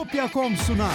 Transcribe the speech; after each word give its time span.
Bitopya.com 0.00 0.56
sunar. 0.56 0.94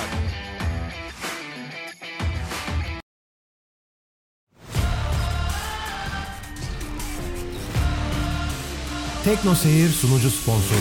Tekno 9.24 9.56
Seyir 9.56 9.90
sunucu 9.90 10.30
sponsoru 10.30 10.80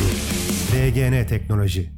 DGN 0.72 1.26
Teknoloji. 1.26 1.90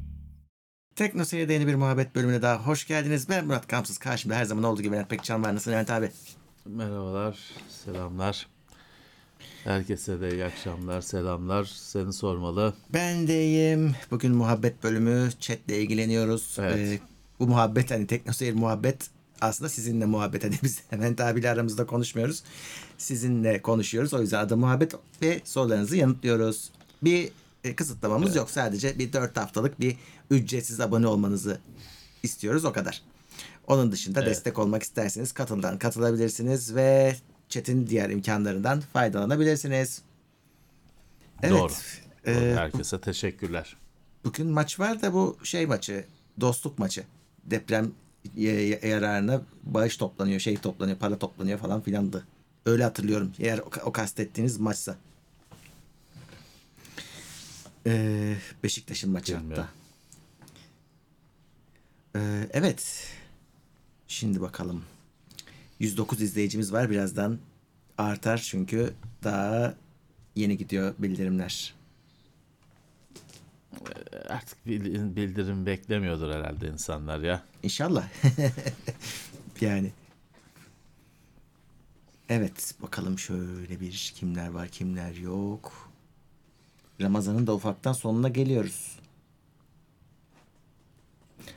Tekno 0.96 1.24
Seyir'de 1.24 1.52
yeni 1.52 1.66
bir 1.66 1.74
muhabbet 1.74 2.14
bölümüne 2.14 2.42
daha 2.42 2.66
hoş 2.66 2.86
geldiniz. 2.86 3.28
Ben 3.28 3.46
Murat 3.46 3.66
Kamsız. 3.66 3.98
Karşımda 3.98 4.34
her 4.34 4.44
zaman 4.44 4.64
olduğu 4.64 4.82
gibi 4.82 4.94
Levent 4.94 5.10
Pekcan 5.10 5.44
var. 5.44 5.54
Nasılsın 5.54 5.72
Levent 5.72 5.90
abi? 5.90 6.10
Merhabalar, 6.64 7.38
selamlar. 7.84 8.46
Herkese 9.64 10.20
de 10.20 10.30
iyi 10.30 10.44
akşamlar, 10.44 11.00
selamlar. 11.00 11.64
Seni 11.64 12.12
sormalı. 12.12 12.74
Ben 12.92 13.28
de 13.28 13.44
iyiyim. 13.44 13.94
Bugün 14.10 14.34
muhabbet 14.34 14.82
bölümü. 14.82 15.30
Chatle 15.40 15.80
ilgileniyoruz. 15.80 16.56
Evet. 16.58 16.76
Ee, 16.76 17.00
bu 17.40 17.46
muhabbet 17.46 17.90
hani 17.90 18.06
Tekno 18.06 18.32
Seyir 18.32 18.54
muhabbet 18.54 19.10
aslında 19.40 19.68
sizinle 19.68 20.04
muhabbet. 20.04 20.44
Hani 20.44 20.58
biz 20.62 20.82
Levent 20.92 21.20
abiyle 21.20 21.50
aramızda 21.50 21.86
konuşmuyoruz. 21.86 22.42
Sizinle 22.98 23.62
konuşuyoruz. 23.62 24.14
O 24.14 24.20
yüzden 24.20 24.40
adı 24.40 24.56
muhabbet 24.56 24.94
ve 25.22 25.40
sorularınızı 25.44 25.96
yanıtlıyoruz. 25.96 26.70
Bir 27.02 27.30
e, 27.64 27.76
kısıtlamamız 27.76 28.36
yok. 28.36 28.50
Sadece 28.50 28.98
bir 28.98 29.12
dört 29.12 29.36
haftalık 29.36 29.80
bir 29.80 29.96
ücretsiz 30.30 30.80
abone 30.80 31.06
olmanızı 31.06 31.58
istiyoruz. 32.22 32.64
O 32.64 32.72
kadar. 32.72 33.02
Onun 33.66 33.92
dışında 33.92 34.26
destek 34.26 34.58
olmak 34.58 34.82
isterseniz 34.82 35.32
katıldan 35.32 35.78
katılabilirsiniz 35.78 36.74
ve 36.74 37.16
chat'in 37.48 37.86
diğer 37.86 38.10
imkanlarından 38.10 38.80
faydalanabilirsiniz. 38.80 40.02
Evet. 41.42 41.52
Doğru. 41.52 41.72
Ee, 42.24 42.34
Doğru. 42.34 42.56
Herkese 42.56 43.00
teşekkürler. 43.00 43.76
Bugün 44.24 44.46
maç 44.46 44.80
var 44.80 45.02
da 45.02 45.12
bu 45.12 45.38
şey 45.44 45.66
maçı, 45.66 46.04
dostluk 46.40 46.78
maçı. 46.78 47.04
Deprem 47.44 47.92
yararına 48.36 49.42
bağış 49.62 49.96
toplanıyor, 49.96 50.40
şey 50.40 50.56
toplanıyor, 50.56 50.98
para 50.98 51.18
toplanıyor 51.18 51.58
falan 51.58 51.80
filandı. 51.80 52.26
Öyle 52.66 52.84
hatırlıyorum. 52.84 53.32
Eğer 53.38 53.58
o, 53.58 53.70
o 53.84 53.92
kastettiğiniz 53.92 54.58
maçsa. 54.60 54.96
Ee, 57.86 58.36
Beşiktaş'ın 58.62 59.10
maçı 59.10 59.38
Bilmiyorum. 59.38 59.64
hatta. 62.12 62.20
Ee, 62.20 62.48
evet. 62.52 63.08
Şimdi 64.08 64.40
bakalım. 64.40 64.84
109 65.80 66.20
izleyicimiz 66.20 66.72
var. 66.72 66.90
Birazdan 66.90 67.38
artar 67.98 68.38
çünkü 68.38 68.94
daha 69.24 69.74
yeni 70.34 70.56
gidiyor 70.58 70.94
bildirimler. 70.98 71.74
Artık 74.28 74.66
bil- 74.66 75.16
bildirim 75.16 75.66
beklemiyordur 75.66 76.30
herhalde 76.30 76.68
insanlar 76.68 77.18
ya. 77.20 77.42
İnşallah. 77.62 78.08
yani. 79.60 79.92
Evet 82.28 82.74
bakalım 82.82 83.18
şöyle 83.18 83.80
bir 83.80 84.12
kimler 84.16 84.48
var 84.48 84.68
kimler 84.68 85.14
yok. 85.14 85.90
Ramazan'ın 87.00 87.46
da 87.46 87.54
ufaktan 87.54 87.92
sonuna 87.92 88.28
geliyoruz. 88.28 88.98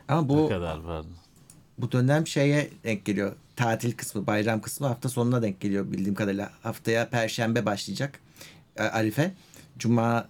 Ama 0.08 0.22
Ne 0.22 0.30
bu 0.30 0.50
kadar 0.50 0.78
var? 0.80 1.06
bu 1.78 1.92
dönem 1.92 2.28
şeye 2.28 2.70
denk 2.84 3.06
geliyor. 3.06 3.36
Tatil 3.60 3.92
kısmı, 3.92 4.28
bayram 4.28 4.62
kısmı 4.62 4.88
hafta 4.88 5.10
sonuna 5.10 5.42
denk 5.42 5.60
geliyor 5.62 5.92
bildiğim 5.92 6.16
kadarıyla. 6.16 6.52
Haftaya 6.64 7.10
perşembe 7.10 7.66
başlayacak. 7.66 8.20
e, 8.76 8.84
Arife. 8.84 9.34
Cuma, 9.78 10.30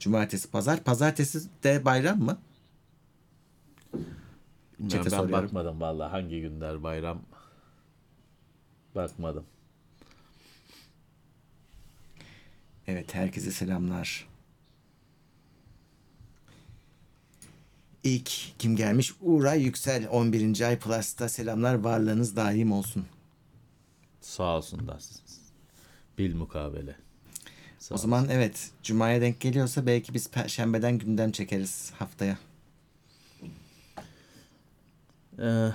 cumartesi, 0.00 0.50
pazar. 0.50 0.84
Pazartesi 0.84 1.48
de 1.64 1.84
bayram 1.84 2.18
mı? 2.18 2.38
Bilmiyorum, 4.78 5.04
ben 5.12 5.16
soruyorum. 5.16 5.44
bakmadım 5.44 5.80
vallahi 5.80 6.10
hangi 6.10 6.40
günler 6.40 6.82
bayram. 6.82 7.22
Bakmadım. 8.94 9.44
Evet 12.86 13.14
herkese 13.14 13.50
selamlar. 13.50 14.27
İlk 18.04 18.30
kim 18.58 18.76
gelmiş? 18.76 19.12
Uğray 19.20 19.62
Yüksel 19.62 20.08
11. 20.10 20.60
ay 20.60 20.78
Plus'ta 20.78 21.28
selamlar 21.28 21.74
varlığınız 21.74 22.36
daim 22.36 22.72
olsun. 22.72 23.06
Sağ 24.20 24.56
olsunlar. 24.56 25.02
Bil 26.18 26.34
mukabele. 26.34 26.96
Sağ 27.78 27.94
O 27.94 27.98
zaman 27.98 28.28
evet 28.30 28.70
Cuma'ya 28.82 29.20
denk 29.20 29.40
geliyorsa 29.40 29.86
belki 29.86 30.14
biz 30.14 30.30
Perşembeden 30.30 30.98
gündem 30.98 31.32
çekeriz 31.32 31.90
haftaya. 31.98 32.38
Ee, 35.38 35.68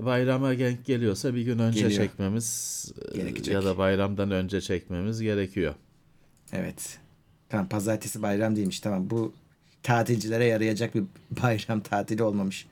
bayrama 0.00 0.58
denk 0.58 0.84
geliyorsa 0.86 1.34
bir 1.34 1.42
gün 1.42 1.58
önce 1.58 1.80
Geliyor. 1.80 2.02
çekmemiz 2.02 2.92
e, 3.12 3.16
Gerekecek. 3.16 3.54
ya 3.54 3.64
da 3.64 3.78
bayramdan 3.78 4.30
önce 4.30 4.60
çekmemiz 4.60 5.20
gerekiyor. 5.20 5.74
Evet. 6.52 6.98
Tamam 7.48 7.68
pazartesi 7.68 8.22
bayram 8.22 8.56
değilmiş 8.56 8.80
tamam 8.80 9.10
bu 9.10 9.32
tatilcilere 9.84 10.44
yarayacak 10.44 10.94
bir 10.94 11.04
bayram 11.42 11.80
tatili 11.80 12.22
olmamış. 12.22 12.66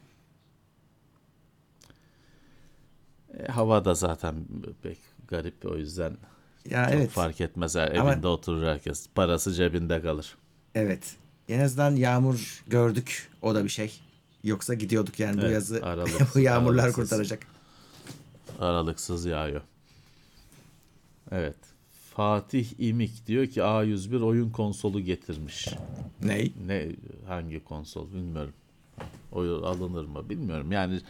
E, 3.39 3.47
hava 3.53 3.85
da 3.85 3.95
zaten 3.95 4.35
pek 4.83 4.99
garip 5.29 5.67
o 5.67 5.77
yüzden 5.77 6.17
Ya 6.71 6.85
çok 6.85 6.95
evet. 6.95 7.11
fark 7.11 7.41
etmez. 7.41 7.77
Evinde 7.77 8.01
Ama- 8.01 8.29
oturur 8.29 8.67
herkes. 8.67 9.07
Parası 9.15 9.53
cebinde 9.55 10.03
kalır. 10.03 10.37
Evet. 10.75 11.17
En 11.49 11.61
azından 11.61 11.97
yağmur 11.97 12.63
gördük. 12.67 13.31
O 13.43 13.55
da 13.55 13.65
bir 13.65 13.69
şey. 13.69 14.01
Yoksa 14.45 14.75
gidiyorduk 14.75 15.21
yani 15.21 15.37
bu 15.37 15.41
Evet, 15.43 15.53
yazı. 15.53 15.81
aralık- 15.85 16.35
bu 16.35 16.39
yağmurlar 16.39 16.83
aralıksız. 16.83 17.11
kurtaracak. 17.11 17.47
Aralıksız 18.61 19.25
yağıyor. 19.25 19.61
Evet. 21.31 21.57
Fatih 22.17 22.67
İmik 22.79 23.27
diyor 23.27 23.47
ki 23.47 23.61
A101 23.61 24.23
oyun 24.23 24.51
konsolu 24.51 25.01
getirmiş. 25.01 25.69
Ney? 26.25 26.53
Ne 26.67 26.89
hangi 27.27 27.65
konsol 27.65 28.13
bilmiyorum. 28.13 28.53
O 29.33 29.41
alınır 29.41 30.05
mı 30.05 30.29
bilmiyorum. 30.29 30.73
Yani 30.73 31.01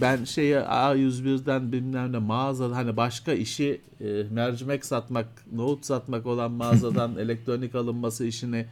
ben 0.00 0.24
şeye 0.24 0.58
A101'den 0.58 1.72
bilmem 1.72 2.12
ne 2.12 2.18
mağaza 2.18 2.76
hani 2.76 2.96
başka 2.96 3.32
işi 3.32 3.80
e, 4.00 4.22
mercimek 4.30 4.84
satmak, 4.84 5.26
nohut 5.52 5.84
satmak 5.84 6.26
olan 6.26 6.52
mağazadan 6.52 7.16
elektronik 7.18 7.74
alınması 7.74 8.26
işini 8.26 8.66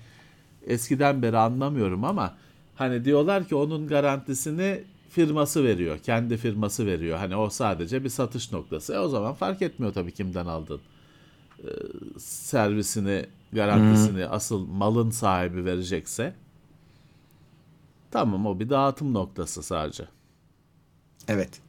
eskiden 0.67 1.23
beri 1.23 1.39
anlamıyorum 1.39 2.05
ama 2.05 2.35
hani 2.75 3.05
diyorlar 3.05 3.49
ki 3.49 3.55
onun 3.55 3.87
garantisini 3.87 4.85
firması 5.11 5.65
veriyor. 5.65 5.99
Kendi 5.99 6.37
firması 6.37 6.87
veriyor. 6.87 7.19
Hani 7.19 7.37
o 7.37 7.50
sadece 7.50 8.05
bir 8.05 8.09
satış 8.09 8.53
noktası. 8.53 8.95
E 8.95 8.99
o 8.99 9.09
zaman 9.09 9.35
fark 9.35 9.62
etmiyor 9.62 9.93
tabii 9.93 10.12
kimden 10.12 10.47
aldın. 10.47 10.81
E, 11.59 11.69
servisini, 12.19 13.27
garantisini 13.53 14.27
asıl 14.27 14.67
malın 14.67 15.11
sahibi 15.11 15.65
verecekse 15.65 16.35
tamam 18.11 18.47
o 18.47 18.61
bir 18.61 18.71
dağıtım 18.71 19.15
noktası 19.15 19.63
sadece. 19.63 20.09
Evet. 21.29 21.61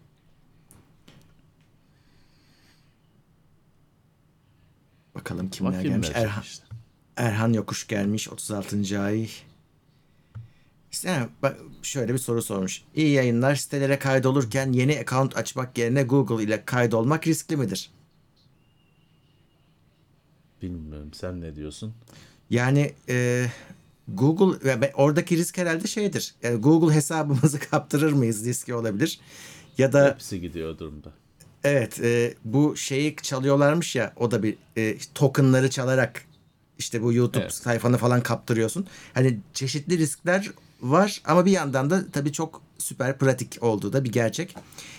Bakalım 5.16 5.50
kimler 5.50 5.74
Bakayım 5.74 6.02
gelmiş. 6.02 6.12
Erhan, 6.14 6.44
işte. 6.44 6.66
Erhan 7.18 7.54
Yokuş 7.54 7.88
gelmiş 7.88 8.30
36. 8.30 9.02
ay. 9.02 9.30
İşte 10.92 11.30
bak 11.42 11.58
şöyle 11.82 12.14
bir 12.14 12.20
soru 12.20 12.42
sormuş. 12.42 12.84
İyi 12.96 13.10
yayınlar 13.10 13.56
sitelere 13.56 14.00
kaydolurken 14.00 14.72
yeni 14.72 15.00
account 15.00 15.38
açmak 15.38 15.78
yerine 15.78 16.04
Google 16.04 16.44
ile 16.44 16.66
kaydolmak 16.66 17.28
riskli 17.28 17.58
midir? 17.58 17.92
Bilmiyorum 20.62 21.09
sen 21.14 21.42
ne 21.42 21.56
diyorsun? 21.56 21.94
Yani 22.50 22.94
e, 23.09 23.46
Google 24.08 24.81
ve 24.81 24.92
oradaki 24.96 25.38
risk 25.38 25.58
herhalde 25.58 25.88
şeydir. 25.88 26.34
Yani 26.44 26.56
Google 26.62 26.96
hesabımızı 26.96 27.59
kaptırır 27.72 28.13
mıyız 28.13 28.45
riski 28.45 28.74
olabilir. 28.74 29.19
Ya 29.78 29.94
da 29.94 30.07
Hepsi 30.10 30.42
gidiyor 30.42 30.78
durumda. 30.78 31.12
evet 31.63 32.00
e, 32.00 32.34
bu 32.45 32.78
şeyi 32.78 33.16
çalıyorlarmış 33.16 33.95
ya 33.95 34.13
o 34.16 34.31
da 34.31 34.44
bir 34.44 34.56
e, 34.78 34.98
tokenları 35.16 35.69
çalarak 35.69 36.25
işte 36.78 37.01
bu 37.04 37.13
YouTube 37.13 37.44
Evet. 37.44 37.54
sayfanı 37.54 37.98
falan 37.98 38.22
kaptırıyorsun. 38.24 38.88
Hani 39.13 39.39
çeşitli 39.54 39.98
riskler 39.98 40.51
var 40.81 41.22
ama 41.25 41.45
bir 41.45 41.51
yandan 41.51 41.89
da 41.89 42.12
tabii 42.12 42.31
çok 42.31 42.62
süper 42.78 43.18
pratik 43.18 43.63
olduğu 43.63 43.94
da 43.94 44.04
bir 44.04 44.12
gerçek. 44.12 44.56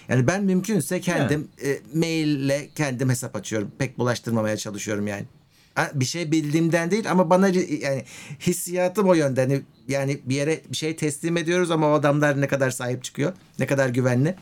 Yani 0.08 0.26
ben 0.26 0.44
mümkünse 0.44 1.00
kendim 1.00 1.48
e, 1.64 1.80
maille 1.94 2.68
kendim 2.74 3.08
hesap 3.10 3.36
açıyorum. 3.36 3.70
Pek 3.78 3.98
bulaştırmamaya 3.98 4.56
çalışıyorum 4.56 5.06
yani. 5.06 5.24
Bir 5.94 6.04
şey 6.04 6.32
bildiğimden 6.32 6.90
değil 6.90 7.10
ama 7.10 7.30
bana 7.30 7.48
yani 7.48 8.04
hissiyatım 8.40 9.08
o 9.08 9.14
yönde. 9.14 9.40
Hani 9.40 9.62
yani 9.88 10.20
bir 10.24 10.34
yere 10.34 10.60
bir 10.70 10.76
şey 10.76 10.96
teslim 10.96 11.36
ediyoruz 11.36 11.70
ama 11.70 11.88
o 11.88 11.92
adamlar 11.92 12.40
ne 12.40 12.48
kadar 12.48 12.70
sahip 12.70 13.04
çıkıyor, 13.04 13.32
ne 13.58 13.66
kadar 13.66 13.88
güvenli. 13.88 14.36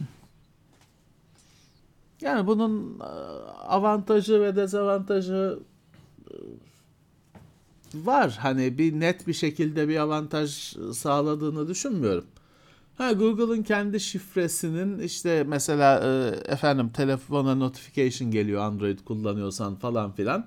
Yani 2.21 2.47
bunun 2.47 3.01
e, 3.01 3.05
avantajı 3.69 4.41
ve 4.41 4.57
dezavantajı 4.57 5.59
e, 6.31 6.35
var. 7.95 8.39
Hani 8.41 8.79
bir 8.79 9.01
net 9.01 9.27
bir 9.27 9.33
şekilde 9.33 9.89
bir 9.89 9.97
avantaj 9.97 10.77
sağladığını 10.93 11.69
düşünmüyorum. 11.69 12.25
Ha 12.99 13.13
Google'ın 13.13 13.63
kendi 13.63 14.01
şifresinin 14.01 14.99
işte 14.99 15.45
mesela 15.47 16.01
e, 16.05 16.35
efendim 16.53 16.89
telefona 16.89 17.55
notification 17.55 18.31
geliyor 18.31 18.63
Android 18.63 18.99
kullanıyorsan 18.99 19.75
falan 19.77 20.13
filan. 20.13 20.47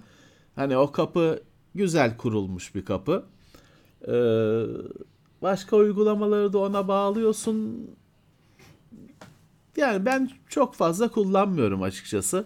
Hani 0.55 0.77
o 0.77 0.91
kapı 0.91 1.43
güzel 1.75 2.17
kurulmuş 2.17 2.75
bir 2.75 2.85
kapı. 2.85 3.25
Ee, 4.07 4.63
başka 5.41 5.75
uygulamaları 5.75 6.53
da 6.53 6.57
ona 6.57 6.87
bağlıyorsun. 6.87 7.89
Yani 9.77 10.05
ben 10.05 10.29
çok 10.49 10.75
fazla 10.75 11.07
kullanmıyorum 11.07 11.83
açıkçası. 11.83 12.45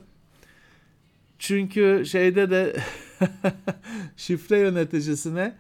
Çünkü 1.40 2.04
şeyde 2.08 2.50
de 2.50 2.76
şifre 4.18 4.60
yöneticisine 4.60 5.56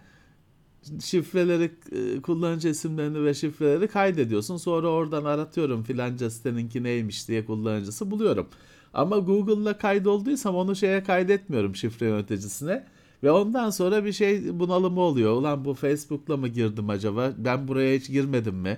şifreleri 1.02 1.72
e, 1.92 2.22
kullanıcı 2.22 2.68
isimlerini 2.68 3.24
ve 3.24 3.34
şifreleri 3.34 3.88
kaydediyorsun. 3.88 4.58
Sonra 4.58 4.88
oradan 4.88 5.26
aratıyorum 5.26 5.84
filanca 5.84 6.30
siteninki 6.30 6.84
neymiş 6.84 7.28
diye 7.28 7.46
kullanıcısı 7.46 8.12
buluyorum. 8.12 8.48
Ama 8.96 9.18
Google'la 9.18 9.78
kaydolduysam 9.78 10.56
onu 10.56 10.76
şeye 10.76 11.04
kaydetmiyorum 11.04 11.76
şifre 11.76 12.06
yöneticisine. 12.06 12.86
Ve 13.24 13.32
ondan 13.32 13.70
sonra 13.70 14.06
bir 14.06 14.14
şey 14.14 14.60
bunalımı 14.60 15.00
oluyor. 15.00 15.34
Ulan 15.34 15.66
bu 15.66 15.74
Facebook'la 15.74 16.38
mı 16.38 16.48
girdim 16.48 16.90
acaba? 16.90 17.32
Ben 17.38 17.68
buraya 17.68 17.98
hiç 17.98 18.08
girmedim 18.08 18.56
mi? 18.56 18.78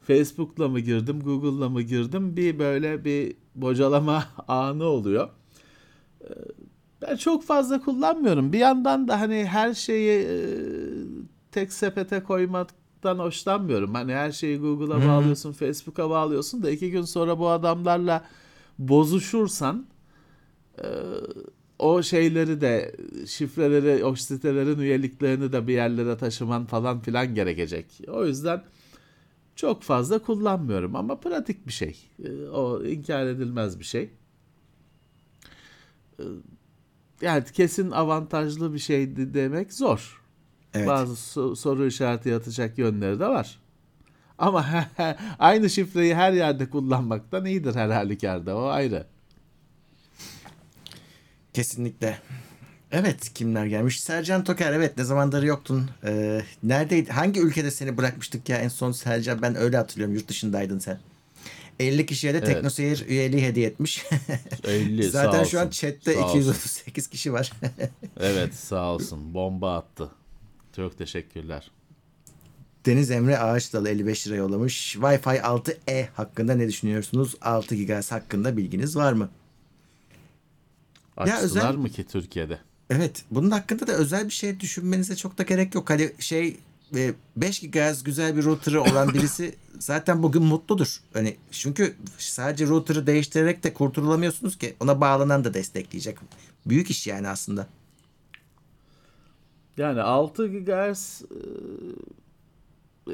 Facebook'la 0.00 0.68
mı 0.68 0.80
girdim, 0.80 1.20
Google'la 1.20 1.68
mı 1.68 1.82
girdim? 1.82 2.36
Bir 2.36 2.58
böyle 2.58 3.04
bir 3.04 3.34
bocalama 3.54 4.24
anı 4.48 4.84
oluyor. 4.84 5.28
Ee, 6.22 6.26
ben 7.02 7.16
çok 7.16 7.44
fazla 7.44 7.80
kullanmıyorum. 7.80 8.52
Bir 8.52 8.58
yandan 8.58 9.08
da 9.08 9.20
hani 9.20 9.44
her 9.44 9.74
şeyi 9.74 10.22
e, 10.22 10.36
tek 11.52 11.72
sepete 11.72 12.22
koymaktan 12.22 13.18
hoşlanmıyorum. 13.18 13.94
Hani 13.94 14.14
her 14.14 14.32
şeyi 14.32 14.58
Google'a 14.58 15.08
bağlıyorsun, 15.08 15.52
Facebook'a 15.52 16.10
bağlıyorsun 16.10 16.62
da 16.62 16.70
iki 16.70 16.90
gün 16.90 17.02
sonra 17.02 17.38
bu 17.38 17.48
adamlarla 17.48 18.24
bozuşursan 18.78 19.86
e, 20.78 20.86
o 21.78 22.02
şeyleri 22.02 22.60
de 22.60 22.96
şifreleri, 23.26 24.04
o 24.04 24.14
sitelerin 24.14 24.78
üyeliklerini 24.78 25.52
de 25.52 25.66
bir 25.66 25.72
yerlere 25.72 26.16
taşıman 26.16 26.66
falan 26.66 27.00
filan 27.00 27.34
gerekecek. 27.34 28.00
O 28.08 28.26
yüzden 28.26 28.64
çok 29.56 29.82
fazla 29.82 30.18
kullanmıyorum 30.18 30.96
ama 30.96 31.20
pratik 31.20 31.66
bir 31.66 31.72
şey. 31.72 31.96
E, 32.24 32.48
o 32.48 32.84
inkar 32.84 33.26
edilmez 33.26 33.78
bir 33.78 33.84
şey. 33.84 34.10
E, 36.18 36.24
yani 37.20 37.44
kesin 37.52 37.90
avantajlı 37.90 38.74
bir 38.74 38.78
şey 38.78 39.16
demek 39.16 39.72
zor. 39.72 40.22
Evet. 40.74 40.88
Bazı 40.88 41.12
so- 41.12 41.56
soru 41.56 41.86
işareti 41.86 42.28
yatacak 42.28 42.78
yönleri 42.78 43.20
de 43.20 43.26
var. 43.26 43.58
Ama 44.38 44.66
aynı 45.38 45.70
şifreyi 45.70 46.14
her 46.14 46.32
yerde 46.32 46.70
kullanmaktan 46.70 47.44
iyidir 47.44 47.74
her 47.74 47.88
halükarda. 47.90 48.56
O 48.56 48.66
ayrı. 48.66 49.06
Kesinlikle. 51.52 52.18
Evet 52.92 53.32
kimler 53.34 53.66
gelmiş? 53.66 54.00
Sercan 54.00 54.44
Toker 54.44 54.72
evet 54.72 54.96
ne 54.98 55.04
zamandır 55.04 55.42
yoktun. 55.42 55.90
Ee, 56.04 56.42
neredeydi? 56.62 57.10
Hangi 57.12 57.40
ülkede 57.40 57.70
seni 57.70 57.96
bırakmıştık 57.96 58.48
ya 58.48 58.56
en 58.58 58.68
son 58.68 58.92
Sercan 58.92 59.42
ben 59.42 59.56
öyle 59.56 59.76
hatırlıyorum 59.76 60.14
yurt 60.14 60.28
dışındaydın 60.28 60.78
sen. 60.78 60.98
50 61.80 62.06
kişiye 62.06 62.34
de 62.34 62.38
Evet. 62.38 62.46
TeknoSeyir 62.48 63.04
üyeliği 63.08 63.42
hediye 63.42 63.66
etmiş. 63.68 64.04
50 64.64 65.10
Zaten 65.10 65.38
sağ 65.44 65.44
şu 65.44 65.60
an 65.60 65.66
olsun. 65.66 65.70
chatte 65.80 66.14
Sağ 66.14 66.24
olsun. 66.24 66.38
238 66.38 67.06
kişi 67.08 67.32
var. 67.32 67.52
Evet 68.20 68.54
sağ 68.54 68.92
olsun. 68.94 69.34
Bomba 69.34 69.76
attı. 69.76 70.10
Çok 70.76 70.98
teşekkürler. 70.98 71.70
Deniz 72.86 73.10
Emre 73.10 73.38
Ağaçdalı 73.38 73.88
55 73.88 74.26
lira 74.26 74.36
yollamış. 74.36 74.96
Wi-Fi 74.96 75.40
6E 75.40 76.08
hakkında 76.14 76.54
ne 76.54 76.68
düşünüyorsunuz? 76.68 77.34
6 77.42 77.76
GHz 77.76 78.12
hakkında 78.12 78.56
bilginiz 78.56 78.96
var 78.96 79.12
mı? 79.12 79.28
Açtılar 81.16 81.42
özel- 81.42 81.74
mı 81.74 81.88
ki 81.88 82.04
Türkiye'de? 82.04 82.58
Evet. 82.90 83.24
Bunun 83.30 83.50
hakkında 83.50 83.86
da 83.86 83.92
özel 83.92 84.24
bir 84.24 84.30
şey 84.30 84.60
düşünmenize 84.60 85.16
çok 85.16 85.38
da 85.38 85.42
gerek 85.42 85.74
yok. 85.74 85.90
Hani 85.90 86.12
şey 86.18 86.56
e, 86.96 87.14
5 87.36 87.60
GHz 87.60 88.04
güzel 88.04 88.36
bir 88.36 88.44
router'ı 88.44 88.82
olan 88.82 89.14
birisi 89.14 89.54
zaten 89.78 90.22
bugün 90.22 90.42
mutludur. 90.42 91.00
Hani 91.12 91.36
çünkü 91.50 91.94
sadece 92.18 92.66
router'ı 92.66 93.06
değiştirerek 93.06 93.64
de 93.64 93.74
kurtulamıyorsunuz 93.74 94.58
ki. 94.58 94.76
Ona 94.80 95.00
bağlanan 95.00 95.44
da 95.44 95.54
destekleyecek. 95.54 96.18
Büyük 96.66 96.90
iş 96.90 97.06
yani 97.06 97.28
aslında. 97.28 97.66
Yani 99.76 100.00
6 100.02 100.46
GHz 100.46 101.22
e, 101.22 101.38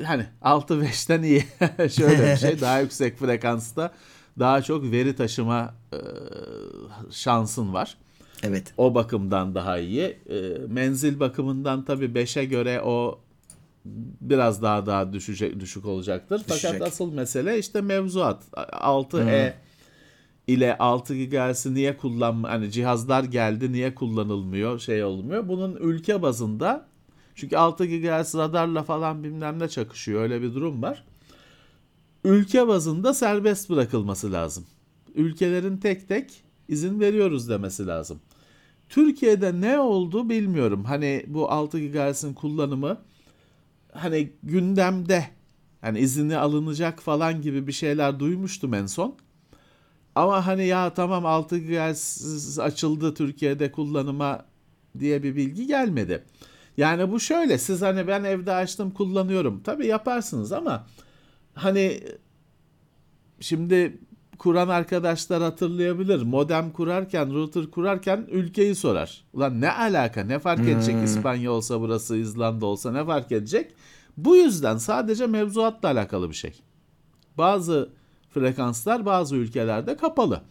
hani 0.04 0.26
6-5'ten 0.42 1.22
iyi. 1.22 1.44
Şöyle 1.90 2.32
bir 2.32 2.36
şey 2.36 2.60
daha 2.60 2.80
yüksek 2.80 3.18
frekansta 3.18 3.92
daha 4.38 4.62
çok 4.62 4.84
veri 4.84 5.16
taşıma 5.16 5.74
e, 5.92 5.98
şansın 7.10 7.72
var. 7.72 7.96
Evet. 8.42 8.74
O 8.76 8.94
bakımdan 8.94 9.54
daha 9.54 9.78
iyi. 9.78 10.02
E, 10.02 10.58
menzil 10.68 11.20
bakımından 11.20 11.84
tabii 11.84 12.04
5'e 12.04 12.44
göre 12.44 12.82
o 12.82 13.20
biraz 14.20 14.62
daha 14.62 14.86
daha 14.86 15.12
düşecek 15.12 15.60
düşük 15.60 15.86
olacaktır. 15.86 16.38
Fakat 16.38 16.62
Düşecek. 16.62 16.82
asıl 16.82 17.12
mesele 17.12 17.58
işte 17.58 17.80
mevzuat. 17.80 18.42
6E 18.52 19.52
ile 20.46 20.78
6 20.78 21.14
GHz'i 21.14 21.74
niye 21.74 21.96
kullan 21.96 22.42
hani 22.42 22.70
cihazlar 22.70 23.24
geldi 23.24 23.72
niye 23.72 23.94
kullanılmıyor 23.94 24.78
şey 24.78 25.04
olmuyor. 25.04 25.48
Bunun 25.48 25.76
ülke 25.76 26.22
bazında 26.22 26.86
çünkü 27.34 27.56
6 27.56 27.86
GHz 27.86 28.34
radarla 28.34 28.82
falan 28.82 29.24
bilmem 29.24 29.58
ne 29.58 29.68
çakışıyor 29.68 30.22
öyle 30.22 30.42
bir 30.42 30.54
durum 30.54 30.82
var. 30.82 31.04
Ülke 32.24 32.68
bazında 32.68 33.14
serbest 33.14 33.70
bırakılması 33.70 34.32
lazım. 34.32 34.66
Ülkelerin 35.14 35.76
tek 35.76 36.08
tek 36.08 36.42
izin 36.68 37.00
veriyoruz 37.00 37.48
demesi 37.48 37.86
lazım. 37.86 38.20
Türkiye'de 38.88 39.60
ne 39.60 39.78
oldu 39.78 40.28
bilmiyorum. 40.28 40.84
Hani 40.84 41.24
bu 41.26 41.50
6 41.50 41.80
GHz'in 41.80 42.34
kullanımı 42.34 42.98
hani 43.92 44.32
gündemde 44.42 45.26
hani 45.80 45.98
izni 45.98 46.36
alınacak 46.36 47.02
falan 47.02 47.42
gibi 47.42 47.66
bir 47.66 47.72
şeyler 47.72 48.20
duymuştum 48.20 48.74
en 48.74 48.86
son. 48.86 49.16
Ama 50.14 50.46
hani 50.46 50.66
ya 50.66 50.94
tamam 50.94 51.26
6 51.26 51.58
GHz 51.58 52.58
açıldı 52.58 53.14
Türkiye'de 53.14 53.72
kullanıma 53.72 54.44
diye 54.98 55.22
bir 55.22 55.36
bilgi 55.36 55.66
gelmedi. 55.66 56.24
Yani 56.76 57.12
bu 57.12 57.20
şöyle 57.20 57.58
siz 57.58 57.82
hani 57.82 58.06
ben 58.06 58.24
evde 58.24 58.52
açtım 58.52 58.90
kullanıyorum. 58.90 59.60
Tabii 59.64 59.86
yaparsınız 59.86 60.52
ama 60.52 60.86
hani 61.54 62.00
şimdi 63.40 63.98
kuran 64.38 64.68
arkadaşlar 64.68 65.42
hatırlayabilir. 65.42 66.22
Modem 66.22 66.70
kurarken, 66.70 67.34
router 67.34 67.70
kurarken 67.70 68.26
ülkeyi 68.30 68.74
sorar. 68.74 69.24
Ulan 69.32 69.60
ne 69.60 69.72
alaka? 69.72 70.24
Ne 70.24 70.38
fark 70.38 70.68
edecek 70.68 71.04
İspanya 71.04 71.52
olsa 71.52 71.80
burası, 71.80 72.16
İzlanda 72.16 72.66
olsa 72.66 72.92
ne 72.92 73.04
fark 73.04 73.32
edecek? 73.32 73.72
Bu 74.16 74.36
yüzden 74.36 74.76
sadece 74.76 75.26
mevzuatla 75.26 75.88
alakalı 75.88 76.30
bir 76.30 76.34
şey. 76.34 76.52
Bazı 77.38 77.88
frekanslar 78.30 79.06
bazı 79.06 79.36
ülkelerde 79.36 79.96
kapalı. 79.96 80.42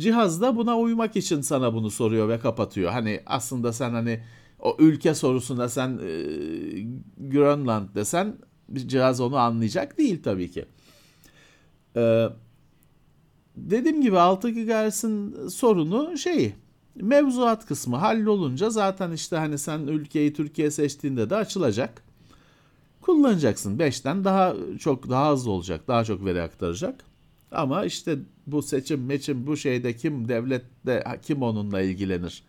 Cihaz 0.00 0.40
da 0.40 0.56
buna 0.56 0.78
uymak 0.78 1.16
için 1.16 1.40
sana 1.40 1.74
bunu 1.74 1.90
soruyor 1.90 2.28
ve 2.28 2.38
kapatıyor. 2.38 2.90
Hani 2.92 3.22
aslında 3.26 3.72
sen 3.72 3.90
hani 3.90 4.20
o 4.58 4.76
ülke 4.78 5.14
sorusuna 5.14 5.68
sen 5.68 5.88
e, 5.88 6.08
Grönland 7.18 7.94
desen 7.94 8.36
cihaz 8.86 9.20
onu 9.20 9.36
anlayacak 9.36 9.98
değil 9.98 10.22
tabii 10.22 10.50
ki. 10.50 10.64
E, 11.96 12.28
dediğim 13.56 14.02
gibi 14.02 14.18
6 14.18 14.50
GHz'in 14.50 15.48
sorunu 15.48 16.18
şeyi 16.18 16.54
mevzuat 17.02 17.66
kısmı 17.66 17.96
hallolunca 17.96 18.70
zaten 18.70 19.12
işte 19.12 19.36
hani 19.36 19.58
sen 19.58 19.80
ülkeyi 19.80 20.32
Türkiye 20.32 20.70
seçtiğinde 20.70 21.30
de 21.30 21.36
açılacak. 21.36 22.02
Kullanacaksın 23.00 23.78
5'ten 23.78 24.24
daha 24.24 24.54
çok 24.78 25.10
daha 25.10 25.32
hızlı 25.32 25.50
olacak. 25.50 25.88
Daha 25.88 26.04
çok 26.04 26.24
veri 26.24 26.42
aktaracak. 26.42 27.04
Ama 27.52 27.84
işte 27.84 28.18
bu 28.46 28.62
seçim 28.62 29.06
meçim 29.06 29.46
bu 29.46 29.56
şeyde 29.56 29.96
kim 29.96 30.28
devlette 30.28 31.04
kim 31.22 31.42
onunla 31.42 31.80
ilgilenir? 31.80 32.42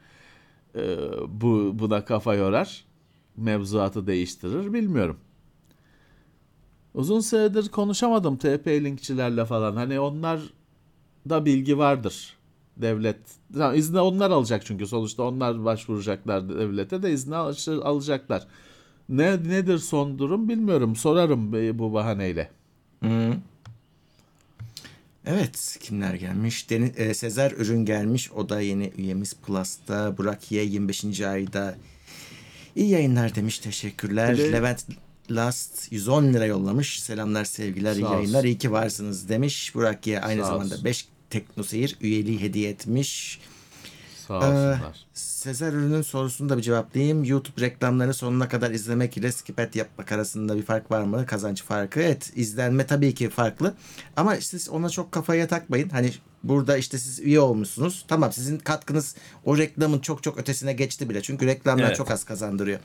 Ee, 0.79 0.98
bu 1.41 1.71
buna 1.79 2.05
kafa 2.05 2.36
yorar. 2.36 2.86
Mevzuatı 3.38 4.07
değiştirir 4.07 4.74
bilmiyorum. 4.74 5.17
Uzun 6.93 7.19
süredir 7.19 7.69
konuşamadım 7.69 8.36
TP-Linkçilerle 8.38 9.45
falan. 9.45 9.75
Hani 9.75 10.00
onlar 10.00 10.41
da 11.29 11.45
bilgi 11.45 11.77
vardır. 11.77 12.33
Devlet 12.77 13.17
Ha, 13.57 13.74
izni 13.75 14.00
onlar 14.00 14.31
alacak 14.31 14.65
çünkü 14.65 14.88
sonuçta 14.88 15.24
onlar 15.24 15.65
başvuracaklar 15.65 16.50
devlete 16.50 17.03
de 17.03 17.12
izni 17.12 17.36
al- 17.36 17.53
alacaklar. 17.83 18.48
Ne 19.09 19.31
nedir 19.31 19.77
son 19.77 20.19
durum 20.19 20.50
bilmiyorum. 20.50 20.95
Sorarım 20.95 21.55
e, 21.55 21.79
bu 21.79 21.93
bahaneyle. 21.93 22.50
Evet 25.29 25.77
kimler 25.81 26.13
gelmiş? 26.13 26.69
Deniz, 26.69 26.91
e, 27.00 27.13
Sezer 27.13 27.51
Ürün 27.51 27.86
gelmiş. 27.86 28.31
O 28.31 28.50
da 28.50 28.62
yeni 28.62 28.91
üyemiz 28.98 29.33
Plus'ta. 29.33 30.17
Burak 30.17 30.51
Y 30.51 30.63
25. 30.63 31.21
ayda. 31.21 31.75
İyi 32.75 32.89
yayınlar 32.89 33.36
demiş. 33.36 33.59
Teşekkürler. 33.59 34.38
De- 34.38 34.51
Levent 34.51 34.86
Last 35.31 35.91
110 35.91 36.33
lira 36.33 36.45
yollamış. 36.45 37.03
Selamlar 37.03 37.45
sevgiler 37.45 37.95
iyi 37.95 38.03
yayınlar 38.03 38.43
iyi 38.43 38.57
ki 38.57 38.71
varsınız 38.71 39.29
demiş. 39.29 39.75
Burak 39.75 40.07
Ye 40.07 40.21
aynı 40.21 40.41
Sağ 40.41 40.48
zamanda 40.48 40.74
olsun. 40.74 40.86
5 40.86 41.07
teknoseyir 41.29 41.98
üyeliği 42.01 42.41
hediye 42.41 42.69
etmiş. 42.69 43.39
Sağ 44.27 44.38
olsunlar. 44.38 45.05
Sezer 45.39 45.74
Ürün'ün 45.74 46.01
sorusunu 46.01 46.50
da 46.50 46.58
bir 46.58 46.62
cevaplayayım. 46.62 47.24
YouTube 47.24 47.62
reklamlarını 47.62 48.13
sonuna 48.13 48.50
kadar 48.50 48.72
izlemek 48.72 49.17
ile 49.17 49.31
skip 49.31 49.60
et 49.60 49.75
yapmak 49.75 50.12
arasında 50.12 50.58
bir 50.58 50.63
fark 50.63 50.91
var 50.91 51.01
mı? 51.01 51.25
Kazanç 51.25 51.63
farkı. 51.63 52.00
Evet 52.01 52.31
izlenme 52.36 52.88
tabii 52.88 53.13
ki 53.13 53.29
farklı. 53.29 53.74
Ama 54.15 54.36
siz 54.36 54.69
ona 54.69 54.89
çok 54.89 55.12
kafaya 55.12 55.48
takmayın. 55.48 55.89
Hani 55.89 56.13
burada 56.43 56.77
işte 56.77 56.98
siz 56.98 57.19
üye 57.19 57.39
olmuşsunuz. 57.39 58.05
Tamam 58.08 58.31
sizin 58.31 58.58
katkınız 58.58 59.15
o 59.46 59.58
reklamın 59.58 60.00
çok 60.00 60.24
çok 60.24 60.38
ötesine 60.38 60.74
geçti 60.74 61.10
bile. 61.10 61.22
Çünkü 61.22 61.46
reklamlar 61.46 61.88
Evet. 61.88 61.98
çok 61.98 62.12
az 62.12 62.24
kazandırıyor. 62.24 62.79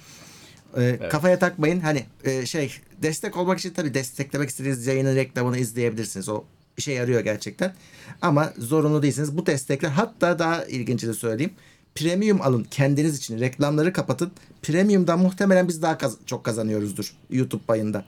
Ee, 0.77 0.99
Kafaya 1.11 1.39
takmayın. 1.39 1.81
Hani 1.81 2.05
e, 2.25 2.47
şey 2.47 2.73
destek 3.03 3.37
olmak 3.37 3.59
için 3.59 3.71
tabii 3.71 3.95
desteklemek 3.95 4.49
istediğiniz 4.49 4.87
yayının 4.87 5.17
reklamını 5.17 5.59
izleyebilirsiniz. 5.59 6.29
O 6.29 6.45
işe 6.77 6.93
yarıyor 6.93 7.21
gerçekten. 7.21 7.75
Ama 8.23 8.53
zorunlu 8.59 9.03
değilsiniz. 9.03 9.37
Bu 9.37 9.47
destekler 9.47 9.89
hatta 9.89 10.39
daha 10.39 10.65
ilginçini 10.65 11.15
söyleyeyim. 11.15 11.53
Premium 11.95 12.43
alın 12.43 12.67
kendiniz 12.71 13.19
için. 13.19 13.41
Reklamları 13.41 13.93
kapatın. 13.93 14.33
Premium'dan 14.63 15.19
muhtemelen 15.19 15.69
biz 15.69 15.83
daha 15.83 15.99
kaz- 15.99 16.19
çok 16.27 16.45
kazanıyoruzdur 16.45 17.15
YouTube 17.31 17.63
payında. 17.67 18.05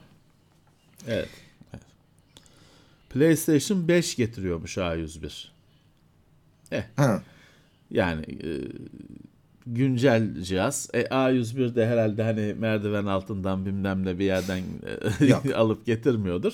Evet. 1.07 1.29
evet. 1.73 1.83
PlayStation 3.09 3.87
5 3.87 4.15
getiriyormuş 4.15 4.77
A101. 4.77 5.47
Ha. 6.95 7.21
Yani 7.91 8.21
e, 8.21 8.49
güncel 9.67 10.41
cihaz. 10.41 10.89
E, 10.93 11.01
A101 11.01 11.75
de 11.75 11.87
herhalde 11.87 12.23
hani 12.23 12.53
merdiven 12.53 13.05
altından 13.05 13.65
bilmem 13.65 14.05
ne 14.05 14.19
bir 14.19 14.25
yerden 14.25 14.61
e, 15.47 15.53
alıp 15.53 15.85
getirmiyordur. 15.85 16.53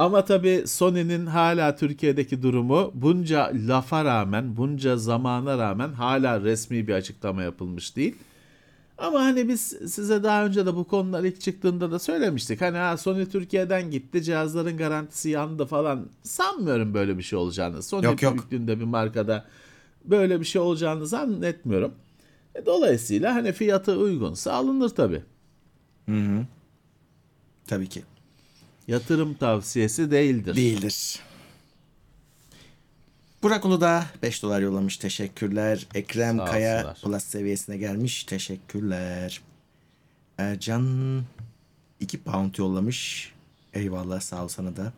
Ama 0.00 0.24
tabii 0.24 0.64
Sony'nin 0.66 1.26
hala 1.26 1.76
Türkiye'deki 1.76 2.42
durumu 2.42 2.90
bunca 2.94 3.52
lafa 3.54 4.04
rağmen, 4.04 4.56
bunca 4.56 4.96
zamana 4.96 5.58
rağmen 5.58 5.92
hala 5.92 6.40
resmi 6.40 6.86
bir 6.88 6.94
açıklama 6.94 7.42
yapılmış 7.42 7.96
değil. 7.96 8.14
Ama 8.98 9.20
hani 9.20 9.48
biz 9.48 9.60
size 9.86 10.22
daha 10.22 10.46
önce 10.46 10.66
de 10.66 10.76
bu 10.76 10.84
konular 10.84 11.24
ilk 11.24 11.40
çıktığında 11.40 11.90
da 11.90 11.98
söylemiştik. 11.98 12.60
Hani 12.60 12.76
ha 12.76 12.96
Sony 12.96 13.26
Türkiye'den 13.26 13.90
gitti, 13.90 14.22
cihazların 14.22 14.76
garantisi 14.76 15.30
yandı 15.30 15.66
falan. 15.66 16.06
Sanmıyorum 16.22 16.94
böyle 16.94 17.18
bir 17.18 17.22
şey 17.22 17.38
olacağını. 17.38 17.82
Sony 17.82 18.04
Yok, 18.04 18.22
yok. 18.22 18.32
büyüklüğünde 18.34 18.80
bir 18.80 18.84
markada 18.84 19.44
böyle 20.04 20.40
bir 20.40 20.44
şey 20.44 20.60
olacağını 20.60 21.06
zannetmiyorum. 21.06 21.92
E, 22.54 22.66
Dolayısıyla 22.66 23.34
hani 23.34 23.52
fiyatı 23.52 23.98
uygunsa 23.98 24.52
alınır 24.52 24.88
tabii. 24.88 25.22
Tabii 27.66 27.88
ki. 27.88 28.02
Yatırım 28.90 29.34
tavsiyesi 29.34 30.10
değildir. 30.10 30.56
Değildir. 30.56 31.20
Burak 33.42 33.64
Uludağ 33.64 34.06
5 34.22 34.42
dolar 34.42 34.60
yollamış. 34.60 34.96
Teşekkürler. 34.96 35.86
Ekrem 35.94 36.38
Sağ 36.38 36.44
Kaya 36.44 36.90
olsunlar. 36.90 37.20
Plus 37.20 37.30
seviyesine 37.30 37.76
gelmiş. 37.76 38.24
Teşekkürler. 38.24 39.40
Ercan 40.38 41.24
2 42.00 42.22
pound 42.22 42.54
yollamış. 42.58 43.32
Eyvallah 43.74 44.20
sağ 44.20 44.44
ol 44.44 44.48
sana 44.48 44.76
da. 44.76 44.92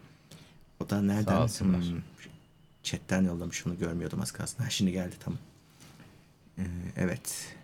O 0.80 0.90
da 0.90 1.02
nereden? 1.02 1.24
Sağ 1.24 1.42
olsunlar. 1.42 1.84
chatten 2.82 3.24
yollamış. 3.24 3.66
Onu 3.66 3.78
görmüyordum 3.78 4.20
az 4.20 4.32
kalsın. 4.32 4.64
Ha, 4.64 4.70
şimdi 4.70 4.92
geldi 4.92 5.14
tamam. 5.24 5.38
Ee, 6.58 6.62
evet. 6.96 7.54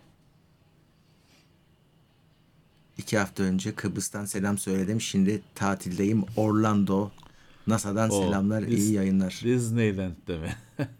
İki 2.99 3.17
hafta 3.17 3.43
önce 3.43 3.75
Kıbrıs'tan 3.75 4.25
selam 4.25 4.57
söyledim. 4.57 5.01
Şimdi 5.01 5.41
tatildeyim. 5.55 6.23
Orlando. 6.35 7.09
NASA'dan 7.67 8.09
Oo, 8.09 8.23
selamlar. 8.23 8.67
biz- 8.67 8.79
iyi 8.89 8.93
yayınlar. 8.93 9.41
Disneyland'de 9.43 10.37
mi? 10.37 10.55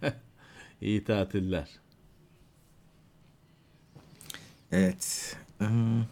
İyi 0.81 1.03
tatiller. 1.03 1.69
Evet. 4.71 5.35
Hmm. 5.57 6.03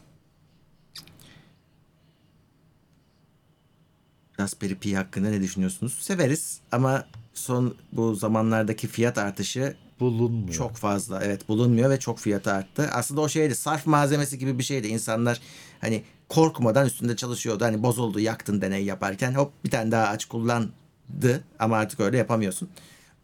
Raspberry 4.40 4.76
Pi 4.76 4.96
hakkında 4.98 5.30
ne 5.30 5.42
düşünüyorsunuz? 5.42 5.94
Severiz 6.02 6.60
ama 6.72 7.06
son 7.34 7.76
bu 7.92 8.16
zamanlardaki 8.16 8.88
fiyat 8.88 9.18
artışı 9.18 9.76
Bulunmuyor. 10.00 10.54
çok 10.54 10.76
fazla. 10.76 11.24
Evet 11.24 11.48
bulunmuyor 11.50 11.90
ve 11.90 12.00
çok 12.00 12.20
fiyatı 12.20 12.52
arttı. 12.52 12.90
Aslında 12.94 13.22
o 13.22 13.30
şeydi 13.30 13.56
sarf 13.56 13.86
malzemesi 13.86 14.40
gibi 14.40 14.58
bir 14.60 14.64
şeydi. 14.64 14.88
İnsanlar 14.88 15.42
hani 15.82 16.04
korkmadan 16.30 16.86
üstünde 16.86 17.16
çalışıyordu. 17.16 17.66
Hani 17.66 17.84
bozuldu 17.84 18.20
yaktın 18.20 18.62
deney 18.62 18.86
yaparken 18.86 19.34
hop 19.34 19.52
bir 19.66 19.70
tane 19.70 19.92
daha 19.92 20.08
aç 20.08 20.26
kullandı 20.26 21.44
ama 21.60 21.78
artık 21.78 22.00
öyle 22.00 22.18
yapamıyorsun. 22.18 22.70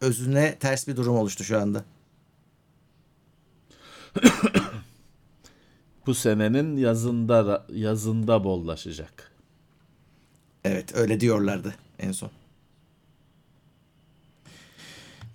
Özüne 0.02 0.56
ters 0.56 0.88
bir 0.88 0.96
durum 0.96 1.16
oluştu 1.16 1.44
şu 1.44 1.60
anda. 1.60 1.84
Bu 6.06 6.14
senenin 6.14 6.78
yazında 6.78 7.66
yazında 7.74 8.44
bollaşacak. 8.44 9.32
Evet 10.64 10.96
öyle 10.96 11.20
diyorlardı 11.20 11.76
en 12.00 12.12
son. 12.12 12.32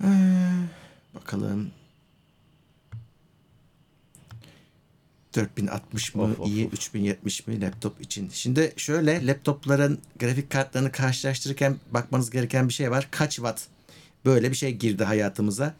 Ee, 0.04 0.08
bakalım. 1.14 1.70
4060 5.38 6.14
mı 6.14 6.22
Of, 6.22 6.46
iyi 6.46 6.66
of. 6.66 6.72
3070 6.72 7.46
mi 7.46 7.60
laptop 7.60 8.00
için. 8.00 8.30
Şimdi 8.32 8.72
şöyle 8.76 9.26
laptopların 9.26 9.98
grafik 10.18 10.50
kartlarını 10.50 10.92
karşılaştırırken 10.92 11.76
bakmanız 11.90 12.30
gereken 12.30 12.68
bir 12.68 12.74
şey 12.74 12.90
var. 12.90 13.08
Kaç 13.10 13.34
watt? 13.34 13.60
Böyle 14.24 14.50
bir 14.50 14.56
şey 14.56 14.74
girdi 14.74 15.04
hayatımıza. 15.04 15.74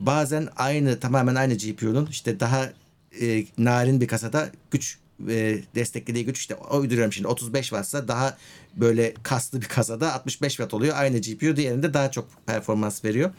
Bazen 0.00 0.48
aynı 0.56 1.00
tamamen 1.00 1.34
aynı 1.34 1.54
GPU'nun 1.54 2.06
işte 2.06 2.40
daha 2.40 2.72
e, 3.20 3.44
narin 3.58 4.00
bir 4.00 4.08
kasada 4.08 4.50
güç 4.70 4.98
e, 5.28 5.58
desteklediği 5.74 6.24
güç 6.24 6.38
işte 6.38 6.54
uyduruyorum 6.54 7.12
şimdi 7.12 7.28
35 7.28 7.64
wattsa 7.64 8.08
daha 8.08 8.36
böyle 8.76 9.14
kaslı 9.22 9.60
bir 9.60 9.66
kasada 9.66 10.12
65 10.14 10.52
watt 10.52 10.74
oluyor. 10.74 10.96
Aynı 10.96 11.18
GPU 11.18 11.56
diğerinde 11.56 11.94
daha 11.94 12.10
çok 12.10 12.46
performans 12.46 13.04
veriyor. 13.04 13.30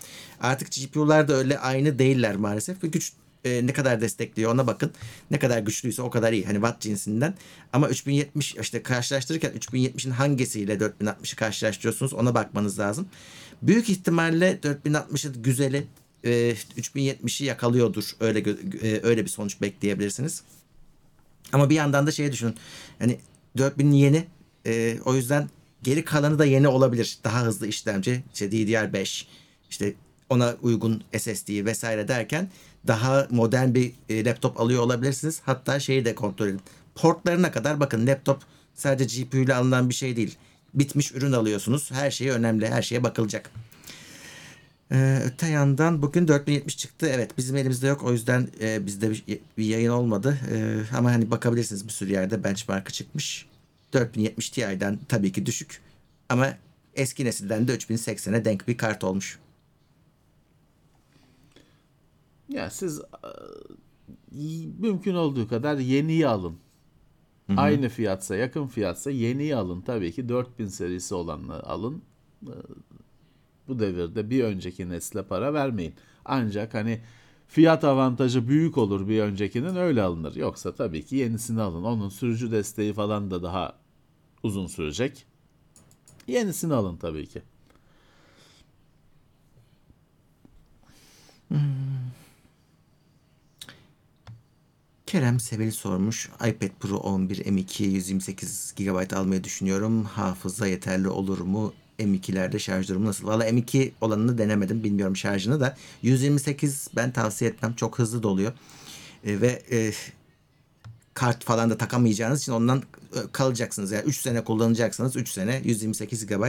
Artık 0.41 0.67
GPU'lar 0.71 1.27
da 1.27 1.33
öyle 1.33 1.59
aynı 1.59 1.99
değiller 1.99 2.35
maalesef 2.35 2.83
ve 2.83 2.87
güç 2.87 3.13
e, 3.45 3.67
ne 3.67 3.73
kadar 3.73 4.01
destekliyor 4.01 4.53
ona 4.53 4.67
bakın. 4.67 4.91
Ne 5.31 5.39
kadar 5.39 5.59
güçlüyse 5.59 6.01
o 6.01 6.09
kadar 6.09 6.33
iyi. 6.33 6.45
Hani 6.45 6.55
watt 6.55 6.81
cinsinden. 6.81 7.33
Ama 7.73 7.89
3070 7.89 8.55
işte 8.55 8.83
karşılaştırırken 8.83 9.51
3070'in 9.51 10.11
hangisiyle 10.11 10.73
4060'ı 10.73 11.35
karşılaştırıyorsunuz 11.35 12.13
ona 12.13 12.35
bakmanız 12.35 12.79
lazım. 12.79 13.07
Büyük 13.61 13.89
ihtimalle 13.89 14.59
4060'ın 14.63 15.43
güzeli 15.43 15.87
e, 16.23 16.53
3070'i 16.77 17.45
yakalıyordur. 17.45 18.03
Öyle 18.19 18.39
e, 18.81 18.99
öyle 19.03 19.23
bir 19.23 19.29
sonuç 19.29 19.61
bekleyebilirsiniz. 19.61 20.41
Ama 21.53 21.69
bir 21.69 21.75
yandan 21.75 22.07
da 22.07 22.11
şey 22.11 22.31
düşünün. 22.31 22.55
Hani 22.99 23.19
4000 23.57 23.91
yeni. 23.91 24.25
e, 24.65 24.97
o 25.05 25.15
yüzden 25.15 25.49
geri 25.83 26.05
kalanı 26.05 26.39
da 26.39 26.45
yeni 26.45 26.67
olabilir. 26.67 27.17
Daha 27.23 27.43
hızlı 27.43 27.67
işlemci. 27.67 28.23
işte 28.33 28.45
DDR5 28.45 29.25
işte 29.69 29.93
ona 30.29 30.55
uygun 30.61 31.03
SSD 31.17 31.65
vesaire 31.65 32.07
derken 32.07 32.49
daha 32.87 33.27
modern 33.29 33.73
bir 33.73 33.91
e, 34.09 34.25
laptop 34.25 34.59
alıyor 34.59 34.83
olabilirsiniz. 34.83 35.41
Hatta 35.45 35.79
şeyi 35.79 36.05
de 36.05 36.15
kontrol 36.15 36.47
edin. 36.47 36.61
Portlarına 36.95 37.51
kadar 37.51 37.79
bakın 37.79 38.07
laptop 38.07 38.41
sadece 38.73 39.23
GPU 39.23 39.37
ile 39.37 39.55
alınan 39.55 39.89
bir 39.89 39.93
şey 39.93 40.15
değil. 40.15 40.35
Bitmiş 40.73 41.11
ürün 41.11 41.31
alıyorsunuz. 41.31 41.91
Her 41.91 42.11
şey 42.11 42.29
önemli. 42.29 42.69
Her 42.69 42.81
şeye 42.81 43.03
bakılacak. 43.03 43.51
Ee, 44.91 45.21
öte 45.25 45.47
yandan 45.47 46.01
bugün 46.01 46.27
4070 46.27 46.77
çıktı. 46.77 47.09
Evet 47.13 47.37
bizim 47.37 47.55
elimizde 47.55 47.87
yok. 47.87 48.03
O 48.03 48.11
yüzden 48.11 48.47
e, 48.61 48.85
bizde 48.85 49.11
bir, 49.11 49.23
bir 49.57 49.65
yayın 49.65 49.89
olmadı. 49.89 50.37
Ee, 50.51 50.95
ama 50.97 51.11
hani 51.11 51.31
bakabilirsiniz 51.31 51.87
bir 51.87 51.93
sürü 51.93 52.11
yerde 52.11 52.43
benchmark'ı 52.43 52.93
çıkmış. 52.93 53.45
4070 53.93 54.49
Ti'den 54.49 54.99
tabii 55.09 55.31
ki 55.31 55.45
düşük. 55.45 55.81
Ama 56.29 56.53
eski 56.95 57.25
nesilden 57.25 57.67
de 57.67 57.75
3080'e 57.75 58.45
denk 58.45 58.67
bir 58.67 58.77
kart 58.77 59.03
olmuş. 59.03 59.39
Ya 62.49 62.69
siz 62.69 62.99
e, 62.99 63.05
mümkün 64.79 65.15
olduğu 65.15 65.47
kadar 65.47 65.77
yeniyi 65.77 66.27
alın. 66.27 66.57
Aynı 67.57 67.89
fiyatsa, 67.89 68.35
yakın 68.35 68.67
fiyatsa 68.67 69.11
yeniyi 69.11 69.55
alın. 69.55 69.81
Tabii 69.81 70.11
ki 70.11 70.29
4000 70.29 70.67
serisi 70.67 71.15
olanları 71.15 71.65
alın. 71.65 72.01
E, 72.43 72.53
Bu 73.67 73.79
devirde 73.79 74.29
bir 74.29 74.43
önceki 74.43 74.89
nesle 74.89 75.23
para 75.23 75.53
vermeyin. 75.53 75.93
Ancak 76.25 76.73
hani 76.73 77.01
fiyat 77.47 77.83
avantajı 77.83 78.47
büyük 78.47 78.77
olur 78.77 79.07
bir 79.07 79.19
öncekinin 79.21 79.75
öyle 79.75 80.01
alınır. 80.01 80.35
Yoksa 80.35 80.75
tabii 80.75 81.05
ki 81.05 81.15
yenisini 81.15 81.61
alın. 81.61 81.83
Onun 81.83 82.09
sürücü 82.09 82.51
desteği 82.51 82.93
falan 82.93 83.31
da 83.31 83.43
daha 83.43 83.75
uzun 84.43 84.67
sürecek. 84.67 85.25
Yenisini 86.27 86.73
alın 86.73 86.97
tabii 86.97 87.27
ki. 87.27 87.41
Kerem 95.05 95.39
Seveli 95.39 95.71
sormuş. 95.71 96.29
iPad 96.47 96.69
Pro 96.79 96.97
11 96.97 97.37
M2 97.37 97.83
128 97.83 98.73
GB 98.77 99.13
almayı 99.15 99.43
düşünüyorum. 99.43 100.03
Hafıza 100.03 100.67
yeterli 100.67 101.07
olur 101.09 101.39
mu? 101.39 101.73
M2'lerde 101.99 102.59
şarj 102.59 102.89
durumu 102.89 103.05
nasıl? 103.05 103.27
Valla 103.27 103.49
M2 103.49 103.91
olanını 104.01 104.37
denemedim. 104.37 104.83
Bilmiyorum 104.83 105.15
şarjını 105.15 105.59
da. 105.59 105.77
128 106.01 106.87
ben 106.95 107.11
tavsiye 107.11 107.51
etmem. 107.51 107.73
Çok 107.73 107.99
hızlı 107.99 108.23
doluyor. 108.23 108.53
E, 109.25 109.41
ve 109.41 109.63
e, 109.71 109.91
kart 111.13 111.43
falan 111.43 111.69
da 111.69 111.77
takamayacağınız 111.77 112.41
için 112.41 112.51
ondan 112.51 112.83
e, 113.15 113.19
kalacaksınız. 113.31 113.91
Yani 113.91 114.05
3 114.05 114.21
sene 114.21 114.43
kullanacaksınız. 114.43 115.15
3 115.15 115.29
sene 115.29 115.61
128 115.63 116.25
GB. 116.25 116.43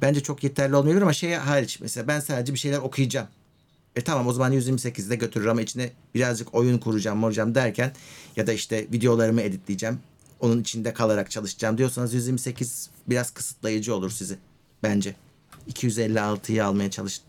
Bence 0.00 0.22
çok 0.22 0.44
yeterli 0.44 0.76
olmayabilir 0.76 1.02
ama 1.02 1.12
şey 1.12 1.34
hariç 1.34 1.80
mesela 1.80 2.08
ben 2.08 2.20
sadece 2.20 2.52
bir 2.52 2.58
şeyler 2.58 2.78
okuyacağım. 2.78 3.28
E 3.96 4.00
tamam 4.00 4.26
o 4.26 4.32
zaman 4.32 4.52
128'de 4.52 5.16
götürür 5.16 5.46
ama 5.46 5.60
içine 5.62 5.90
birazcık 6.14 6.54
oyun 6.54 6.78
kuracağım 6.78 7.18
moracağım 7.18 7.54
derken 7.54 7.92
ya 8.36 8.46
da 8.46 8.52
işte 8.52 8.86
videolarımı 8.92 9.42
editleyeceğim. 9.42 9.98
Onun 10.40 10.60
içinde 10.60 10.92
kalarak 10.92 11.30
çalışacağım 11.30 11.78
diyorsanız 11.78 12.14
128 12.14 12.90
biraz 13.06 13.30
kısıtlayıcı 13.30 13.94
olur 13.94 14.10
sizi 14.10 14.38
bence. 14.82 15.16
256'yı 15.70 16.64
almaya 16.64 16.90
çalış. 16.90 17.20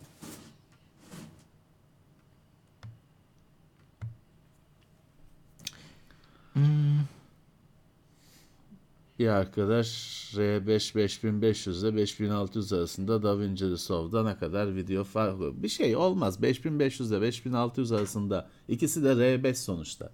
Bir 9.19 9.27
arkadaş 9.27 9.87
R5 10.35 10.95
5500 10.95 11.83
ile 11.83 11.95
5600 11.95 12.73
arasında 12.73 13.23
DaVinci 13.23 13.69
Resolve'da 13.69 14.23
ne 14.23 14.37
kadar 14.37 14.75
video 14.75 15.03
farkı 15.03 15.63
bir 15.63 15.69
şey 15.69 15.95
olmaz. 15.95 16.41
5500 16.41 17.11
ile 17.11 17.21
5600 17.21 17.91
arasında 17.91 18.49
ikisi 18.67 19.03
de 19.03 19.07
R5 19.07 19.55
sonuçta. 19.55 20.11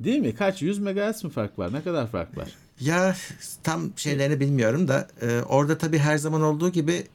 Değil 0.00 0.18
mi? 0.18 0.34
Kaç? 0.34 0.62
100 0.62 0.78
MHz 0.78 1.24
mi 1.24 1.30
fark 1.30 1.58
var? 1.58 1.72
Ne 1.72 1.82
kadar 1.82 2.06
fark 2.06 2.36
var? 2.36 2.48
Ya 2.80 3.16
tam 3.62 3.92
şeylerini 3.96 4.40
bilmiyorum 4.40 4.88
da 4.88 5.08
e, 5.22 5.42
orada 5.42 5.78
tabii 5.78 5.98
her 5.98 6.18
zaman 6.18 6.42
olduğu 6.42 6.68
gibi 6.68 7.06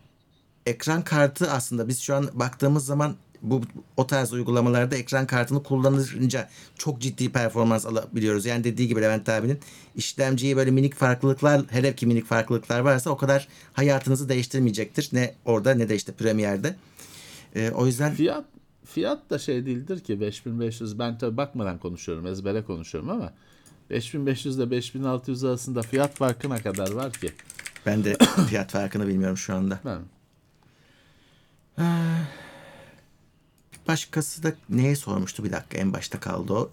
ekran 0.65 1.01
kartı 1.01 1.51
aslında 1.51 1.87
biz 1.87 1.99
şu 1.99 2.15
an 2.15 2.29
baktığımız 2.33 2.85
zaman 2.85 3.15
bu 3.43 3.61
o 3.97 4.07
tarz 4.07 4.33
uygulamalarda 4.33 4.95
ekran 4.95 5.27
kartını 5.27 5.63
kullanınca 5.63 6.49
çok 6.75 7.01
ciddi 7.01 7.31
performans 7.31 7.85
alabiliyoruz. 7.85 8.45
Yani 8.45 8.63
dediği 8.63 8.87
gibi 8.87 9.01
Levent 9.01 9.29
abinin 9.29 9.59
işlemciyi 9.95 10.57
böyle 10.57 10.71
minik 10.71 10.95
farklılıklar 10.95 11.61
hele 11.69 11.95
ki 11.95 12.07
minik 12.07 12.25
farklılıklar 12.25 12.79
varsa 12.79 13.09
o 13.09 13.17
kadar 13.17 13.47
hayatınızı 13.73 14.29
değiştirmeyecektir. 14.29 15.09
Ne 15.13 15.35
orada 15.45 15.73
ne 15.73 15.89
de 15.89 15.95
işte 15.95 16.11
Premiere'de. 16.11 16.75
E, 17.55 17.71
o 17.71 17.85
yüzden 17.85 18.13
Fiyat 18.13 18.45
fiyat 18.85 19.29
da 19.29 19.39
şey 19.39 19.65
değildir 19.65 19.99
ki 19.99 20.21
5500 20.21 20.99
ben 20.99 21.17
tabii 21.17 21.37
bakmadan 21.37 21.77
konuşuyorum 21.77 22.27
ezbere 22.27 22.63
konuşuyorum 22.63 23.09
ama 23.09 23.33
5500 23.89 24.57
ile 24.57 24.71
5600 24.71 25.43
arasında 25.43 25.81
fiyat 25.81 26.15
farkı 26.15 26.49
ne 26.49 26.61
kadar 26.61 26.91
var 26.91 27.13
ki? 27.13 27.31
ben 27.85 28.03
de 28.03 28.17
fiyat 28.49 28.71
farkını 28.71 29.07
bilmiyorum 29.07 29.37
şu 29.37 29.55
anda. 29.55 29.79
Ben 29.85 29.99
Başkası 33.87 34.43
da 34.43 34.53
neye 34.69 34.95
sormuştu? 34.95 35.43
Bir 35.43 35.51
dakika 35.51 35.77
en 35.77 35.93
başta 35.93 36.19
kaldı 36.19 36.53
o. 36.53 36.71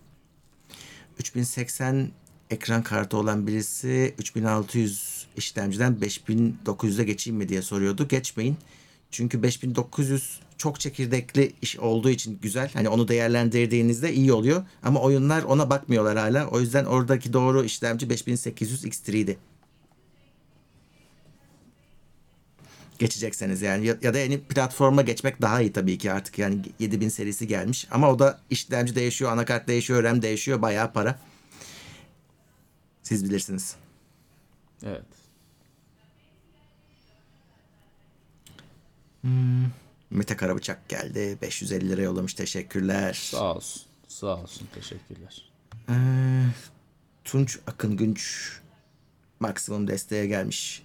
3080 1.18 2.10
ekran 2.50 2.82
kartı 2.82 3.16
olan 3.16 3.46
birisi 3.46 4.14
3600 4.18 5.26
işlemciden 5.36 5.98
5900'e 6.00 7.04
geçeyim 7.04 7.38
mi 7.38 7.48
diye 7.48 7.62
soruyordu. 7.62 8.08
Geçmeyin. 8.08 8.56
Çünkü 9.10 9.42
5900 9.42 10.40
çok 10.58 10.80
çekirdekli 10.80 11.52
iş 11.62 11.78
olduğu 11.78 12.10
için 12.10 12.38
güzel. 12.42 12.70
Hani 12.72 12.88
onu 12.88 13.08
değerlendirdiğinizde 13.08 14.14
iyi 14.14 14.32
oluyor. 14.32 14.64
Ama 14.82 15.00
oyunlar 15.00 15.42
ona 15.42 15.70
bakmıyorlar 15.70 16.18
hala. 16.18 16.46
O 16.46 16.60
yüzden 16.60 16.84
oradaki 16.84 17.32
doğru 17.32 17.64
işlemci 17.64 18.10
5800 18.10 18.84
X3'di. 18.84 19.38
Geçecekseniz 23.00 23.62
yani 23.62 23.86
ya, 23.86 23.96
ya 24.02 24.14
da 24.14 24.18
yeni 24.18 24.40
platforma 24.40 25.02
geçmek 25.02 25.42
daha 25.42 25.60
iyi 25.60 25.72
tabii 25.72 25.98
ki 25.98 26.12
artık 26.12 26.38
yani 26.38 26.62
7000 26.78 27.08
serisi 27.08 27.46
gelmiş 27.46 27.88
ama 27.90 28.10
o 28.10 28.18
da 28.18 28.40
işlemci 28.50 28.94
değişiyor, 28.94 29.32
anakart 29.32 29.68
değişiyor, 29.68 30.02
RAM 30.02 30.22
değişiyor 30.22 30.62
bayağı 30.62 30.92
para. 30.92 31.18
Siz 33.02 33.24
bilirsiniz. 33.24 33.76
evet. 34.82 35.04
Mete 40.10 40.36
Karabıçak 40.36 40.88
geldi. 40.88 41.38
550 41.42 41.88
lira 41.88 42.02
yollamış. 42.02 42.34
Teşekkürler. 42.34 43.12
Sağ 43.12 43.54
olsun. 43.54 43.82
Sağ 44.08 44.36
olsun. 44.36 44.68
Teşekkürler. 44.74 45.50
Ee, 45.88 45.94
Tunç 47.24 47.58
Akın 47.66 47.96
Günç 47.96 48.52
maksimum 49.40 49.88
desteğe 49.88 50.26
gelmiş. 50.26 50.82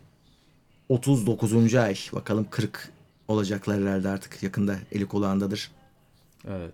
39. 0.89 1.75
ay. 1.75 1.95
Bakalım 2.13 2.47
40 2.49 2.91
olacaklar 3.27 3.81
herhalde 3.81 4.09
artık 4.09 4.43
yakında 4.43 4.77
eli 4.91 5.05
kulağındadır. 5.05 5.71
Evet. 6.47 6.73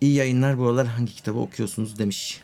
İyi 0.00 0.14
yayınlar 0.14 0.58
bu 0.58 0.66
aralar 0.66 0.86
hangi 0.86 1.14
kitabı 1.14 1.38
okuyorsunuz 1.38 1.98
demiş. 1.98 2.42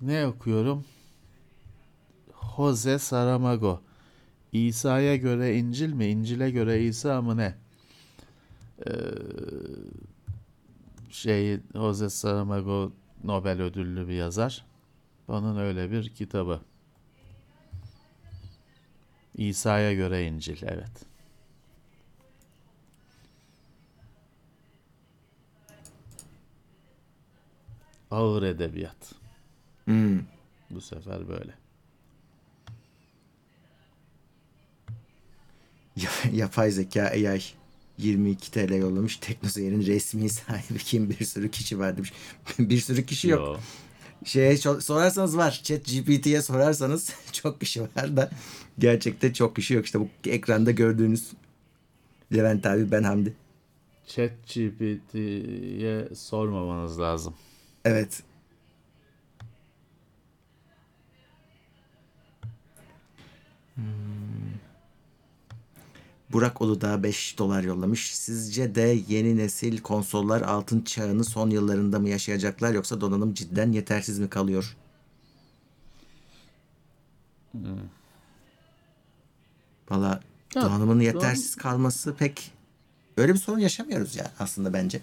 Ne 0.00 0.26
okuyorum? 0.26 0.84
Jose 2.56 2.98
Saramago. 2.98 3.80
İsa'ya 4.52 5.16
göre 5.16 5.56
İncil 5.56 5.92
mi? 5.92 6.06
İncil'e 6.06 6.50
göre 6.50 6.82
İsa 6.82 7.22
mı 7.22 7.36
ne? 7.36 7.54
Ee, 8.86 8.92
şey 11.14 11.60
Jose 11.74 12.10
Saramago 12.10 12.92
Nobel 13.24 13.62
ödüllü 13.62 14.08
bir 14.08 14.14
yazar. 14.14 14.64
Onun 15.28 15.56
öyle 15.58 15.90
bir 15.90 16.14
kitabı. 16.14 16.60
İsa'ya 19.36 19.92
göre 19.94 20.26
İncil, 20.26 20.62
evet. 20.62 21.04
Ağır 28.10 28.42
edebiyat. 28.42 29.12
Hmm. 29.84 30.18
Bu 30.70 30.80
sefer 30.80 31.28
böyle. 31.28 31.54
Ya- 35.96 36.30
Yapay 36.32 36.70
zeka 36.70 37.02
AI 37.02 37.40
22 37.98 38.50
TL 38.50 38.72
yollamış. 38.72 39.16
Teknoseyir'in 39.16 39.86
resmi 39.86 40.28
sahibi 40.28 40.78
kim 40.78 41.10
bir 41.10 41.24
sürü 41.24 41.50
kişi 41.50 41.78
var 41.78 41.96
demiş. 41.96 42.12
bir 42.58 42.78
sürü 42.78 43.06
kişi 43.06 43.28
yok. 43.28 43.40
Yo. 43.40 43.56
Şeye 44.24 44.56
sorarsanız 44.56 45.36
var. 45.36 45.60
Chat 45.64 45.84
GPT'ye 45.84 46.42
sorarsanız 46.42 47.10
çok 47.32 47.60
kişi 47.60 47.82
var 47.82 48.16
da 48.16 48.30
gerçekte 48.78 49.34
çok 49.34 49.56
kişi 49.56 49.74
yok. 49.74 49.84
İşte 49.84 50.00
bu 50.00 50.08
ekranda 50.26 50.70
gördüğünüz 50.70 51.32
Levent 52.34 52.66
abi 52.66 52.90
ben 52.90 53.02
Hamdi. 53.02 53.34
Chat 54.06 54.30
GPT'ye 54.46 56.08
sormamanız 56.14 57.00
lazım. 57.00 57.34
Evet. 57.84 58.22
Hmm. 63.74 64.53
Burak 66.32 66.62
Uludağ 66.62 67.02
5 67.02 67.38
dolar 67.38 67.62
yollamış. 67.64 68.14
Sizce 68.16 68.74
de 68.74 68.98
yeni 69.08 69.36
nesil 69.36 69.78
konsollar 69.78 70.42
altın 70.42 70.80
çağını 70.80 71.24
son 71.24 71.50
yıllarında 71.50 71.98
mı 71.98 72.08
yaşayacaklar 72.08 72.74
yoksa 72.74 73.00
donanım 73.00 73.34
cidden 73.34 73.72
yetersiz 73.72 74.18
mi 74.18 74.28
kalıyor? 74.30 74.76
Valla 79.90 80.20
Ya, 80.54 80.62
donanımın 80.62 80.98
don- 81.00 81.02
yetersiz 81.04 81.54
kalması 81.56 82.14
pek 82.14 82.52
öyle 83.16 83.34
bir 83.34 83.38
sorun 83.38 83.58
yaşamıyoruz 83.58 84.16
ya 84.16 84.30
aslında 84.38 84.72
bence. 84.72 85.00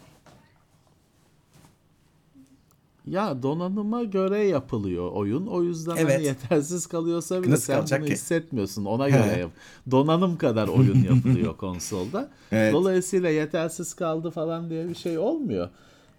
Ya 3.12 3.43
donanıma 3.43 4.04
göre 4.04 4.43
yapılıyor 4.43 5.12
oyun. 5.12 5.47
O 5.47 5.63
yüzden 5.63 5.95
Evet. 5.95 6.15
hani 6.15 6.24
yetersiz 6.26 6.88
kalıyorsa 6.88 7.43
bile 7.43 7.52
Nasıl 7.52 7.86
sen 7.86 8.00
bunu 8.00 8.08
ki? 8.08 8.13
hissetmiyorsun. 8.13 8.86
Ona 8.86 9.10
göre 9.10 9.38
yap. 9.39 9.52
Donanım 9.91 10.38
kadar 10.38 10.67
oyun 10.67 11.04
yapılıyor 11.15 11.58
konsolda. 11.58 12.30
Evet. 12.52 12.74
Dolayısıyla 12.74 13.30
yetersiz 13.30 13.93
kaldı 13.93 14.30
falan 14.32 14.69
diye 14.69 14.89
bir 14.89 14.95
şey 14.95 15.17
olmuyor. 15.17 15.69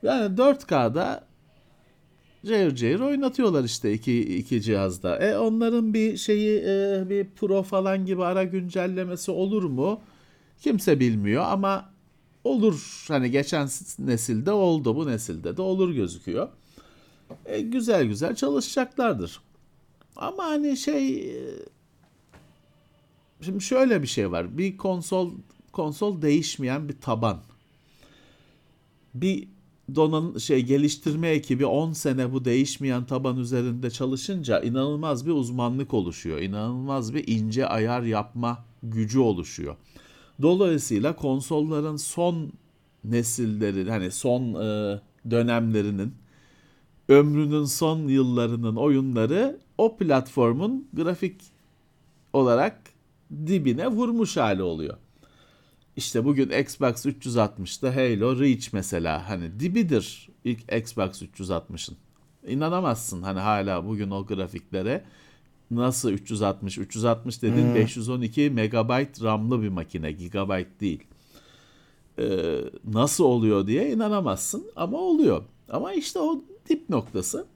Yani 0.02 0.37
4K'da 0.37 1.24
cayır 2.46 2.74
cayır 2.74 3.00
oynatıyorlar 3.00 3.64
işte 3.64 3.92
iki, 3.92 4.37
iki 4.38 4.62
cihazda. 4.62 5.18
E 5.18 5.38
onların 5.38 5.94
bir 5.94 6.16
şeyi 6.16 6.59
e, 6.59 7.05
bir 7.09 7.26
Pro 7.31 7.62
falan 7.62 8.07
gibi 8.07 8.24
ara 8.24 8.44
güncellemesi 8.44 9.31
olur 9.31 9.62
mu? 9.64 10.00
Kimse 10.62 11.00
bilmiyor 11.00 11.44
ama 11.46 11.90
olur. 12.44 13.05
Hani 13.09 13.31
geçen 13.31 13.68
nesilde 13.98 14.52
oldu, 14.52 14.96
bu 14.96 15.07
nesilde 15.07 15.57
de 15.57 15.62
olur 15.62 15.90
gözüküyor. 15.90 16.48
E, 17.47 17.61
güzel 17.61 18.05
güzel 18.05 18.35
çalışacaklardır. 18.35 19.40
Ama 20.16 20.45
hani 20.45 20.77
şey 20.77 21.31
e, 21.31 21.45
şimdi 23.40 23.64
şöyle 23.64 24.03
bir 24.03 24.07
şey 24.07 24.33
var. 24.33 24.59
Bir 24.59 24.77
konsol 24.77 25.33
konsol 25.73 26.23
değişmeyen 26.23 26.88
bir 26.88 27.01
taban. 27.01 27.40
Bir 29.14 29.49
donan 29.95 30.38
şey 30.38 30.62
geliştirme 30.62 31.29
ekibi 31.29 31.66
10 31.66 31.92
sene 31.92 32.33
bu 32.33 32.45
değişmeyen 32.45 33.05
taban 33.05 33.37
üzerinde 33.37 33.90
çalışınca 33.90 34.61
inanılmaz 34.61 35.27
bir 35.27 35.33
uzmanlık 35.33 35.95
oluşuyor. 35.95 36.38
İnanılmaz 36.38 37.14
bir 37.14 37.29
ince 37.29 37.66
ayar 37.66 38.03
yapma 38.03 38.64
gücü 38.83 39.18
oluşuyor. 39.18 39.77
Dolayısıyla 40.42 41.16
konsolların 41.16 41.97
son 41.97 42.53
nesilleri 43.05 43.90
hani 43.90 44.11
son 44.11 44.55
e, 44.55 45.01
dönemlerinin 45.31 46.14
ömrünün 47.12 47.64
son 47.64 48.09
yıllarının 48.09 48.77
oyunları 48.77 49.61
o 49.79 49.96
platformun 49.96 50.88
grafik 50.92 51.40
olarak 52.33 52.81
dibine 53.46 53.88
vurmuş 53.88 54.37
hali 54.37 54.62
oluyor. 54.62 54.96
İşte 55.96 56.25
bugün 56.25 56.51
Xbox 56.51 57.07
360'da 57.07 57.96
Halo 57.96 58.40
Reach 58.40 58.68
mesela 58.72 59.29
hani 59.29 59.61
dibidir 59.61 60.29
ilk 60.44 60.72
Xbox 60.72 61.22
360'ın. 61.22 61.96
İnanamazsın 62.46 63.22
hani 63.22 63.40
hala 63.40 63.87
bugün 63.87 64.11
o 64.11 64.27
grafiklere 64.27 65.05
nasıl 65.70 66.11
360 66.11 66.79
360 66.79 67.42
dedin 67.42 67.62
hmm. 67.62 67.75
512 67.75 68.51
megabayt 68.51 69.22
RAM'lı 69.22 69.62
bir 69.62 69.68
makine 69.68 70.12
gigabayt 70.12 70.81
değil. 70.81 71.05
Ee, 72.18 72.59
nasıl 72.85 73.25
oluyor 73.25 73.66
diye 73.66 73.92
inanamazsın 73.92 74.66
ama 74.77 74.98
oluyor. 74.98 75.42
Ama 75.68 75.92
işte 75.92 76.18
o 76.18 76.44
dip 76.68 76.88
noktası. 76.90 77.46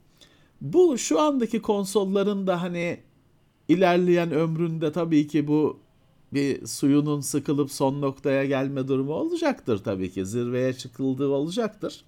Bu 0.60 0.98
şu 0.98 1.20
andaki 1.20 1.62
konsolların 1.62 2.46
da 2.46 2.62
hani 2.62 3.00
ilerleyen 3.68 4.32
ömründe 4.32 4.92
tabii 4.92 5.26
ki 5.26 5.48
bu 5.48 5.78
bir 6.32 6.66
suyunun 6.66 7.20
sıkılıp 7.20 7.72
son 7.72 8.00
noktaya 8.00 8.44
gelme 8.44 8.88
durumu 8.88 9.12
olacaktır 9.12 9.78
tabii 9.78 10.12
ki. 10.12 10.26
Zirveye 10.26 10.72
çıkıldığı 10.72 11.28
olacaktır. 11.28 12.04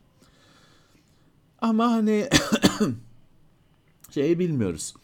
Ama 1.60 1.90
hani 1.90 2.28
şeyi 4.10 4.38
bilmiyoruz. 4.38 4.94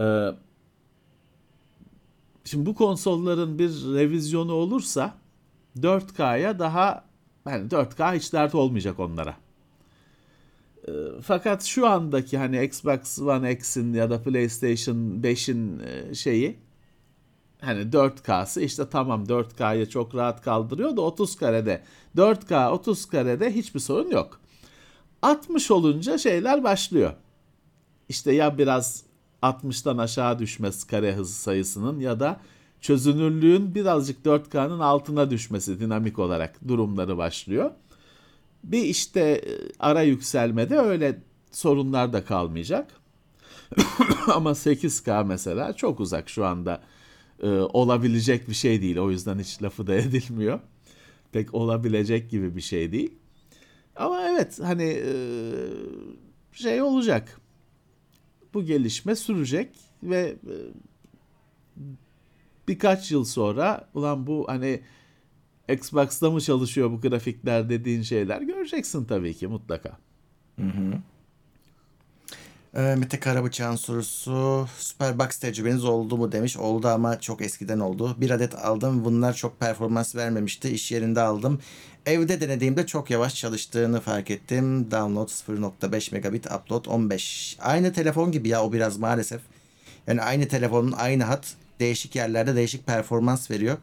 Ee, 0.00 0.28
şimdi 2.44 2.66
bu 2.66 2.74
konsolların 2.74 3.58
bir 3.58 3.70
revizyonu 3.70 4.52
olursa 4.52 5.14
4K'ya 5.78 6.58
daha 6.58 7.04
yani 7.46 7.68
4K 7.68 8.16
hiç 8.16 8.32
dert 8.32 8.54
olmayacak 8.54 9.00
onlara. 9.00 9.36
Ee, 10.88 10.92
fakat 11.22 11.64
şu 11.64 11.86
andaki 11.86 12.38
hani 12.38 12.64
Xbox 12.64 13.18
One 13.18 13.52
X'in 13.52 13.92
ya 13.94 14.10
da 14.10 14.22
PlayStation 14.22 14.96
5'in 14.96 15.78
e, 15.80 16.14
şeyi 16.14 16.58
hani 17.60 17.80
4K'sı 17.80 18.60
işte 18.60 18.88
tamam 18.90 19.24
4K'yı 19.24 19.88
çok 19.88 20.14
rahat 20.14 20.42
kaldırıyor 20.42 20.96
da 20.96 21.00
30 21.00 21.36
karede 21.36 21.82
4K 22.16 22.70
30 22.70 23.06
karede 23.06 23.54
hiçbir 23.54 23.80
sorun 23.80 24.10
yok. 24.10 24.40
60 25.22 25.70
olunca 25.70 26.18
şeyler 26.18 26.64
başlıyor. 26.64 27.12
İşte 28.08 28.32
ya 28.32 28.58
biraz 28.58 29.04
60'tan 29.42 30.02
aşağı 30.02 30.38
düşmesi 30.38 30.86
kare 30.86 31.14
hızı 31.14 31.32
sayısının 31.32 32.00
ya 32.00 32.20
da 32.20 32.40
çözünürlüğün 32.80 33.74
birazcık 33.74 34.26
4K'nın 34.26 34.80
altına 34.80 35.30
düşmesi 35.30 35.80
dinamik 35.80 36.18
olarak 36.18 36.68
durumları 36.68 37.16
başlıyor. 37.16 37.70
Bir 38.64 38.82
işte 38.82 39.20
e, 39.20 39.52
ara 39.78 40.02
yükselmede 40.02 40.78
öyle 40.78 41.18
sorunlar 41.50 42.12
da 42.12 42.24
kalmayacak. 42.24 43.00
Ama 44.34 44.50
8K 44.50 45.26
mesela 45.26 45.72
çok 45.72 46.00
uzak 46.00 46.28
şu 46.28 46.46
anda 46.46 46.82
e, 47.42 47.48
olabilecek 47.48 48.48
bir 48.48 48.54
şey 48.54 48.82
değil. 48.82 48.98
O 48.98 49.10
yüzden 49.10 49.38
hiç 49.38 49.62
lafı 49.62 49.86
da 49.86 49.94
edilmiyor. 49.94 50.60
Pek 51.32 51.54
olabilecek 51.54 52.30
gibi 52.30 52.56
bir 52.56 52.60
şey 52.60 52.92
değil. 52.92 53.14
Ama 53.96 54.28
evet 54.28 54.60
hani 54.62 55.02
e, 55.04 55.12
şey 56.52 56.82
olacak. 56.82 57.40
Bu 58.54 58.64
gelişme 58.64 59.16
sürecek 59.16 59.76
ve 60.02 60.36
e, 60.46 60.54
birkaç 62.68 63.12
yıl 63.12 63.24
sonra 63.24 63.88
ulan 63.94 64.26
bu 64.26 64.44
hani 64.48 64.80
Xbox'ta 65.72 66.30
mı 66.30 66.40
çalışıyor 66.40 66.90
bu 66.90 67.00
grafikler 67.00 67.68
dediğin 67.68 68.02
şeyler 68.02 68.40
göreceksin 68.40 69.04
tabii 69.04 69.34
ki 69.34 69.46
mutlaka. 69.46 69.98
Hı 70.56 70.66
hı. 70.66 70.92
Ee, 72.76 72.94
Mete 72.98 73.20
Karabıçak'ın 73.20 73.76
sorusu 73.76 74.68
Superbox 74.78 75.38
tecrübeniz 75.38 75.84
oldu 75.84 76.16
mu 76.16 76.32
demiş. 76.32 76.56
Oldu 76.56 76.88
ama 76.88 77.20
çok 77.20 77.42
eskiden 77.42 77.78
oldu. 77.78 78.16
Bir 78.20 78.30
adet 78.30 78.54
aldım. 78.54 79.04
Bunlar 79.04 79.34
çok 79.34 79.60
performans 79.60 80.16
vermemişti. 80.16 80.68
İş 80.68 80.92
yerinde 80.92 81.20
aldım. 81.20 81.60
Evde 82.06 82.40
denediğimde 82.40 82.86
çok 82.86 83.10
yavaş 83.10 83.34
çalıştığını 83.34 84.00
fark 84.00 84.30
ettim. 84.30 84.90
Download 84.90 85.28
0.5 85.28 86.14
megabit, 86.14 86.46
upload 86.46 86.84
15. 86.84 87.56
Aynı 87.60 87.92
telefon 87.92 88.32
gibi 88.32 88.48
ya 88.48 88.64
o 88.64 88.72
biraz 88.72 88.96
maalesef. 88.96 89.40
Yani 90.06 90.22
aynı 90.22 90.48
telefonun 90.48 90.92
aynı 90.92 91.24
hat 91.24 91.54
değişik 91.80 92.16
yerlerde 92.16 92.56
değişik 92.56 92.86
performans 92.86 93.50
veriyor. 93.50 93.78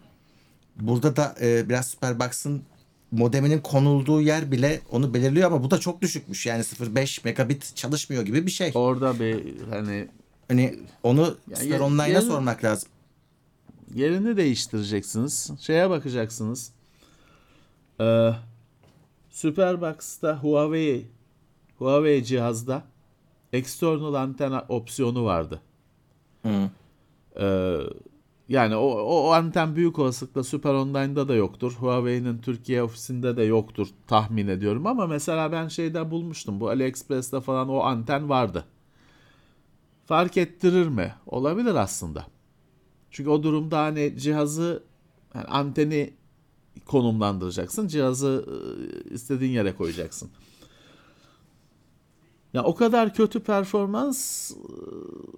Burada 0.79 1.15
da 1.15 1.35
e, 1.41 1.69
biraz 1.69 1.87
Superbox'ın 1.87 2.63
modeminin 3.11 3.59
konulduğu 3.59 4.21
yer 4.21 4.51
bile 4.51 4.81
onu 4.91 5.13
belirliyor 5.13 5.51
ama 5.51 5.63
bu 5.63 5.71
da 5.71 5.79
çok 5.79 6.01
düşükmüş. 6.01 6.45
Yani 6.45 6.61
0.5 6.61 7.21
megabit 7.23 7.75
çalışmıyor 7.75 8.23
gibi 8.23 8.45
bir 8.45 8.51
şey. 8.51 8.71
Orada 8.75 9.19
bir 9.19 9.61
hani 9.69 10.07
hani 10.47 10.79
onu 11.03 11.37
yani 11.47 11.63
Super 11.63 11.79
Online'a 11.79 12.07
yerini, 12.07 12.21
sormak 12.21 12.63
lazım. 12.63 12.89
Yerini 13.95 14.37
değiştireceksiniz. 14.37 15.51
Şeye 15.59 15.89
bakacaksınız. 15.89 16.71
Ee, 18.01 18.29
Superbox'ta 19.29 20.43
Huawei 20.43 21.07
Huawei 21.77 22.23
cihazda 22.23 22.83
external 23.53 24.13
anten 24.13 24.61
opsiyonu 24.69 25.25
vardı. 25.25 25.61
Hı. 26.43 26.69
Ee, 27.39 27.77
yani 28.49 28.75
o, 28.75 28.87
o, 28.87 29.31
anten 29.31 29.75
büyük 29.75 29.99
olasılıkla 29.99 30.43
Super 30.43 30.73
Online'da 30.73 31.27
da 31.27 31.35
yoktur. 31.35 31.71
Huawei'nin 31.71 32.37
Türkiye 32.37 32.83
ofisinde 32.83 33.37
de 33.37 33.43
yoktur 33.43 33.87
tahmin 34.07 34.47
ediyorum 34.47 34.87
ama 34.87 35.07
mesela 35.07 35.51
ben 35.51 35.67
şeyde 35.67 36.11
bulmuştum. 36.11 36.59
Bu 36.59 36.69
AliExpress'te 36.69 37.41
falan 37.41 37.69
o 37.69 37.79
anten 37.79 38.29
vardı. 38.29 38.65
Fark 40.05 40.37
ettirir 40.37 40.87
mi? 40.87 41.13
Olabilir 41.25 41.75
aslında. 41.75 42.25
Çünkü 43.11 43.29
o 43.29 43.43
durumda 43.43 43.79
hani 43.79 44.13
cihazı 44.17 44.83
yani 45.35 45.45
anteni 45.45 46.13
konumlandıracaksın. 46.85 47.87
Cihazı 47.87 48.45
ıı, 48.47 49.13
istediğin 49.13 49.51
yere 49.51 49.75
koyacaksın. 49.75 50.29
Ya 52.53 52.63
o 52.63 52.75
kadar 52.75 53.13
kötü 53.13 53.39
performans 53.39 54.51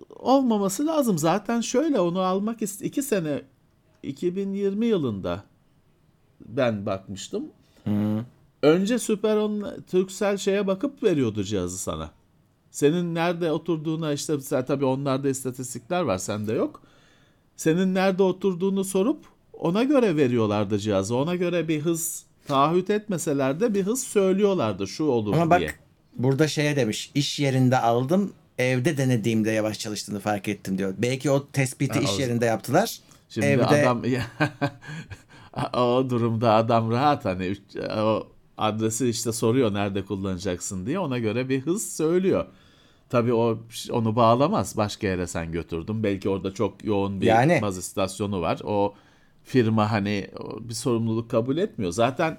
olmaması 0.09 0.85
lazım. 0.85 1.17
Zaten 1.17 1.61
şöyle 1.61 1.99
onu 1.99 2.19
almak 2.19 2.61
ist 2.61 2.81
iki 2.81 3.03
sene 3.03 3.41
2020 4.03 4.85
yılında 4.85 5.43
ben 6.45 6.85
bakmıştım. 6.85 7.45
Hı. 7.83 8.25
Önce 8.61 8.99
Süper 8.99 9.37
on 9.37 9.65
Turkcell 9.91 10.37
şeye 10.37 10.67
bakıp 10.67 11.03
veriyordu 11.03 11.43
cihazı 11.43 11.77
sana. 11.77 12.11
Senin 12.71 13.15
nerede 13.15 13.51
oturduğuna 13.51 14.13
işte 14.13 14.41
sen 14.41 14.65
tabii 14.65 14.85
onlarda 14.85 15.29
istatistikler 15.29 16.01
var 16.01 16.17
sende 16.17 16.53
yok. 16.53 16.81
Senin 17.55 17.93
nerede 17.95 18.23
oturduğunu 18.23 18.83
sorup 18.83 19.25
ona 19.53 19.83
göre 19.83 20.15
veriyorlardı 20.15 20.79
cihazı. 20.79 21.15
Ona 21.15 21.35
göre 21.35 21.67
bir 21.67 21.81
hız 21.81 22.25
taahhüt 22.47 22.89
etmeseler 22.89 23.59
de 23.59 23.73
bir 23.73 23.83
hız 23.83 24.03
söylüyorlardı 24.03 24.87
şu 24.87 25.03
olur 25.03 25.37
Ama 25.37 25.59
diye. 25.59 25.69
Bak 25.69 25.79
burada 26.19 26.47
şeye 26.47 26.75
demiş 26.75 27.11
iş 27.15 27.39
yerinde 27.39 27.77
aldım 27.77 28.33
evde 28.57 28.97
denediğimde 28.97 29.51
yavaş 29.51 29.79
çalıştığını 29.79 30.19
fark 30.19 30.47
ettim 30.47 30.77
diyor. 30.77 30.93
Belki 30.97 31.31
o 31.31 31.47
tespiti 31.47 31.93
ha, 31.93 31.99
iş 31.99 32.19
yerinde 32.19 32.45
yaptılar. 32.45 32.99
Şimdi 33.29 33.47
evde... 33.47 33.65
adam 33.65 34.03
o 35.73 36.09
durumda 36.09 36.53
adam 36.53 36.91
rahat 36.91 37.25
hani 37.25 37.55
o 37.97 38.27
adresi 38.57 39.09
işte 39.09 39.31
soruyor 39.31 39.73
nerede 39.73 40.05
kullanacaksın 40.05 40.85
diye 40.85 40.99
ona 40.99 41.19
göre 41.19 41.49
bir 41.49 41.61
hız 41.61 41.95
söylüyor. 41.95 42.45
Tabii 43.09 43.33
o 43.33 43.59
onu 43.91 44.15
bağlamaz. 44.15 44.77
Başka 44.77 45.07
yere 45.07 45.27
sen 45.27 45.51
götürdün. 45.51 46.03
Belki 46.03 46.29
orada 46.29 46.53
çok 46.53 46.85
yoğun 46.85 47.21
bir 47.21 47.25
yani... 47.25 47.59
baz 47.61 47.77
istasyonu 47.77 48.41
var. 48.41 48.59
O 48.63 48.93
firma 49.43 49.91
hani 49.91 50.29
bir 50.59 50.73
sorumluluk 50.73 51.31
kabul 51.31 51.57
etmiyor. 51.57 51.91
Zaten 51.91 52.37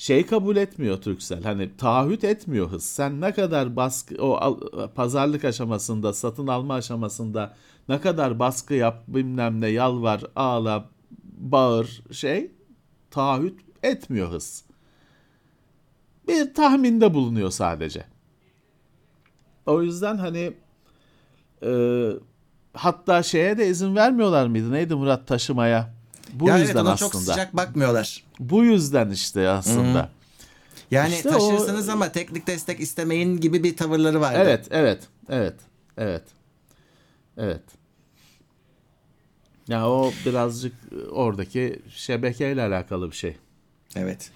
şey 0.00 0.26
kabul 0.26 0.56
etmiyor 0.56 0.96
Turkcell. 1.02 1.42
Hani 1.42 1.76
taahhüt 1.76 2.24
etmiyor 2.24 2.70
hız. 2.70 2.84
Sen 2.84 3.20
ne 3.20 3.34
kadar 3.34 3.76
baskı 3.76 4.14
o 4.24 4.60
pazarlık 4.94 5.44
aşamasında, 5.44 6.12
satın 6.12 6.46
alma 6.46 6.74
aşamasında 6.74 7.54
ne 7.88 8.00
kadar 8.00 8.38
baskı 8.38 8.74
yap, 8.74 9.02
bilmem 9.08 9.60
ne 9.60 9.68
yalvar, 9.68 10.22
ağla, 10.36 10.88
bağır 11.22 12.02
şey 12.12 12.50
taahhüt 13.10 13.60
etmiyor 13.82 14.32
hız. 14.32 14.64
Bir 16.28 16.54
tahminde 16.54 17.14
bulunuyor 17.14 17.50
sadece. 17.50 18.04
O 19.66 19.82
yüzden 19.82 20.16
hani 20.16 20.52
e, 21.62 21.72
hatta 22.74 23.22
şeye 23.22 23.58
de 23.58 23.68
izin 23.68 23.96
vermiyorlar 23.96 24.46
mıydı? 24.46 24.72
Neydi 24.72 24.94
Murat 24.94 25.26
taşımaya? 25.26 25.94
Bu 26.32 26.48
ya 26.48 26.58
evet 26.58 26.66
yüzden 26.66 26.82
ona 26.82 26.92
aslında. 26.92 27.10
çok 27.10 27.20
sıcak 27.20 27.56
bakmıyorlar. 27.56 28.29
Bu 28.40 28.64
yüzden 28.64 29.10
işte 29.10 29.48
aslında. 29.48 30.10
Yani 30.90 31.14
İşte 31.14 31.28
taşırsınız 31.28 31.88
o- 31.88 31.92
ama 31.92 32.12
teknik 32.12 32.46
destek 32.46 32.80
istemeyin 32.80 33.36
gibi 33.40 33.64
bir 33.64 33.76
tavırları 33.76 34.20
vardı. 34.20 34.38
Evet, 34.42 34.66
evet, 34.70 35.02
evet, 35.28 35.54
evet, 35.96 36.22
evet. 37.36 37.62
Ya 39.68 39.88
o 39.90 40.12
birazcık 40.26 40.72
oradaki 41.10 41.82
şebekeyle 41.90 42.62
alakalı 42.62 43.10
bir 43.10 43.16
şey. 43.16 43.36
Evet. 43.96 44.30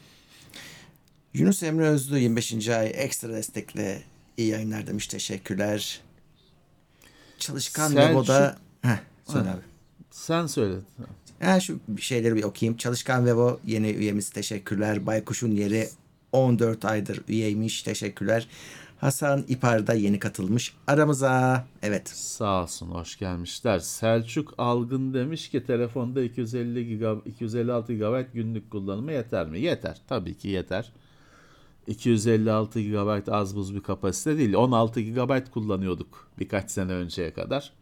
Yunus 1.34 1.62
Emre 1.62 1.88
Özlü 1.88 2.18
25. 2.18 2.68
ay 2.68 2.92
ekstra 2.94 3.28
destekle 3.32 4.02
iyi 4.36 4.48
yayınlar 4.48 4.86
demiş. 4.86 5.06
Teşekkürler. 5.06 6.00
Çalışkan 7.38 7.90
Selçuk- 7.92 8.10
Vevo'da... 8.10 8.56
Heh, 8.82 8.98
söyle 9.32 9.50
abi. 9.50 9.60
Sen 10.10 10.46
söyle. 10.46 10.74
Ha, 11.40 11.60
şu 11.60 11.78
şeyleri 11.98 12.36
bir 12.36 12.42
okuyayım. 12.42 12.76
Çalışkan 12.76 13.26
Vevo 13.26 13.60
yeni 13.66 13.90
üyemiz 13.90 14.30
teşekkürler. 14.30 15.06
Baykuş'un 15.06 15.50
yeri 15.50 15.88
14 16.32 16.84
aydır 16.84 17.20
üyeymiş. 17.28 17.82
Teşekkürler. 17.82 18.48
Hasan 18.98 19.44
İpar 19.48 19.86
da 19.86 19.94
yeni 19.94 20.18
katılmış 20.18 20.74
aramıza. 20.86 21.66
Evet. 21.82 22.08
Sağ 22.08 22.62
olsun, 22.62 22.86
hoş 22.86 23.18
gelmişler. 23.18 23.78
Selçuk 23.78 24.54
Algın 24.58 25.14
demiş 25.14 25.48
ki 25.48 25.64
telefonda 25.64 26.22
250 26.22 26.98
GB, 26.98 27.26
256 27.26 27.94
GB 27.94 28.34
günlük 28.34 28.70
kullanımı 28.70 29.12
yeter 29.12 29.46
mi? 29.46 29.60
Yeter. 29.60 30.00
Tabii 30.08 30.34
ki 30.34 30.48
yeter. 30.48 30.92
256 31.86 32.80
GB 32.80 33.28
az 33.28 33.56
buz 33.56 33.74
bir 33.74 33.80
kapasite 33.80 34.38
değil. 34.38 34.54
16 34.54 35.00
GB 35.00 35.50
kullanıyorduk 35.50 36.28
birkaç 36.38 36.70
sene 36.70 36.92
önceye 36.92 37.32
kadar. 37.32 37.72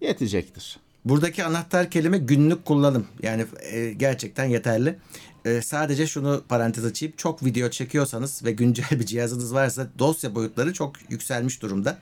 Yetecektir. 0.00 0.78
Buradaki 1.06 1.44
anahtar 1.44 1.90
kelime 1.90 2.18
günlük 2.18 2.64
kullanım. 2.64 3.06
Yani 3.22 3.46
e, 3.72 3.92
gerçekten 3.92 4.44
yeterli. 4.44 4.98
E, 5.44 5.62
sadece 5.62 6.06
şunu 6.06 6.42
parantez 6.48 6.84
açayım. 6.84 7.14
Çok 7.16 7.44
video 7.44 7.70
çekiyorsanız 7.70 8.44
ve 8.44 8.52
güncel 8.52 8.90
bir 8.90 9.06
cihazınız 9.06 9.54
varsa 9.54 9.88
dosya 9.98 10.34
boyutları 10.34 10.72
çok 10.72 11.10
yükselmiş 11.10 11.62
durumda. 11.62 11.98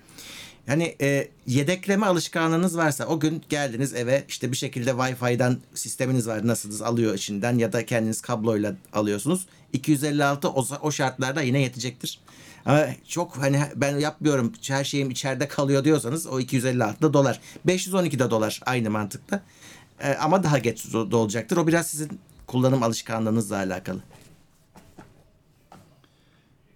Yani 0.67 0.97
e, 1.01 1.29
yedekleme 1.47 2.07
alışkanlığınız 2.07 2.77
varsa 2.77 3.07
o 3.07 3.21
gün 3.21 3.43
geldiniz 3.49 3.95
eve 3.95 4.25
işte 4.29 4.53
bir 4.53 4.57
şekilde 4.57 4.91
Wi-Fi'den 4.91 5.57
sisteminiz 5.75 6.27
var 6.27 6.47
nasılsınız 6.47 6.83
alıyor 6.83 7.15
içinden 7.15 7.59
ya 7.59 7.73
da 7.73 7.87
kendiniz 7.87 8.21
kabloyla 8.21 8.77
alıyorsunuz. 8.93 9.47
256 9.73 10.49
o, 10.49 10.67
o 10.83 10.93
şartlarda 10.93 11.43
yine 11.43 11.61
yetecektir. 11.61 12.21
Ama 12.67 12.87
çok 13.09 13.37
hani 13.37 13.63
ben 13.77 13.99
yapmıyorum 13.99 14.53
her 14.69 14.85
şeyim 14.85 15.11
içeride 15.11 15.49
kalıyor 15.49 15.85
diyorsanız 15.85 16.27
o 16.27 16.41
256 16.41 17.03
da 17.03 17.13
dolar. 17.13 17.41
512 17.67 18.19
de 18.19 18.31
dolar 18.31 18.61
aynı 18.67 18.91
mantıkta. 18.91 19.43
E, 20.01 20.15
ama 20.15 20.43
daha 20.43 20.59
geç 20.59 20.85
do- 20.85 21.11
dolacaktır. 21.11 21.57
O 21.57 21.67
biraz 21.67 21.87
sizin 21.87 22.21
kullanım 22.47 22.83
alışkanlığınızla 22.83 23.57
alakalı. 23.57 24.01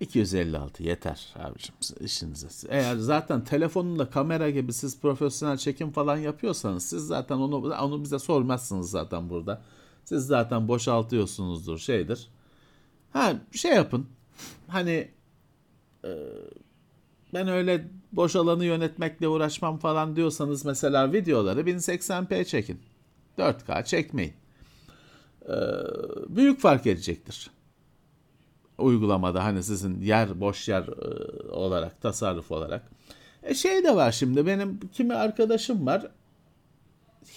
256 0.00 0.82
yeter 0.82 1.34
abicim 1.38 1.74
işinize. 2.00 2.48
Eğer 2.68 2.96
zaten 2.96 3.44
telefonla 3.44 4.10
kamera 4.10 4.50
gibi 4.50 4.72
siz 4.72 5.00
profesyonel 5.00 5.56
çekim 5.58 5.90
falan 5.90 6.16
yapıyorsanız 6.16 6.84
siz 6.84 7.06
zaten 7.06 7.36
onu 7.36 7.74
onu 7.74 8.04
bize 8.04 8.18
sormazsınız 8.18 8.90
zaten 8.90 9.30
burada. 9.30 9.62
Siz 10.04 10.26
zaten 10.26 10.68
boşaltıyorsunuzdur 10.68 11.78
şeydir. 11.78 12.28
Ha 13.12 13.32
şey 13.52 13.72
yapın. 13.72 14.06
Hani 14.68 15.08
ben 17.34 17.48
öyle 17.48 17.88
boş 18.12 18.36
alanı 18.36 18.64
yönetmekle 18.64 19.28
uğraşmam 19.28 19.78
falan 19.78 20.16
diyorsanız 20.16 20.64
mesela 20.64 21.12
videoları 21.12 21.60
1080p 21.60 22.44
çekin. 22.44 22.80
4K 23.38 23.84
çekmeyin. 23.84 24.34
E, 25.48 25.56
büyük 26.28 26.60
fark 26.60 26.86
edecektir 26.86 27.50
uygulamada 28.78 29.44
hani 29.44 29.62
sizin 29.62 30.00
yer 30.00 30.40
boş 30.40 30.68
yer 30.68 30.82
e, 30.82 31.50
olarak 31.50 32.02
tasarruf 32.02 32.50
olarak. 32.50 32.82
E 33.42 33.54
şey 33.54 33.84
de 33.84 33.96
var 33.96 34.12
şimdi 34.12 34.46
benim 34.46 34.80
kimi 34.92 35.14
arkadaşım 35.14 35.86
var 35.86 36.06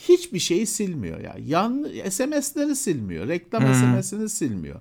hiçbir 0.07 0.39
şeyi 0.39 0.67
silmiyor 0.67 1.19
ya. 1.19 1.35
Yan 1.45 1.87
SMS'leri 2.09 2.75
silmiyor. 2.75 3.27
Reklam 3.27 3.73
SMS'ini 3.73 4.29
silmiyor. 4.29 4.79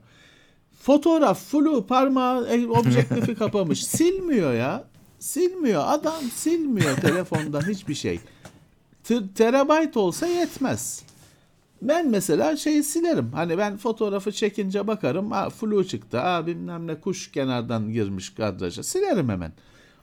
Fotoğraf 0.81 1.45
flu 1.45 1.87
parmağı 1.87 2.47
e, 2.47 2.67
objektifi 2.67 3.35
kapamış. 3.35 3.85
Silmiyor 3.87 4.55
ya. 4.55 4.85
Silmiyor. 5.19 5.83
Adam 5.87 6.23
silmiyor 6.35 6.97
telefondan 6.97 7.69
hiçbir 7.69 7.95
şey. 7.95 8.21
T- 9.05 9.35
terabayt 9.35 9.97
olsa 9.97 10.27
yetmez. 10.27 11.03
Ben 11.83 12.09
mesela 12.09 12.57
şeyi 12.57 12.83
silerim. 12.83 13.33
Hani 13.33 13.59
ben 13.59 13.77
fotoğrafı 13.77 14.33
çekince 14.33 14.87
bakarım. 14.87 15.31
Ha, 15.31 15.51
flu 15.51 15.87
çıktı. 15.87 16.19
Ha, 16.19 16.47
bilmem 16.47 16.87
ne 16.87 17.01
kuş 17.01 17.33
kenardan 17.33 17.93
girmiş 17.93 18.31
kadraja. 18.31 18.83
Silerim 18.83 19.29
hemen. 19.29 19.53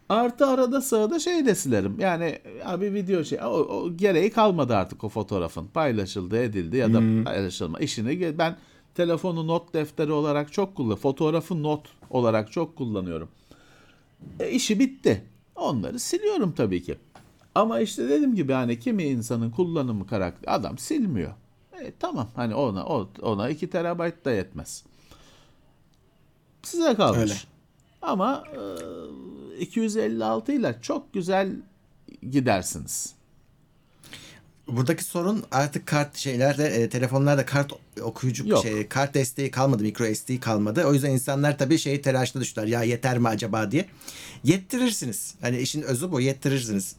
Artı 0.09 0.45
arada 0.45 0.81
sırada 0.81 1.19
şey 1.19 1.45
de 1.45 1.55
silerim. 1.55 1.99
Yani 1.99 2.39
abi 2.65 2.93
video 2.93 3.23
şey 3.23 3.39
o, 3.41 3.47
o 3.47 3.97
gereği 3.97 4.31
kalmadı 4.31 4.75
artık 4.75 5.03
o 5.03 5.09
fotoğrafın. 5.09 5.67
Paylaşıldı, 5.67 6.43
edildi 6.43 6.77
ya 6.77 6.93
da 6.93 7.23
paylaşılma. 7.23 7.79
işini 7.79 8.37
ben 8.37 8.57
telefonu 8.97 9.47
not 9.47 9.73
defteri 9.73 10.11
olarak 10.11 10.53
çok 10.53 10.75
kullanıyorum. 10.75 11.01
Fotoğrafı 11.01 11.63
not 11.63 11.87
olarak 12.09 12.51
çok 12.51 12.75
kullanıyorum. 12.75 13.29
E, 14.39 14.51
işi 14.51 14.79
bitti. 14.79 15.23
Onları 15.55 15.99
siliyorum 15.99 16.51
tabii 16.51 16.83
ki. 16.83 16.97
Ama 17.55 17.79
işte 17.79 18.09
dediğim 18.09 18.35
gibi 18.35 18.53
hani 18.53 18.79
kimi 18.79 19.03
insanın 19.03 19.51
kullanımı 19.51 20.07
karakter 20.07 20.53
adam 20.55 20.77
silmiyor. 20.77 21.33
E, 21.81 21.93
tamam 21.99 22.27
hani 22.35 22.55
ona 22.55 22.85
ona 23.21 23.49
2 23.49 23.69
terabayt 23.69 24.25
da 24.25 24.31
yetmez. 24.31 24.83
Size 26.63 26.95
kalmış. 26.95 27.19
Öyle. 27.19 27.33
Ama 28.01 28.43
e, 29.57 29.59
256 29.59 30.51
ile 30.51 30.79
çok 30.81 31.13
güzel 31.13 31.55
gidersiniz. 32.31 33.16
Buradaki 34.67 35.03
sorun 35.03 35.43
artık 35.51 35.87
kart 35.87 36.17
şeylerde 36.17 36.67
e, 36.67 36.89
telefonlarda 36.89 37.45
kart 37.45 37.73
okuyucu 38.01 38.47
Yok. 38.47 38.63
şey 38.63 38.87
kart 38.87 39.13
desteği 39.13 39.51
kalmadı, 39.51 39.83
micro 39.83 40.13
SD 40.15 40.39
kalmadı. 40.39 40.85
O 40.85 40.93
yüzden 40.93 41.11
insanlar 41.11 41.57
tabii 41.57 41.77
şeyi 41.77 42.01
telaşlı 42.01 42.41
düştüler. 42.41 42.67
Ya 42.67 42.83
yeter 42.83 43.17
mi 43.17 43.27
acaba 43.27 43.71
diye. 43.71 43.85
Yettirirsiniz. 44.43 45.35
Hani 45.41 45.57
işin 45.57 45.81
özü 45.81 46.11
bu, 46.11 46.21
yettirirsiniz. 46.21 46.95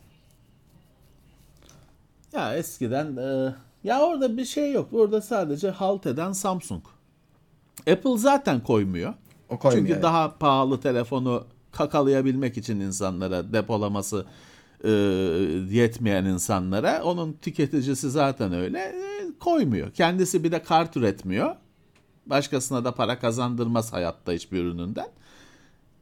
Ya 2.33 2.57
eskiden 2.57 3.17
e, 3.17 3.55
ya 3.85 4.01
orada 4.01 4.37
bir 4.37 4.45
şey 4.45 4.73
yok. 4.73 4.89
Orada 4.93 5.21
sadece 5.21 5.71
halt 5.71 6.07
eden 6.07 6.33
Samsung. 6.33 6.83
Apple 7.91 8.19
zaten 8.19 8.61
koymuyor. 8.61 9.15
O 9.49 9.59
koymuyor, 9.59 9.83
Çünkü 9.83 9.93
evet. 9.93 10.03
daha 10.03 10.39
pahalı 10.39 10.81
telefonu 10.81 11.45
kakalayabilmek 11.73 12.57
için 12.59 12.81
insanlara 12.81 13.53
depolaması 13.53 14.27
e, 14.85 14.91
yetmeyen 15.71 16.25
insanlara 16.25 17.03
onun 17.05 17.33
tüketicisi 17.33 18.11
zaten 18.11 18.53
öyle 18.53 18.79
e, 18.79 19.39
koymuyor. 19.41 19.91
Kendisi 19.93 20.45
bir 20.45 20.53
de 20.53 20.63
kart 20.63 20.97
üretmiyor. 20.97 21.57
Başkasına 22.27 22.85
da 22.85 22.95
para 22.95 23.19
kazandırmaz 23.19 23.93
hayatta 23.93 24.33
hiçbir 24.33 24.65
ürününden. 24.65 25.09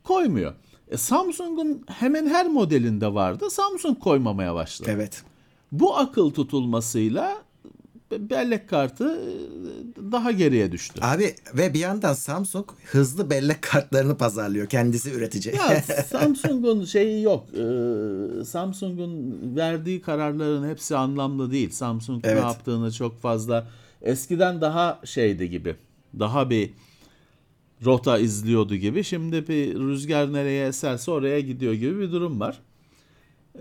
Koymuyor. 0.05 0.55
E, 0.89 0.97
Samsung'un 0.97 1.85
hemen 1.89 2.27
her 2.27 2.47
modelinde 2.47 3.15
vardı. 3.15 3.51
Samsung 3.51 3.99
koymamaya 3.99 4.55
başladı. 4.55 4.91
Evet. 4.95 5.25
Bu 5.73 5.97
akıl 5.97 6.31
tutulmasıyla 6.31 7.46
bellek 8.11 8.69
kartı 8.69 9.05
e, 9.05 10.13
daha 10.13 10.33
geriye 10.33 10.73
düştü. 10.73 11.01
Abi 11.03 11.35
ve 11.55 11.75
bir 11.75 11.79
yandan 11.79 12.13
Samsung 12.13 12.69
hızlı 12.85 13.31
bellek 13.31 13.63
kartlarını 13.63 14.17
pazarlıyor. 14.17 14.67
Kendisi 14.67 15.11
üretici. 15.11 15.55
Ya 15.57 15.83
Samsung'un 16.11 16.85
şeyi 16.85 17.23
yok. 17.23 17.47
Ee, 17.55 18.45
Samsung'un 18.45 19.41
verdiği 19.57 20.01
kararların 20.01 20.69
hepsi 20.69 20.97
anlamlı 20.97 21.51
değil. 21.53 21.71
Samsung 21.71 22.25
Evet. 22.25 22.35
ne 22.35 22.41
yaptığını 22.41 22.93
çok 22.93 23.21
fazla 23.21 23.69
eskiden 24.03 24.61
daha 24.61 25.01
şeydi 25.05 25.51
gibi. 25.51 25.77
Daha 26.19 26.51
bir 26.51 26.71
rota 27.85 28.19
izliyordu 28.19 28.75
gibi. 28.77 29.05
Şimdi 29.05 29.49
bir 29.49 29.75
rüzgar 29.75 30.33
nereye 30.33 30.67
eserse 30.67 31.11
oraya 31.11 31.41
gidiyor 31.41 31.73
gibi 31.73 32.01
bir 32.01 32.13
durum 32.13 32.41
var. 32.41 32.61
Ee, 33.55 33.61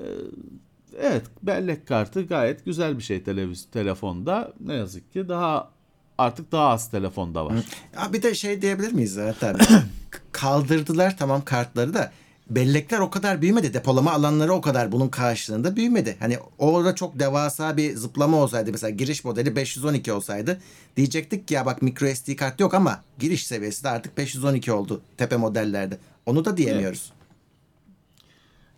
evet, 1.02 1.24
bellek 1.44 1.88
kartı 1.88 2.22
gayet 2.22 2.66
güzel 2.66 2.98
bir 2.98 3.04
şey 3.04 3.24
televiz 3.24 3.68
telefonda. 3.72 4.54
Ne 4.60 4.74
yazık 4.74 5.14
ki 5.14 5.30
daha 5.30 5.70
artık 6.18 6.52
daha 6.52 6.70
az 6.70 6.92
telefonda 6.92 7.46
var. 7.46 7.54
Ya 7.96 8.14
bir 8.14 8.24
de 8.24 8.36
şey 8.36 8.62
diyebilir 8.62 8.92
miyiz 8.92 9.14
zaten? 9.14 9.58
Kaldırdılar 10.32 11.18
tamam 11.18 11.46
kartları 11.46 11.94
da 11.94 12.12
bellekler 12.50 13.00
o 13.00 13.10
kadar 13.10 13.42
büyümedi. 13.42 13.74
Depolama 13.74 14.12
alanları 14.12 14.54
o 14.54 14.62
kadar 14.62 14.92
bunun 14.92 15.08
karşılığında 15.08 15.76
büyümedi. 15.76 16.16
Hani 16.20 16.38
orada 16.58 16.96
çok 16.96 17.20
devasa 17.20 17.78
bir 17.78 17.96
zıplama 17.96 18.38
olsaydı 18.38 18.72
mesela 18.72 18.90
giriş 18.90 19.24
modeli 19.24 19.56
512 19.56 20.14
olsaydı 20.14 20.62
diyecektik 20.98 21.48
ki 21.48 21.54
ya 21.54 21.66
bak 21.66 21.82
micro 21.82 22.16
SD 22.16 22.36
kart 22.36 22.60
yok 22.60 22.74
ama 22.74 23.04
giriş 23.20 23.48
seviyesi 23.48 23.84
de 23.84 23.90
artık 23.90 24.18
512 24.18 24.72
oldu 24.72 25.02
tepe 25.18 25.38
modellerde. 25.38 25.98
Onu 26.26 26.46
da 26.46 26.58
diyemiyoruz. 26.58 27.12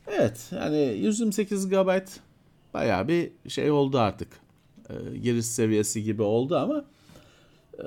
Evet 0.08 0.50
yani 0.52 0.78
128 0.78 1.70
GB 1.70 2.00
bayağı 2.74 3.08
bir 3.08 3.32
şey 3.48 3.72
oldu 3.72 4.00
artık. 4.00 4.28
E, 4.90 5.18
giriş 5.18 5.46
seviyesi 5.46 6.04
gibi 6.04 6.22
oldu 6.22 6.58
ama 6.58 6.86
e, 7.80 7.86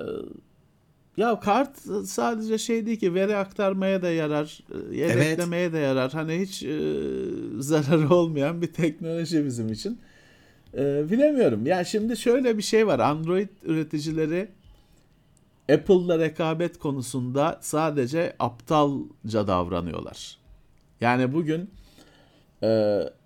ya 1.16 1.40
kart 1.40 1.78
sadece 2.06 2.58
şey 2.58 2.86
değil 2.86 3.00
ki 3.00 3.14
veri 3.14 3.36
aktarmaya 3.36 4.02
da 4.02 4.10
yarar, 4.10 4.60
e, 4.92 4.96
yedeklemeye 4.96 5.62
evet. 5.62 5.72
de 5.72 5.78
yarar. 5.78 6.12
Hani 6.12 6.40
hiç 6.40 6.62
e, 6.62 6.78
zararı 7.58 8.14
olmayan 8.14 8.62
bir 8.62 8.72
teknoloji 8.72 9.44
bizim 9.44 9.72
için. 9.72 9.98
E, 10.74 11.10
bilemiyorum. 11.10 11.66
Ya 11.66 11.84
şimdi 11.84 12.16
şöyle 12.16 12.58
bir 12.58 12.62
şey 12.62 12.86
var. 12.86 12.98
Android 12.98 13.48
üreticileri 13.64 14.48
Apple'la 15.72 16.18
rekabet 16.18 16.78
konusunda 16.78 17.58
sadece 17.62 18.36
aptalca 18.38 19.46
davranıyorlar. 19.46 20.38
Yani 21.00 21.32
bugün 21.32 21.70
e, 22.62 22.66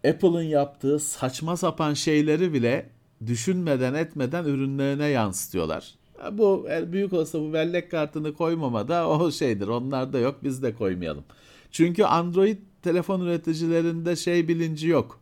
Apple'ın 0.09 0.43
yaptığı 0.43 0.99
saçma 0.99 1.57
sapan 1.57 1.95
şeyleri 1.95 2.53
bile 2.53 2.91
düşünmeden 3.27 3.95
etmeden 3.95 4.45
ürünlerine 4.45 5.07
yansıtıyorlar. 5.07 5.95
Bu 6.33 6.69
büyük 6.87 7.13
olsa 7.13 7.41
bu 7.41 7.53
bellek 7.53 7.91
kartını 7.91 8.35
koymamada 8.35 9.09
o 9.09 9.31
şeydir. 9.31 9.69
Onlar 9.69 10.13
da 10.13 10.19
yok 10.19 10.37
biz 10.43 10.63
de 10.63 10.75
koymayalım. 10.75 11.25
Çünkü 11.71 12.05
Android 12.05 12.59
telefon 12.83 13.21
üreticilerinde 13.21 14.17
şey 14.17 14.49
bilinci 14.49 14.89
yok. 14.89 15.21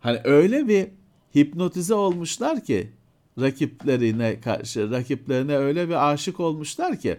Hani 0.00 0.20
öyle 0.24 0.68
bir 0.68 0.88
hipnotize 1.34 1.94
olmuşlar 1.94 2.64
ki 2.64 2.90
rakiplerine 3.40 4.40
karşı 4.40 4.90
rakiplerine 4.90 5.56
öyle 5.56 5.88
bir 5.88 6.12
aşık 6.12 6.40
olmuşlar 6.40 6.98
ki 6.98 7.18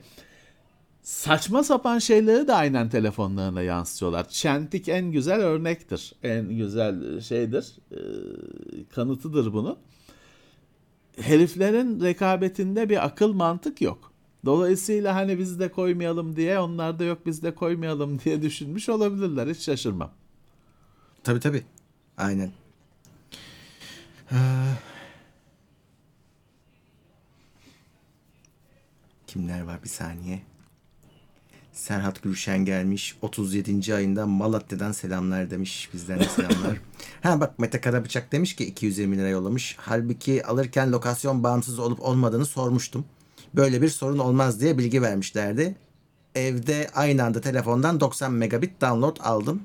saçma 1.04 1.64
sapan 1.64 2.00
şeyleri 2.00 2.48
de 2.48 2.54
aynen 2.54 2.90
telefonlarına 2.90 3.62
yansıtıyorlar. 3.62 4.30
Çentik 4.30 4.88
en 4.90 5.12
güzel 5.12 5.42
örnektir. 5.42 6.14
En 6.24 6.50
güzel 6.50 7.22
şeydir. 7.22 7.74
E, 7.92 8.00
kanıtıdır 8.96 9.54
bunu. 9.54 9.78
Heriflerin 11.18 12.02
rekabetinde 12.02 12.90
bir 12.90 13.06
akıl 13.06 13.34
mantık 13.34 13.82
yok. 13.82 14.14
Dolayısıyla 14.46 15.16
hani 15.16 15.40
biz 15.40 15.60
de 15.60 15.72
koymayalım 15.72 16.36
diye 16.36 16.60
onlar 16.60 17.00
da 17.00 17.04
yok 17.04 17.26
biz 17.26 17.44
de 17.44 17.56
koymayalım 17.56 18.20
diye 18.26 18.42
düşünmüş 18.42 18.90
olabilirler. 18.90 19.48
Hiç 19.48 19.60
şaşırmam. 19.60 20.12
Tabii 21.24 21.40
tabii. 21.40 21.64
Aynen. 22.18 22.52
Ee, 24.32 24.36
kimler 29.28 29.62
var 29.62 29.84
bir 29.84 29.90
saniye. 29.90 30.53
Serhat 31.84 32.24
Gülşen 32.24 32.66
gelmiş. 32.66 33.16
37. 33.22 33.96
ayında 33.96 34.26
Malatya'dan 34.26 34.92
selamlar 34.92 35.50
demiş. 35.50 35.90
Bizden 35.94 36.20
de 36.20 36.26
selamlar. 36.26 36.78
ha 37.22 37.42
bak 37.42 37.60
Mete 37.60 37.82
Karabıçak 37.82 38.32
demiş 38.32 38.56
ki 38.56 38.66
220 38.66 39.18
lira 39.18 39.28
yollamış. 39.28 39.76
Halbuki 39.80 40.46
alırken 40.46 40.92
lokasyon 40.92 41.44
bağımsız 41.44 41.80
olup 41.80 42.02
olmadığını 42.02 42.46
sormuştum. 42.46 43.06
Böyle 43.56 43.82
bir 43.82 43.90
sorun 43.90 44.20
olmaz 44.20 44.62
diye 44.62 44.78
bilgi 44.78 45.02
vermişlerdi. 45.02 45.76
Evde 46.36 46.90
aynı 46.96 47.24
anda 47.24 47.42
telefondan 47.42 48.00
90 48.00 48.34
megabit 48.34 48.82
download 48.82 49.18
aldım. 49.20 49.64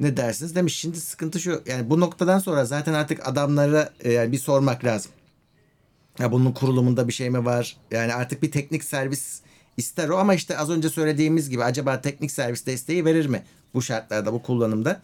Ne 0.00 0.16
dersiniz 0.16 0.54
demiş. 0.54 0.76
Şimdi 0.76 1.00
sıkıntı 1.00 1.40
şu. 1.40 1.62
Yani 1.66 1.90
bu 1.90 2.00
noktadan 2.00 2.38
sonra 2.38 2.64
zaten 2.64 2.92
artık 2.92 3.28
adamlara 3.28 3.92
e, 4.00 4.12
yani 4.12 4.32
bir 4.32 4.38
sormak 4.38 4.84
lazım. 4.84 5.12
Ya 6.18 6.32
bunun 6.32 6.52
kurulumunda 6.52 7.08
bir 7.08 7.12
şey 7.12 7.30
mi 7.30 7.44
var? 7.44 7.76
Yani 7.90 8.14
artık 8.14 8.42
bir 8.42 8.50
teknik 8.50 8.84
servis 8.84 9.40
ister 9.78 10.08
o 10.08 10.16
ama 10.16 10.34
işte 10.34 10.58
az 10.58 10.70
önce 10.70 10.88
söylediğimiz 10.88 11.50
gibi 11.50 11.64
acaba 11.64 12.00
teknik 12.00 12.32
servis 12.32 12.66
desteği 12.66 13.04
verir 13.04 13.26
mi 13.26 13.42
bu 13.74 13.82
şartlarda 13.82 14.32
bu 14.32 14.42
kullanımda? 14.42 15.02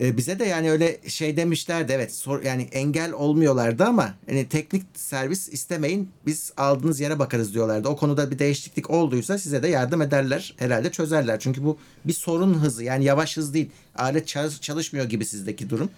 Ee, 0.00 0.16
bize 0.16 0.38
de 0.38 0.44
yani 0.44 0.70
öyle 0.70 1.00
şey 1.06 1.36
demişlerdi 1.36 1.92
evet 1.92 2.14
sor, 2.14 2.42
yani 2.42 2.62
engel 2.62 3.12
olmuyorlardı 3.12 3.84
ama 3.84 4.14
hani 4.28 4.48
teknik 4.48 4.82
servis 4.94 5.48
istemeyin 5.48 6.08
biz 6.26 6.52
aldığınız 6.56 7.00
yere 7.00 7.18
bakarız 7.18 7.54
diyorlardı. 7.54 7.88
O 7.88 7.96
konuda 7.96 8.30
bir 8.30 8.38
değişiklik 8.38 8.90
olduysa 8.90 9.38
size 9.38 9.62
de 9.62 9.68
yardım 9.68 10.02
ederler 10.02 10.54
herhalde 10.58 10.90
çözerler. 10.90 11.40
Çünkü 11.40 11.64
bu 11.64 11.78
bir 12.04 12.12
sorun 12.12 12.54
hızı 12.54 12.84
yani 12.84 13.04
yavaş 13.04 13.36
hız 13.36 13.54
değil 13.54 13.70
alet 13.96 14.28
çalışmıyor 14.60 15.06
gibi 15.06 15.24
sizdeki 15.24 15.70
durum. 15.70 15.90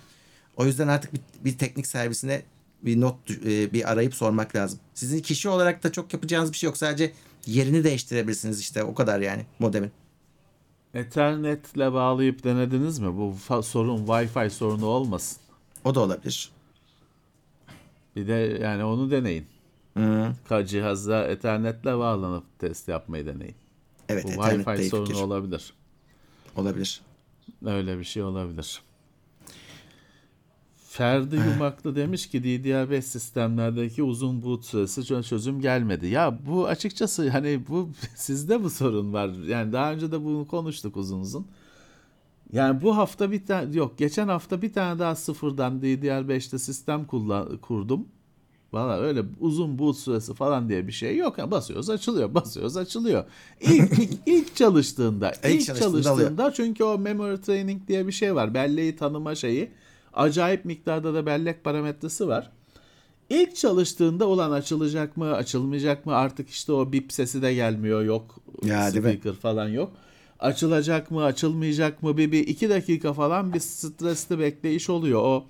O 0.57 0.67
yüzden 0.67 0.88
artık 0.88 1.15
bir, 1.15 1.21
bir 1.45 1.59
teknik 1.59 1.87
servisine 1.87 2.43
bir 2.83 3.01
not 3.01 3.31
e, 3.31 3.73
bir 3.73 3.93
arayıp 3.93 4.15
sormak 4.15 4.57
lazım. 4.57 4.79
Sizin 4.95 5.21
kişi 5.21 5.49
olarak 5.49 5.83
da 5.83 5.93
çok 5.93 6.12
yapacağınız 6.12 6.53
bir 6.53 6.57
şey 6.57 6.67
yok. 6.67 6.77
Sadece 6.77 7.12
yerini 7.46 7.85
değiştirebilirsiniz 7.85 8.61
işte 8.61 8.85
o 8.85 8.94
kadar 8.94 9.20
yani 9.20 9.46
modemin. 9.59 9.90
Ethernetle 10.94 11.92
bağlayıp 11.92 12.44
denediniz 12.44 12.98
mi? 12.98 13.16
Bu 13.16 13.37
sorun 13.62 14.07
Wi-Fi 14.07 14.50
sorunu 14.50 14.87
olmasın. 14.87 15.38
O 15.85 15.94
da 15.94 16.00
olabilir. 16.00 16.50
Bir 18.16 18.28
de 18.28 18.59
yani 18.62 18.85
onu 18.85 19.11
deneyin. 19.11 19.46
Hı. 19.96 20.33
Cihazda 20.66 21.26
Ethernet'le 21.26 21.85
bağlanıp 21.85 22.44
test 22.59 22.88
yapmayı 22.88 23.26
deneyin. 23.26 23.55
Evet, 24.09 24.24
Bu 24.24 24.28
Wi-Fi 24.28 24.88
sorunu 24.88 25.07
fikir. 25.07 25.20
olabilir. 25.20 25.72
Olabilir. 26.57 27.00
Öyle 27.64 27.98
bir 27.98 28.05
şey 28.05 28.22
olabilir. 28.22 28.83
Ferdi 30.92 31.37
Yumaklı 31.37 31.96
demiş 31.96 32.26
ki 32.26 32.38
DDR5 32.38 33.02
sistemlerdeki 33.02 34.02
uzun 34.02 34.42
boot 34.42 34.64
süresi 34.64 35.24
çözüm 35.24 35.61
gelmedi. 35.61 36.07
Ya 36.07 36.38
bu 36.46 36.66
açıkçası 36.66 37.31
hani 37.31 37.61
bu 37.68 37.90
sizde 38.14 38.64
bu 38.64 38.70
sorun 38.70 39.12
var. 39.12 39.31
Yani 39.48 39.72
daha 39.72 39.92
önce 39.92 40.12
de 40.12 40.24
bunu 40.24 40.46
konuştuk 40.46 40.96
uzun 40.96 41.20
uzun. 41.20 41.46
Yani 42.52 42.83
bu 42.83 42.96
hafta 42.96 43.31
bir 43.31 43.46
tane 43.46 43.76
yok 43.76 43.98
geçen 43.98 44.28
hafta 44.28 44.62
bir 44.62 44.72
tane 44.72 44.98
daha 44.98 45.14
sıfırdan 45.14 45.81
DDR5'te 45.81 46.59
sistem 46.59 47.05
kullan, 47.05 47.57
kurdum. 47.57 48.09
Valla 48.72 48.98
öyle 48.98 49.22
uzun 49.40 49.78
boot 49.78 49.96
süresi 49.96 50.35
falan 50.35 50.68
diye 50.68 50.87
bir 50.87 50.92
şey 50.92 51.16
yok. 51.16 51.38
Yani 51.38 51.50
basıyoruz 51.50 51.90
açılıyor, 51.90 52.35
basıyoruz 52.35 52.76
açılıyor. 52.76 53.24
İlk, 53.61 53.98
ilk, 53.98 54.12
ilk 54.26 54.57
çalıştığında, 54.57 55.31
ilk, 55.31 55.61
ilk 55.61 55.66
çalıştığında, 55.66 56.02
çalıştığında 56.02 56.52
çünkü 56.52 56.85
o 56.85 56.98
memory 56.98 57.40
training 57.40 57.88
diye 57.88 58.07
bir 58.07 58.12
şey 58.12 58.35
var. 58.35 58.55
Belleği 58.55 58.96
tanıma 58.96 59.35
şeyi 59.35 59.70
acayip 60.14 60.64
miktarda 60.64 61.14
da 61.14 61.27
bellek 61.27 61.64
parametresi 61.64 62.29
var. 62.29 62.51
İlk 63.31 63.57
çalıştığında 63.57 64.27
olan 64.27 64.51
açılacak 64.51 65.16
mı, 65.16 65.35
açılmayacak 65.35 66.07
mı 66.07 66.14
artık 66.14 66.51
işte 66.51 66.72
o 66.72 66.92
bip 66.92 67.12
sesi 67.12 67.42
de 67.42 67.55
gelmiyor 67.55 68.03
yok. 68.03 68.40
Ya, 68.64 68.90
speaker 68.90 69.33
falan 69.33 69.68
yok. 69.68 69.92
Açılacak 70.38 71.11
mı, 71.11 71.25
açılmayacak 71.25 72.03
mı 72.03 72.16
bir, 72.16 72.33
bir 72.33 72.46
iki 72.46 72.70
dakika 72.70 73.12
falan 73.12 73.55
bir 73.55 73.61
stresli 73.61 74.38
bekleyiş 74.38 74.90
oluyor. 74.90 75.20
O 75.22 75.46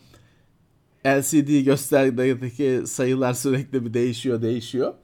LCD 1.07 1.65
göstergedeki 1.65 2.87
sayılar 2.87 3.35
sürekli 3.35 3.87
bir 3.87 3.95
değişiyor, 3.95 4.43
değişiyor. 4.43 4.95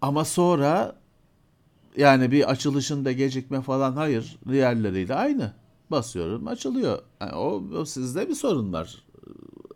Ama 0.00 0.24
sonra 0.24 0.96
yani 1.96 2.30
bir 2.30 2.50
açılışında 2.50 3.12
gecikme 3.12 3.60
falan 3.60 3.92
hayır 3.92 4.36
diğerleriyle 4.48 5.14
aynı 5.14 5.52
basıyorum 5.94 6.48
açılıyor. 6.48 6.98
Yani 7.20 7.32
o, 7.32 7.62
o 7.76 7.84
sizde 7.84 8.28
bir 8.28 8.34
sorun 8.34 8.72
var. 8.72 9.04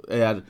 Eğer 0.08 0.42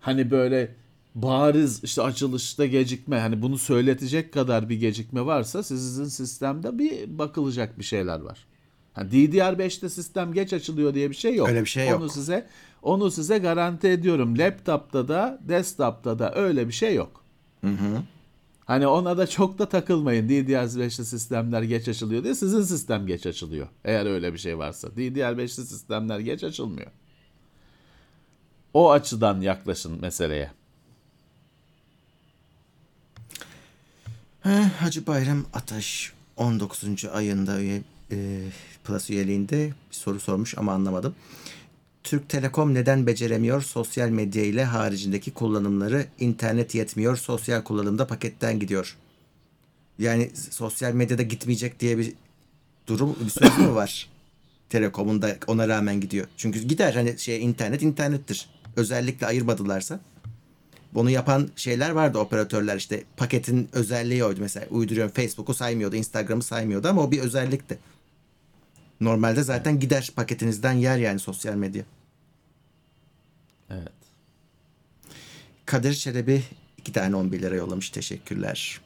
hani 0.00 0.30
böyle 0.30 0.76
bariz 1.14 1.84
işte 1.84 2.02
açılışta 2.02 2.66
gecikme 2.66 3.20
hani 3.20 3.42
bunu 3.42 3.58
söyletecek 3.58 4.32
kadar 4.32 4.68
bir 4.68 4.76
gecikme 4.76 5.26
varsa 5.26 5.62
sizin 5.62 6.04
sistemde 6.04 6.78
bir 6.78 7.18
bakılacak 7.18 7.78
bir 7.78 7.84
şeyler 7.84 8.20
var. 8.20 8.46
Yani 8.96 9.10
DDR5'te 9.10 9.88
sistem 9.88 10.32
geç 10.32 10.52
açılıyor 10.52 10.94
diye 10.94 11.10
bir 11.10 11.14
şey 11.14 11.34
yok. 11.34 11.48
Öyle 11.48 11.60
bir 11.60 11.68
şey 11.68 11.88
yok. 11.88 12.00
Onu 12.00 12.08
size 12.08 12.46
onu 12.82 13.10
size 13.10 13.38
garanti 13.38 13.88
ediyorum. 13.88 14.38
Laptop'ta 14.38 15.08
da, 15.08 15.38
desktop'ta 15.48 16.18
da 16.18 16.34
öyle 16.34 16.68
bir 16.68 16.72
şey 16.72 16.94
yok. 16.94 17.24
Hı 17.60 17.70
hı. 17.70 18.02
Hani 18.70 18.86
ona 18.86 19.18
da 19.18 19.26
çok 19.26 19.58
da 19.58 19.68
takılmayın. 19.68 20.28
DDR5'li 20.28 21.04
sistemler 21.04 21.62
geç 21.62 21.88
açılıyor 21.88 22.24
diye 22.24 22.34
sizin 22.34 22.62
sistem 22.62 23.06
geç 23.06 23.26
açılıyor. 23.26 23.68
Eğer 23.84 24.06
öyle 24.06 24.32
bir 24.32 24.38
şey 24.38 24.58
varsa. 24.58 24.88
DDR5'li 24.88 25.48
sistemler 25.48 26.18
geç 26.18 26.44
açılmıyor. 26.44 26.90
O 28.74 28.90
açıdan 28.90 29.40
yaklaşın 29.40 30.00
meseleye. 30.00 30.50
Hacı 34.78 35.06
Bayram 35.06 35.44
Ataş 35.52 36.12
19. 36.36 37.04
ayında 37.12 37.60
üye, 37.60 37.82
e, 38.10 38.42
Plus 38.84 39.10
üyeliğinde 39.10 39.72
bir 39.90 39.96
soru 39.96 40.20
sormuş 40.20 40.58
ama 40.58 40.72
anlamadım. 40.72 41.14
Türk 42.04 42.28
Telekom 42.28 42.74
neden 42.74 43.06
beceremiyor 43.06 43.62
sosyal 43.62 44.08
medya 44.08 44.44
ile 44.44 44.64
haricindeki 44.64 45.30
kullanımları? 45.30 46.06
internet 46.20 46.74
yetmiyor, 46.74 47.16
sosyal 47.16 47.62
kullanımda 47.62 48.06
paketten 48.06 48.60
gidiyor. 48.60 48.96
Yani 49.98 50.30
sosyal 50.50 50.92
medyada 50.92 51.22
gitmeyecek 51.22 51.80
diye 51.80 51.98
bir 51.98 52.12
durum, 52.86 53.16
bir 53.24 53.30
söz 53.30 53.58
mü 53.58 53.74
var? 53.74 54.08
Telekom'un 54.68 55.22
da 55.22 55.36
ona 55.46 55.68
rağmen 55.68 56.00
gidiyor. 56.00 56.26
Çünkü 56.36 56.62
gider 56.62 56.94
hani 56.94 57.18
şey 57.18 57.44
internet 57.44 57.82
internettir. 57.82 58.48
Özellikle 58.76 59.26
ayırmadılarsa. 59.26 60.00
Bunu 60.94 61.10
yapan 61.10 61.48
şeyler 61.56 61.90
vardı 61.90 62.18
operatörler 62.18 62.76
işte 62.76 63.04
paketin 63.16 63.68
özelliği 63.72 64.24
oydu 64.24 64.40
mesela 64.40 64.66
uyduruyorum 64.70 65.12
Facebook'u 65.12 65.54
saymıyordu 65.54 65.96
Instagram'ı 65.96 66.42
saymıyordu 66.42 66.88
ama 66.88 67.02
o 67.02 67.10
bir 67.10 67.20
özellikti. 67.20 67.78
Normalde 69.00 69.42
zaten 69.42 69.80
gider 69.80 70.10
paketinizden 70.16 70.72
yer 70.72 70.98
yani 70.98 71.18
sosyal 71.18 71.54
medya. 71.54 71.84
Evet. 73.70 73.92
Kadir 75.66 75.94
Çelebi 75.94 76.42
iki 76.78 76.92
tane 76.92 77.16
11 77.16 77.42
lira 77.42 77.54
yollamış. 77.54 77.90
Teşekkürler. 77.90 78.80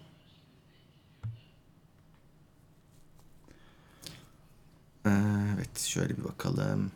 Ee, 5.06 5.34
Evet 5.54 5.78
şöyle 5.78 6.16
bir 6.16 6.24
bakalım. 6.24 6.90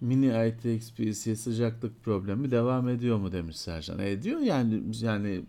Mini 0.00 0.48
ITX 0.48 0.92
PC 0.92 1.36
sıcaklık 1.36 2.04
problemi 2.04 2.50
devam 2.50 2.88
ediyor 2.88 3.18
mu 3.18 3.32
demiş 3.32 3.56
Sercan. 3.56 3.98
E 3.98 4.10
ediyor 4.10 4.40
yani 4.40 4.82
yani 5.00 5.44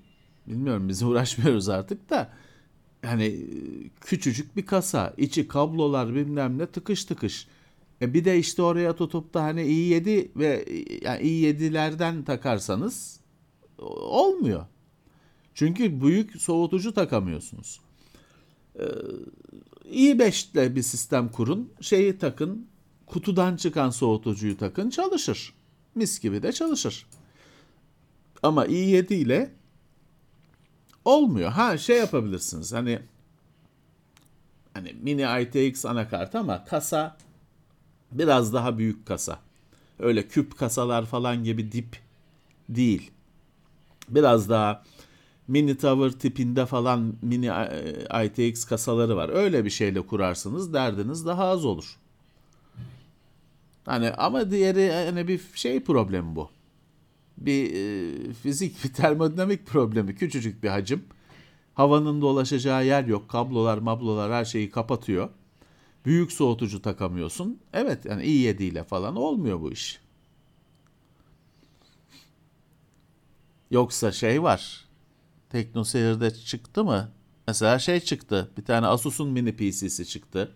bilmiyorum 0.47 0.89
biz 0.89 1.03
uğraşmıyoruz 1.03 1.69
artık 1.69 2.09
da 2.09 2.33
yani 3.03 3.45
küçücük 4.01 4.55
bir 4.57 4.65
kasa 4.65 5.13
içi 5.17 5.47
kablolar 5.47 6.15
bilmem 6.15 6.57
ne 6.57 6.65
tıkış 6.65 7.05
tıkış. 7.05 7.47
E 8.01 8.13
bir 8.13 8.25
de 8.25 8.39
işte 8.39 8.61
oraya 8.61 8.95
tutup 8.95 9.33
da 9.33 9.43
hani 9.43 9.61
i7 9.61 10.29
ve 10.35 10.65
yani 11.01 11.21
i7'lerden 11.21 12.23
takarsanız 12.23 13.19
olmuyor. 14.01 14.65
Çünkü 15.53 16.01
büyük 16.01 16.41
soğutucu 16.41 16.93
takamıyorsunuz. 16.93 17.81
Ee, 18.79 18.83
i5 19.85 20.51
ile 20.53 20.75
bir 20.75 20.81
sistem 20.81 21.29
kurun. 21.29 21.73
Şeyi 21.81 22.17
takın. 22.17 22.67
Kutudan 23.05 23.55
çıkan 23.55 23.89
soğutucuyu 23.89 24.57
takın. 24.57 24.89
Çalışır. 24.89 25.53
Mis 25.95 26.19
gibi 26.19 26.43
de 26.43 26.51
çalışır. 26.51 27.07
Ama 28.43 28.65
i7 28.65 29.13
ile 29.13 29.51
olmuyor. 31.05 31.51
Ha 31.51 31.77
şey 31.77 31.97
yapabilirsiniz. 31.97 32.73
Hani 32.73 32.99
hani 34.73 34.93
mini 35.01 35.25
ITX 35.41 35.85
anakart 35.85 36.35
ama 36.35 36.65
kasa 36.65 37.17
biraz 38.11 38.53
daha 38.53 38.77
büyük 38.77 39.05
kasa. 39.05 39.39
Öyle 39.99 40.27
küp 40.27 40.57
kasalar 40.57 41.05
falan 41.05 41.43
gibi 41.43 41.71
dip 41.71 41.99
değil. 42.69 43.11
Biraz 44.09 44.49
daha 44.49 44.83
mini 45.47 45.77
tower 45.77 46.19
tipinde 46.19 46.65
falan 46.65 47.13
mini 47.21 47.47
e, 47.47 48.25
ITX 48.25 48.65
kasaları 48.65 49.15
var. 49.15 49.29
Öyle 49.29 49.65
bir 49.65 49.69
şeyle 49.69 50.01
kurarsınız 50.01 50.73
derdiniz 50.73 51.25
daha 51.25 51.45
az 51.45 51.65
olur. 51.65 51.97
Hani 53.85 54.11
ama 54.11 54.51
diğeri 54.51 54.91
hani 54.91 55.27
bir 55.27 55.41
şey 55.55 55.83
problemi 55.83 56.35
bu. 56.35 56.49
Bir 57.37 57.73
e, 57.73 58.33
fizik, 58.33 58.83
bir 58.83 58.93
termodinamik 58.93 59.65
problemi. 59.65 60.15
Küçücük 60.15 60.63
bir 60.63 60.69
hacim. 60.69 61.03
Havanın 61.73 62.21
dolaşacağı 62.21 62.85
yer 62.85 63.05
yok. 63.05 63.29
Kablolar, 63.29 63.77
mablolar 63.77 64.31
her 64.31 64.45
şeyi 64.45 64.71
kapatıyor. 64.71 65.29
Büyük 66.05 66.31
soğutucu 66.31 66.81
takamıyorsun. 66.81 67.59
Evet 67.73 68.05
yani 68.05 68.23
i7 68.23 68.63
ile 68.63 68.83
falan 68.83 69.15
olmuyor 69.15 69.61
bu 69.61 69.71
iş. 69.71 69.99
Yoksa 73.71 74.11
şey 74.11 74.43
var. 74.43 74.85
TeknoSeyir'de 75.49 76.31
çıktı 76.33 76.83
mı? 76.83 77.11
Mesela 77.47 77.79
şey 77.79 77.99
çıktı. 77.99 78.51
Bir 78.57 78.65
tane 78.65 78.87
Asus'un 78.87 79.29
mini 79.29 79.55
PC'si 79.55 80.05
çıktı. 80.07 80.55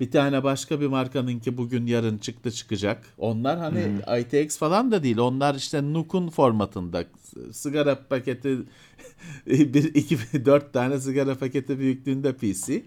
Bir 0.00 0.10
tane 0.10 0.44
başka 0.44 0.80
bir 0.80 0.86
markanınki 0.86 1.56
bugün 1.56 1.86
yarın 1.86 2.18
çıktı 2.18 2.50
çıkacak. 2.50 3.04
Onlar 3.18 3.58
hani 3.58 3.92
ITX 4.20 4.58
falan 4.58 4.92
da 4.92 5.02
değil. 5.02 5.18
Onlar 5.18 5.54
işte 5.54 5.92
Nuk'un 5.92 6.28
formatında. 6.28 7.04
Sigara 7.52 8.08
paketi 8.08 8.58
bir 9.46 9.94
iki 9.94 10.18
dört 10.44 10.72
tane 10.72 11.00
sigara 11.00 11.34
paketi 11.34 11.78
büyüklüğünde 11.78 12.32
PC. 12.32 12.82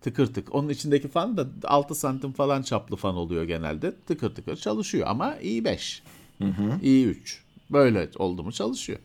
Tıkır 0.00 0.34
tık. 0.34 0.54
Onun 0.54 0.68
içindeki 0.68 1.08
fan 1.08 1.36
da 1.36 1.46
6 1.64 1.94
santim 1.94 2.32
falan 2.32 2.62
çaplı 2.62 2.96
fan 2.96 3.16
oluyor 3.16 3.44
genelde. 3.44 3.92
Tıkır 4.06 4.34
tıkır 4.34 4.56
çalışıyor 4.56 5.06
ama 5.06 5.36
i5. 5.36 6.00
i3. 6.82 7.16
Böyle 7.70 8.10
oldu 8.16 8.42
mu 8.42 8.52
çalışıyor. 8.52 8.98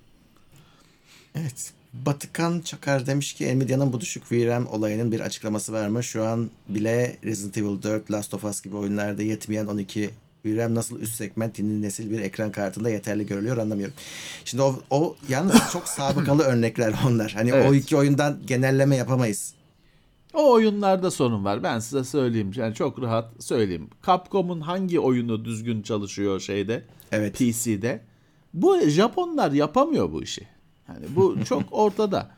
Evet. 1.36 1.74
Batıkan 1.94 2.60
Çakar 2.60 3.06
demiş 3.06 3.34
ki 3.34 3.60
Nvidia'nın 3.60 3.94
bu 3.94 4.02
düşük 4.02 4.32
VRAM 4.32 4.68
olayının 4.68 5.12
bir 5.12 5.20
açıklaması 5.20 5.74
var 5.74 5.88
mı? 5.88 6.04
Şu 6.04 6.26
an 6.26 6.50
bile 6.70 7.18
Resident 7.24 7.58
Evil 7.58 7.84
4, 7.84 8.12
Last 8.12 8.34
of 8.34 8.44
Us 8.44 8.62
gibi 8.62 8.76
oyunlarda 8.76 9.24
yetmeyen 9.24 9.66
12 9.66 10.10
VRAM 10.46 10.76
nasıl 10.76 11.00
üst 11.00 11.16
segment 11.16 11.60
yeni 11.60 11.82
nesil 11.82 12.12
bir 12.12 12.20
ekran 12.20 12.52
kartında 12.52 12.90
yeterli 12.90 13.26
görülüyor 13.26 13.58
anlamıyorum. 13.58 13.96
Şimdi 14.46 14.64
o, 14.64 14.80
o 14.90 15.16
yalnız 15.30 15.56
çok 15.74 15.88
sabıkalı 15.88 16.44
örnekler 16.44 16.94
onlar. 17.08 17.32
Hani 17.32 17.50
Evet. 17.50 17.70
o 17.70 17.74
iki 17.74 17.98
oyundan 17.98 18.40
genelleme 18.48 18.96
yapamayız. 18.96 19.54
O 20.34 20.52
oyunlarda 20.52 21.12
sorun 21.12 21.46
var. 21.46 21.64
Ben 21.64 21.80
size 21.80 22.04
söyleyeyim. 22.04 22.52
Yani 22.56 22.76
çok 22.76 23.02
rahat 23.02 23.44
söyleyeyim. 23.44 23.90
Capcom'un 24.06 24.62
hangi 24.62 25.00
oyunu 25.00 25.46
düzgün 25.46 25.82
çalışıyor 25.82 26.40
şeyde? 26.40 26.84
Evet. 27.12 27.34
PC'de. 27.38 28.02
Bu 28.54 28.80
Japonlar 28.82 29.52
yapamıyor 29.52 30.12
bu 30.12 30.24
işi. 30.24 30.48
Yani 30.90 31.06
bu 31.16 31.36
çok 31.46 31.64
ortada. 31.72 32.32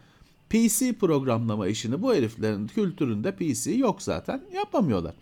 PC 0.49 0.93
programlama 0.93 1.67
işini 1.67 2.01
bu 2.01 2.13
heriflerin 2.15 2.67
kültüründe 2.67 3.31
PC 3.35 3.71
yok 3.71 4.01
zaten. 4.01 4.41
Yapamıyorlar. 4.55 5.13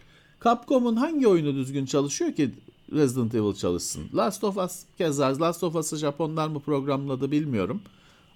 Capcom'un 0.44 0.96
hangi 0.96 1.28
oyunu 1.28 1.56
düzgün 1.56 1.86
çalışıyor 1.86 2.34
ki 2.34 2.52
Resident 2.92 3.36
Evil 3.36 3.54
çalışsın? 3.56 4.04
Last 4.16 4.44
of 4.44 4.58
Us 4.58 4.84
keza 4.98 5.40
Last 5.40 5.64
of 5.64 5.76
Us'ı 5.76 5.98
Japonlar 5.98 6.48
mı 6.48 6.60
programladı 6.60 7.32
bilmiyorum. 7.32 7.82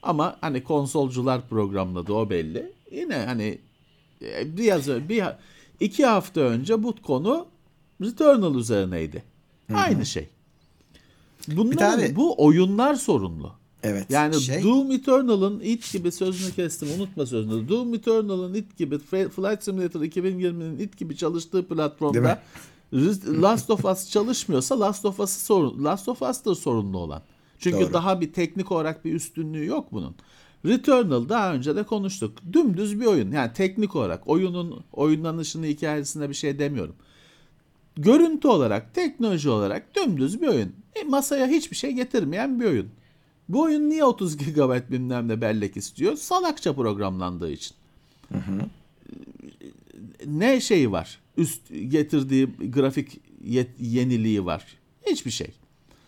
Ama 0.04 0.38
hani 0.42 0.64
konsolcular 0.64 1.48
programladı 1.50 2.14
o 2.14 2.30
belli. 2.30 2.74
Yine 2.92 3.16
hani 3.16 3.58
e, 4.22 4.58
biraz 4.58 4.88
ö- 4.89 5.10
bir 5.10 5.24
iki 5.80 6.06
hafta 6.06 6.42
önce 6.42 6.84
bu 6.84 6.96
konu 7.02 7.46
Returnal 8.02 8.56
üzerineydi. 8.56 9.24
Aynı 9.74 10.06
şey. 10.06 10.30
Bunlar 11.48 11.78
tane- 11.78 12.16
bu 12.16 12.46
oyunlar 12.46 12.96
sorunlu. 12.96 13.54
Evet. 13.84 14.06
Yani 14.10 14.42
şey, 14.42 14.64
Doom 14.64 14.92
Eternal'ın 14.92 15.60
it 15.60 15.94
gibi 15.94 16.12
sözünü 16.12 16.52
kestim 16.52 16.90
unutma 16.98 17.26
sözünü. 17.26 17.70
Doom 17.70 17.94
Eternal'ın 17.94 18.54
it 18.54 18.78
gibi 18.78 18.98
Flight 19.00 19.64
Simulator 19.64 20.02
2020'nin 20.02 20.80
it 20.80 20.98
gibi 20.98 21.18
çalıştığı 21.18 21.68
platformda 21.68 22.42
Last 23.42 23.70
of 23.70 23.86
Us 23.86 24.10
çalışmıyorsa 24.10 24.80
Last 24.80 25.06
of 25.06 25.20
Us 25.20 25.32
sorun 25.32 25.84
Last 25.84 26.10
of 26.10 26.22
Us'tır 26.22 26.56
sorunlu 26.56 26.98
olan. 26.98 27.22
Çünkü 27.60 27.80
Doğru. 27.80 27.94
daha 27.94 28.22
bir 28.22 28.34
teknik 28.34 28.72
olarak 28.72 29.06
bir 29.06 29.14
üstünlüğü 29.14 29.66
yok 29.66 29.88
bunun. 29.92 30.16
Returnal 30.66 31.30
daha 31.30 31.54
önce 31.54 31.76
de 31.76 31.84
konuştuk. 31.84 32.38
Dümdüz 32.54 33.00
bir 33.00 33.06
oyun. 33.06 33.32
Yani 33.32 33.54
teknik 33.54 33.96
olarak 33.96 34.28
oyunun 34.28 34.84
oynanışını 34.94 35.66
hikayesine 35.66 36.30
bir 36.30 36.34
şey 36.34 36.60
demiyorum. 36.60 36.96
Görüntü 37.98 38.48
olarak, 38.48 38.94
teknoloji 38.94 39.50
olarak 39.50 39.96
dümdüz 39.96 40.42
bir 40.42 40.48
oyun. 40.48 40.76
E, 40.96 41.04
masaya 41.04 41.48
hiçbir 41.48 41.76
şey 41.76 41.92
getirmeyen 41.92 42.60
bir 42.60 42.66
oyun. 42.66 42.90
Bu 43.54 43.62
oyun 43.62 43.89
niye 43.89 44.04
30 44.04 44.38
GB 44.38 44.91
bilmem 44.91 45.28
ne 45.28 45.41
bellek 45.41 45.78
istiyor? 45.78 46.16
Salakça 46.16 46.76
programlandığı 46.76 47.52
için. 47.52 47.76
Ne 50.26 50.62
şeyi 50.62 50.91
var? 50.91 51.20
Üst 51.38 51.62
getirdiği 51.88 52.45
grafik 52.72 53.20
yet- 53.45 53.80
yeniliği 53.80 54.45
var. 54.45 54.66
Hiçbir 55.08 55.32
şey. 55.32 55.52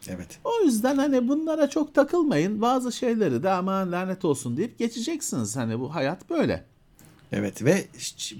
evet. 0.07 0.39
O 0.43 0.63
yüzden 0.65 0.97
hani 0.97 1.27
bunlara 1.27 1.69
çok 1.69 1.95
takılmayın. 1.95 2.61
Bazı 2.61 2.91
şeyleri 2.91 3.43
de 3.43 3.49
aman 3.49 3.91
lanet 3.91 4.25
olsun 4.25 4.57
deyip 4.57 4.79
geçeceksiniz. 4.79 5.55
Hani 5.55 5.79
bu 5.79 5.95
hayat 5.95 6.29
böyle. 6.29 6.63
Evet 7.31 7.63
ve 7.63 7.85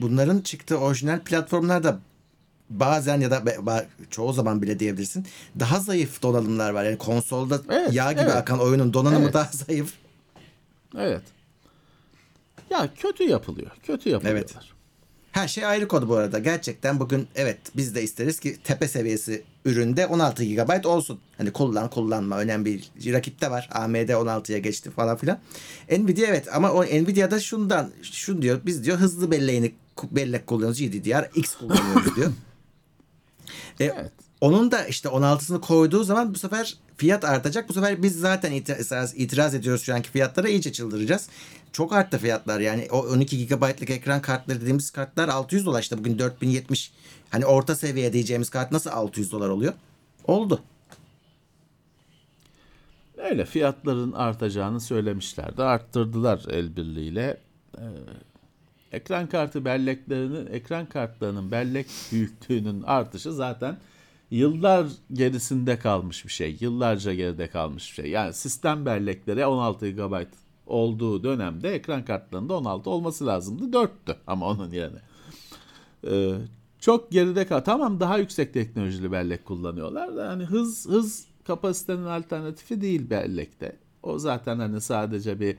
bunların 0.01 0.39
çıktığı 0.41 0.77
orijinal 0.77 1.19
platformlarda 1.19 1.99
bazen 2.69 3.19
ya 3.21 3.31
da 3.31 3.85
çoğu 4.09 4.33
zaman 4.33 4.61
bile 4.61 4.79
diyebilirsin 4.79 5.25
daha 5.59 5.79
zayıf 5.79 6.21
donanımlar 6.21 6.69
var. 6.69 6.83
Yani 6.83 6.97
konsolda 6.97 7.61
Evet, 7.69 7.93
yağ 7.93 8.11
gibi 8.11 8.21
evet. 8.21 8.35
akan 8.35 8.59
oyunun 8.59 8.93
donanımı 8.93 9.23
Evet. 9.23 9.33
daha 9.33 9.49
zayıf. 9.53 9.93
Evet. 10.97 11.23
Ya 12.69 12.89
kötü 12.95 13.23
yapılıyor. 13.23 13.71
Kötü 13.83 14.09
yapılıyorlar. 14.09 14.73
Her 15.31 15.47
şey 15.47 15.65
ayrı 15.65 15.87
konu 15.87 16.09
bu 16.09 16.15
arada. 16.15 16.39
Gerçekten 16.39 16.99
bugün 16.99 17.27
evet 17.35 17.57
biz 17.75 17.95
de 17.95 18.03
isteriz 18.03 18.39
ki 18.39 18.57
tepe 18.63 18.87
seviyesi 18.87 19.43
üründe 19.65 20.07
16 20.07 20.43
GB 20.43 20.85
olsun. 20.85 21.19
Hani 21.37 21.51
kullan 21.53 21.89
kullanma 21.89 22.37
önemli 22.39 22.65
değil. 22.65 23.13
Rakipte 23.13 23.51
var. 23.51 23.69
AMD 23.71 23.95
16'ya 23.95 24.57
geçti 24.57 24.91
falan 24.91 25.17
filan. 25.17 25.39
Nvidia 25.91 26.27
evet 26.27 26.55
ama 26.55 26.71
o 26.71 26.83
Nvidia'da 26.85 27.39
şundan 27.39 27.91
şunu 28.01 28.41
diyor. 28.41 28.61
Biz 28.65 28.83
diyor 28.83 28.97
hızlı 28.97 29.31
belleğini 29.31 29.71
bellek 30.11 30.47
kullanıyoruz. 30.47 30.79
GDDR 30.79 31.29
X 31.35 31.55
kullanıyoruz 31.55 32.15
diyor. 32.15 32.31
E, 33.79 33.85
Evet. 33.85 34.11
Onun 34.43 34.71
da 34.71 34.85
işte 34.85 35.09
16'sını 35.09 35.61
koyduğu 35.61 36.03
zaman 36.03 36.33
bu 36.33 36.37
sefer 36.37 36.77
fiyat 36.97 37.25
artacak. 37.25 37.69
Bu 37.69 37.73
sefer 37.73 38.03
biz 38.03 38.19
zaten 38.19 38.51
itiraz, 38.51 39.13
itiraz 39.17 39.55
ediyoruz 39.55 39.83
şu 39.83 39.93
anki 39.95 40.09
fiyatlara 40.09 40.49
iyice 40.49 40.71
çıldıracağız. 40.71 41.29
Çok 41.71 41.93
arttı 41.93 42.17
fiyatlar 42.17 42.59
yani 42.59 42.87
o 42.91 43.07
12 43.07 43.47
GB'lık 43.47 43.89
ekran 43.89 44.21
kartları 44.21 44.61
dediğimiz 44.61 44.91
kartlar 44.91 45.29
600 45.29 45.65
dolar 45.65 45.81
işte 45.81 45.97
bugün 45.97 46.19
4070 46.19 46.91
hani 47.29 47.45
orta 47.45 47.75
seviye 47.75 48.13
diyeceğimiz 48.13 48.49
kart 48.49 48.71
nasıl 48.71 48.89
600 48.89 49.31
dolar 49.31 49.49
oluyor? 49.49 49.73
Oldu. 50.27 50.61
Öyle 53.17 53.45
fiyatların 53.45 54.11
artacağını 54.11 54.81
söylemişlerdi. 54.81 55.63
Arttırdılar 55.63 56.45
el 56.49 56.75
birliğiyle. 56.75 57.37
Ee, 57.77 57.81
ekran 58.93 59.27
kartı 59.27 59.65
belleklerinin 59.65 60.47
ekran 60.47 60.85
kartlarının 60.85 61.51
bellek 61.51 61.87
büyüklüğünün 62.11 62.83
artışı 62.83 63.33
zaten 63.33 63.77
yıllar 64.31 64.87
gerisinde 65.13 65.79
kalmış 65.79 66.25
bir 66.25 66.31
şey. 66.31 66.57
Yıllarca 66.59 67.13
geride 67.13 67.47
kalmış 67.47 67.89
bir 67.89 68.03
şey. 68.03 68.11
Yani 68.11 68.33
sistem 68.33 68.85
bellekleri 68.85 69.45
16 69.45 69.89
GB 69.89 70.23
olduğu 70.67 71.23
dönemde 71.23 71.75
ekran 71.75 72.05
kartlarında 72.05 72.57
16 72.57 72.89
olması 72.89 73.25
lazımdı. 73.25 73.77
4'tü 73.77 74.15
ama 74.27 74.47
onun 74.47 74.71
yerine. 74.71 74.99
Ee, 76.07 76.33
çok 76.79 77.11
geride 77.11 77.47
kal. 77.47 77.59
Tamam 77.59 77.99
daha 77.99 78.17
yüksek 78.17 78.53
teknolojili 78.53 79.11
bellek 79.11 79.45
kullanıyorlar 79.45 80.15
da 80.15 80.29
hani 80.29 80.43
hız 80.43 80.89
hız 80.89 81.25
kapasitenin 81.43 82.05
alternatifi 82.05 82.81
değil 82.81 83.09
bellekte. 83.09 83.75
O 84.03 84.19
zaten 84.19 84.59
hani 84.59 84.81
sadece 84.81 85.39
bir 85.39 85.57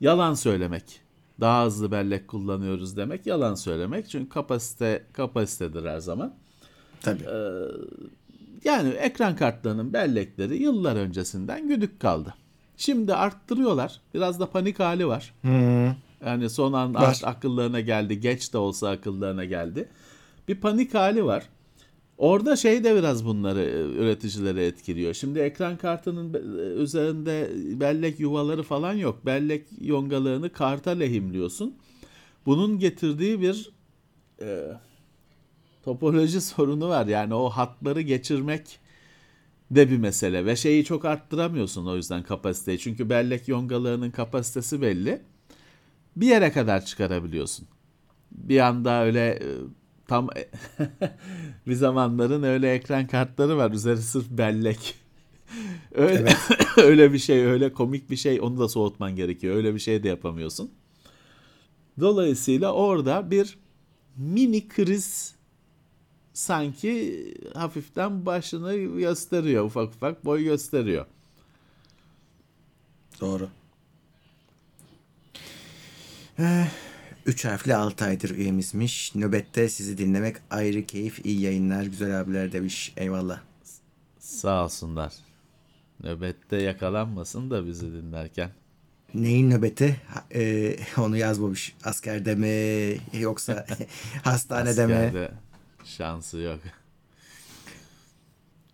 yalan 0.00 0.34
söylemek. 0.34 1.05
Daha 1.40 1.66
hızlı 1.66 1.90
bellek 1.90 2.28
kullanıyoruz 2.28 2.96
demek 2.96 3.26
yalan 3.26 3.54
söylemek. 3.54 4.08
Çünkü 4.08 4.28
kapasite 4.28 5.04
kapasitedir 5.12 5.84
her 5.84 5.98
zaman. 5.98 6.34
Tabii. 7.02 7.24
Yani 8.64 8.88
ekran 8.88 9.36
kartlarının 9.36 9.92
bellekleri 9.92 10.62
yıllar 10.62 10.96
öncesinden 10.96 11.68
güdük 11.68 12.00
kaldı. 12.00 12.34
Şimdi 12.76 13.14
arttırıyorlar. 13.14 14.00
Biraz 14.14 14.40
da 14.40 14.50
panik 14.50 14.80
hali 14.80 15.06
var. 15.06 15.34
Yani 16.26 16.50
son 16.50 16.72
an 16.72 16.94
akıllarına 17.22 17.80
geldi. 17.80 18.20
Geç 18.20 18.52
de 18.52 18.58
olsa 18.58 18.90
akıllarına 18.90 19.44
geldi. 19.44 19.88
Bir 20.48 20.54
panik 20.54 20.94
hali 20.94 21.24
var. 21.24 21.42
Orada 22.18 22.56
şey 22.56 22.84
de 22.84 22.96
biraz 22.96 23.24
bunları 23.24 23.60
e, 23.60 24.00
üreticileri 24.02 24.60
etkiliyor. 24.60 25.14
Şimdi 25.14 25.38
ekran 25.38 25.76
kartının 25.76 26.34
be- 26.34 26.38
üzerinde 26.82 27.50
bellek 27.80 28.20
yuvaları 28.20 28.62
falan 28.62 28.92
yok. 28.92 29.26
Bellek 29.26 29.66
yongalarını 29.80 30.52
karta 30.52 30.90
lehimliyorsun. 30.90 31.74
Bunun 32.46 32.78
getirdiği 32.78 33.40
bir 33.40 33.70
e, 34.40 34.62
topoloji 35.84 36.40
sorunu 36.40 36.88
var. 36.88 37.06
Yani 37.06 37.34
o 37.34 37.48
hatları 37.50 38.00
geçirmek 38.00 38.78
de 39.70 39.90
bir 39.90 39.98
mesele 39.98 40.46
ve 40.46 40.56
şeyi 40.56 40.84
çok 40.84 41.04
arttıramıyorsun 41.04 41.86
o 41.86 41.96
yüzden 41.96 42.22
kapasiteyi. 42.22 42.78
Çünkü 42.78 43.10
bellek 43.10 43.48
yongalarının 43.48 44.10
kapasitesi 44.10 44.82
belli. 44.82 45.22
Bir 46.16 46.26
yere 46.26 46.52
kadar 46.52 46.84
çıkarabiliyorsun. 46.84 47.68
Bir 48.32 48.60
anda 48.60 49.04
öyle 49.04 49.20
e, 49.28 49.48
tam 50.08 50.28
bir 51.66 51.74
zamanların 51.74 52.42
öyle 52.42 52.72
ekran 52.72 53.06
kartları 53.06 53.56
var. 53.56 53.70
Üzeri 53.70 54.02
sırf 54.02 54.30
bellek. 54.30 54.94
Öyle, 55.94 56.34
öyle 56.76 57.12
bir 57.12 57.18
şey, 57.18 57.46
öyle 57.46 57.72
komik 57.72 58.10
bir 58.10 58.16
şey 58.16 58.40
onu 58.40 58.58
da 58.58 58.68
soğutman 58.68 59.16
gerekiyor. 59.16 59.56
Öyle 59.56 59.74
bir 59.74 59.78
şey 59.78 60.02
de 60.02 60.08
yapamıyorsun. 60.08 60.70
Dolayısıyla 62.00 62.72
orada 62.72 63.30
bir 63.30 63.58
mini 64.16 64.68
kriz 64.68 65.34
sanki 66.32 67.24
hafiften 67.54 68.26
başını 68.26 68.76
gösteriyor. 68.76 69.64
Ufak 69.64 69.88
ufak 69.88 70.24
boy 70.24 70.44
gösteriyor. 70.44 71.06
Doğru. 73.20 73.48
Eh, 77.26 77.30
Üç 77.30 77.44
harfli 77.44 77.74
6 77.74 78.04
aydır 78.04 78.30
üyemizmiş. 78.30 79.14
Nöbette 79.14 79.68
sizi 79.68 79.98
dinlemek 79.98 80.36
ayrı 80.50 80.86
keyif. 80.86 81.26
iyi 81.26 81.40
yayınlar 81.40 81.82
güzel 81.82 82.20
abiler 82.20 82.52
demiş. 82.52 82.92
Eyvallah. 82.96 83.40
Sağ 84.18 84.64
olsunlar. 84.64 85.12
Nöbette 86.02 86.56
yakalanmasın 86.56 87.50
da 87.50 87.66
bizi 87.66 87.92
dinlerken. 87.92 88.50
Neyin 89.14 89.50
nöbeti? 89.50 89.96
Ha- 90.08 90.24
e, 90.34 90.76
onu 90.98 91.16
yazmamış. 91.16 91.74
Askerde 91.84 92.34
mi 92.34 92.96
yoksa 93.20 93.66
hastanede 94.24 94.86
mi? 94.86 94.94
Askerde 94.94 95.30
şansı 95.84 96.38
yok. 96.38 96.60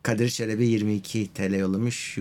Kadir 0.03 0.29
Çelebi 0.29 0.67
22 0.69 1.29
TL 1.35 1.55
yollamış. 1.55 2.19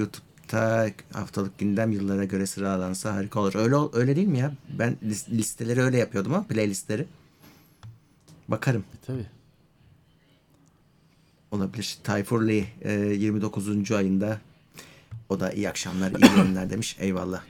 YouTube'da 0.52 0.92
haftalık 1.20 1.58
gündem 1.60 1.92
yıllara 1.92 2.26
göre 2.26 2.46
sıralansa 2.46 3.16
harika 3.16 3.40
olur. 3.40 3.56
Öyle 3.56 3.76
öyle 3.94 4.16
değil 4.16 4.28
mi 4.28 4.40
ya? 4.40 4.54
Ben 4.80 4.98
lis- 5.04 5.30
listeleri 5.32 5.82
öyle 5.82 5.98
yapıyordum 5.98 6.34
ha 6.34 6.44
playlistleri. 6.44 7.06
Bakarım. 8.48 8.82
E, 8.82 9.06
tabii. 9.06 9.26
Olabilir. 11.52 11.98
Tayfur 12.04 12.42
Lee 12.42 12.66
e, 12.82 12.92
29. 12.94 13.92
ayında 13.92 14.40
o 15.30 15.40
da 15.40 15.52
iyi 15.52 15.70
akşamlar, 15.70 16.12
iyi 16.12 16.38
yayınlar 16.38 16.70
demiş. 16.70 16.98
Eyvallah. 17.00 17.44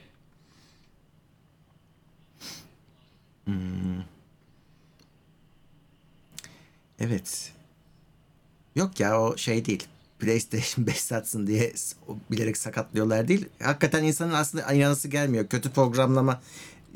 Hmm. 3.45 4.02
Evet. 6.99 7.54
Yok 8.76 8.99
ya 8.99 9.22
o 9.22 9.38
şey 9.38 9.66
değil. 9.66 9.88
PlayStation 10.22 10.88
5 10.88 10.97
satsın 10.97 11.47
diye 11.47 11.74
bilerek 12.32 12.57
sakatlıyorlar 12.57 13.28
değil. 13.28 13.45
Hakikaten 13.63 14.03
insanın 14.03 14.34
aslında 14.34 14.74
inanası 14.74 15.07
gelmiyor. 15.07 15.47
Kötü 15.47 15.69
programlama 15.69 16.41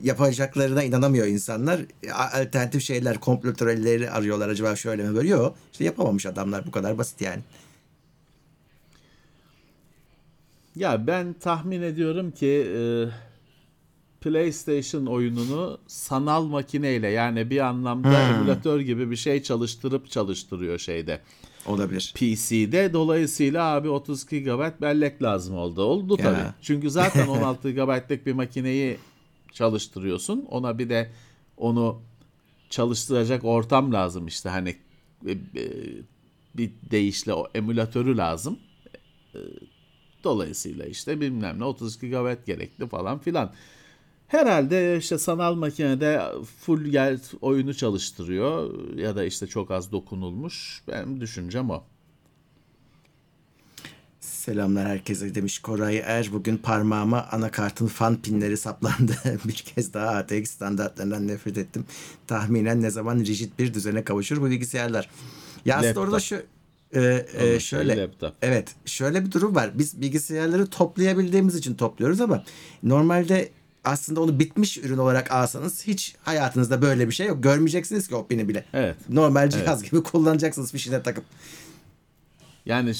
yapacaklarına 0.04 0.84
inanamıyor 0.84 1.28
insanlar. 1.28 1.82
A- 2.14 2.40
Alternatif 2.40 2.84
şeyler, 2.84 3.20
komplo 3.20 3.54
teorileri 3.54 4.12
arıyorlar. 4.12 4.50
Acaba 4.50 4.76
şöyle 4.76 5.04
mi 5.04 5.16
böyle? 5.16 5.30
Yok. 5.30 5.56
İşte 5.72 5.84
yapamamış 5.84 6.26
adamlar. 6.26 6.66
Bu 6.68 6.72
kadar 6.72 6.98
basit 6.98 7.22
yani. 7.22 7.42
Ya 10.76 11.08
ben 11.08 11.34
tahmin 11.34 11.82
ediyorum 11.82 12.32
ki 12.32 12.68
e, 12.78 12.82
PlayStation 14.22 15.06
oyununu 15.06 15.78
sanal 15.88 16.44
makineyle 16.44 17.08
yani 17.08 17.50
bir 17.50 17.60
anlamda 17.60 18.22
emülatör 18.30 18.80
gibi 18.80 19.12
bir 19.12 19.16
şey 19.16 19.44
çalıştırıp 19.44 20.12
çalıştırıyor 20.12 20.80
şeyde. 20.80 21.22
Olabilir. 21.66 22.14
PC'de 22.16 22.94
dolayısıyla 22.94 23.66
abi 23.76 23.90
32 23.90 24.44
GB 24.44 24.82
bellek 24.82 25.24
lazım 25.24 25.56
oldu. 25.58 25.84
Oldu 25.84 26.16
Ya. 26.20 26.24
tabii. 26.26 26.54
Çünkü 26.62 26.90
zaten 26.90 27.28
16 27.28 27.72
GB'lık 27.72 28.26
bir 28.26 28.34
makineyi 28.34 28.98
çalıştırıyorsun. 29.52 30.46
Ona 30.50 30.80
bir 30.80 30.90
de 30.90 31.12
onu 31.58 32.02
çalıştıracak 32.70 33.44
ortam 33.46 33.94
lazım 33.94 34.28
işte 34.28 34.50
hani 34.50 34.76
e, 35.28 35.32
e, 35.32 35.38
bir 36.58 36.72
deyişle 36.92 37.34
o 37.34 37.48
emülatörü 37.56 38.18
lazım. 38.18 38.60
E, 39.36 39.40
Dolayısıyla 40.24 40.86
işte 40.86 41.22
bilmem 41.22 41.60
ne 41.60 41.64
32 41.64 42.10
GB 42.10 42.46
gerekli 42.46 42.88
falan 42.88 43.20
filan. 43.20 43.54
Herhalde 44.28 44.98
işte 44.98 45.18
sanal 45.18 45.56
makinede 45.56 46.22
full 46.60 46.86
gel 46.86 47.20
oyunu 47.42 47.74
çalıştırıyor 47.74 48.74
ya 48.98 49.16
da 49.16 49.24
işte 49.24 49.48
çok 49.48 49.72
az 49.72 49.92
dokunulmuş. 49.92 50.82
Benim 50.88 51.22
düşüncem 51.22 51.70
o. 51.70 51.84
Selamlar 54.20 54.88
herkese 54.88 55.36
demiş 55.36 55.60
Koray 55.60 55.98
Er. 55.98 56.30
Bugün 56.34 56.58
parmağıma 56.58 57.28
anakartın 57.32 57.88
fan 57.88 58.22
pinleri 58.22 58.58
saplandı. 58.58 59.16
bir 59.46 59.54
kez 59.54 59.94
daha 59.94 60.10
ATX 60.10 60.52
standartlarından 60.52 61.28
nefret 61.28 61.58
ettim. 61.58 61.86
Tahminen 62.28 62.82
ne 62.82 62.90
zaman 62.90 63.20
rigid 63.20 63.52
bir 63.60 63.74
düzene 63.74 64.04
kavuşur 64.04 64.42
bu 64.42 64.46
bilgisayarlar. 64.46 65.10
Ya 65.66 65.76
aslında 65.76 65.88
Laptop. 65.88 66.04
orada 66.04 66.20
şu 66.20 66.44
e, 66.94 67.26
e, 67.34 67.60
şöyle 67.60 67.98
laptop. 67.98 68.34
evet 68.42 68.76
şöyle 68.86 69.26
bir 69.26 69.32
durum 69.32 69.56
var. 69.56 69.72
Biz 69.74 70.02
bilgisayarları 70.02 70.68
toplayabildiğimiz 70.68 71.56
için 71.56 71.76
topluyoruz 71.76 72.22
ama 72.22 72.44
normalde 72.84 73.50
aslında 73.86 74.22
onu 74.22 74.40
bitmiş 74.40 74.78
ürün 74.78 74.98
olarak 74.98 75.32
alsanız 75.32 75.88
hiç 75.88 76.16
hayatınızda 76.24 76.82
böyle 76.82 77.08
bir 77.08 77.14
şey 77.14 77.28
yok. 77.28 77.44
Görmeyeceksiniz 77.44 78.08
ki 78.08 78.16
o 78.16 78.28
pini 78.28 78.50
bile. 78.50 78.66
Evet. 78.74 78.96
Normal 79.10 79.50
cihaz 79.50 79.84
gibi 79.84 80.04
kullanacaksınız 80.04 80.72
fişine 80.72 81.04
takıp. 81.04 81.24
Yani 82.66 82.94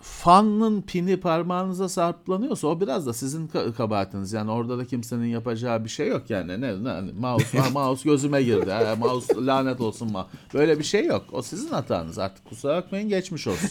fanın 0.00 0.82
pini 0.82 1.20
parmağınıza 1.20 1.88
sarplanıyorsa 1.88 2.68
o 2.68 2.80
biraz 2.80 3.06
da 3.06 3.12
sizin 3.12 3.48
ka- 3.48 3.74
kabahatiniz. 3.74 4.32
Yani 4.32 4.50
orada 4.50 4.78
da 4.78 4.84
kimsenin 4.84 5.26
yapacağı 5.26 5.84
bir 5.84 5.88
şey 5.88 6.08
yok 6.08 6.30
yani. 6.30 6.60
Ne, 6.60 6.84
ne 6.84 6.88
hani 6.88 7.12
mouse, 7.12 7.58
ha, 7.58 7.70
mouse 7.72 8.08
gözüme 8.08 8.42
girdi. 8.42 8.70
Ha, 8.70 8.96
mouse 8.96 9.34
lanet 9.36 9.80
olsun 9.80 10.12
ma. 10.12 10.28
Böyle 10.54 10.78
bir 10.78 10.84
şey 10.84 11.06
yok. 11.06 11.24
O 11.32 11.42
sizin 11.42 11.68
hatanız. 11.68 12.18
Artık 12.18 12.44
kusura 12.44 12.76
bakmayın 12.76 13.08
geçmiş 13.08 13.46
olsun. 13.46 13.70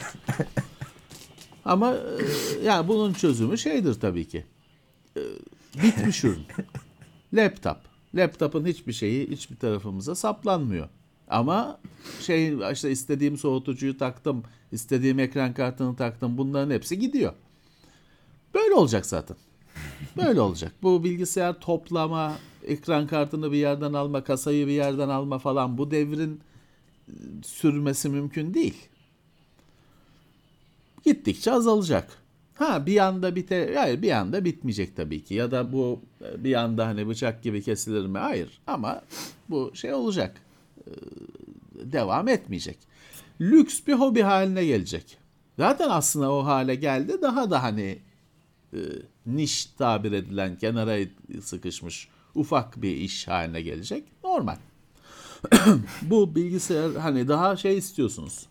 Ama 1.66 1.94
e, 1.94 2.66
yani 2.66 2.88
bunun 2.88 3.14
çözümü 3.14 3.58
şeydir 3.58 3.94
tabii 3.94 4.28
ki. 4.28 4.46
Bitmiş 5.76 6.24
ürün. 6.24 6.46
Laptop. 7.34 7.78
Laptop'un 8.16 8.66
hiçbir 8.66 8.94
şeyi 8.94 9.30
hiçbir 9.30 9.56
tarafımıza 9.56 10.16
saplanmıyor. 10.16 10.90
Ama 11.28 11.80
şey 12.20 12.58
işte 12.72 12.92
istediğim 12.92 13.38
soğutucuyu 13.38 13.98
taktım, 13.98 14.44
istediğim 14.72 15.20
ekran 15.20 15.54
kartını 15.54 15.96
taktım. 15.96 16.38
Bunların 16.38 16.72
hepsi 16.72 17.00
gidiyor. 17.00 17.34
Böyle 18.54 18.74
olacak 18.74 19.06
zaten. 19.06 19.38
Böyle 20.18 20.42
olacak. 20.42 20.72
Bu 20.84 21.04
bilgisayar 21.04 21.60
toplama, 21.60 22.38
ekran 22.64 23.08
kartını 23.08 23.52
bir 23.52 23.58
yerden 23.58 23.94
alma, 23.94 24.24
kasayı 24.24 24.68
bir 24.68 24.72
yerden 24.72 25.10
alma 25.10 25.40
falan 25.40 25.78
bu 25.78 25.92
devrin 25.92 26.42
e, 27.08 27.14
sürmesi 27.44 28.10
mümkün 28.10 28.54
değil. 28.54 28.90
Gittikçe 31.06 31.52
azalacak. 31.52 32.23
Ha 32.56 32.86
bir 32.86 32.98
anda 32.98 33.36
bite 33.36 33.76
hayır 33.76 34.02
bir 34.02 34.12
anda 34.12 34.46
bitmeyecek 34.46 34.96
tabii 34.96 35.24
ki 35.24 35.34
ya 35.34 35.52
da 35.52 35.74
bu 35.74 36.02
e, 36.22 36.44
bir 36.44 36.54
anda 36.54 36.88
hani 36.88 37.08
bıçak 37.08 37.44
gibi 37.44 37.64
kesilir 37.64 38.06
mi? 38.06 38.18
Hayır 38.18 38.62
ama 38.68 39.02
bu 39.50 39.72
şey 39.76 39.94
olacak. 39.94 40.42
Ee, 40.88 40.92
devam 41.76 42.28
etmeyecek. 42.28 42.78
Lüks 43.42 43.80
bir 43.88 43.94
hobi 43.94 44.22
haline 44.22 44.66
gelecek. 44.66 45.18
Zaten 45.58 45.90
aslında 45.90 46.32
o 46.32 46.46
hale 46.46 46.76
geldi. 46.76 47.22
Daha 47.22 47.52
da 47.52 47.64
hani 47.64 48.00
e, 48.74 48.80
niş 49.26 49.66
tabir 49.66 50.12
edilen 50.12 50.58
kenara 50.58 50.98
sıkışmış 51.42 52.08
ufak 52.36 52.82
bir 52.82 52.96
iş 52.96 53.28
haline 53.28 53.62
gelecek. 53.62 54.04
Normal. 54.24 54.58
bu 56.02 56.36
bilgisayar 56.36 56.96
hani 56.96 57.28
daha 57.28 57.56
şey 57.58 57.78
istiyorsunuz. 57.78 58.46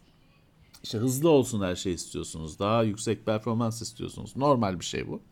İşte 0.83 0.99
hızlı 0.99 1.29
olsun 1.29 1.61
her 1.63 1.77
şey 1.77 1.93
istiyorsunuz. 1.93 2.59
Daha 2.59 2.83
yüksek 2.83 3.27
performans 3.27 3.83
istiyorsunuz. 3.83 4.37
Normal 4.37 4.81
bir 4.81 4.85
şey 4.85 5.09
bu. 5.09 5.23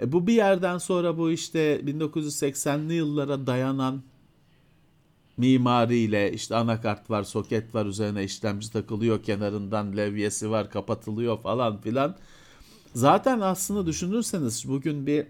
E 0.00 0.12
bu 0.12 0.26
bir 0.26 0.32
yerden 0.32 0.78
sonra 0.78 1.18
bu 1.18 1.30
işte 1.30 1.80
1980'li 1.80 2.94
yıllara 2.94 3.46
dayanan 3.46 4.02
mimariyle 5.36 6.32
işte 6.32 6.56
anakart 6.56 7.10
var, 7.10 7.22
soket 7.22 7.74
var, 7.74 7.86
üzerine 7.86 8.24
işlemci 8.24 8.72
takılıyor, 8.72 9.22
kenarından 9.22 9.96
levyesi 9.96 10.50
var, 10.50 10.70
kapatılıyor 10.70 11.42
falan 11.42 11.80
filan. 11.80 12.16
Zaten 12.94 13.40
aslında 13.40 13.86
düşünürseniz 13.86 14.68
bugün 14.68 15.06
bir 15.06 15.26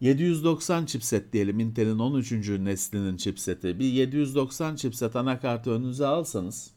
790 0.00 0.86
chipset 0.86 1.32
diyelim 1.32 1.60
Intel'in 1.60 1.98
13. 1.98 2.32
neslinin 2.48 3.16
chipseti. 3.16 3.78
Bir 3.78 3.84
790 3.84 4.76
chipset 4.76 5.16
anakartı 5.16 5.70
önünüze 5.70 6.06
alsanız 6.06 6.75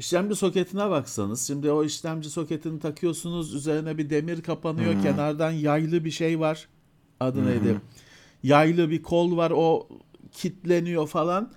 işlemci 0.00 0.36
soketine 0.36 0.90
baksanız 0.90 1.46
şimdi 1.46 1.70
o 1.70 1.84
işlemci 1.84 2.30
soketini 2.30 2.80
takıyorsunuz 2.80 3.54
üzerine 3.54 3.98
bir 3.98 4.10
demir 4.10 4.42
kapanıyor 4.42 4.94
hmm. 4.94 5.02
kenardan 5.02 5.50
yaylı 5.50 6.04
bir 6.04 6.10
şey 6.10 6.40
var 6.40 6.68
adı 7.20 7.38
hmm. 7.38 7.46
neydi 7.46 7.80
yaylı 8.42 8.90
bir 8.90 9.02
kol 9.02 9.36
var 9.36 9.52
o 9.54 9.88
kitleniyor 10.32 11.06
falan 11.06 11.52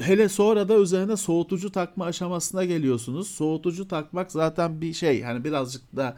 hele 0.00 0.28
sonra 0.28 0.68
da 0.68 0.78
üzerine 0.78 1.16
soğutucu 1.16 1.72
takma 1.72 2.04
aşamasına 2.04 2.64
geliyorsunuz 2.64 3.28
soğutucu 3.28 3.88
takmak 3.88 4.32
zaten 4.32 4.80
bir 4.80 4.92
şey 4.92 5.22
hani 5.22 5.44
birazcık 5.44 5.96
da 5.96 6.16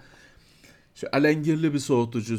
şu 0.95 1.07
alengirli 1.13 1.75
bir 1.75 1.79
soğutucu 1.79 2.39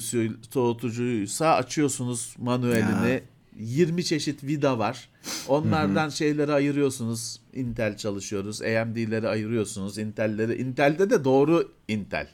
soğutucuysa 0.51 1.53
açıyorsunuz 1.53 2.35
manuelini 2.37 3.09
ya. 3.09 3.21
20 3.59 4.03
çeşit 4.03 4.43
vida 4.43 4.79
var. 4.79 5.09
Onlardan 5.47 6.09
şeyleri 6.09 6.53
ayırıyorsunuz. 6.53 7.39
Intel 7.53 7.97
çalışıyoruz. 7.97 8.61
AMD'leri 8.61 9.27
ayırıyorsunuz. 9.27 9.97
Intel'leri 9.97 10.61
Intel'de 10.61 11.09
de 11.09 11.23
doğru 11.23 11.71
Intel. 11.87 12.27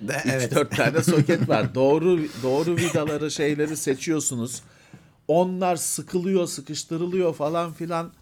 De, 0.00 0.22
evet. 0.24 0.54
4 0.54 0.76
tane 0.76 1.02
soket 1.02 1.48
var. 1.48 1.74
doğru 1.74 2.20
doğru 2.42 2.76
vidaları 2.76 3.30
şeyleri 3.30 3.76
seçiyorsunuz. 3.76 4.62
Onlar 5.28 5.76
sıkılıyor, 5.76 6.46
sıkıştırılıyor 6.46 7.34
falan 7.34 7.72
filan. 7.72 8.12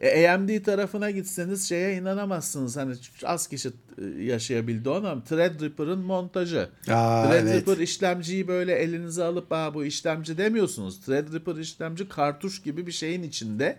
E, 0.00 0.28
AMD 0.28 0.62
tarafına 0.64 1.10
gitseniz 1.10 1.68
şeye 1.68 1.96
inanamazsınız. 1.96 2.76
Hani 2.76 2.94
az 3.24 3.46
kişi 3.46 3.68
e, 3.68 4.22
yaşayabildi 4.22 4.88
onu 4.88 5.08
ama 5.08 5.24
Threadripper'ın 5.24 5.98
montajı. 5.98 6.68
Aa, 6.90 7.28
Threadripper 7.28 7.72
evet. 7.72 7.88
işlemciyi 7.88 8.48
böyle 8.48 8.74
elinize 8.74 9.24
alıp 9.24 9.52
Aa, 9.52 9.74
bu 9.74 9.84
işlemci 9.84 10.38
demiyorsunuz. 10.38 11.00
Threadripper 11.00 11.56
işlemci 11.56 12.08
kartuş 12.08 12.62
gibi 12.62 12.86
bir 12.86 12.92
şeyin 12.92 13.22
içinde. 13.22 13.76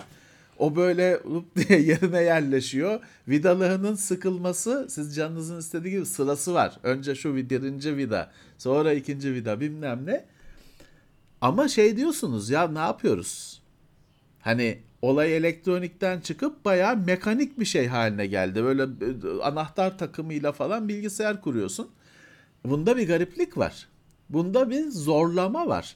O 0.57 0.75
böyle 0.75 1.19
diye 1.55 1.79
yerine 1.79 2.21
yerleşiyor. 2.21 2.99
Vidalığının 3.27 3.95
sıkılması 3.95 4.87
siz 4.89 5.15
canınızın 5.15 5.59
istediği 5.59 5.91
gibi 5.91 6.05
sırası 6.05 6.53
var. 6.53 6.79
Önce 6.83 7.15
şu 7.15 7.35
birinci 7.35 7.97
vida, 7.97 8.31
sonra 8.57 8.93
ikinci 8.93 9.33
vida 9.33 9.59
bilmem 9.59 10.05
ne. 10.05 10.25
Ama 11.41 11.67
şey 11.67 11.97
diyorsunuz 11.97 12.49
ya 12.49 12.67
ne 12.67 12.79
yapıyoruz? 12.79 13.61
Hani 14.39 14.79
olay 15.01 15.37
elektronikten 15.37 16.19
çıkıp 16.19 16.65
bayağı 16.65 16.97
mekanik 16.97 17.59
bir 17.59 17.65
şey 17.65 17.87
haline 17.87 18.27
geldi. 18.27 18.63
Böyle 18.63 18.83
e, 18.83 19.41
anahtar 19.43 19.97
takımıyla 19.97 20.51
falan 20.51 20.87
bilgisayar 20.87 21.41
kuruyorsun. 21.41 21.89
Bunda 22.65 22.97
bir 22.97 23.07
gariplik 23.07 23.57
var. 23.57 23.87
Bunda 24.29 24.69
bir 24.69 24.89
zorlama 24.89 25.67
var. 25.67 25.95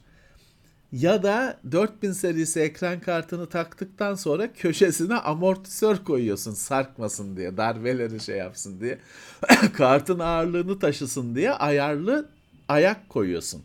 Ya 0.92 1.24
da 1.24 1.60
4000 1.72 2.12
serisi 2.12 2.60
ekran 2.60 3.00
kartını 3.00 3.50
taktıktan 3.50 4.16
sonra 4.16 4.54
köşesine 4.54 5.16
amortisör 5.16 5.98
koyuyorsun 5.98 6.54
sarkmasın 6.54 7.38
diye, 7.38 7.58
darbeleri 7.58 8.20
şey 8.20 8.38
yapsın 8.38 8.82
diye. 8.82 9.00
Kartın 9.74 10.20
ağırlığını 10.20 10.80
taşısın 10.80 11.36
diye 11.36 11.52
ayarlı 11.52 12.30
ayak 12.68 13.10
koyuyorsun. 13.10 13.64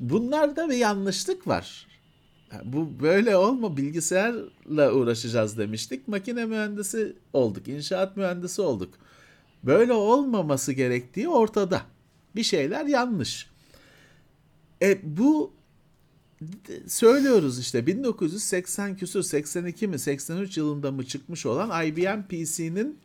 Bunlarda 0.00 0.70
bir 0.70 0.76
yanlışlık 0.76 1.48
var 1.48 1.93
bu 2.64 3.00
böyle 3.00 3.36
olma 3.36 3.76
bilgisayarla 3.76 4.92
uğraşacağız 4.92 5.58
demiştik. 5.58 6.08
Makine 6.08 6.46
mühendisi 6.46 7.16
olduk, 7.32 7.68
inşaat 7.68 8.16
mühendisi 8.16 8.62
olduk. 8.62 8.94
Böyle 9.64 9.92
olmaması 9.92 10.72
gerektiği 10.72 11.28
ortada. 11.28 11.82
Bir 12.36 12.42
şeyler 12.42 12.86
yanlış. 12.86 13.50
E 14.82 14.98
bu 15.02 15.52
söylüyoruz 16.86 17.58
işte 17.58 17.86
1980 17.86 18.96
küsur 18.96 19.22
82 19.22 19.88
mi 19.88 19.98
83 19.98 20.56
yılında 20.56 20.92
mı 20.92 21.06
çıkmış 21.06 21.46
olan 21.46 21.86
IBM 21.86 22.22
PC'nin 22.22 22.98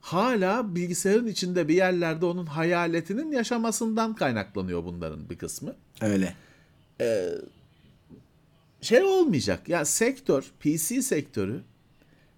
hala 0.00 0.74
bilgisayarın 0.74 1.26
içinde 1.26 1.68
bir 1.68 1.74
yerlerde 1.74 2.26
onun 2.26 2.46
hayaletinin 2.46 3.32
yaşamasından 3.32 4.14
kaynaklanıyor 4.14 4.84
bunların 4.84 5.30
bir 5.30 5.38
kısmı. 5.38 5.74
Öyle. 6.00 6.34
Ee, 7.00 7.28
şey 8.82 9.02
olmayacak. 9.02 9.68
Ya 9.68 9.84
sektör, 9.84 10.44
PC 10.60 11.02
sektörü 11.02 11.60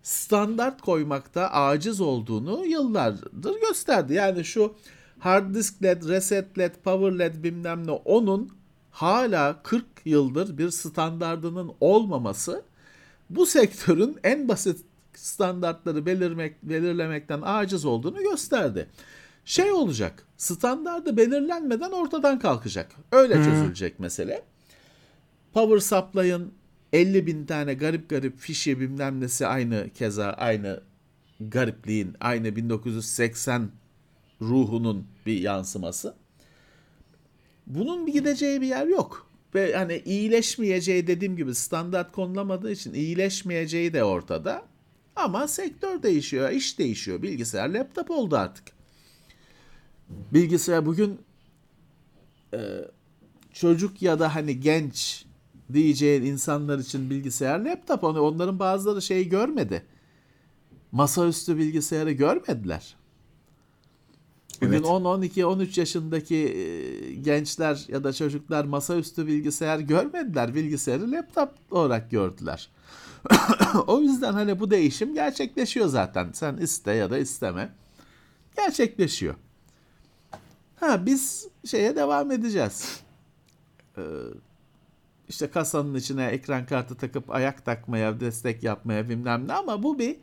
standart 0.02 0.82
koymakta 0.82 1.50
aciz 1.50 2.00
olduğunu 2.00 2.66
yıllardır 2.66 3.60
gösterdi. 3.60 4.14
Yani 4.14 4.44
şu 4.44 4.74
hard 5.18 5.54
disk 5.54 5.82
led, 5.82 6.08
reset 6.08 6.58
led, 6.58 6.74
power 6.84 7.18
led 7.18 7.42
bilmem 7.44 7.86
ne 7.86 7.90
onun 7.90 8.50
hala 8.90 9.62
40 9.62 9.84
yıldır 10.04 10.58
bir 10.58 10.70
standardının 10.70 11.72
olmaması 11.80 12.62
bu 13.30 13.46
sektörün 13.46 14.16
en 14.24 14.48
basit 14.48 14.80
standartları 15.14 16.06
belirmek, 16.06 16.62
belirlemekten 16.62 17.40
aciz 17.44 17.84
olduğunu 17.84 18.22
gösterdi. 18.22 18.88
Şey 19.44 19.72
olacak, 19.72 20.26
standardı 20.36 21.16
belirlenmeden 21.16 21.90
ortadan 21.90 22.38
kalkacak. 22.38 22.92
Öyle 23.12 23.34
çözülecek 23.34 24.00
mesele. 24.00 24.44
Power 25.54 25.78
Supply'ın 25.78 26.52
50 26.92 27.26
bin 27.26 27.46
tane 27.46 27.74
garip 27.74 28.10
garip 28.10 28.38
fişi 28.38 28.80
bilmem 28.80 29.20
nesi 29.20 29.46
aynı 29.46 29.90
keza 29.94 30.26
aynı 30.26 30.82
garipliğin 31.40 32.16
aynı 32.20 32.56
1980 32.56 33.70
ruhunun 34.40 35.06
bir 35.26 35.40
yansıması. 35.40 36.14
Bunun 37.66 38.06
bir 38.06 38.12
gideceği 38.12 38.60
bir 38.60 38.66
yer 38.66 38.86
yok. 38.86 39.30
Ve 39.54 39.76
hani 39.76 40.02
iyileşmeyeceği 40.04 41.06
dediğim 41.06 41.36
gibi 41.36 41.54
standart 41.54 42.12
konulamadığı 42.12 42.72
için 42.72 42.94
iyileşmeyeceği 42.94 43.92
de 43.92 44.04
ortada. 44.04 44.62
Ama 45.16 45.48
sektör 45.48 46.02
değişiyor, 46.02 46.50
iş 46.50 46.78
değişiyor. 46.78 47.22
Bilgisayar 47.22 47.68
laptop 47.68 48.10
oldu 48.10 48.36
artık. 48.36 48.64
Bilgisayar 50.08 50.86
bugün 50.86 51.20
e, 52.54 52.58
çocuk 53.52 54.02
ya 54.02 54.18
da 54.18 54.34
hani 54.34 54.60
genç 54.60 55.24
diyeceğin 55.72 56.22
insanlar 56.22 56.78
için 56.78 57.10
bilgisayar 57.10 57.58
laptop. 57.58 58.04
Onu 58.04 58.20
onların 58.20 58.58
bazıları 58.58 59.02
şey 59.02 59.28
görmedi. 59.28 59.84
Masaüstü 60.92 61.58
bilgisayarı 61.58 62.12
görmediler. 62.12 62.96
Bugün 64.60 64.72
evet. 64.72 64.86
10, 64.86 65.04
12, 65.04 65.46
13 65.46 65.78
yaşındaki 65.78 66.36
e, 66.36 67.14
gençler 67.14 67.84
ya 67.88 68.04
da 68.04 68.12
çocuklar 68.12 68.64
masaüstü 68.64 69.26
bilgisayar 69.26 69.78
görmediler. 69.78 70.54
Bilgisayarı 70.54 71.12
laptop 71.12 71.50
olarak 71.70 72.10
gördüler. 72.10 72.70
o 73.86 74.00
yüzden 74.00 74.32
hani 74.32 74.60
bu 74.60 74.70
değişim 74.70 75.14
gerçekleşiyor 75.14 75.86
zaten. 75.86 76.32
Sen 76.32 76.56
iste 76.56 76.92
ya 76.92 77.10
da 77.10 77.18
isteme. 77.18 77.72
Gerçekleşiyor. 78.56 79.34
Ha 80.76 81.06
biz 81.06 81.48
şeye 81.64 81.96
devam 81.96 82.30
edeceğiz. 82.30 83.00
Ee, 83.98 84.02
işte 85.28 85.50
kasanın 85.50 85.94
içine 85.94 86.26
ekran 86.26 86.66
kartı 86.66 86.94
takıp 86.94 87.30
ayak 87.30 87.64
takmaya, 87.64 88.20
destek 88.20 88.62
yapmaya 88.62 89.08
bilmem 89.08 89.48
ne 89.48 89.52
ama 89.52 89.82
bu 89.82 89.98
bir 89.98 90.16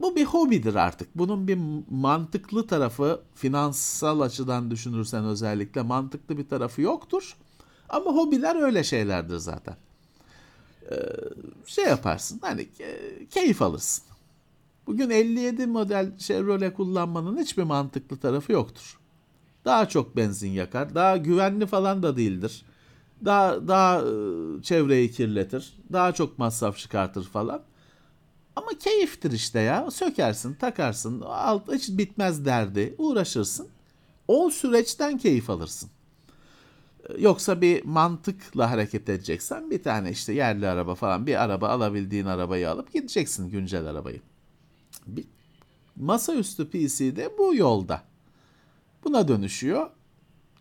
bu 0.00 0.16
bir 0.16 0.24
hobidir 0.24 0.74
artık. 0.74 1.08
Bunun 1.14 1.48
bir 1.48 1.58
mantıklı 1.90 2.66
tarafı 2.66 3.20
finansal 3.34 4.20
açıdan 4.20 4.70
düşünürsen 4.70 5.24
özellikle 5.24 5.82
mantıklı 5.82 6.38
bir 6.38 6.48
tarafı 6.48 6.82
yoktur. 6.82 7.36
Ama 7.88 8.10
hobiler 8.10 8.62
öyle 8.62 8.84
şeylerdir 8.84 9.36
zaten. 9.36 9.76
Ee, 10.90 10.96
şey 11.66 11.84
yaparsın 11.84 12.38
hani 12.42 12.68
keyif 13.30 13.62
alırsın. 13.62 14.04
Bugün 14.86 15.10
57 15.10 15.66
model 15.66 16.18
Chevrolet 16.18 16.74
kullanmanın 16.74 17.38
hiçbir 17.38 17.62
mantıklı 17.62 18.16
tarafı 18.16 18.52
yoktur. 18.52 18.98
Daha 19.64 19.88
çok 19.88 20.16
benzin 20.16 20.50
yakar, 20.50 20.94
daha 20.94 21.16
güvenli 21.16 21.66
falan 21.66 22.02
da 22.02 22.16
değildir. 22.16 22.64
Daha 23.24 23.68
daha 23.68 24.00
e, 24.00 24.62
çevreyi 24.62 25.10
kirletir, 25.10 25.74
daha 25.92 26.12
çok 26.12 26.38
masraf 26.38 26.78
çıkartır 26.78 27.24
falan. 27.24 27.62
Ama 28.56 28.68
keyiftir 28.80 29.32
işte 29.32 29.60
ya. 29.60 29.90
Sökersin, 29.90 30.54
takarsın, 30.54 31.20
alt 31.20 31.72
hiç 31.72 31.88
bitmez 31.88 32.44
derdi, 32.44 32.94
uğraşırsın. 32.98 33.68
O 34.28 34.50
süreçten 34.50 35.18
keyif 35.18 35.50
alırsın. 35.50 35.90
Yoksa 37.18 37.60
bir 37.60 37.84
mantıkla 37.84 38.70
hareket 38.70 39.08
edeceksen 39.08 39.70
bir 39.70 39.82
tane 39.82 40.10
işte 40.10 40.32
yerli 40.32 40.68
araba 40.68 40.94
falan 40.94 41.26
bir 41.26 41.42
araba 41.44 41.68
alabildiğin 41.68 42.26
arabayı 42.26 42.70
alıp 42.70 42.92
gideceksin 42.92 43.50
güncel 43.50 43.86
arabayı. 43.86 44.20
Bir 45.06 45.24
masaüstü 45.96 46.70
PC 46.70 47.16
de 47.16 47.30
bu 47.38 47.54
yolda. 47.54 48.02
Buna 49.04 49.28
dönüşüyor. 49.28 49.90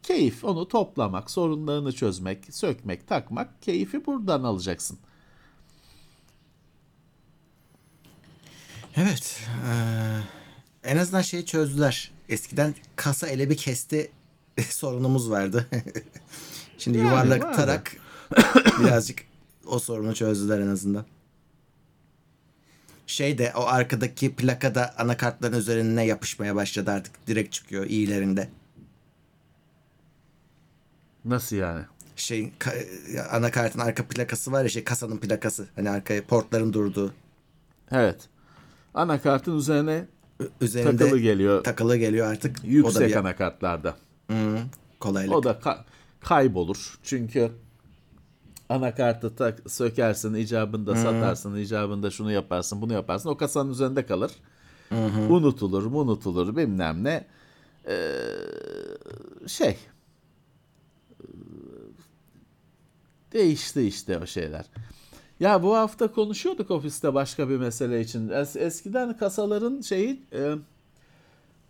Keyif 0.04 0.44
onu 0.46 0.68
toplamak, 0.68 1.32
sorunlarını 1.32 1.92
çözmek, 1.92 2.56
sökmek, 2.56 3.08
takmak 3.08 3.62
keyfi 3.62 4.06
buradan 4.06 4.44
alacaksın. 4.44 5.00
Evet. 8.96 9.40
eee, 9.66 10.24
en 10.84 10.98
azından 10.98 11.22
şeyi 11.22 11.46
çözdüler. 11.46 12.12
Eskiden 12.30 12.76
kasa 12.96 13.28
ele 13.28 13.50
bir 13.50 13.58
kesti 13.58 14.12
sorunumuz 14.70 15.30
vardı. 15.30 15.68
Şimdi 16.78 16.98
Yani 16.98 17.08
yuvarlak 17.08 17.44
vardı. 17.44 17.56
tarak 17.56 17.98
birazcık 18.80 19.20
o 19.66 19.80
sorunu 19.80 20.16
çözdüler 20.16 20.60
en 20.60 20.68
azından. 20.68 21.06
Şey 23.08 23.38
de 23.38 23.54
o 23.56 23.62
arkadaki 23.66 24.36
plakada 24.36 24.96
anakartların 24.98 25.58
üzerine 25.58 26.06
yapışmaya 26.06 26.56
başladı 26.56 26.92
artık. 26.92 27.28
Direkt 27.28 27.54
çıkıyor 27.54 27.86
iyilerinde. 27.86 28.50
Nasıl 31.26 31.56
yani? 31.56 31.86
Şey 32.16 32.52
ka- 32.60 33.28
anakartın 33.30 33.80
arka 33.80 34.06
plakası 34.08 34.52
var 34.52 34.64
ya 34.64 34.70
şey 34.70 34.84
kasanın 34.84 35.18
plakası. 35.18 35.68
Hani 35.76 35.90
arkaya 35.90 36.24
portların 36.26 36.74
durduğu. 36.74 37.14
Evet. 37.92 38.30
Anakartın 38.94 39.58
üzerine 39.58 40.06
Üzerinde 40.62 40.98
takılı 40.98 41.20
geliyor. 41.20 41.64
takılı 41.64 41.98
geliyor 41.98 42.28
artık. 42.28 42.58
o 42.60 42.64
da 42.64 42.68
yüksek 42.68 43.10
bir 43.10 43.16
anakartlarda. 43.16 43.96
Hı, 44.32 44.58
kolaylık. 45.00 45.36
O 45.36 45.44
da 45.44 45.52
ka- 45.52 45.84
kaybolur. 46.20 47.00
Çünkü 47.04 47.52
anakartı 48.70 49.36
tak 49.36 49.72
sökersin, 49.72 50.34
icabında 50.34 50.96
satarsın, 50.96 51.56
icabında 51.56 52.12
şunu 52.12 52.32
yaparsın, 52.32 52.82
bunu 52.82 52.94
yaparsın. 52.94 53.30
O 53.30 53.38
kasanın 53.38 53.72
üzerinde 53.72 54.06
kalır. 54.06 54.32
Unutulur, 55.30 55.86
unutulur 55.86 56.56
bilmem 56.56 57.04
ne. 57.04 57.28
Ee, 57.88 58.20
şey. 59.48 59.78
Ee, 61.22 61.26
Değişti 63.34 63.82
işte 63.82 64.20
o 64.20 64.26
şeyler. 64.26 64.66
Ya 65.40 65.64
bu 65.64 65.76
hafta 65.76 66.12
konuşuyorduk 66.12 66.72
ofiste 66.72 67.14
başka 67.14 67.50
bir 67.50 67.58
mesele 67.58 68.02
için. 68.02 68.30
Es- 68.30 68.60
eskiden 68.60 69.18
kasaların 69.18 69.82
şeyi 69.82 70.22
e, 70.34 70.54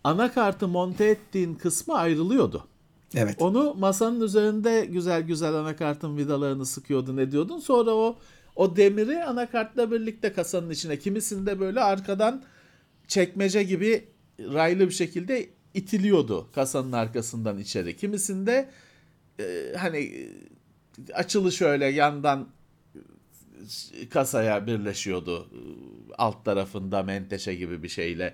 anakartı 0.04 0.68
monte 0.68 1.06
ettiğin 1.06 1.56
kısmı 1.56 1.96
ayrılıyordu. 1.98 2.68
Evet. 3.16 3.36
Onu 3.42 3.76
masanın 3.80 4.22
üzerinde 4.22 4.86
güzel 4.86 5.22
güzel 5.22 5.54
anakartın 5.54 6.18
vidalarını 6.18 6.66
sıkıyordun 6.66 7.18
ediyordun. 7.18 7.60
Sonra 7.60 7.92
o 7.92 8.18
o 8.56 8.76
demiri 8.76 9.24
anakartla 9.24 9.92
birlikte 9.92 10.34
kasanın 10.34 10.70
içine 10.70 11.00
kimisinde 11.00 11.60
böyle 11.60 11.82
arkadan 11.82 12.44
çekmece 13.08 13.64
gibi 13.64 14.08
raylı 14.40 14.80
bir 14.80 14.94
şekilde 14.94 15.50
itiliyordu 15.74 16.48
kasanın 16.56 16.92
arkasından 16.92 17.60
içeri. 17.60 17.98
Kimisinde 17.98 18.70
e, 19.40 19.74
hani 19.78 20.30
açılı 21.14 21.52
şöyle 21.52 21.86
yandan 21.86 22.48
kasaya 24.10 24.68
birleşiyordu. 24.68 25.48
Alt 26.18 26.46
tarafında 26.46 27.04
menteşe 27.04 27.56
gibi 27.56 27.84
bir 27.84 27.90
şeyle 27.90 28.34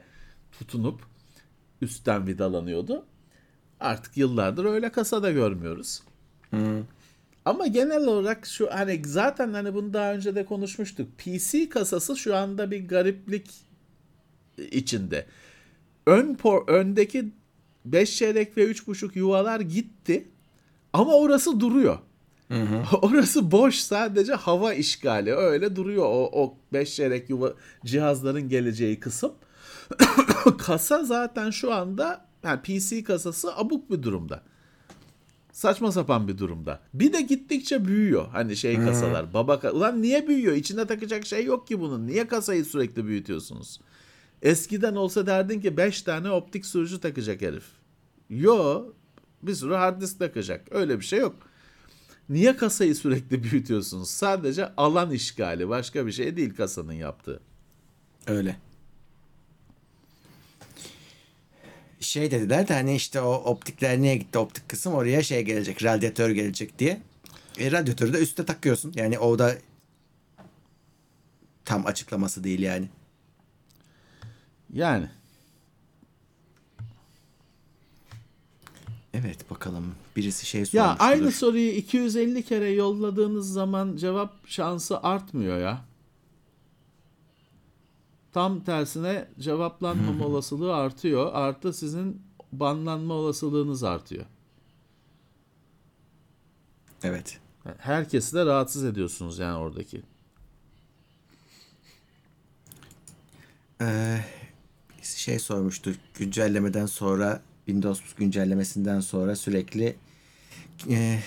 tutunup 0.52 1.02
üstten 1.82 2.28
vidalanıyordu. 2.28 3.06
Artık 3.80 4.18
yıllardır 4.18 4.66
öyle 4.66 4.92
kasada 4.92 5.32
görmüyoruz. 5.32 6.02
Ama 7.46 7.68
genel 7.68 8.06
olarak 8.06 8.46
şu 8.46 8.70
hani 8.72 9.02
zaten 9.06 9.54
hani 9.54 9.74
bunu 9.74 9.94
daha 9.94 10.14
önce 10.14 10.36
de 10.36 10.46
konuşmuştuk. 10.46 11.18
PC 11.18 11.70
kasası 11.70 12.18
şu 12.18 12.36
anda 12.36 12.72
bir 12.72 12.88
gariplik 12.88 13.50
içinde. 14.72 15.26
Ön 16.06 16.36
por, 16.36 16.68
öndeki 16.68 17.32
5 17.86 18.18
çeyrek 18.18 18.58
ve 18.58 18.72
3.5 18.72 19.18
yuvalar 19.18 19.60
gitti. 19.60 20.28
Ama 20.94 21.14
orası 21.14 21.60
duruyor. 21.60 22.00
Orası 23.02 23.52
boş 23.52 23.76
sadece 23.76 24.34
hava 24.34 24.74
işgali 24.74 25.34
öyle 25.34 25.76
duruyor 25.76 26.06
o, 26.06 26.30
o 26.34 26.58
5 26.74 26.96
çeyrek 26.96 27.30
yuva 27.30 27.54
cihazların 27.86 28.50
geleceği 28.50 29.00
kısım. 29.00 29.32
Kasa 30.58 31.04
zaten 31.04 31.50
şu 31.50 31.74
anda 31.74 32.26
yani 32.44 32.62
PC 32.62 33.04
kasası 33.04 33.56
abuk 33.56 33.92
bir 33.92 34.04
durumda. 34.04 34.44
Saçma 35.52 35.92
sapan 35.92 36.28
bir 36.28 36.38
durumda. 36.38 36.80
Bir 36.94 37.14
de 37.14 37.22
gittikçe 37.22 37.86
büyüyor 37.86 38.28
hani 38.32 38.56
şey 38.56 38.76
kasalar. 38.86 39.34
Baba 39.34 39.54
ka- 39.54 39.72
Ulan 39.72 40.02
niye 40.02 40.28
büyüyor? 40.28 40.56
İçine 40.56 40.86
takacak 40.88 41.26
şey 41.26 41.46
yok 41.46 41.68
ki 41.68 41.80
bunun. 41.80 42.08
Niye 42.08 42.28
kasayı 42.28 42.66
sürekli 42.66 43.06
büyütüyorsunuz? 43.06 43.80
Eskiden 44.42 44.96
olsa 44.96 45.26
derdin 45.26 45.62
ki 45.62 45.78
5 45.78 46.02
tane 46.02 46.32
optik 46.32 46.66
sürücü 46.66 47.00
takacak 47.00 47.42
herif. 47.42 47.64
Yo 48.30 48.84
bir 49.44 49.54
sürü 49.56 49.74
hard 49.74 50.02
disk 50.02 50.20
takacak. 50.20 50.68
Öyle 50.72 51.00
bir 51.00 51.06
şey 51.06 51.20
yok. 51.20 51.36
Niye 52.30 52.58
kasayı 52.58 52.96
sürekli 52.96 53.44
büyütüyorsunuz? 53.44 54.10
Sadece 54.10 54.76
alan 54.76 55.12
işgali. 55.12 55.70
Başka 55.70 56.06
bir 56.06 56.12
şey 56.12 56.38
değil 56.38 56.56
kasanın 56.56 56.94
yaptığı. 56.94 57.40
Öyle. 58.28 58.56
Şey 62.00 62.32
dediler 62.32 62.68
de 62.68 62.74
hani 62.74 62.96
işte 62.96 63.22
o 63.22 63.34
optikler 63.34 64.02
niye 64.02 64.18
gitti 64.18 64.38
optik 64.38 64.70
kısım 64.70 64.94
oraya 64.94 65.24
şey 65.24 65.42
gelecek 65.42 65.84
radyatör 65.84 66.30
gelecek 66.30 66.80
diye. 66.80 67.02
E, 67.60 67.72
radyatörü 67.72 68.14
de 68.14 68.20
üstte 68.20 68.46
takıyorsun. 68.46 68.94
Yani 68.96 69.20
o 69.20 69.40
da 69.40 69.56
tam 71.66 71.86
açıklaması 71.86 72.44
değil 72.44 72.60
yani. 72.60 72.90
Yani 74.74 75.10
Evet 79.14 79.52
bakalım 79.52 79.96
birisi 80.16 80.46
şey 80.46 80.62
ya 80.62 80.68
sormuştur. 80.68 81.06
aynı 81.06 81.32
soruyu 81.32 81.72
250 81.72 82.44
kere 82.44 82.70
yolladığınız 82.70 83.54
zaman 83.54 83.96
cevap 83.98 84.48
şansı 84.48 85.04
artmıyor 85.04 85.58
ya. 85.60 85.86
Tam 88.34 88.64
tersine 88.64 89.28
cevaplanmama 89.40 90.26
olasılığı 90.28 90.76
artıyor. 90.76 91.34
Artı 91.34 91.74
sizin 91.74 92.22
banlanma 92.52 93.14
olasılığınız 93.14 93.84
artıyor. 93.84 94.26
Evet. 97.04 97.40
Herkesi 97.78 98.36
de 98.36 98.46
rahatsız 98.46 98.84
ediyorsunuz 98.84 99.40
yani 99.40 99.58
oradaki. 99.58 100.02
Ee, 103.82 104.20
şey 105.02 105.40
sormuştu 105.40 105.92
güncellemeden 106.14 106.86
sonra 106.86 107.42
Windows 107.70 108.02
güncellemesinden 108.18 109.00
sonra 109.00 109.36
sürekli 109.36 109.96
e, 110.90 111.20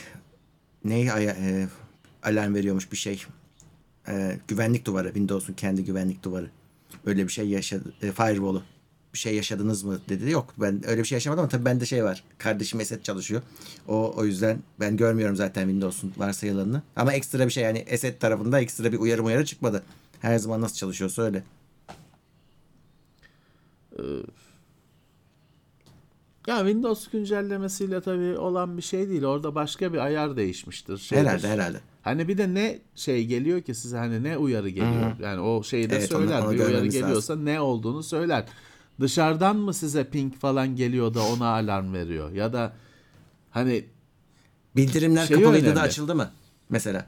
ne 0.85 1.01
e, 1.01 1.69
alarm 2.23 2.55
veriyormuş 2.55 2.93
bir 2.93 2.97
şey. 2.97 3.25
E, 4.09 4.39
güvenlik 4.49 4.85
duvarı 4.85 5.07
Windows'un 5.07 5.53
kendi 5.53 5.85
güvenlik 5.85 6.23
duvarı. 6.23 6.51
Öyle 7.07 7.25
bir 7.25 7.33
şey 7.33 7.49
yaşadı. 7.49 7.93
E, 8.03 8.13
firewall'u. 8.13 8.63
Bir 9.15 9.19
şey 9.19 9.35
yaşadınız 9.35 9.83
mı 9.83 10.01
dedi. 10.09 10.31
Yok 10.31 10.55
ben 10.61 10.89
öyle 10.89 11.01
bir 11.01 11.07
şey 11.07 11.17
yaşamadım 11.17 11.41
ama 11.41 11.49
tabii 11.49 11.65
bende 11.65 11.87
şey 11.87 12.05
var. 12.05 12.25
Kardeşim 12.39 12.81
Esed 12.81 13.03
çalışıyor. 13.03 13.43
O 13.89 14.15
o 14.17 14.25
yüzden 14.25 14.59
ben 14.81 14.97
görmüyorum 14.97 15.37
zaten 15.37 15.63
Windows'un 15.63 16.13
varsayılanını. 16.17 16.83
Ama 16.97 17.13
ekstra 17.13 17.47
bir 17.47 17.53
şey 17.53 17.65
yani 17.65 17.79
Esed 17.79 18.21
tarafında 18.21 18.61
ekstra 18.61 18.93
bir 18.93 18.99
uyarı 18.99 19.23
uyarı 19.23 19.45
çıkmadı. 19.45 19.83
Her 20.21 20.39
zaman 20.39 20.61
nasıl 20.61 20.77
çalışıyorsa 20.77 21.23
öyle. 21.23 21.45
Ya 26.47 26.59
Windows 26.59 27.09
güncellemesiyle 27.09 28.01
tabii 28.01 28.39
olan 28.39 28.77
bir 28.77 28.83
şey 28.83 29.09
değil. 29.09 29.25
Orada 29.25 29.55
başka 29.55 29.93
bir 29.93 29.99
ayar 29.99 30.37
değişmiştir. 30.37 30.99
Şeydir. 30.99 31.23
Herhalde 31.25 31.49
herhalde. 31.49 31.81
Hani 32.03 32.29
bir 32.29 32.39
de 32.39 32.55
ne 32.55 32.79
şey 32.95 33.27
geliyor 33.27 33.63
ki 33.63 33.75
size 33.75 33.97
hani 33.99 34.23
ne 34.23 34.39
uyarı 34.39 34.69
geliyor. 34.69 35.19
Yani 35.21 35.41
o 35.41 35.63
şeyi 35.63 35.91
de 35.91 35.97
Evet, 35.97 36.09
söyler. 36.09 36.43
onu 36.43 36.53
bir 36.53 36.59
uyarı 36.59 36.87
geliyorsa 36.87 37.37
ne 37.37 37.61
olduğunu 37.61 38.03
söyler. 38.03 38.45
Dışarıdan 39.01 39.57
mı 39.57 39.75
size 39.75 40.05
ping 40.05 40.35
falan 40.35 40.77
geliyor 40.77 41.15
da 41.15 41.23
ona 41.27 41.47
alarm 41.47 41.93
veriyor? 41.93 42.33
Ya 42.33 42.53
da 42.53 42.73
hani 43.51 43.85
Bildirimler 44.77 45.27
Şeyi 45.27 45.39
kapalıydı 45.41 45.65
önemli. 45.65 45.77
da 45.77 45.83
açıldı 45.83 46.15
mı? 46.15 46.31
Mesela. 46.69 47.07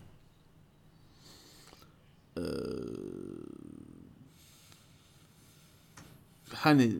hani 6.55 6.93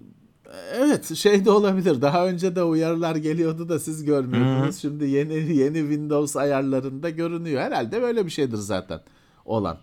evet 0.75 1.15
şey 1.17 1.45
de 1.45 1.51
olabilir. 1.51 2.03
Daha 2.03 2.27
önce 2.27 2.57
de 2.57 2.63
uyarılar 2.63 3.17
geliyordu 3.17 3.69
da 3.69 3.79
siz 3.79 4.05
görmüyordunuz. 4.05 4.77
Şimdi 4.77 5.09
yeni 5.09 5.57
yeni 5.57 5.79
Windows 5.79 6.37
ayarlarında 6.37 7.11
görünüyor. 7.11 7.63
Herhalde 7.63 8.03
böyle 8.03 8.27
bir 8.27 8.31
şeydir 8.31 8.57
zaten 8.57 9.01
olan. 9.45 9.79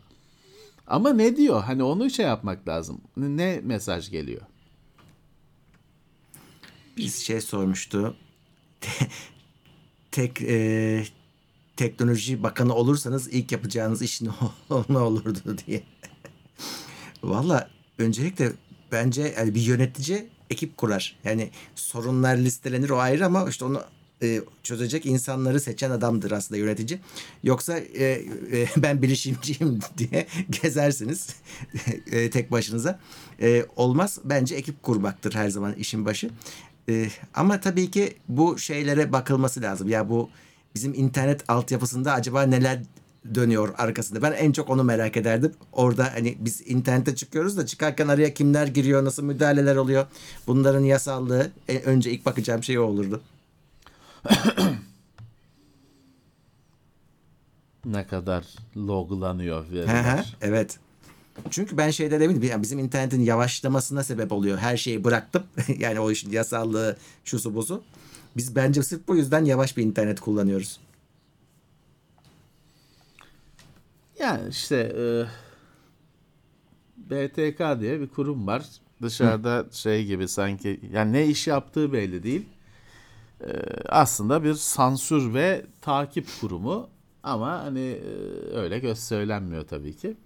Ama 0.88 1.10
ne 1.10 1.38
diyor? 1.38 1.64
Hani 1.64 1.84
onu 1.84 2.10
şey 2.10 2.26
yapmak 2.26 2.68
lazım. 2.68 3.02
Ne 3.18 3.62
mesaj 3.64 4.12
geliyor? 4.12 4.42
Bir 6.98 7.08
şey 7.10 7.42
sormuştu. 7.42 8.16
Tek 10.12 10.42
e, 10.42 11.04
teknoloji 11.78 12.44
bakanı 12.44 12.76
olursanız 12.76 13.34
ilk 13.34 13.52
yapacağınız 13.52 14.02
iş 14.02 14.22
ne, 14.22 14.30
ne 14.90 14.98
olurdu 14.98 15.58
diye. 15.68 15.84
Valla 17.24 17.70
öncelikle 17.98 18.52
bence 18.92 19.34
yani 19.38 19.56
bir 19.56 19.62
yönetici 19.62 20.30
ekip 20.52 20.78
kurar. 20.78 21.18
Yani 21.24 21.50
sorunlar 21.76 22.38
listelenir 22.38 22.90
o 22.90 22.98
ayrı 22.98 23.26
ama 23.26 23.50
işte 23.50 23.66
onu 23.66 23.84
e, 24.24 24.42
çözecek 24.64 25.06
insanları 25.06 25.60
seçen 25.60 25.92
adamdır 25.92 26.32
aslında 26.32 26.60
yönetici. 26.60 27.00
Yoksa 27.44 27.78
e, 27.78 28.06
e, 28.06 28.68
ben 28.78 29.02
bilişimciyim 29.02 29.80
diye 29.98 30.28
gezersiniz 30.62 31.36
e, 32.12 32.30
tek 32.30 32.52
başınıza. 32.52 33.00
E, 33.42 33.66
olmaz. 33.76 34.20
Bence 34.24 34.56
ekip 34.56 34.84
kurmaktır 34.84 35.34
her 35.34 35.50
zaman 35.50 35.74
işin 35.74 36.06
başı. 36.06 36.30
E, 36.90 37.10
ama 37.34 37.60
tabii 37.60 37.92
ki 37.92 38.18
bu 38.30 38.58
şeylere 38.58 39.12
bakılması 39.12 39.62
lazım. 39.62 39.90
Ya 39.90 40.10
bu 40.10 40.30
bizim 40.76 40.94
internet 40.94 41.50
altyapısında 41.50 42.14
acaba 42.14 42.44
neler 42.44 42.82
dönüyor 43.36 43.74
arkasında. 43.78 44.22
Ben 44.22 44.32
en 44.32 44.52
çok 44.52 44.70
onu 44.70 44.84
merak 44.84 45.18
ederdim. 45.18 45.54
Orada 45.72 46.14
hani 46.14 46.38
biz 46.40 46.62
internete 46.66 47.16
çıkıyoruz 47.16 47.58
da 47.58 47.66
çıkarken 47.66 48.08
araya 48.08 48.34
kimler 48.34 48.68
giriyor, 48.68 49.06
nasıl 49.06 49.24
müdahaleler 49.24 49.76
oluyor. 49.76 50.06
Bunların 50.48 50.84
yasallığı 50.84 51.52
en 51.68 51.84
önce 51.84 52.12
ilk 52.12 52.26
bakacağım 52.26 52.64
şey 52.64 52.80
o 52.80 52.84
olurdu. 52.84 53.22
ne 57.86 58.08
kadar 58.08 58.46
loglanıyor 58.78 59.72
veriler. 59.72 60.36
evet. 60.42 60.80
Çünkü 61.50 61.78
ben 61.78 61.92
şeyden 61.92 62.22
eminim. 62.22 62.44
Yani 62.44 62.62
bizim 62.62 62.80
internetin 62.80 63.22
yavaşlamasına 63.22 64.04
sebep 64.04 64.32
oluyor. 64.32 64.58
Her 64.58 64.78
şeyi 64.78 65.04
bıraktım. 65.04 65.44
yani 65.78 66.00
o 66.00 66.12
işin 66.12 66.32
yasallığı, 66.32 66.98
şusu 67.26 67.56
buzu. 67.56 67.84
Biz 68.38 68.56
bence 68.56 68.84
sırf 68.84 69.08
bu 69.08 69.16
yüzden 69.16 69.46
yavaş 69.46 69.78
bir 69.78 69.84
internet 69.84 70.20
kullanıyoruz. 70.20 70.80
Yani 74.22 74.50
işte 74.50 74.76
e, 74.98 75.04
BTK 76.98 77.82
diye 77.82 78.02
bir 78.02 78.08
kurum 78.08 78.48
var. 78.48 78.66
Dışarıda 79.02 79.66
şey 79.72 80.06
gibi 80.06 80.28
sanki 80.28 80.80
yani 80.94 81.14
ne 81.14 81.28
iş 81.28 81.48
yaptığı 81.48 81.94
belli 81.94 82.24
değil. 82.24 82.46
E, 83.42 83.52
aslında 83.90 84.44
bir 84.44 84.54
sansür 84.54 85.34
ve 85.34 85.66
takip 85.82 86.28
kurumu 86.42 86.90
ama 87.24 87.60
hani 87.64 87.80
e, 87.80 88.10
öyle 88.54 88.80
göz 88.80 89.00
söylenmiyor 89.00 89.68
tabii 89.68 89.96
ki. 89.96 90.18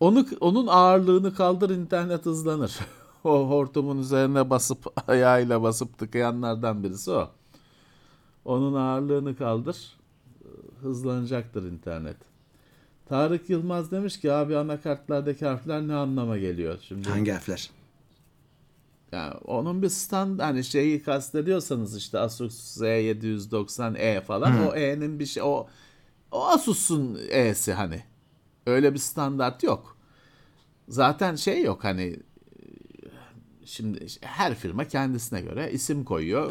Onu 0.00 0.26
onun 0.40 0.66
ağırlığını 0.66 1.34
kaldır 1.34 1.70
internet 1.70 2.26
hızlanır. 2.26 2.78
o 3.24 3.48
hortumun 3.48 3.98
üzerine 3.98 4.50
basıp 4.50 4.86
ayağıyla 5.10 5.62
basıp 5.62 5.98
tıkayanlardan 5.98 6.84
birisi 6.84 7.10
o. 7.10 7.30
Onun 8.44 8.74
ağırlığını 8.74 9.36
kaldır 9.36 9.96
hızlanacaktır 10.82 11.62
internet. 11.62 12.31
Tarık 13.12 13.50
Yılmaz 13.50 13.90
demiş 13.90 14.20
ki 14.20 14.32
abi 14.32 14.56
anakartlardaki 14.56 15.46
harfler 15.46 15.88
ne 15.88 15.94
anlama 15.94 16.38
geliyor? 16.38 16.78
Şimdi 16.88 17.08
Hangi 17.08 17.32
harfler? 17.32 17.70
yani 19.12 19.34
onun 19.34 19.82
bir 19.82 19.88
stand 19.88 20.40
hani 20.40 20.64
şeyi 20.64 21.02
kastediyorsanız 21.02 21.96
işte 21.96 22.18
Asus 22.18 22.80
Z790E 22.80 24.20
falan 24.20 24.68
o 24.68 24.74
E'nin 24.74 25.18
bir 25.18 25.26
şey 25.26 25.42
o 25.42 25.66
o 26.30 26.46
Asus'un 26.46 27.18
E'si 27.30 27.72
hani. 27.72 28.02
Öyle 28.66 28.94
bir 28.94 28.98
standart 28.98 29.62
yok. 29.62 29.96
Zaten 30.88 31.36
şey 31.36 31.62
yok 31.62 31.84
hani 31.84 32.16
şimdi 33.64 34.06
her 34.20 34.54
firma 34.54 34.88
kendisine 34.88 35.40
göre 35.40 35.72
isim 35.72 36.04
koyuyor. 36.04 36.50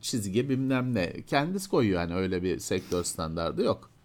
Çizgi 0.00 0.48
bilmem 0.48 0.94
ne. 0.94 1.12
Kendisi 1.26 1.68
koyuyor 1.68 2.00
hani 2.00 2.14
öyle 2.14 2.42
bir 2.42 2.58
sektör 2.58 3.04
standardı 3.04 3.62
yok. 3.62 3.97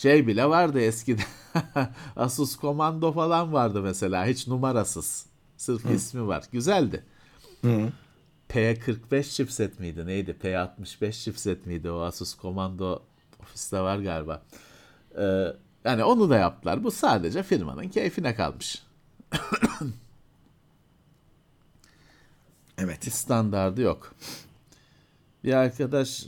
Şey 0.00 0.26
bile 0.26 0.48
vardı 0.48 0.80
eskiden. 0.80 1.24
Asus 2.16 2.56
Komando 2.56 3.12
falan 3.12 3.52
vardı 3.52 3.82
mesela. 3.82 4.26
Hiç 4.26 4.46
numarasız. 4.46 5.26
Sırf 5.56 5.90
ismi 5.90 6.26
var. 6.26 6.44
Güzeldi. 6.52 7.04
P45 8.48 9.22
chipset 9.22 9.80
miydi? 9.80 10.06
Neydi? 10.06 10.36
P65 10.42 11.12
chipset 11.24 11.66
miydi? 11.66 11.90
O 11.90 12.00
Asus 12.00 12.34
Komando 12.34 13.02
ofiste 13.42 13.80
var 13.80 13.98
galiba. 13.98 14.42
Ee, 15.18 15.46
yani 15.84 16.04
onu 16.04 16.30
da 16.30 16.36
yaptılar. 16.36 16.84
Bu 16.84 16.90
sadece 16.90 17.42
firmanın 17.42 17.88
keyfine 17.88 18.34
kalmış. 18.34 18.82
Evet. 22.78 23.12
Standardı 23.12 23.80
yok. 23.80 24.14
Bir 25.44 25.52
arkadaş 25.52 26.26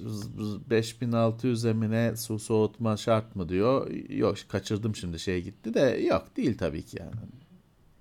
5600 0.70 1.64
emine 1.64 2.16
su 2.16 2.38
soğutma 2.38 2.96
şart 2.96 3.36
mı 3.36 3.48
diyor. 3.48 3.90
Yok 4.10 4.36
kaçırdım 4.48 4.96
şimdi 4.96 5.18
şey 5.18 5.42
gitti 5.42 5.74
de 5.74 5.80
yok 5.80 6.36
değil 6.36 6.58
tabii 6.58 6.82
ki 6.82 6.96
yani. 7.00 7.12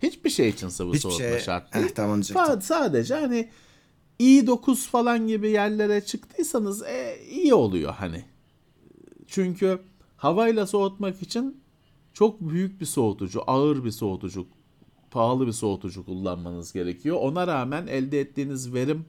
Hiçbir 0.04 0.30
şey 0.30 0.50
için 0.50 0.68
sıvı 0.70 0.90
Hiçbir 0.90 1.00
soğutma 1.00 1.18
şey- 1.26 1.40
şart 1.40 1.76
Eh, 1.76 1.80
değil. 1.80 1.92
tamam 1.96 2.16
diyecektim. 2.16 2.44
Fa- 2.44 2.62
sadece 2.62 3.16
hani 3.16 3.50
i9 4.20 4.76
falan 4.88 5.28
gibi 5.28 5.50
yerlere 5.50 6.02
çıktıysanız 6.06 6.84
e, 6.84 7.18
iyi 7.32 7.54
oluyor 7.54 7.94
hani. 7.94 8.26
Çünkü 9.28 9.80
havayla 10.18 10.68
soğutmak 10.68 11.22
için 11.22 11.62
çok 12.14 12.42
büyük 12.42 12.82
bir 12.82 12.86
soğutucu, 12.86 13.42
ağır 13.48 13.84
bir 13.84 13.92
soğutucu, 13.92 14.48
pahalı 15.12 15.48
bir 15.48 15.52
soğutucu 15.52 16.06
kullanmanız 16.06 16.74
gerekiyor. 16.74 17.18
Ona 17.22 17.48
rağmen 17.48 17.88
elde 17.88 18.20
ettiğiniz 18.20 18.74
verim 18.74 19.06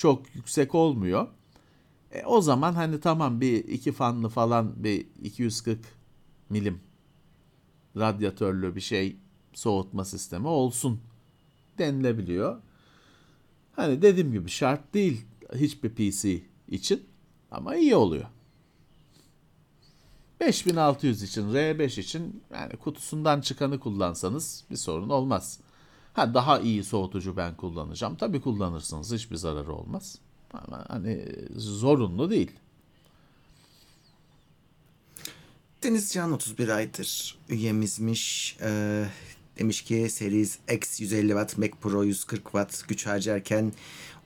çok 0.00 0.34
yüksek 0.34 0.74
olmuyor. 0.74 1.28
E, 2.12 2.24
o 2.24 2.40
zaman 2.40 2.72
hani 2.72 3.00
tamam 3.00 3.40
bir 3.40 3.64
iki 3.64 3.92
fanlı 3.92 4.28
falan 4.28 4.84
bir 4.84 5.06
240 5.22 5.78
milim 6.50 6.80
radyatörlü 7.96 8.76
bir 8.76 8.80
şey 8.80 9.16
soğutma 9.52 10.04
sistemi 10.04 10.46
olsun 10.48 11.00
denilebiliyor. 11.78 12.62
Hani 13.72 14.02
dediğim 14.02 14.32
gibi 14.32 14.50
şart 14.50 14.94
değil 14.94 15.26
hiçbir 15.54 15.90
PC 15.90 16.42
için 16.68 17.06
ama 17.50 17.76
iyi 17.76 17.96
oluyor. 17.96 18.26
5600 20.40 21.22
için, 21.22 21.42
R5 21.52 22.00
için 22.00 22.42
yani 22.54 22.76
kutusundan 22.76 23.40
çıkanı 23.40 23.80
kullansanız 23.80 24.64
bir 24.70 24.76
sorun 24.76 25.08
olmaz. 25.08 25.60
Ha 26.20 26.34
daha 26.34 26.60
iyi 26.60 26.84
soğutucu 26.84 27.36
ben 27.36 27.56
kullanacağım. 27.56 28.16
Tabii 28.16 28.40
kullanırsınız. 28.40 29.12
Hiçbir 29.12 29.36
zararı 29.36 29.72
olmaz. 29.72 30.18
Ama 30.54 30.84
hani 30.88 31.26
zorunlu 31.56 32.30
değil. 32.30 32.50
Denizcan 35.82 36.32
31 36.32 36.68
aydır 36.68 37.38
üyemizmiş. 37.48 38.56
Ee, 38.62 39.04
demiş 39.58 39.82
ki 39.82 40.08
Series 40.10 40.58
X 40.72 41.00
150 41.00 41.28
Watt, 41.28 41.58
Mac 41.58 41.72
Pro 41.80 42.02
140 42.02 42.42
Watt 42.42 42.88
güç 42.88 43.06
harcarken 43.06 43.72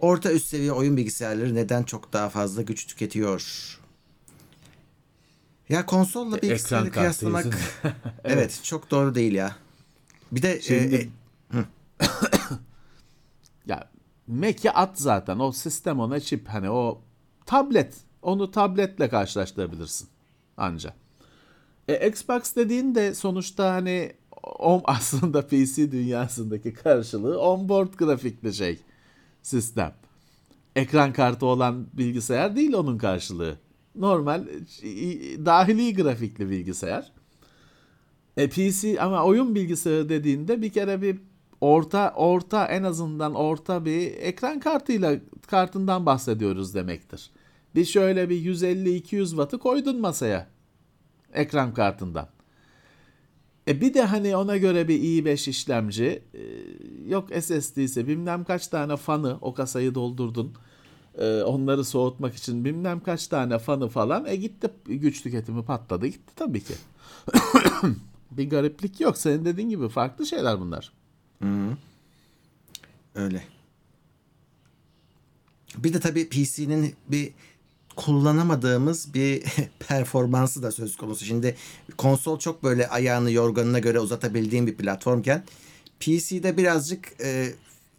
orta 0.01 0.33
üst 0.33 0.47
seviye 0.47 0.73
oyun 0.73 0.97
bilgisayarları 0.97 1.55
neden 1.55 1.83
çok 1.83 2.13
daha 2.13 2.29
fazla 2.29 2.63
güç 2.63 2.87
tüketiyor? 2.87 3.79
Ya 5.69 5.87
konsolla 5.87 6.43
bilgisayarı 6.43 6.87
E, 6.87 6.91
kartı 6.91 7.01
kıyaslamak 7.01 7.45
yüzünden. 7.45 7.95
evet. 8.25 8.61
çok 8.63 8.91
doğru 8.91 9.15
değil 9.15 9.33
ya. 9.33 9.57
Bir 10.33 10.43
de 10.43 10.61
Şimdi 10.63 10.95
e, 10.95 11.57
ya 13.67 13.91
Mac'i 14.27 14.71
at 14.71 14.99
zaten. 14.99 15.39
O 15.39 15.53
sistem 15.53 16.01
ona 16.01 16.21
çip 16.21 16.49
hani 16.49 16.71
o 16.71 17.03
tablet. 17.47 17.97
Onu 18.23 18.51
tabletle 18.51 19.09
karşılaştırabilirsin 19.09 20.09
anca. 20.57 20.95
E, 21.89 22.09
Xbox 22.09 22.57
dediğin 22.57 22.95
de 22.95 23.15
sonuçta 23.15 23.73
hani 23.75 24.13
o 24.43 24.83
aslında 24.85 25.47
PC 25.47 25.93
dünyasındaki 25.93 26.75
karşılığı 26.75 27.41
onboard 27.41 27.95
grafikli 27.95 28.55
şey 28.55 28.79
sistem. 29.43 29.95
Ekran 30.77 31.13
kartı 31.13 31.47
olan 31.47 31.87
bilgisayar 31.93 32.57
değil 32.57 32.73
onun 32.73 32.99
karşılığı. 32.99 33.59
Normal 33.95 34.47
e, 34.83 34.93
dahili 35.47 35.95
grafikli 35.95 36.51
bilgisayar. 36.51 37.13
E, 38.37 38.49
PC 38.49 39.01
ama 39.01 39.25
oyun 39.25 39.55
bilgisayarı 39.55 40.09
dediğinde 40.09 40.63
bir 40.63 40.73
kere 40.73 41.03
bir 41.03 41.19
orta 41.65 42.13
orta 42.17 42.67
en 42.67 42.83
azından 42.83 43.35
orta 43.35 43.85
bir 43.85 44.13
ekran 44.17 44.61
kartıyla 44.61 45.17
kartından 45.47 46.07
bahsediyoruz 46.07 46.75
demektir. 46.75 47.31
Bir 47.75 47.85
şöyle 47.85 48.29
bir 48.29 48.37
150-200 48.37 49.29
wattı 49.29 49.59
koydun 49.59 50.01
masaya 50.01 50.47
ekran 51.33 51.75
kartından. 51.75 52.29
E 53.69 53.81
bir 53.81 53.95
de 53.95 54.03
hani 54.03 54.37
ona 54.37 54.57
göre 54.57 54.89
bir 54.89 55.01
i5 55.01 55.51
işlemci 55.51 56.23
e, 56.35 56.43
yok 57.09 57.29
SSD 57.41 57.77
ise 57.77 58.07
bilmem 58.07 58.45
kaç 58.45 58.69
tane 58.69 58.97
fanı 58.97 59.39
o 59.41 59.55
kasayı 59.55 59.95
doldurdun. 59.95 60.53
E, 61.19 61.43
onları 61.43 61.85
soğutmak 61.85 62.35
için 62.35 62.65
bilmem 62.65 63.01
kaç 63.01 63.27
tane 63.27 63.59
fanı 63.59 63.89
falan. 63.89 64.27
E 64.27 64.37
gitti 64.37 64.71
güç 64.85 65.23
tüketimi 65.23 65.65
patladı 65.65 66.07
gitti 66.07 66.33
tabii 66.37 66.61
ki. 66.61 66.75
bir 68.31 68.51
gariplik 68.51 69.01
yok. 69.01 69.19
Senin 69.19 69.45
dediğin 69.45 69.69
gibi 69.69 69.89
farklı 69.89 70.27
şeyler 70.27 70.61
bunlar. 70.61 71.04
Öyle. 73.15 73.45
Bir 75.77 75.95
de 75.95 76.01
tabii 76.01 76.29
PC'nin 76.29 76.95
bir 77.09 77.33
kullanamadığımız 77.97 79.15
bir 79.15 79.43
performansı 79.79 80.63
da 80.63 80.73
söz 80.73 80.97
konusu. 80.97 81.25
Şimdi 81.25 81.57
konsol 81.97 82.39
çok 82.39 82.63
böyle 82.63 82.89
ayağını 82.89 83.31
yorganına 83.31 83.79
göre 83.79 84.01
uzatabildiğim 84.01 84.67
bir 84.67 84.75
platformken 84.75 85.45
PC'de 86.01 86.57
birazcık 86.57 87.13
e, 87.21 87.55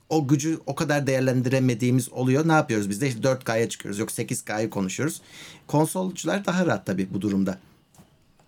o 0.09 0.27
gücü 0.27 0.59
o 0.65 0.75
kadar 0.75 1.07
değerlendiremediğimiz 1.07 2.09
oluyor. 2.09 2.47
Ne 2.47 2.51
yapıyoruz 2.51 2.89
biz 2.89 3.01
de? 3.01 3.07
İşte 3.07 3.19
4K'ya 3.19 3.69
çıkıyoruz. 3.69 3.99
Yok 3.99 4.09
8K'yı 4.09 4.69
konuşuyoruz. 4.69 5.21
Konsolcular 5.67 6.45
daha 6.45 6.65
rahat 6.65 6.85
tabii 6.85 7.07
bu 7.13 7.21
durumda. 7.21 7.59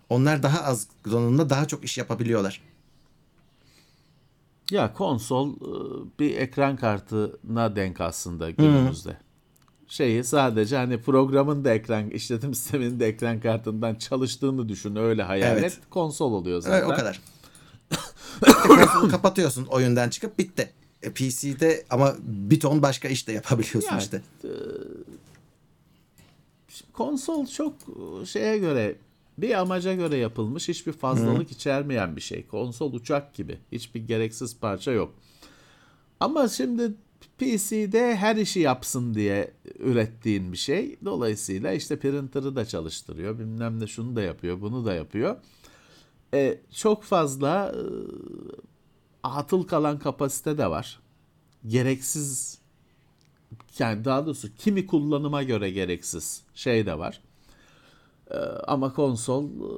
Onlar 0.08 0.42
daha 0.42 0.64
az 0.64 0.86
donanımda 1.10 1.50
daha 1.50 1.68
çok 1.68 1.84
iş 1.84 1.98
yapabiliyorlar. 1.98 2.60
Ya 4.70 4.92
konsol 4.92 5.54
e, 5.54 5.58
bir 6.18 6.36
ekran 6.36 6.76
kartına 6.76 7.76
denk 7.76 8.00
aslında 8.00 8.50
günümüzde. 8.50 9.16
Şeyi 9.88 10.24
sadece 10.24 10.76
hani 10.76 11.00
programın 11.02 11.64
da 11.64 11.74
ekran 11.74 12.10
işletim 12.10 12.54
sisteminin 12.54 13.00
de 13.00 13.06
ekran 13.06 13.40
kartından 13.40 13.94
çalıştığını 13.94 14.68
düşün 14.68 14.96
öyle 14.96 15.22
hayal 15.22 15.52
Evet. 15.52 15.64
et. 15.64 15.78
Konsol 15.90 16.32
oluyor 16.32 16.60
zaten. 16.62 16.78
Evet, 16.78 16.88
o 16.92 16.96
kadar. 16.96 17.20
Konsolu 18.66 19.10
kapatıyorsun 19.10 19.66
oyundan 19.66 20.08
çıkıp 20.08 20.38
bitti. 20.38 20.72
E, 21.02 21.12
PC'de 21.12 21.84
ama 21.90 22.14
bir 22.22 22.60
ton 22.60 22.82
başka 22.82 23.08
iş 23.08 23.28
de 23.28 23.32
yapabiliyorsun 23.32 23.90
Yani, 23.90 24.02
işte. 24.02 24.22
Konsol 26.92 27.46
çok 27.46 27.74
e, 28.22 28.26
şeye 28.26 28.58
göre 28.58 28.96
bir 29.38 29.60
amaca 29.60 29.94
göre 29.94 30.16
yapılmış 30.16 30.68
hiçbir 30.68 30.92
fazlalık 30.92 31.52
içermeyen 31.52 32.16
bir 32.16 32.20
şey. 32.20 32.46
Konsol 32.46 32.92
uçak 32.92 33.34
gibi. 33.34 33.58
Hiçbir 33.72 34.00
gereksiz 34.00 34.60
parça 34.60 34.92
yok. 34.92 35.14
Ama 36.20 36.48
şimdi 36.48 36.94
PC'de 37.38 38.16
her 38.16 38.36
işi 38.36 38.60
yapsın 38.60 39.14
diye 39.14 39.54
ürettiğin 39.78 40.52
bir 40.52 40.56
şey. 40.56 40.96
Dolayısıyla 41.04 41.72
işte 41.72 41.98
printer'ı 41.98 42.56
da 42.56 42.64
çalıştırıyor. 42.64 43.38
Bilmem 43.38 43.80
ne 43.80 43.86
şunu 43.86 44.16
da 44.16 44.22
yapıyor, 44.22 44.60
bunu 44.60 44.84
da 44.84 44.94
yapıyor. 44.94 45.36
E, 46.34 46.60
çok 46.74 47.04
fazla 47.04 47.74
e, 47.74 47.82
atıl 49.22 49.62
kalan 49.62 49.98
kapasite 49.98 50.58
de 50.58 50.70
var. 50.70 51.00
Gereksiz 51.66 52.58
yani 53.78 54.04
daha 54.04 54.26
doğrusu 54.26 54.54
kimi 54.54 54.86
kullanıma 54.86 55.42
göre 55.42 55.70
gereksiz 55.70 56.42
şey 56.54 56.86
de 56.86 56.98
var. 56.98 57.20
Ee, 58.30 58.36
ama 58.66 58.92
konsol 58.92 59.44
e, 59.44 59.70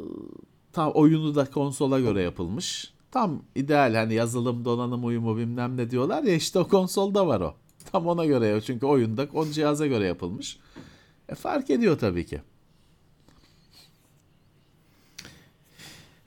tam 0.72 0.92
oyunu 0.92 1.34
da 1.34 1.44
konsola 1.44 2.01
göre 2.01 2.22
yapılmış. 2.22 2.92
Tam 3.11 3.42
ideal 3.55 3.94
hani 3.94 4.14
yazılım 4.14 4.64
donanım 4.64 5.05
uyumu 5.05 5.36
bilmem 5.36 5.76
ne 5.76 5.90
diyorlar 5.90 6.22
ya 6.22 6.34
işte 6.34 6.59
o 6.59 6.68
konsolda 6.68 7.26
var 7.26 7.40
o. 7.40 7.55
Tam 7.92 8.07
ona 8.07 8.26
göre 8.26 8.61
çünkü 8.61 8.86
oyunda 8.86 9.26
o 9.34 9.46
cihaza 9.46 9.86
göre 9.86 10.07
yapılmış. 10.07 10.59
E, 11.28 11.34
fark 11.34 11.70
ediyor 11.70 11.98
tabii 11.98 12.26
ki. 12.26 12.40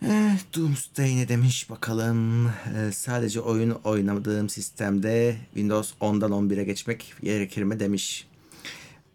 Eh, 0.06 0.38
Doomsday 0.56 1.16
ne 1.16 1.28
demiş 1.28 1.70
bakalım. 1.70 2.48
Eh, 2.48 2.92
sadece 2.92 3.42
oyunu 3.42 3.80
oynamadığım 3.84 4.50
sistemde 4.50 5.38
Windows 5.54 5.94
10'dan 6.02 6.32
11'e 6.32 6.64
geçmek 6.64 7.14
gerekir 7.24 7.64
mi 7.64 7.80
demiş. 7.80 8.28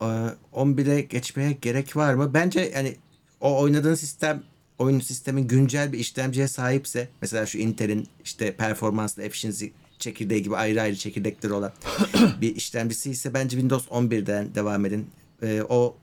Eh, 0.01 0.07
11'e 0.53 1.01
geçmeye 1.01 1.53
gerek 1.53 1.97
var 1.97 2.15
mı? 2.15 2.35
Bence 2.35 2.73
yani 2.75 2.97
o 3.41 3.61
oynadığın 3.61 3.95
sistem 3.95 4.43
oyun 4.79 5.01
sistemin 5.01 5.49
güncel 5.49 5.93
bir 5.93 5.99
işlemciye 5.99 6.49
sahipse 6.49 7.09
mesela 7.23 7.47
şu 7.47 7.59
Intel'in 7.59 8.09
işte 8.25 8.57
performanslı 8.57 9.23
efficiency 9.23 9.67
çekirdeği 9.99 10.43
gibi 10.43 10.57
ayrı 10.57 10.83
ayrı 10.83 10.97
çekirdekleri 10.97 11.53
olan 11.53 11.73
bir 12.41 12.57
işlemcisi 12.57 13.11
ise 13.11 13.35
bence 13.35 13.51
Windows 13.51 13.87
11'den 13.87 14.55
devam 14.55 14.87
edin. 14.87 15.11
Eh, 15.43 15.63
o 15.69 15.97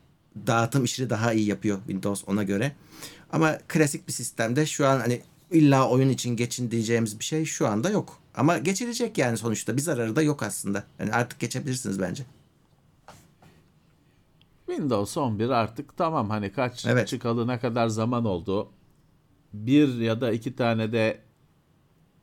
dağıtım 0.47 0.83
işini 0.83 1.09
daha 1.09 1.33
iyi 1.33 1.47
yapıyor 1.47 1.77
Windows 1.77 2.23
10'a 2.23 2.43
göre. 2.43 2.71
Ama 3.31 3.57
klasik 3.67 4.07
bir 4.07 4.13
sistemde 4.13 4.65
şu 4.65 4.87
an 4.87 4.99
hani 4.99 5.21
illa 5.51 5.89
oyun 5.89 6.09
için 6.09 6.35
geçin 6.35 6.71
diyeceğimiz 6.71 7.19
bir 7.19 7.23
şey 7.23 7.45
şu 7.45 7.67
anda 7.67 7.89
yok. 7.89 8.19
Ama 8.35 8.57
geçilecek 8.57 9.17
yani 9.17 9.37
sonuçta. 9.37 9.77
Bir 9.77 9.81
zararı 9.81 10.15
da 10.15 10.21
yok 10.21 10.43
aslında. 10.43 10.83
Yani 10.99 11.11
artık 11.11 11.39
geçebilirsiniz 11.39 12.01
bence. 12.01 12.23
Windows 14.67 15.17
11 15.17 15.49
artık 15.49 15.97
tamam 15.97 16.29
hani 16.29 16.51
kaç 16.51 16.85
Evet. 16.85 17.07
çıkalı 17.07 17.47
ne 17.47 17.59
kadar 17.59 17.87
zaman 17.87 18.25
oldu. 18.25 18.69
Bir 19.53 19.97
ya 19.97 20.21
da 20.21 20.31
iki 20.31 20.55
tane 20.55 20.91
de 20.91 21.19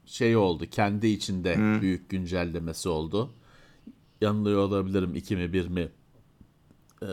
şey 0.07 0.37
oldu. 0.37 0.65
Kendi 0.71 1.07
içinde 1.07 1.81
büyük 1.81 2.09
güncellemesi 2.11 2.89
oldu. 2.89 3.31
Yanılıyor 4.21 4.59
olabilirim 4.61 5.15
iki 5.15 5.37
mi 5.37 5.53
bir 5.53 5.69
mi 5.69 5.89
e, 7.03 7.09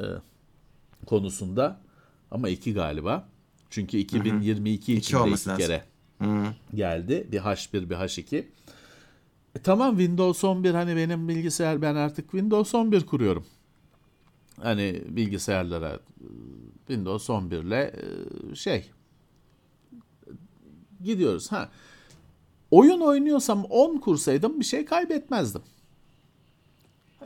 konusunda. 1.05 1.81
Ama 2.31 2.49
iki 2.49 2.73
galiba. 2.73 3.29
Çünkü 3.69 3.97
2022 3.97 4.93
İki 4.93 4.93
içinde 4.99 5.21
iki 5.21 5.31
lazım. 5.31 5.57
kere 5.57 5.83
geldi. 6.75 7.27
Bir 7.31 7.37
H1 7.39 7.89
bir 7.89 7.95
H2. 7.95 8.37
E, 9.55 9.59
tamam 9.63 9.97
Windows 9.97 10.43
11 10.43 10.71
hani 10.73 10.95
benim 10.95 11.27
bilgisayar 11.27 11.81
ben 11.81 11.95
artık 11.95 12.31
Windows 12.31 12.75
11 12.75 13.05
kuruyorum. 13.05 13.45
Hani 14.63 15.01
bilgisayarlara 15.09 15.93
e, 15.93 15.99
Windows 16.77 17.29
11 17.29 17.57
ile 17.57 17.93
e, 18.51 18.55
şey 18.55 18.91
gidiyoruz. 21.03 21.51
Ha. 21.51 21.69
Oyun 22.71 22.99
oynuyorsam 22.99 23.65
10 23.65 23.97
kursaydım 23.97 24.59
bir 24.59 24.65
şey 24.65 24.85
kaybetmezdim. 24.85 25.61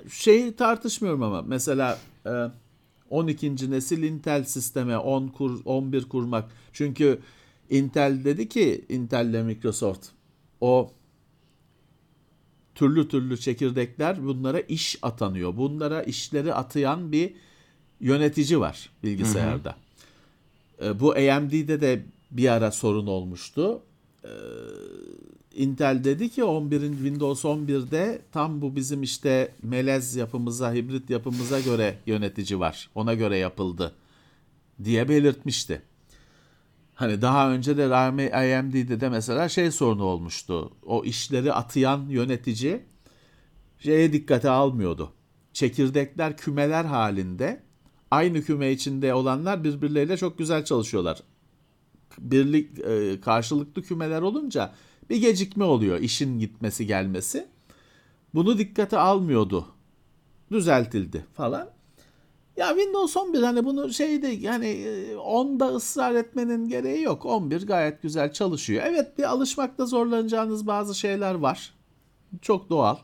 Şeyi 0.10 0.56
tartışmıyorum 0.56 1.24
ama 1.24 1.42
mesela 1.42 2.00
e, 2.26 2.32
12. 3.10 3.72
nesil 3.72 4.04
Intel 4.04 4.44
sisteme 4.44 4.98
10 4.98 5.28
kur 5.28 5.62
11 5.66 6.04
kurmak. 6.04 6.52
Çünkü 6.74 7.20
Intel 7.70 8.24
dedi 8.24 8.50
ki 8.50 8.86
Intel 8.90 9.26
ile 9.26 9.44
Microsoft 9.44 10.10
o 10.62 10.92
türlü 12.76 13.08
türlü 13.08 13.38
çekirdekler 13.38 14.26
bunlara 14.26 14.60
iş 14.60 14.98
atanıyor. 15.02 15.58
Bunlara 15.58 16.04
işleri 16.04 16.54
atayan 16.54 17.12
bir 17.12 17.34
yönetici 18.00 18.60
var 18.60 18.90
bilgisayarda. 19.04 19.76
E, 20.84 21.00
Bu 21.00 21.12
AMD'de 21.12 21.82
de 21.82 22.06
bir 22.32 22.50
ara 22.50 22.72
sorun 22.72 23.08
olmuştu. 23.08 23.82
E, 24.24 24.32
Intel 25.56 26.04
dedi 26.04 26.30
ki 26.30 26.42
11'in 26.42 26.94
Windows 26.94 27.46
11'de 27.46 28.22
tam 28.32 28.62
bu 28.62 28.76
bizim 28.76 29.04
işte 29.04 29.52
melez 29.64 30.16
yapımıza, 30.16 30.74
hibrit 30.74 31.10
yapımıza 31.10 31.60
göre 31.60 31.98
yönetici 32.06 32.60
var. 32.60 32.90
Ona 32.96 33.14
göre 33.14 33.38
yapıldı 33.38 33.94
diye 34.84 35.10
belirtmişti. 35.10 35.82
Hani 36.96 37.22
daha 37.22 37.52
önce 37.52 37.78
de 37.78 37.96
AMD'de 37.96 39.02
de 39.02 39.10
mesela 39.10 39.50
şey 39.50 39.72
sorunu 39.72 40.04
olmuştu. 40.04 40.74
O 40.86 41.04
işleri 41.04 41.54
atayan 41.54 42.10
yönetici 42.10 42.84
şeye 43.80 44.14
dikkate 44.14 44.50
almıyordu. 44.50 45.14
Çekirdekler 45.54 46.38
kümeler 46.38 46.86
halinde 46.86 47.64
aynı 48.12 48.42
küme 48.42 48.72
içinde 48.72 49.14
olanlar 49.14 49.64
birbirleriyle 49.64 50.18
çok 50.18 50.38
güzel 50.38 50.66
çalışıyorlar. 50.66 51.24
Birlik 52.20 52.80
e, 52.80 53.22
karşılıklı 53.22 53.82
kümeler 53.82 54.22
olunca 54.22 54.74
bir 55.10 55.18
gecikme 55.18 55.64
oluyor 55.64 56.00
işin 56.00 56.40
gitmesi 56.40 56.88
gelmesi. 56.88 57.48
Bunu 58.34 58.58
dikkate 58.58 58.98
almıyordu. 58.98 59.68
Düzeltildi 60.52 61.26
falan. 61.34 61.70
Ya 62.58 62.68
Windows 62.68 63.18
11 63.18 63.44
hani 63.44 63.66
bunu 63.66 63.94
şeyde 63.94 64.28
yani 64.28 64.68
e, 64.68 65.14
10'da 65.14 65.68
ısrar 65.68 66.16
etmenin 66.16 66.68
gereği 66.70 67.02
yok. 67.02 67.26
11 67.26 67.68
gayet 67.68 68.02
güzel 68.02 68.34
çalışıyor. 68.34 68.84
Evet 68.86 69.18
bir 69.18 69.24
alışmakta 69.24 69.86
zorlanacağınız 69.86 70.68
bazı 70.68 70.96
şeyler 70.96 71.36
var. 71.36 71.74
Çok 72.42 72.70
doğal. 72.70 72.98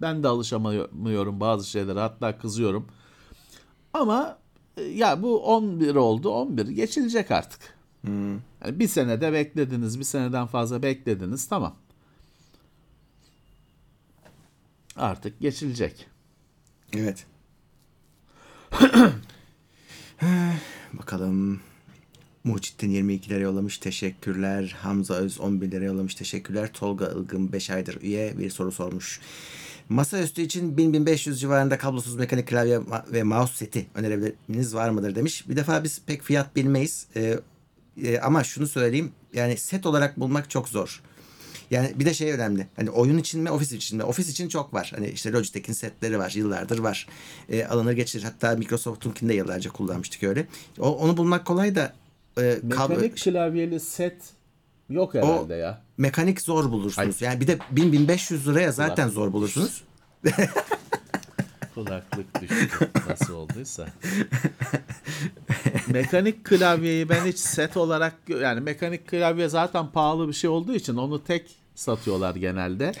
Ben 0.00 0.22
de 0.22 0.28
alışamıyorum 0.28 1.40
bazı 1.40 1.70
şeylere 1.70 2.00
hatta 2.00 2.38
kızıyorum. 2.38 2.88
Ama 3.92 4.38
e, 4.76 4.82
ya 4.82 5.22
bu 5.22 5.44
11 5.44 5.94
oldu 5.94 6.30
11 6.30 6.66
geçilecek 6.68 7.30
artık. 7.30 7.60
Yani 8.64 8.78
bir 8.80 8.88
senede 8.88 9.32
beklediniz 9.32 9.98
bir 9.98 10.04
seneden 10.04 10.46
fazla 10.46 10.82
beklediniz 10.82 11.48
tamam. 11.48 11.76
Artık 14.96 15.40
geçilecek. 15.40 16.06
Evet. 16.92 17.26
Bakalım. 20.92 21.60
Muhittin 22.44 22.90
22 22.90 23.30
lira 23.30 23.38
yollamış. 23.38 23.78
Teşekkürler. 23.78 24.76
Hamza 24.78 25.14
Öz 25.14 25.40
11 25.40 25.70
lira 25.70 25.84
yollamış. 25.84 26.14
Teşekkürler. 26.14 26.72
Tolga 26.72 27.06
Ilgın 27.06 27.52
5 27.52 27.70
aydır 27.70 28.02
üye 28.02 28.38
bir 28.38 28.50
soru 28.50 28.72
sormuş. 28.72 29.20
Masaüstü 29.88 30.42
için 30.42 30.76
1000-1500 30.76 31.34
civarında 31.34 31.78
kablosuz 31.78 32.16
mekanik 32.16 32.48
klavye 32.48 32.80
ve 33.12 33.22
mouse 33.22 33.54
seti 33.54 33.86
önerebiliriz 33.94 34.74
var 34.74 34.90
mıdır 34.90 35.14
demiş. 35.14 35.48
Bir 35.48 35.56
defa 35.56 35.84
biz 35.84 36.00
pek 36.06 36.22
fiyat 36.22 36.56
bilmeyiz. 36.56 37.06
Ee, 37.16 37.38
e, 38.02 38.18
ama 38.18 38.44
şunu 38.44 38.66
söyleyeyim. 38.66 39.12
Yani 39.34 39.56
set 39.56 39.86
olarak 39.86 40.20
bulmak 40.20 40.50
çok 40.50 40.68
zor. 40.68 41.02
Yani 41.70 41.92
bir 41.94 42.04
de 42.04 42.14
şey 42.14 42.32
önemli. 42.32 42.66
Hani 42.76 42.90
oyun 42.90 43.18
için 43.18 43.40
mi, 43.42 43.50
ofis 43.50 43.72
için 43.72 43.98
mi? 43.98 44.04
Ofis 44.04 44.28
için 44.30 44.48
çok 44.48 44.74
var. 44.74 44.92
Hani 44.94 45.08
işte 45.08 45.32
Logitech'in 45.32 45.72
setleri 45.72 46.18
var. 46.18 46.32
Yıllardır 46.36 46.78
var. 46.78 47.06
E, 47.48 47.64
alınır 47.64 47.92
geçirir. 47.92 48.24
Hatta 48.24 48.56
Microsoft'unkini 48.56 49.28
de 49.28 49.34
yıllarca 49.34 49.70
kullanmıştık 49.70 50.22
öyle. 50.22 50.46
O, 50.78 50.96
onu 50.98 51.16
bulmak 51.16 51.46
kolay 51.46 51.74
da 51.74 51.92
e, 52.40 52.58
Mekanik 52.62 53.16
klavyeli 53.16 53.80
set 53.80 54.16
yok 54.90 55.14
herhalde 55.14 55.54
ya. 55.54 55.82
mekanik 55.98 56.40
zor 56.40 56.72
bulursunuz. 56.72 57.22
Yani 57.22 57.40
bir 57.40 57.46
de 57.46 57.58
1000-1500 57.74 58.52
liraya 58.52 58.72
zaten 58.72 59.08
zor 59.08 59.32
bulursunuz. 59.32 59.84
Kulaklık 61.74 62.42
düştü. 62.42 62.90
Nasıl 63.08 63.34
olduysa. 63.34 63.86
mekanik 65.88 66.44
klavyeyi 66.44 67.08
ben 67.08 67.24
hiç 67.24 67.38
set 67.38 67.76
olarak 67.76 68.14
yani 68.28 68.60
mekanik 68.60 69.08
klavye 69.08 69.48
zaten 69.48 69.90
pahalı 69.90 70.28
bir 70.28 70.32
şey 70.32 70.50
olduğu 70.50 70.74
için 70.74 70.96
onu 70.96 71.24
tek 71.24 71.50
satıyorlar 71.74 72.34
genelde. 72.34 72.92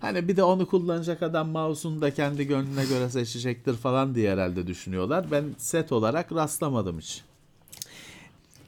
Hani 0.00 0.28
bir 0.28 0.36
de 0.36 0.42
onu 0.42 0.66
kullanacak 0.66 1.22
adam 1.22 1.48
mouse'unu 1.48 2.00
da 2.00 2.14
kendi 2.14 2.46
gönlüne 2.46 2.84
göre 2.84 3.10
seçecektir 3.10 3.76
falan 3.76 4.14
diye 4.14 4.32
herhalde 4.32 4.66
düşünüyorlar. 4.66 5.30
Ben 5.30 5.44
set 5.58 5.92
olarak 5.92 6.32
rastlamadım 6.32 6.98
hiç. 6.98 7.22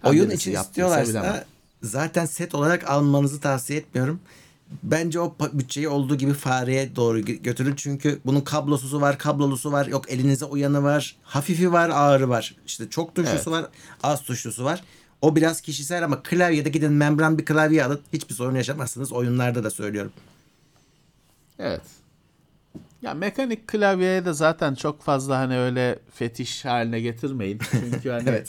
Oyun 0.05 0.25
birisi 0.25 0.37
için 0.37 0.53
yaptıysa 0.53 0.89
bilemem. 0.89 1.05
istiyorlarsa 1.05 1.45
zaten 1.83 2.27
set 2.27 2.55
olarak 2.55 2.91
almanızı 2.91 3.41
tavsiye 3.41 3.79
etmiyorum. 3.79 4.21
Bence 4.83 5.21
o 5.21 5.37
bütçeyi 5.53 5.89
olduğu 5.89 6.17
gibi 6.17 6.33
fareye 6.33 6.97
doğru 6.97 7.21
gö- 7.21 7.43
götürün. 7.43 7.75
Çünkü 7.77 8.19
bunun 8.27 8.41
kablosuzu 8.41 9.01
var, 9.01 9.19
kablolusu 9.19 9.73
var. 9.73 9.87
Yok 9.87 10.11
elinize 10.11 10.45
uyanı 10.45 10.83
var. 10.83 11.17
Hafifi 11.23 11.73
var, 11.73 11.89
ağırı 11.91 12.29
var. 12.29 12.55
İşte 12.67 12.91
çok 12.91 13.15
tuşlusu 13.15 13.35
Evet. 13.37 13.47
var, 13.63 13.67
az 14.03 14.23
tuşlusu 14.23 14.65
var. 14.65 14.83
O 15.23 15.37
biraz 15.37 15.61
kişisel 15.61 16.05
ama 16.05 16.23
klavyede 16.23 16.69
gidin 16.69 16.93
membran 16.93 17.39
bir 17.39 17.45
klavye 17.45 17.85
alın. 17.85 18.01
Hiçbir 18.13 18.35
sorun 18.35 18.55
yaşamazsınız. 18.55 19.13
Oyunlarda 19.13 19.65
da 19.65 19.71
söylüyorum. 19.71 20.13
Evet. 21.59 21.83
Ya 23.03 23.15
mekanik 23.15 23.69
klavyeye 23.69 24.25
de 24.25 24.33
zaten 24.33 24.75
çok 24.75 25.03
fazla 25.03 25.39
hani 25.39 25.59
öyle 25.59 25.99
fetiş 26.15 26.65
haline 26.65 27.01
getirmeyin. 27.01 27.61
Çünkü 27.71 28.11
hani 28.11 28.29
Evet. 28.29 28.49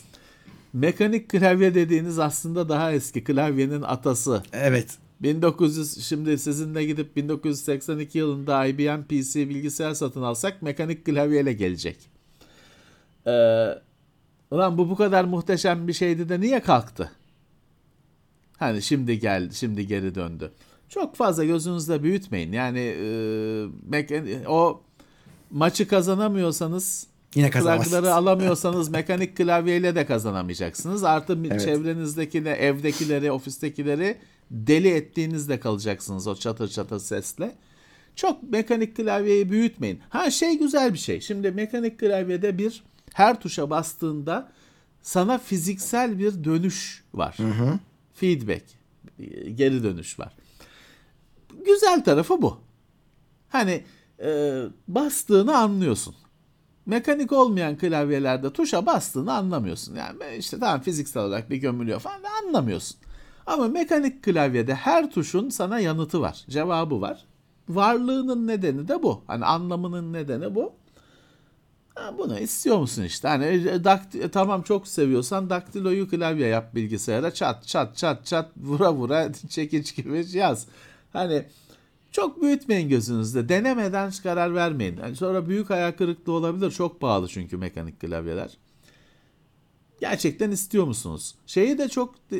mekanik 0.74 1.30
klavye 1.30 1.76
dediğiniz 1.76 2.20
aslında 2.20 2.70
daha 2.70 2.92
eski 2.92 3.24
klavyenin 3.24 3.82
atası. 3.82 4.44
Evet. 4.54 4.98
1900 5.24 6.06
şimdi 6.06 6.38
sizinle 6.38 6.86
gidip 6.86 7.16
1982 7.16 8.18
yılında 8.18 8.66
IBM 8.66 9.02
PC 9.02 9.50
bilgisayar 9.50 9.94
satın 9.94 10.22
alsak 10.22 10.62
mekanik 10.62 11.06
klavyeyle 11.06 11.54
gelecek. 11.54 11.98
Ee, 13.28 13.68
ulan 14.52 14.78
bu 14.78 14.90
bu 14.90 14.96
kadar 14.96 15.24
muhteşem 15.24 15.88
bir 15.88 15.94
şeydi 15.94 16.30
de 16.30 16.40
niye 16.40 16.60
kalktı? 16.60 17.12
Hani 18.58 18.82
şimdi 18.82 19.20
geldi, 19.20 19.56
şimdi 19.56 19.88
geri 19.88 20.16
döndü. 20.16 20.52
Çok 20.90 21.16
fazla 21.16 21.46
gözünüzde 21.46 22.04
büyütmeyin. 22.04 22.52
Yani 22.52 22.80
e, 22.80 24.48
o 24.48 24.82
maçı 25.52 25.88
kazanamıyorsanız 25.88 27.08
Yine 27.36 27.50
plakları 27.50 28.14
alamıyorsanız 28.14 28.90
mekanik 29.00 29.38
klavyeyle 29.38 29.96
de 29.96 30.06
kazanamayacaksınız. 30.06 31.04
Artı 31.04 31.38
Evet. 31.48 31.62
çevrenizdeki 31.62 32.38
evdekileri, 32.38 33.32
ofistekileri 33.32 34.18
deli 34.54 34.88
ettiğinizde 34.88 35.60
kalacaksınız 35.60 36.28
o 36.28 36.36
çatır 36.36 36.68
çatır 36.68 37.00
sesle. 37.00 37.56
Çok 38.16 38.44
mekanik 38.44 38.96
klavyeyi 38.96 39.50
büyütmeyin. 39.52 40.00
Ha 40.10 40.32
şey 40.32 40.60
güzel 40.60 40.94
bir 40.94 40.98
şey. 40.98 41.22
Şimdi 41.22 41.52
mekanik 41.52 42.00
klavyede 42.00 42.58
bir 42.58 42.84
her 43.14 43.40
tuşa 43.42 43.70
bastığında 43.70 44.52
sana 45.02 45.38
fiziksel 45.38 46.20
bir 46.20 46.44
dönüş 46.44 47.04
var. 47.14 47.38
Feedback, 48.14 48.64
geri 49.56 49.84
dönüş 49.84 50.20
var. 50.20 50.36
Güzel 51.66 52.04
tarafı 52.04 52.42
bu. 52.42 52.58
Hani 53.50 53.84
e, 54.24 54.62
bastığını 54.88 55.58
anlıyorsun. 55.58 56.16
Mekanik 56.86 57.32
olmayan 57.32 57.78
klavyelerde 57.78 58.54
tuşa 58.54 58.86
bastığını 58.86 59.34
anlamıyorsun. 59.34 59.96
Yani 59.96 60.36
işte 60.38 60.60
tamam 60.60 60.82
fiziksel 60.82 61.24
olarak 61.24 61.50
bir 61.50 61.58
gömülüyor 61.58 62.00
falan 62.00 62.24
anlamıyorsun. 62.44 62.98
Ama 63.48 63.68
mekanik 63.68 64.24
klavyede 64.24 64.76
her 64.76 65.12
tuşun 65.12 65.50
sana 65.50 65.80
yanıtı 65.80 66.22
var, 66.22 66.46
cevabı 66.50 67.02
var. 67.02 67.26
Varlığının 67.70 68.48
nedeni 68.48 68.88
de 68.88 69.04
bu. 69.04 69.24
Hani 69.28 69.46
anlamının 69.46 70.14
nedeni 70.14 70.56
bu. 70.56 70.74
Ha, 71.96 72.18
bunu 72.18 72.40
istiyor 72.40 72.78
musun 72.78 73.04
işte? 73.04 73.28
Hani 73.28 73.46
e, 73.46 73.84
dakti, 73.84 74.30
tamam 74.32 74.62
çok 74.62 74.88
seviyorsan 74.88 75.50
daktiloyu 75.50 76.10
klavye 76.10 76.48
yap 76.48 76.76
bilgisayara 76.76 77.34
çat 77.34 77.68
çat 77.68 77.98
çat 77.98 78.26
çat 78.26 78.50
vura 78.58 78.94
vura 78.94 79.34
çekiç 79.50 79.96
gibi 79.96 80.26
yaz. 80.34 80.68
Hani 81.14 81.46
çok 82.12 82.42
büyütmeyin 82.42 82.90
gözünüzde. 82.90 83.50
Denemeden 83.50 84.12
karar 84.24 84.56
vermeyin. 84.56 84.98
Yani 84.98 85.16
sonra 85.16 85.50
büyük 85.50 85.70
hayal 85.70 85.92
kırıklığı 85.92 86.34
olabilir. 86.34 86.72
Çok 86.72 87.00
pahalı 87.02 87.28
çünkü 87.28 87.58
mekanik 87.58 88.00
klavyeler. 88.00 88.58
Gerçekten 90.04 90.52
istiyor 90.52 90.86
musunuz? 90.86 91.36
Şeyi 91.48 91.78
de 91.78 91.90
çok 91.90 92.16
e, 92.32 92.40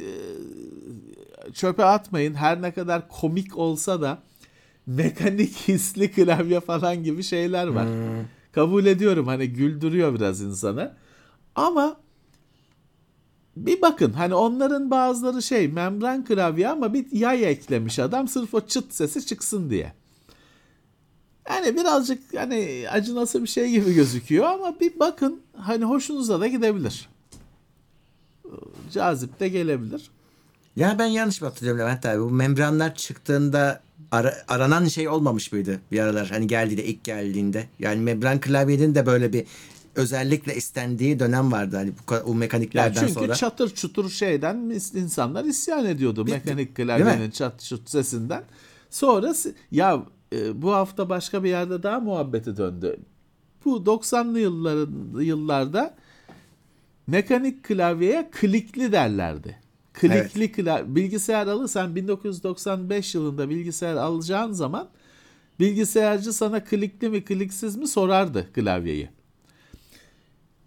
çöpe 1.54 1.86
atmayın. 1.86 2.34
Her 2.34 2.62
ne 2.62 2.72
kadar 2.74 3.08
komik 3.08 3.58
olsa 3.58 4.02
da 4.02 4.18
mekanik 4.86 5.56
hisli 5.68 6.12
klavye 6.12 6.60
falan 6.60 7.04
gibi 7.04 7.24
şeyler 7.24 7.68
var. 7.68 7.88
Kabul 8.52 8.86
ediyorum 8.86 9.28
hani 9.28 9.50
güldürüyor 9.50 10.16
biraz 10.16 10.42
insanı. 10.42 10.94
Ama 11.56 11.98
bir 13.58 13.82
bakın 13.82 14.14
hani 14.14 14.36
onların 14.36 14.92
bazıları 14.92 15.42
şey 15.42 15.68
membran 15.68 16.26
klavye 16.26 16.68
ama 16.68 16.94
bir 16.94 17.12
yay 17.12 17.52
eklemiş 17.52 18.00
adam 18.00 18.28
sırf 18.28 18.54
o 18.54 18.62
çıt 18.62 18.94
sesi 18.94 19.26
çıksın 19.26 19.70
diye. 19.70 19.94
Yani 21.50 21.78
birazcık 21.78 22.24
hani 22.38 22.86
acınası 22.92 23.42
bir 23.42 23.48
şey 23.48 23.72
gibi 23.72 23.94
gözüküyor 23.94 24.46
ama 24.46 24.80
bir 24.80 25.00
bakın 25.00 25.42
hani 25.58 25.86
hoşunuza 25.86 26.40
da 26.40 26.48
gidebilir. 26.48 27.13
Cazip 28.92 29.40
de 29.40 29.50
gelebilir. 29.50 30.10
Ya 30.76 30.96
ben 31.00 31.06
yanlış 31.06 31.42
mı 31.42 31.48
hatırlıyorum 31.48 31.82
Levent 31.82 32.06
abi? 32.06 32.22
Bu 32.22 32.30
membranlar 32.30 32.96
çıktığında 32.96 33.82
ara- 34.12 34.36
aranan 34.48 34.86
şey 34.86 35.08
olmamış 35.10 35.52
mıydı 35.52 35.82
bir 35.92 36.00
aralar? 36.00 36.30
Hani 36.30 36.48
geldiğinde 36.48 36.86
ilk 36.86 37.04
geldiğinde. 37.04 37.68
Yani 37.80 38.02
membran 38.02 38.40
klavyenin 38.42 38.96
de 38.96 39.06
böyle 39.06 39.34
bir 39.34 39.46
özellikle 39.96 40.56
istendiği 40.56 41.20
dönem 41.20 41.52
vardı. 41.52 41.76
Hani 41.76 41.92
bu, 42.10 42.28
bu 42.28 42.36
mekaniklerden 42.36 43.00
çünkü 43.00 43.14
sonra. 43.14 43.36
çatır 43.36 43.70
çutur 43.76 44.10
şeyden 44.10 44.56
insanlar 44.96 45.46
isyan 45.46 45.86
ediyordu 45.86 46.28
Bir- 46.28 46.32
mekanik 46.32 46.76
klavyenin 46.76 47.32
çat 47.32 47.62
çut 47.62 47.90
sesinden. 47.90 48.44
Sonra 48.90 49.34
ya 49.72 50.04
e, 50.34 50.62
bu 50.62 50.74
hafta 50.74 51.10
başka 51.10 51.44
bir 51.44 51.50
yerde 51.50 51.84
daha 51.84 52.00
muhabbeti 52.00 52.58
döndü. 52.58 52.98
Bu 53.66 53.78
90'lı 53.78 54.40
yılların 54.40 55.20
yıllarda 55.22 55.96
mekanik 57.08 57.64
klavyeye 57.64 58.30
klikli 58.32 58.92
derlerdi. 58.92 59.60
Klikli 59.94 60.52
klavye 60.52 60.96
bilgisayar 60.96 61.48
alırsan 61.48 61.96
1995 61.96 63.16
yılında 63.16 63.50
bilgisayar 63.50 63.96
alacağın 63.96 64.52
zaman 64.52 64.90
bilgisayarcı 65.60 66.34
sana 66.34 66.64
klikli 66.64 67.10
mi 67.10 67.26
kliksiz 67.26 67.76
mi 67.76 67.88
sorardı 67.88 68.54
klavyeyi. 68.54 69.10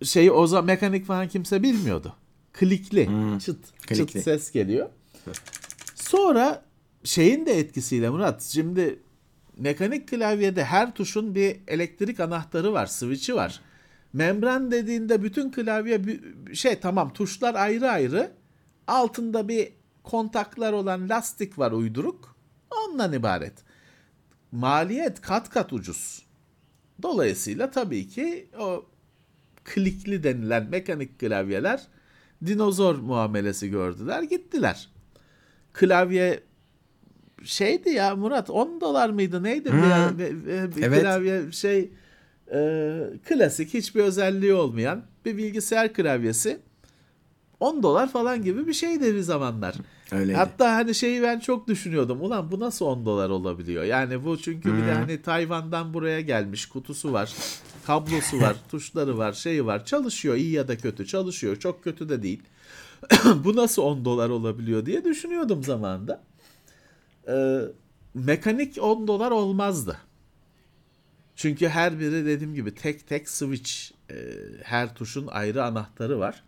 Şeyi 0.02 0.30
o 0.32 0.46
zaman 0.46 0.64
mekanik 0.64 1.06
falan 1.06 1.28
kimse 1.28 1.62
bilmiyordu. 1.62 2.14
Klikli. 2.52 3.08
çıt 3.44 3.58
klikli. 3.86 4.06
çıt 4.12 4.22
ses 4.22 4.50
geliyor. 4.52 4.88
Sonra 5.94 6.64
şeyin 7.04 7.46
de 7.46 7.58
etkisiyle 7.58 8.10
Murat 8.10 8.42
şimdi 8.42 8.98
mekanik 9.56 10.08
klavyede 10.08 10.64
her 10.64 10.94
tuşun 10.94 11.34
bir 11.34 11.56
elektrik 11.66 12.20
anahtarı 12.20 12.72
var, 12.72 12.86
switch'i 12.86 13.34
var. 13.34 13.60
Membran 14.12 14.70
dediğinde 14.70 15.22
bütün 15.22 15.50
klavye 15.52 16.00
şey 16.52 16.80
tamam 16.80 17.12
tuşlar 17.12 17.54
ayrı 17.54 17.90
ayrı. 17.90 18.30
Altında 18.86 19.48
bir 19.48 19.68
kontaklar 20.04 20.72
olan 20.72 21.08
lastik 21.08 21.58
var 21.58 21.72
uyduruk. 21.72 22.36
Ondan 22.88 23.12
ibaret. 23.12 23.52
Maliyet 24.52 25.20
kat 25.20 25.50
kat 25.50 25.72
ucuz. 25.72 26.26
Dolayısıyla 27.02 27.70
tabii 27.70 28.08
ki 28.08 28.48
o 28.58 28.84
klikli 29.64 30.22
denilen 30.22 30.70
mekanik 30.70 31.18
klavyeler 31.20 31.86
dinozor 32.46 32.94
muamelesi 32.96 33.70
gördüler 33.70 34.22
gittiler. 34.22 34.88
Klavye 35.72 36.40
şeydi 37.44 37.90
ya 37.90 38.16
Murat 38.16 38.50
10 38.50 38.80
dolar 38.80 39.10
mıydı 39.10 39.42
neydi 39.42 39.72
bir, 39.72 39.78
ara- 39.90 40.18
bir- 40.18 40.46
bir- 40.46 40.76
bir 40.76 40.82
Evet. 40.82 41.00
klavye 41.02 41.52
şey 41.52 41.90
e, 42.52 43.00
klasik 43.28 43.74
hiçbir 43.74 44.02
özelliği 44.02 44.54
olmayan 44.54 45.02
bir 45.24 45.36
bilgisayar 45.36 45.92
klavyesi 45.92 46.60
10 47.60 47.82
dolar 47.82 48.12
falan 48.12 48.42
gibi 48.42 48.66
bir 48.66 48.72
şeydi 48.72 49.14
bir 49.14 49.20
zamanlar. 49.20 49.74
Öyleydi. 50.12 50.36
Hatta 50.36 50.74
hani 50.74 50.94
şeyi 50.94 51.22
ben 51.22 51.38
çok 51.38 51.68
düşünüyordum. 51.68 52.22
Ulan 52.22 52.50
bu 52.50 52.60
nasıl 52.60 52.86
10 52.86 53.06
dolar 53.06 53.30
olabiliyor? 53.30 53.84
Yani 53.84 54.24
bu 54.24 54.38
çünkü 54.38 54.76
bir 54.76 54.86
de 54.86 54.92
hani 54.92 55.22
Tayvan'dan 55.22 55.94
buraya 55.94 56.20
gelmiş 56.20 56.66
kutusu 56.66 57.12
var. 57.12 57.34
Kablosu 57.86 58.40
var, 58.40 58.56
tuşları 58.70 59.18
var, 59.18 59.32
şeyi 59.32 59.66
var. 59.66 59.84
Çalışıyor 59.84 60.34
iyi 60.34 60.50
ya 60.50 60.68
da 60.68 60.78
kötü 60.78 61.06
çalışıyor. 61.06 61.56
Çok 61.56 61.84
kötü 61.84 62.08
de 62.08 62.22
değil. 62.22 62.42
bu 63.44 63.56
nasıl 63.56 63.82
10 63.82 64.04
dolar 64.04 64.28
olabiliyor 64.28 64.86
diye 64.86 65.04
düşünüyordum 65.04 65.64
zamanında. 65.64 66.22
Ee, 67.28 67.60
mekanik 68.14 68.78
10 68.82 69.08
dolar 69.08 69.30
olmazdı. 69.30 69.96
Çünkü 71.36 71.68
her 71.68 72.00
biri 72.00 72.26
dediğim 72.26 72.54
gibi 72.54 72.74
tek 72.74 73.08
tek 73.08 73.28
switch. 73.28 73.72
Ee, 74.10 74.14
her 74.62 74.94
tuşun 74.94 75.26
ayrı 75.26 75.64
anahtarı 75.64 76.18
var. 76.18 76.44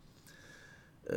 Ee, 1.11 1.15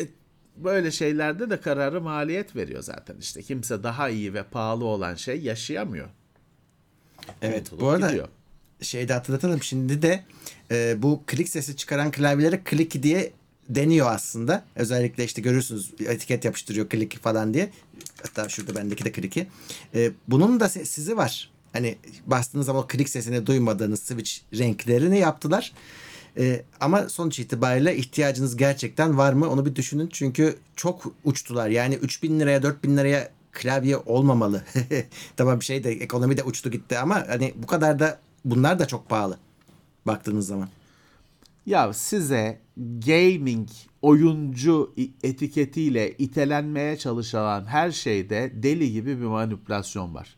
e, 0.00 0.08
böyle 0.56 0.90
şeylerde 0.90 1.50
de 1.50 1.60
kararı 1.60 2.00
maliyet 2.00 2.56
veriyor 2.56 2.82
zaten 2.82 3.16
işte. 3.20 3.42
Kimse 3.42 3.82
daha 3.82 4.08
iyi 4.08 4.34
ve 4.34 4.42
pahalı 4.42 4.84
olan 4.84 5.14
şey 5.14 5.40
yaşayamıyor. 5.40 6.08
Evet 7.42 7.60
Unutulup 7.60 7.80
bu 7.80 7.88
arada 7.88 8.08
gidiyor. 8.08 8.28
şeyde 8.80 9.12
hatırlatalım 9.12 9.62
şimdi 9.62 10.02
de 10.02 10.24
e, 10.70 11.02
bu 11.02 11.22
klik 11.26 11.48
sesi 11.48 11.76
çıkaran 11.76 12.10
klavyelere 12.10 12.60
klik 12.64 13.02
diye 13.02 13.32
deniyor 13.68 14.06
aslında. 14.10 14.64
Özellikle 14.76 15.24
işte 15.24 15.42
görürsünüz 15.42 15.92
etiket 16.00 16.44
yapıştırıyor 16.44 16.88
klik 16.88 17.22
falan 17.22 17.54
diye. 17.54 17.70
Hatta 18.22 18.48
şurada 18.48 18.74
bendeki 18.74 19.04
de 19.04 19.12
kliki. 19.12 19.46
E, 19.94 20.10
bunun 20.28 20.60
da 20.60 20.68
sessizi 20.68 21.16
var. 21.16 21.55
Hani 21.76 21.96
bastığınız 22.26 22.66
zaman 22.66 22.82
o 22.82 22.86
klik 22.86 23.08
sesini 23.08 23.46
duymadığınız 23.46 24.00
switch 24.00 24.32
renklerini 24.58 25.18
yaptılar. 25.18 25.72
E, 26.38 26.62
ama 26.80 27.08
sonuç 27.08 27.38
itibariyle 27.38 27.96
ihtiyacınız 27.96 28.56
gerçekten 28.56 29.18
var 29.18 29.32
mı 29.32 29.50
onu 29.50 29.66
bir 29.66 29.74
düşünün. 29.76 30.08
Çünkü 30.12 30.56
çok 30.76 31.12
uçtular. 31.24 31.68
Yani 31.68 31.94
3000 31.94 32.40
liraya 32.40 32.62
4000 32.62 32.96
liraya 32.96 33.30
klavye 33.52 33.96
olmamalı. 33.96 34.64
tamam 35.36 35.62
şey 35.62 35.84
de 35.84 35.90
ekonomi 35.90 36.36
de 36.36 36.42
uçtu 36.42 36.70
gitti 36.70 36.98
ama 36.98 37.24
hani 37.28 37.54
bu 37.56 37.66
kadar 37.66 37.98
da 37.98 38.18
bunlar 38.44 38.78
da 38.78 38.86
çok 38.86 39.08
pahalı 39.08 39.38
baktığınız 40.06 40.46
zaman. 40.46 40.68
Ya 41.66 41.92
size 41.92 42.60
gaming 43.06 43.68
oyuncu 44.02 44.94
etiketiyle 45.22 46.12
itelenmeye 46.12 46.98
çalışılan 46.98 47.64
her 47.64 47.90
şeyde 47.90 48.52
deli 48.54 48.92
gibi 48.92 49.20
bir 49.20 49.26
manipülasyon 49.26 50.14
var. 50.14 50.36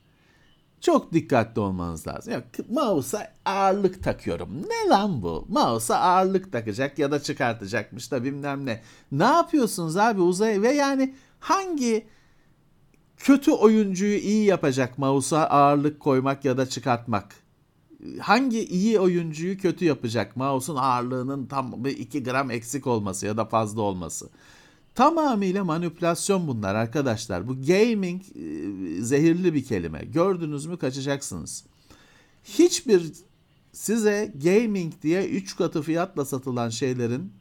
Çok 0.81 1.13
dikkatli 1.13 1.61
olmanız 1.61 2.07
lazım. 2.07 2.33
Ya, 2.33 2.41
k- 2.53 2.63
mouse'a 2.71 3.33
ağırlık 3.45 4.03
takıyorum. 4.05 4.49
Ne 4.63 4.91
lan 4.91 5.23
bu? 5.23 5.47
Mouse'a 5.49 5.97
ağırlık 5.99 6.53
takacak 6.53 6.99
ya 6.99 7.11
da 7.11 7.23
çıkartacakmış 7.23 8.13
da 8.13 8.25
bilmem 8.25 8.67
ne. 8.67 8.83
Ne 9.13 9.25
yapıyorsunuz 9.25 9.97
abi 9.97 10.21
uzay 10.21 10.63
ve 10.63 10.73
yani 10.73 11.15
hangi 11.41 12.07
kötü 13.17 13.51
oyuncuyu 13.53 14.19
iyi 14.19 14.45
yapacak 14.45 14.99
mouse'a 14.99 15.47
ağırlık 15.47 16.01
koymak 16.01 16.45
ya 16.45 16.57
da 16.57 16.67
çıkartmak? 16.69 17.35
hangi 18.21 18.65
iyi 18.65 19.01
oyuncuyu 19.01 19.59
kötü 19.59 19.85
yapacak? 19.85 20.37
Mouse'un 20.37 20.77
ağırlığının 20.77 21.47
tam 21.47 21.85
bir 21.85 21.99
2 21.99 22.23
gram 22.23 22.51
eksik 22.51 22.87
olması 22.87 23.27
ya 23.27 23.37
da 23.37 23.45
fazla 23.45 23.83
olması. 23.83 24.29
Tamamıyla 24.99 25.65
manipülasyon 25.65 26.49
bunlar 26.49 26.75
arkadaşlar. 26.75 27.49
Bu 27.49 27.63
gaming 27.63 28.23
e, 28.23 29.03
zehirli 29.03 29.55
bir 29.55 29.65
kelime. 29.65 30.05
Gördünüz 30.05 30.67
mü 30.67 30.77
kaçacaksınız. 30.77 31.65
Hiçbir 32.45 33.13
size 33.73 34.33
gaming 34.45 34.93
diye 35.03 35.29
3 35.29 35.57
katı 35.57 35.83
fiyatla 35.83 36.25
satılan 36.25 36.69
şeylerin 36.69 37.33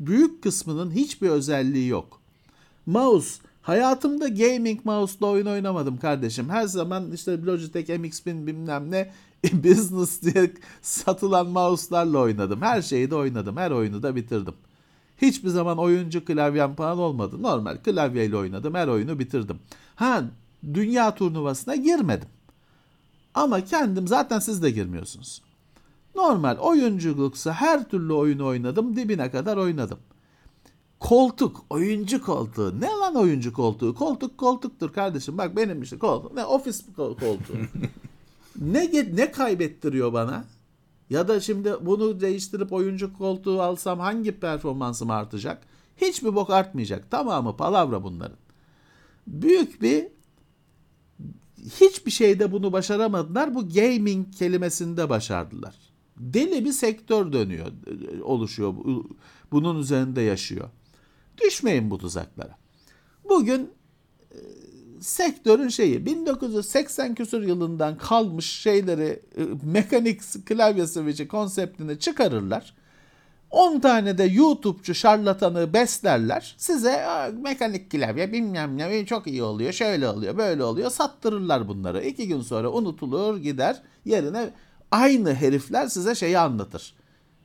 büyük 0.00 0.42
kısmının 0.42 0.90
hiçbir 0.90 1.28
özelliği 1.28 1.88
yok. 1.88 2.20
Mouse 2.86 3.42
hayatımda 3.62 4.28
gaming 4.28 4.84
mouse'la 4.84 5.26
oyun 5.26 5.46
oynamadım 5.46 5.98
kardeşim. 5.98 6.48
Her 6.48 6.66
zaman 6.66 7.12
işte 7.12 7.42
Logitech 7.42 7.90
MX1000 7.90 8.46
bilmem 8.46 8.90
ne 8.90 9.12
business 9.52 10.22
diye 10.22 10.52
satılan 10.82 11.46
mouse'larla 11.46 12.18
oynadım. 12.18 12.62
Her 12.62 12.82
şeyi 12.82 13.10
de 13.10 13.14
oynadım. 13.14 13.56
Her 13.56 13.70
oyunu 13.70 14.02
da 14.02 14.16
bitirdim. 14.16 14.54
Hiçbir 15.22 15.48
zaman 15.48 15.78
oyuncu 15.78 16.24
klavyem 16.24 16.74
falan 16.74 16.98
olmadı. 16.98 17.42
Normal 17.42 17.76
klavyeyle 17.76 18.36
oynadım. 18.36 18.74
Her 18.74 18.88
oyunu 18.88 19.18
bitirdim. 19.18 19.58
Ha 19.94 20.24
dünya 20.74 21.14
turnuvasına 21.14 21.76
girmedim. 21.76 22.28
Ama 23.34 23.64
kendim 23.64 24.08
zaten 24.08 24.38
siz 24.38 24.62
de 24.62 24.70
girmiyorsunuz. 24.70 25.42
Normal 26.14 26.56
oyunculuksa 26.56 27.52
her 27.52 27.88
türlü 27.88 28.12
oyunu 28.12 28.46
oynadım. 28.46 28.96
Dibine 28.96 29.30
kadar 29.30 29.56
oynadım. 29.56 29.98
Koltuk, 31.00 31.64
oyuncu 31.70 32.22
koltuğu. 32.22 32.80
Ne 32.80 32.86
lan 32.86 33.14
oyuncu 33.14 33.52
koltuğu? 33.52 33.94
Koltuk 33.94 34.38
koltuktur 34.38 34.92
kardeşim. 34.92 35.38
Bak 35.38 35.56
benim 35.56 35.82
işte 35.82 35.98
koltuk. 35.98 36.34
Ne 36.34 36.44
ofis 36.44 36.84
kol- 36.96 37.16
koltuğu. 37.16 37.56
ne 38.60 38.90
ne 39.16 39.32
kaybettiriyor 39.32 40.12
bana? 40.12 40.44
Ya 41.10 41.28
da 41.28 41.40
şimdi 41.40 41.74
bunu 41.80 42.20
değiştirip 42.20 42.72
oyuncu 42.72 43.12
koltuğu 43.18 43.62
alsam 43.62 43.98
hangi 44.00 44.32
performansım 44.40 45.10
artacak? 45.10 45.62
Hiçbir 45.96 46.34
bok 46.34 46.50
artmayacak. 46.50 47.10
Tamamı 47.10 47.56
palavra 47.56 48.02
bunların. 48.02 48.36
Büyük 49.26 49.82
bir 49.82 50.06
hiçbir 51.80 52.10
şeyde 52.10 52.52
bunu 52.52 52.72
başaramadılar. 52.72 53.54
Bu 53.54 53.68
gaming 53.68 54.34
kelimesinde 54.34 55.08
başardılar. 55.08 55.74
Deli 56.18 56.64
bir 56.64 56.72
sektör 56.72 57.32
dönüyor, 57.32 57.66
oluşuyor. 58.22 58.74
Bu- 58.76 59.16
Bunun 59.52 59.78
üzerinde 59.80 60.20
yaşıyor. 60.22 60.68
Düşmeyin 61.44 61.90
bu 61.90 61.98
tuzaklara. 61.98 62.58
Bugün 63.28 63.70
e, 64.32 64.38
sektörün 65.00 65.68
şeyi 65.68 66.06
1980 66.06 67.14
küsur 67.14 67.42
yılından 67.42 67.98
kalmış 67.98 68.46
şeyleri 68.50 69.22
e, 69.36 69.42
mekanik 69.62 70.20
klavye 70.46 70.86
switch'i 70.86 71.28
konseptini 71.28 71.98
çıkarırlar. 71.98 72.74
10 73.50 73.80
tane 73.80 74.18
de 74.18 74.24
YouTube'cu 74.24 74.94
şarlatanı 74.94 75.72
beslerler. 75.72 76.54
Size 76.58 77.06
"Aa, 77.06 77.30
mekanik 77.42 77.90
klavye 77.90 78.32
bilmem 78.32 78.78
ne 78.78 79.06
çok 79.06 79.26
iyi 79.26 79.42
oluyor, 79.42 79.72
şöyle 79.72 80.08
oluyor, 80.08 80.36
böyle 80.38 80.64
oluyor. 80.64 80.90
Sattırırlar 80.90 81.68
bunları. 81.68 82.04
İki 82.04 82.28
gün 82.28 82.40
sonra 82.40 82.70
unutulur 82.72 83.36
gider. 83.36 83.82
Yerine 84.04 84.50
aynı 84.90 85.34
herifler 85.34 85.86
size 85.86 86.14
şeyi 86.14 86.38
anlatır. 86.38 86.94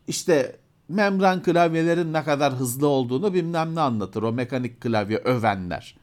İşte 0.07 0.55
membran 0.89 1.43
klavyelerin 1.43 2.13
ne 2.13 2.23
kadar 2.23 2.53
hızlı 2.53 2.87
olduğunu 2.87 3.33
bilmem 3.33 3.75
ne 3.75 3.79
anlatır 3.81 4.23
o 4.23 4.31
mekanik 4.33 4.81
klavye 4.81 5.17
övenler. 5.17 5.95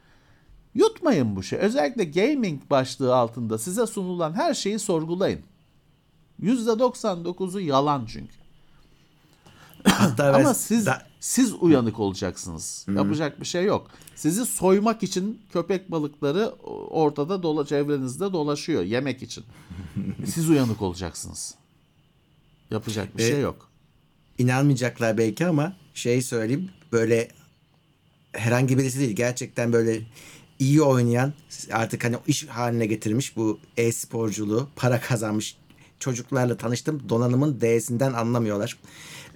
Yutmayın 0.75 1.37
bu 1.37 1.43
şey. 1.43 1.59
Özellikle 1.59 2.05
gaming 2.05 2.71
başlığı 2.71 3.17
altında 3.17 3.59
size 3.59 3.87
sunulan 3.87 4.33
her 4.35 4.55
şeyi 4.55 4.79
sorgulayın. 4.79 5.41
%99'u 6.43 7.61
yalan 7.61 8.07
çünkü. 8.07 8.35
Hatta 9.85 10.33
Ama 10.35 10.55
siz 10.55 10.87
da- 10.87 11.07
siz 11.21 11.53
uyanık 11.61 12.01
olacaksınız. 12.01 12.87
Yapacak 12.97 13.41
bir 13.41 13.47
şey 13.47 13.65
yok. 13.65 13.91
Sizi 14.15 14.47
soymak 14.47 15.03
için 15.03 15.41
köpek 15.53 15.91
balıkları 15.91 16.47
ortada 16.91 17.43
dola 17.43 17.67
çevrenizde 17.67 18.33
dolaşıyor 18.33 18.83
yemek 18.83 19.23
için. 19.23 19.45
Siz 20.27 20.51
uyanık 20.51 20.83
olacaksınız. 20.83 21.55
Yapacak 22.71 23.19
bir 23.19 23.23
E, 23.23 23.29
şey 23.29 23.41
yok. 23.41 23.71
inanmayacaklar 24.39 25.19
belki 25.19 25.47
ama 25.47 25.73
şey 25.95 26.23
söyleyeyim 26.23 26.71
böyle 26.93 27.29
herhangi 28.33 28.79
birisi 28.79 28.99
değil 29.01 29.17
gerçekten 29.17 29.73
böyle 29.73 30.01
iyi 30.61 30.83
oynayan 30.83 31.33
artık 31.73 32.05
hani 32.05 32.17
iş 32.27 32.47
haline 32.49 32.87
getirmiş 32.87 33.37
bu 33.37 33.59
e-sporculuğu 33.77 34.69
para 34.77 35.01
kazanmış 35.01 35.57
çocuklarla 35.99 36.57
tanıştım 36.57 37.03
donanımın 37.09 37.61
D'sinden 37.61 38.13
anlamıyorlar. 38.13 38.79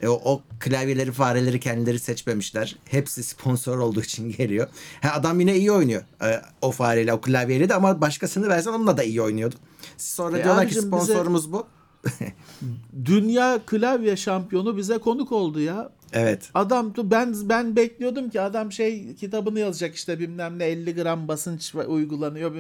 E, 0.03 0.09
o, 0.09 0.21
o 0.25 0.43
klavyeleri 0.61 1.13
fareleri 1.13 1.61
kendileri 1.61 1.99
seçmemişler. 1.99 2.77
Hepsi 2.85 3.23
sponsor 3.23 3.79
olduğu 3.79 4.01
için 4.03 4.33
geliyor. 4.33 4.69
Ha, 5.03 5.11
adam 5.15 5.41
yine 5.41 5.57
iyi 5.57 5.73
oynuyor. 5.73 6.03
E, 6.23 6.43
o 6.63 6.71
fareyle 6.71 7.13
o 7.13 7.21
klavyeyle 7.21 7.69
de 7.69 7.75
ama 7.75 8.01
başkasını 8.01 8.49
versen 8.49 8.71
onunla 8.73 8.97
da 8.97 9.03
iyi 9.03 9.23
oynuyordu. 9.23 9.55
Sonra 9.97 10.39
E, 10.39 10.45
diyorlar 10.45 10.63
ki 10.63 10.67
abicim 10.79 10.83
bize- 10.93 11.05
sponsorumuz 11.05 11.53
bu. 11.53 11.67
Dünya 13.05 13.61
klavye 13.67 14.17
şampiyonu 14.17 14.77
bize 14.77 14.99
konuk 14.99 15.33
oldu 15.33 15.61
ya. 15.61 15.91
Evet. 16.15 16.51
Adam 16.55 16.95
ben 16.99 17.35
ben 17.49 17.77
bekliyordum 17.77 18.31
ki 18.31 18.41
adam 18.41 18.73
şey 18.73 19.15
kitabını 19.15 19.61
yazacak 19.61 19.95
işte 19.95 20.19
bilmem 20.19 20.59
ne 20.59 20.65
50 20.65 20.95
gram 20.95 21.28
basınç 21.28 21.74
uygulanıyor. 21.74 22.55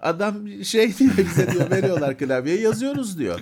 Adam 0.00 0.64
şey 0.64 0.98
diyor 0.98 1.16
bize 1.18 1.52
diyor 1.52 1.70
veriyorlar 1.70 2.18
klavyeyi 2.18 2.60
yazıyoruz 2.60 3.18
diyor. 3.18 3.40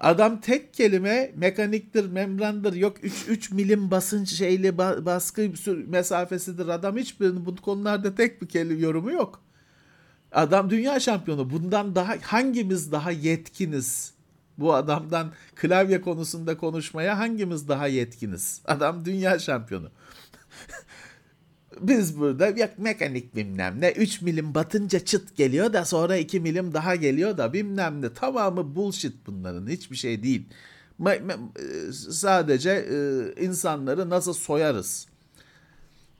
Adam 0.00 0.40
tek 0.40 0.74
kelime 0.74 1.32
mekaniktir, 1.36 2.10
membrandır, 2.10 2.74
yok 2.74 2.96
3 3.02 3.12
3 3.28 3.50
milim 3.50 3.90
basınç 3.90 4.28
şeyli 4.34 4.68
ba- 4.68 5.04
baskı 5.04 5.50
mesafesidir. 5.86 6.68
Adam 6.68 6.96
hiçbir 6.96 7.46
bu 7.46 7.56
konularda 7.56 8.14
tek 8.14 8.42
bir 8.42 8.48
kelime 8.48 8.80
yorumu 8.80 9.12
yok. 9.12 9.42
Adam 10.32 10.70
dünya 10.70 11.00
şampiyonu. 11.00 11.50
Bundan 11.50 11.94
daha 11.94 12.14
hangimiz 12.22 12.92
daha 12.92 13.10
yetkiniz 13.10 14.17
Bu 14.58 14.74
adamdan 14.74 15.32
klavye 15.54 16.00
konusunda 16.00 16.56
konuşmaya 16.56 17.18
hangimiz 17.18 17.68
daha 17.68 17.86
yetkiniz? 17.86 18.62
Adam 18.64 19.04
dünya 19.04 19.38
şampiyonu. 19.38 19.90
Biz 21.80 22.18
burada 22.18 22.46
ya 22.46 22.70
mekanik 22.78 23.36
bilmem 23.36 23.80
ne 23.80 23.90
3 23.92 24.22
milim 24.22 24.54
batınca 24.54 25.00
çıt 25.00 25.36
geliyor 25.36 25.72
da 25.72 25.84
sonra 25.84 26.16
2 26.16 26.40
milim 26.40 26.74
daha 26.74 26.94
geliyor 26.94 27.38
da 27.38 27.52
bilmem 27.52 28.02
ne 28.02 28.14
tamamı 28.14 28.74
bullshit 28.76 29.26
bunların 29.26 29.66
hiçbir 29.66 29.96
şey 29.96 30.22
değil. 30.22 30.48
Me- 31.00 31.52
sadece 32.12 32.70
e, 32.70 33.44
insanları 33.44 34.10
nasıl 34.10 34.32
soyarız? 34.32 35.06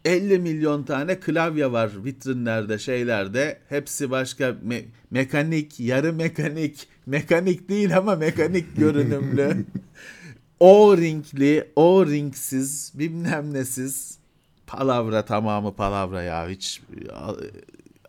50 0.04 0.38
milyon 0.38 0.82
tane 0.82 1.20
klavye 1.20 1.72
var 1.72 1.90
vitrinlerde 2.04 2.78
şeylerde. 2.78 3.60
Hepsi 3.68 4.10
başka 4.10 4.44
me- 4.48 4.84
mekanik 5.10 5.80
yarı 5.80 6.12
mekanik. 6.12 6.88
Mekanik 7.06 7.68
değil 7.68 7.96
ama 7.96 8.16
mekanik 8.16 8.66
görünümlü. 8.76 9.64
O-ringli 10.60 11.68
o-ringsiz 11.76 12.92
bilmem 12.94 13.54
nesiz. 13.54 14.18
Palavra 14.66 15.24
tamamı 15.24 15.74
palavra 15.76 16.22
ya. 16.22 16.48
Hiç 16.48 16.82
al- 17.14 17.38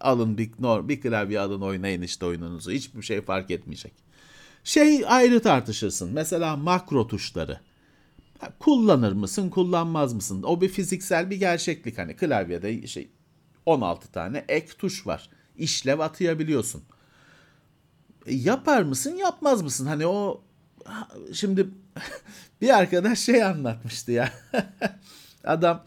alın 0.02 0.38
bir, 0.38 0.50
bir 0.88 1.02
klavye 1.02 1.40
alın 1.40 1.62
oynayın 1.62 2.02
işte 2.02 2.26
oyununuzu. 2.26 2.72
Hiçbir 2.72 3.02
şey 3.02 3.22
fark 3.22 3.52
etmeyecek. 3.52 3.94
Şey 4.64 5.04
ayrı 5.08 5.42
tartışırsın. 5.42 6.10
Mesela 6.14 6.56
makro 6.56 7.08
tuşları. 7.08 7.60
Kullanır 8.60 9.12
mısın, 9.12 9.50
kullanmaz 9.50 10.14
mısın? 10.14 10.44
O 10.44 10.62
bir 10.62 10.70
fiziksel 10.70 11.30
bir 11.30 11.36
gerçeklik. 11.36 11.98
Hani 11.98 12.16
klavyede 12.16 12.88
şey 12.88 13.12
16 13.66 14.12
tane 14.12 14.46
ek 14.50 14.68
tuş 14.78 15.08
var. 15.08 15.30
İşlev 15.58 16.00
atayabiliyorsun. 16.00 16.84
E, 18.26 18.36
yapar 18.36 18.82
mısın, 18.82 19.16
yapmaz 19.16 19.62
mısın? 19.62 19.86
Hani 19.86 20.08
o 20.08 20.44
şimdi 21.34 21.68
bir 22.62 22.78
arkadaş 22.78 23.20
şey 23.20 23.44
anlatmıştı 23.44 24.12
ya. 24.12 24.32
Adam 25.44 25.86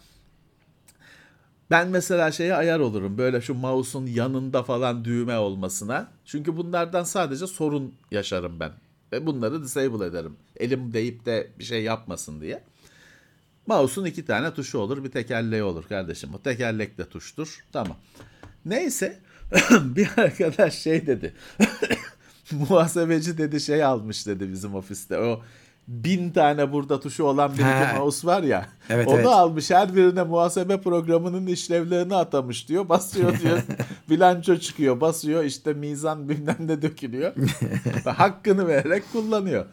ben 1.70 1.88
mesela 1.88 2.32
şeye 2.32 2.54
ayar 2.54 2.80
olurum. 2.80 3.18
Böyle 3.18 3.40
şu 3.40 3.54
mouse'un 3.54 4.06
yanında 4.06 4.62
falan 4.62 5.04
düğme 5.04 5.38
olmasına. 5.38 6.08
Çünkü 6.24 6.56
bunlardan 6.56 7.04
sadece 7.04 7.46
sorun 7.46 7.94
yaşarım 8.10 8.60
ben. 8.60 8.72
Ve 9.12 9.26
bunları 9.26 9.62
disable 9.62 10.06
ederim. 10.06 10.36
Elim 10.56 10.92
deyip 10.92 11.26
de 11.26 11.50
bir 11.58 11.64
şey 11.64 11.82
yapmasın 11.82 12.40
diye. 12.40 12.62
Mouse'un 13.66 14.04
iki 14.04 14.24
tane 14.24 14.54
tuşu 14.54 14.78
olur. 14.78 15.04
Bir 15.04 15.10
tekerleği 15.10 15.62
olur 15.62 15.84
kardeşim. 15.88 16.34
O 16.34 16.42
tekerlek 16.42 16.98
de 16.98 17.08
tuştur. 17.08 17.64
Tamam. 17.72 17.96
Neyse. 18.64 19.20
bir 19.72 20.08
arkadaş 20.16 20.78
şey 20.78 21.06
dedi. 21.06 21.34
Muhasebeci 22.52 23.38
dedi 23.38 23.60
şey 23.60 23.84
almış 23.84 24.26
dedi 24.26 24.52
bizim 24.52 24.74
ofiste. 24.74 25.18
O 25.18 25.42
bin 25.88 26.30
tane 26.30 26.72
burada 26.72 27.00
tuşu 27.00 27.24
olan 27.24 27.58
bir 27.58 27.62
Ha. 27.62 27.94
mouse 27.98 28.26
var 28.26 28.42
ya. 28.42 28.68
Evet, 28.88 29.08
onu 29.08 29.16
evet. 29.16 29.26
almış 29.26 29.70
her 29.70 29.96
birine 29.96 30.22
muhasebe 30.22 30.80
programının 30.80 31.46
işlevlerini 31.46 32.14
atamış 32.14 32.68
diyor. 32.68 32.88
Basıyor 32.88 33.40
diyor. 33.40 33.58
bilanço 34.10 34.56
çıkıyor. 34.56 35.00
Basıyor 35.00 35.44
işte 35.44 35.72
mizan 35.72 36.28
bilmem 36.28 36.56
ne 36.60 36.82
dökülüyor. 36.82 37.32
Hakkını 38.04 38.68
vererek 38.68 39.12
kullanıyor. 39.12 39.66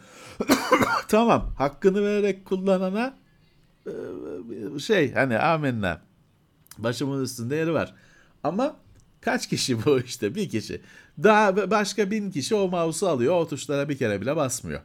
tamam. 1.08 1.52
Hakkını 1.58 2.04
vererek 2.04 2.44
kullanana 2.44 3.14
e, 3.86 4.78
şey 4.78 5.14
hani 5.14 5.38
amenna. 5.38 6.00
Başımın 6.78 7.24
üstünde 7.24 7.56
yeri 7.56 7.72
var. 7.72 7.94
Ama 8.44 8.76
kaç 9.20 9.48
kişi 9.48 9.84
bu 9.84 10.00
işte? 10.00 10.34
Bir 10.34 10.48
kişi. 10.48 10.80
Daha 11.22 11.70
başka 11.70 12.10
bin 12.10 12.30
kişi 12.30 12.54
o 12.54 12.68
mouse'u 12.68 13.08
alıyor. 13.08 13.34
O 13.34 13.48
tuşlara 13.48 13.88
bir 13.88 13.98
kere 13.98 14.20
bile 14.20 14.36
basmıyor. 14.36 14.80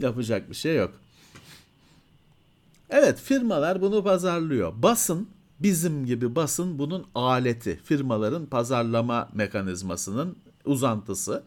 Yapacak 0.00 0.50
bir 0.50 0.54
şey 0.54 0.76
yok. 0.76 0.92
Evet 2.90 3.18
firmalar 3.20 3.80
bunu 3.82 4.04
pazarlıyor. 4.04 4.72
Basın 4.82 5.28
bizim 5.60 6.06
gibi 6.06 6.34
basın 6.34 6.78
bunun 6.78 7.06
aleti. 7.14 7.80
Firmaların 7.84 8.46
pazarlama 8.46 9.28
mekanizmasının 9.34 10.36
uzantısı. 10.64 11.42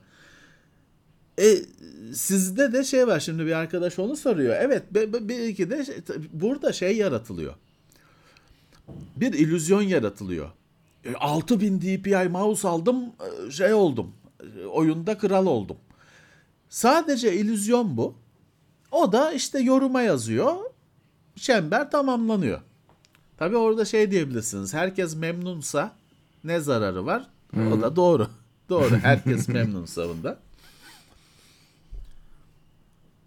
E, 1.39 1.55
sizde 2.13 2.73
de 2.73 2.83
şey 2.83 3.07
var 3.07 3.19
şimdi 3.19 3.45
bir 3.45 3.51
arkadaş 3.51 3.99
onu 3.99 4.15
soruyor. 4.15 4.55
Evet 4.59 4.83
bir 4.93 5.39
iki 5.39 5.69
de 5.69 5.85
şey- 5.85 5.95
burada 6.33 6.73
şey 6.73 6.97
yaratılıyor. 6.97 7.53
Bir 9.15 9.33
illüzyon 9.33 9.81
yaratılıyor. 9.81 10.49
E, 11.05 11.13
6000 11.15 11.81
DPI 11.81 12.29
mouse 12.29 12.67
aldım 12.67 13.03
e, 13.47 13.51
şey 13.51 13.73
oldum. 13.73 14.11
E, 14.61 14.65
Oyunda 14.65 15.17
kral 15.17 15.45
oldum. 15.45 15.77
Sadece 16.69 17.33
illüzyon 17.35 17.97
bu. 17.97 18.15
O 18.93 19.11
da 19.11 19.31
işte 19.31 19.59
yoruma 19.59 20.01
yazıyor. 20.01 20.55
Çember 21.35 21.91
tamamlanıyor. 21.91 22.61
Tabii 23.37 23.57
orada 23.57 23.85
şey 23.85 24.11
diyebilirsiniz. 24.11 24.73
Herkes 24.73 25.15
memnunsa 25.15 25.95
ne 26.43 26.59
zararı 26.59 27.05
var? 27.05 27.29
O 27.73 27.81
da 27.81 27.95
doğru. 27.95 28.27
Doğru. 28.69 28.95
Herkes 28.95 29.47
memnunsa 29.47 30.09
bunda. 30.09 30.39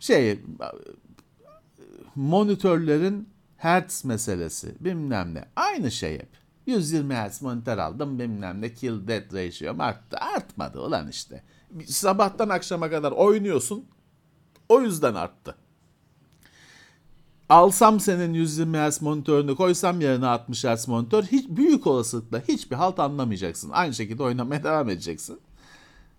Şey 0.01 0.41
monitörlerin 2.15 3.29
hertz 3.57 4.05
meselesi 4.05 4.75
bilmem 4.81 5.35
ne. 5.35 5.45
Aynı 5.57 5.91
şey 5.91 6.15
hep. 6.15 6.29
120 6.67 7.15
hertz 7.15 7.43
monitör 7.43 7.79
aldım 7.79 8.19
bilmem 8.19 8.61
ne 8.61 8.75
kill 8.75 9.09
death 9.09 9.35
ratio 9.35 9.83
arttı. 9.83 10.17
Artmadı 10.17 10.81
ulan 10.81 11.09
işte. 11.09 11.43
Sabahtan 11.87 12.49
akşama 12.49 12.91
kadar 12.91 13.13
oynuyorsun. 13.13 13.85
O 14.69 14.81
yüzden 14.81 15.15
arttı. 15.15 15.55
Alsam 17.49 18.01
senin 18.01 18.35
120 18.35 18.79
Hz 18.79 19.03
monitörünü 19.03 19.57
koysam 19.57 20.01
yerine 20.01 20.27
60 20.27 20.65
Hz 20.65 20.89
monitör 20.89 21.23
hiç 21.23 21.49
büyük 21.49 21.87
olasılıkla 21.87 22.43
hiçbir 22.49 22.77
halt 22.77 22.99
anlamayacaksın. 22.99 23.71
Aynı 23.71 23.95
şekilde 23.95 24.23
oynamaya 24.23 24.65
devam 24.65 24.91
edeceksin. 24.91 25.41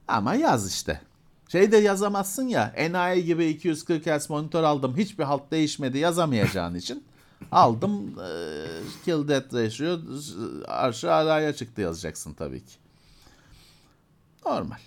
Ama 0.07 0.35
yaz 0.35 0.73
işte. 0.73 1.01
Şey 1.49 1.71
de 1.71 1.77
yazamazsın 1.77 2.47
ya 2.47 2.73
enayi 2.75 3.25
gibi 3.25 3.45
240 3.45 4.05
Hz 4.05 4.29
monitör 4.29 4.63
aldım 4.63 4.97
hiçbir 4.97 5.23
halt 5.23 5.51
değişmedi 5.51 5.97
yazamayacağın 5.97 6.75
için 6.75 7.03
aldım 7.51 8.19
e, 8.19 8.29
kill 9.05 9.27
death 9.27 9.53
ratio 9.53 9.99
arşı 10.67 11.13
araya 11.13 11.53
çıktı 11.53 11.81
yazacaksın 11.81 12.33
tabii 12.33 12.65
ki. 12.65 12.73
Normal. 14.45 14.79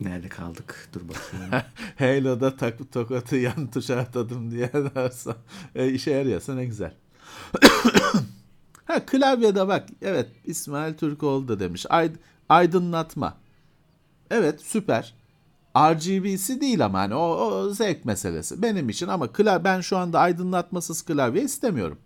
Nerede 0.00 0.28
kaldık? 0.28 0.88
Dur 0.92 1.00
bakayım. 1.08 1.64
Halo'da 1.98 2.56
tak 2.56 2.92
tokatı 2.92 3.36
yan 3.36 3.70
tuşa 3.70 3.96
atadım 3.96 4.50
diye 4.50 4.72
dersen 4.94 5.34
e, 5.74 5.88
işe 5.88 6.10
yarıyorsa 6.10 6.54
ne 6.54 6.64
güzel. 6.64 6.94
ha 8.84 9.06
klavyede 9.06 9.68
bak 9.68 9.88
evet 10.02 10.28
İsmail 10.44 10.94
Türkoğlu 10.94 11.48
da 11.48 11.60
demiş 11.60 11.86
Ay, 11.88 12.12
aydınlatma. 12.48 13.36
Evet 14.30 14.60
süper. 14.60 15.14
RGB'si 15.76 16.60
değil 16.60 16.84
ama 16.84 16.98
hani 16.98 17.14
o, 17.14 17.20
o 17.20 17.70
zevk 17.70 18.04
meselesi 18.04 18.62
benim 18.62 18.88
için 18.88 19.08
ama 19.08 19.32
kla 19.32 19.64
ben 19.64 19.80
şu 19.80 19.96
anda 19.96 20.20
aydınlatmasız 20.20 21.02
klavye 21.02 21.42
istemiyorum. 21.42 21.98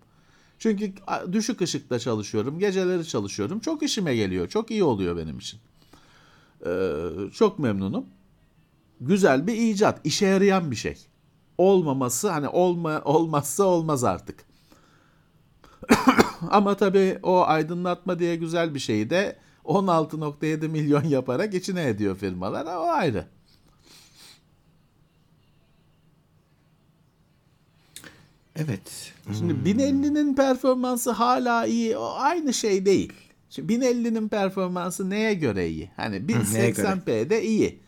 Çünkü 0.62 0.92
düşük 1.32 1.60
ışıkta 1.60 1.98
çalışıyorum, 1.98 2.58
geceleri 2.58 3.08
çalışıyorum. 3.08 3.60
Çok 3.60 3.82
işime 3.82 4.16
geliyor, 4.16 4.48
çok 4.48 4.70
iyi 4.70 4.84
oluyor 4.84 5.16
benim 5.16 5.38
için. 5.38 5.60
Ee, 6.66 6.94
çok 7.34 7.58
memnunum 7.58 8.06
güzel 9.00 9.46
bir 9.46 9.54
icat, 9.54 10.06
işe 10.06 10.26
yarayan 10.26 10.70
bir 10.70 10.76
şey. 10.76 10.96
Olmaması 11.58 12.30
hani 12.30 12.48
olma 12.48 13.02
olmazsa 13.04 13.64
olmaz 13.64 14.04
artık. 14.04 14.44
Ama 16.50 16.76
tabii 16.76 17.18
o 17.22 17.46
aydınlatma 17.46 18.18
diye 18.18 18.36
güzel 18.36 18.74
bir 18.74 18.80
şeyi 18.80 19.10
de 19.10 19.38
16.7 19.64 20.68
milyon 20.68 21.04
yaparak 21.04 21.54
içine 21.54 21.88
ediyor 21.88 22.16
firmalar. 22.16 22.76
O 22.76 22.82
ayrı. 22.82 23.26
Evet. 28.56 29.12
Şimdi 29.38 29.52
1050'nin 29.70 30.34
performansı 30.34 31.10
hala 31.10 31.66
iyi. 31.66 31.96
O 31.96 32.14
aynı 32.18 32.54
şey 32.54 32.86
değil. 32.86 33.12
Şimdi 33.50 33.72
1050'nin 33.72 34.28
performansı 34.28 35.10
neye 35.10 35.34
göre 35.34 35.68
iyi? 35.68 35.90
Hani 35.96 36.28
neye 36.28 36.70
göre? 36.70 36.86
1080p'de 36.86 37.42
iyi. 37.42 37.78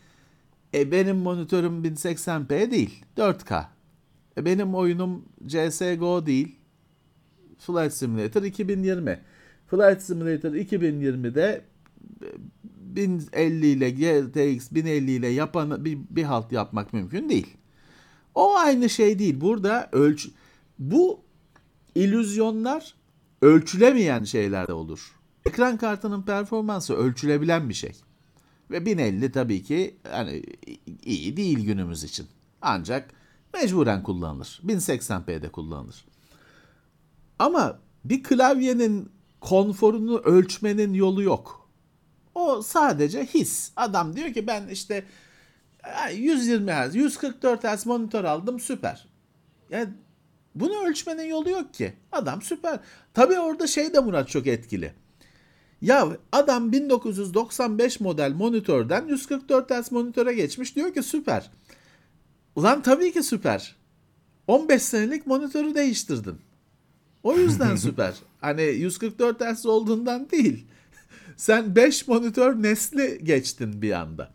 E 0.73 0.91
benim 0.91 1.17
monitörüm 1.17 1.83
1080p 1.85 2.71
değil. 2.71 3.03
4K. 3.17 3.65
E 4.37 4.45
benim 4.45 4.75
oyunum 4.75 5.25
CSGO 5.47 6.25
değil. 6.25 6.55
Flight 7.59 7.93
Simulator 7.93 8.43
2020. 8.43 9.19
Flight 9.67 10.01
Simulator 10.01 10.51
2020'de 10.51 11.61
1050 12.95 13.67
ile 13.67 13.89
GTX 13.89 14.71
1050 14.71 15.11
ile 15.11 15.27
yapan 15.27 15.85
bir, 15.85 15.97
bir 16.09 16.23
halt 16.23 16.51
yapmak 16.51 16.93
mümkün 16.93 17.29
değil. 17.29 17.57
O 18.35 18.55
aynı 18.55 18.89
şey 18.89 19.19
değil. 19.19 19.41
Burada 19.41 19.89
ölç 19.91 20.29
bu 20.79 21.21
illüzyonlar 21.95 22.95
ölçülemeyen 23.41 24.23
şeyler 24.23 24.67
de 24.67 24.73
olur. 24.73 25.15
Ekran 25.45 25.77
kartının 25.77 26.21
performansı 26.21 26.95
ölçülebilen 26.95 27.69
bir 27.69 27.73
şey. 27.73 27.91
Ve 28.71 28.85
1050 28.85 29.31
tabii 29.31 29.63
ki 29.63 29.97
hani 30.11 30.43
iyi 31.03 31.37
değil 31.37 31.65
günümüz 31.65 32.03
için. 32.03 32.27
Ancak 32.61 33.09
mecburen 33.53 34.03
kullanılır. 34.03 34.61
1080p'de 34.65 35.49
kullanılır. 35.49 36.05
Ama 37.39 37.79
bir 38.05 38.23
klavyenin 38.23 39.11
konforunu 39.41 40.17
ölçmenin 40.17 40.93
yolu 40.93 41.23
yok. 41.23 41.69
O 42.35 42.61
sadece 42.61 43.25
his. 43.25 43.71
Adam 43.75 44.15
diyor 44.15 44.33
ki 44.33 44.47
ben 44.47 44.67
işte 44.67 45.05
120 46.13 46.71
Hz, 46.71 46.95
144 46.95 47.63
Hz 47.63 47.85
monitör 47.85 48.23
aldım 48.23 48.59
süper. 48.59 49.07
Yani 49.69 49.89
bunu 50.55 50.87
ölçmenin 50.87 51.23
yolu 51.23 51.49
yok 51.49 51.73
ki. 51.73 51.93
Adam 52.11 52.41
süper. 52.41 52.79
Tabii 53.13 53.39
orada 53.39 53.67
şey 53.67 53.93
de 53.93 53.99
Murat 53.99 54.29
çok 54.29 54.47
etkili. 54.47 54.93
Ya 55.81 56.17
adam 56.31 56.71
1995 56.71 57.99
model 57.99 58.31
monitörden 58.31 59.07
144 59.07 59.71
Hz 59.71 59.91
monitöre 59.91 60.33
geçmiş 60.33 60.75
diyor 60.75 60.93
ki 60.93 61.03
süper. 61.03 61.51
Ulan 62.55 62.81
tabii 62.81 63.11
ki 63.13 63.23
süper. 63.23 63.75
15 64.47 64.81
senelik 64.81 65.27
monitörü 65.27 65.75
değiştirdin. 65.75 66.35
O 67.23 67.37
yüzden 67.37 67.75
süper. 67.75 68.13
Hani 68.41 68.61
144 68.61 69.41
Hz 69.41 69.65
olduğundan 69.65 70.29
değil. 70.29 70.65
Sen 71.37 71.75
5 71.75 72.07
monitör 72.07 72.63
nesli 72.63 73.19
geçtin 73.23 73.81
bir 73.81 73.91
anda. 73.91 74.33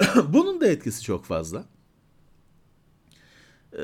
Bunun 0.28 0.60
da 0.60 0.66
etkisi 0.66 1.02
çok 1.02 1.24
fazla. 1.24 1.64
Ee, 3.72 3.78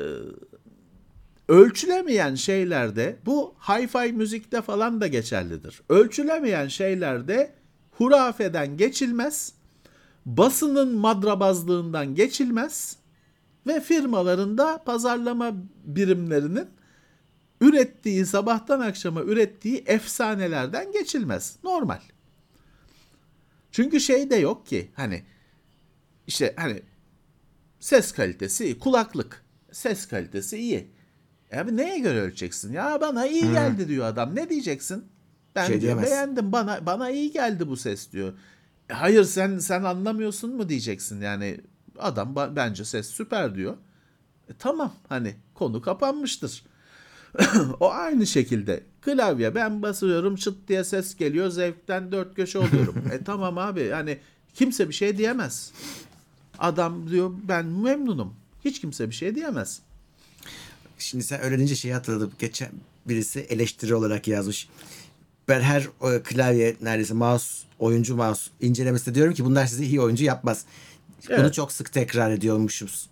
ölçülemeyen 1.47 2.35
şeylerde 2.35 3.17
bu 3.25 3.55
hi-fi 3.59 4.13
müzikte 4.13 4.61
falan 4.61 5.01
da 5.01 5.07
geçerlidir. 5.07 5.81
Ölçülemeyen 5.89 6.67
şeylerde 6.67 7.53
hurafeden 7.91 8.77
geçilmez, 8.77 9.53
basının 10.25 10.95
madrabazlığından 10.95 12.15
geçilmez 12.15 12.97
ve 13.67 13.81
firmaların 13.81 14.57
da 14.57 14.83
pazarlama 14.85 15.53
birimlerinin 15.85 16.67
ürettiği 17.61 18.25
sabahtan 18.25 18.79
akşama 18.79 19.21
ürettiği 19.21 19.83
efsanelerden 19.85 20.91
geçilmez. 20.91 21.55
Normal. 21.63 21.99
Çünkü 23.71 23.99
şey 23.99 24.29
de 24.29 24.35
yok 24.35 24.67
ki 24.67 24.91
hani 24.95 25.23
işte 26.27 26.53
hani 26.57 26.81
ses 27.79 28.11
kalitesi 28.11 28.79
kulaklık 28.79 29.43
ses 29.71 30.07
kalitesi 30.07 30.57
iyi. 30.57 30.92
Abi 31.57 31.77
neye 31.77 31.99
göre 31.99 32.21
ölçeceksin? 32.21 32.73
Ya 32.73 33.01
bana 33.01 33.27
iyi 33.27 33.51
geldi 33.51 33.87
diyor 33.87 34.05
adam. 34.05 34.35
Ne 34.35 34.49
diyeceksin? 34.49 35.05
Ben 35.55 35.67
Şey 35.67 35.81
diyor, 35.81 36.01
beğendim. 36.03 36.51
Bana 36.51 36.85
bana 36.85 37.09
iyi 37.09 37.31
geldi 37.31 37.67
bu 37.67 37.77
ses 37.77 38.11
diyor. 38.11 38.33
E, 38.89 38.93
Hayır 38.93 39.23
sen 39.23 39.57
sen 39.59 39.83
anlamıyorsun 39.83 40.55
mu 40.55 40.69
diyeceksin. 40.69 41.21
Yani 41.21 41.59
adam 41.99 42.35
bence 42.55 42.85
ses 42.85 43.07
süper 43.07 43.55
diyor. 43.55 43.77
E, 44.49 44.53
tamam 44.59 44.93
hani 45.09 45.35
konu 45.53 45.81
kapanmıştır. 45.81 46.63
o 47.79 47.91
aynı 47.91 48.27
şekilde 48.27 48.83
klavye 49.01 49.55
ben 49.55 49.81
basıyorum 49.81 50.35
çıt 50.35 50.67
diye 50.67 50.83
ses 50.83 51.15
geliyor 51.15 51.49
zevkten 51.49 52.11
dört 52.11 52.35
köşe 52.35 52.59
oluyorum. 52.59 52.95
e 53.11 53.23
tamam 53.23 53.57
abi 53.57 53.89
hani 53.89 54.19
kimse 54.53 54.89
bir 54.89 54.93
şey 54.93 55.17
diyemez. 55.17 55.71
Adam 56.59 57.09
diyor 57.09 57.31
ben 57.47 57.65
memnunum. 57.65 58.33
Hiç 58.65 58.81
kimse 58.81 59.09
bir 59.09 59.15
şey 59.15 59.35
diyemez. 59.35 59.81
Şimdi 61.03 61.23
sen 61.23 61.43
öyle 61.43 61.57
deyince 61.57 61.75
şeyi 61.75 61.93
hatırladım. 61.93 62.31
Geçen 62.39 62.69
birisi 63.05 63.39
eleştiri 63.39 63.95
olarak 63.95 64.27
yazmış. 64.27 64.69
Ben 65.47 65.61
her 65.61 65.81
e, 65.81 66.23
klavye 66.23 66.75
neredeyse 66.81 67.13
mouse, 67.13 67.47
oyuncu 67.79 68.15
mouse 68.15 68.51
incelemesinde 68.61 69.15
diyorum 69.15 69.33
ki 69.33 69.45
bunlar 69.45 69.65
sizi 69.65 69.85
iyi 69.85 70.01
oyuncu 70.01 70.23
yapmaz. 70.23 70.65
Bunu 71.29 71.35
Evet. 71.39 71.53
çok 71.53 71.71
sık 71.71 71.93
tekrar 71.93 72.31
ediyormuşuz. 72.31 73.09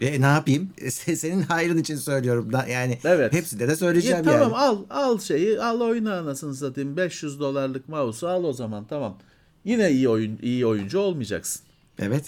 E 0.00 0.20
ne 0.20 0.26
yapayım? 0.26 0.70
E, 0.78 0.86
se- 0.86 1.16
senin 1.16 1.42
hayrın 1.42 1.78
için 1.78 1.96
söylüyorum. 1.96 2.50
Yani 2.70 2.98
Evet. 3.04 3.32
hepsinde 3.32 3.68
de 3.68 3.76
söyleyeceğim 3.76 4.24
tamam 4.24 4.40
yani. 4.42 4.54
al 4.56 4.78
al 4.90 5.20
şeyi 5.20 5.60
al 5.60 5.80
oyna 5.80 6.18
anasını 6.18 6.54
satayım 6.54 6.96
500 6.96 7.40
dolarlık 7.40 7.88
mouse'u 7.88 8.28
al 8.28 8.44
o 8.44 8.52
zaman 8.52 8.84
tamam. 8.84 9.18
Yine 9.64 9.90
iyi 9.90 10.08
oyun 10.08 10.38
iyi 10.42 10.66
oyuncu 10.66 10.98
olmayacaksın. 10.98 11.62
Evet. 11.98 12.24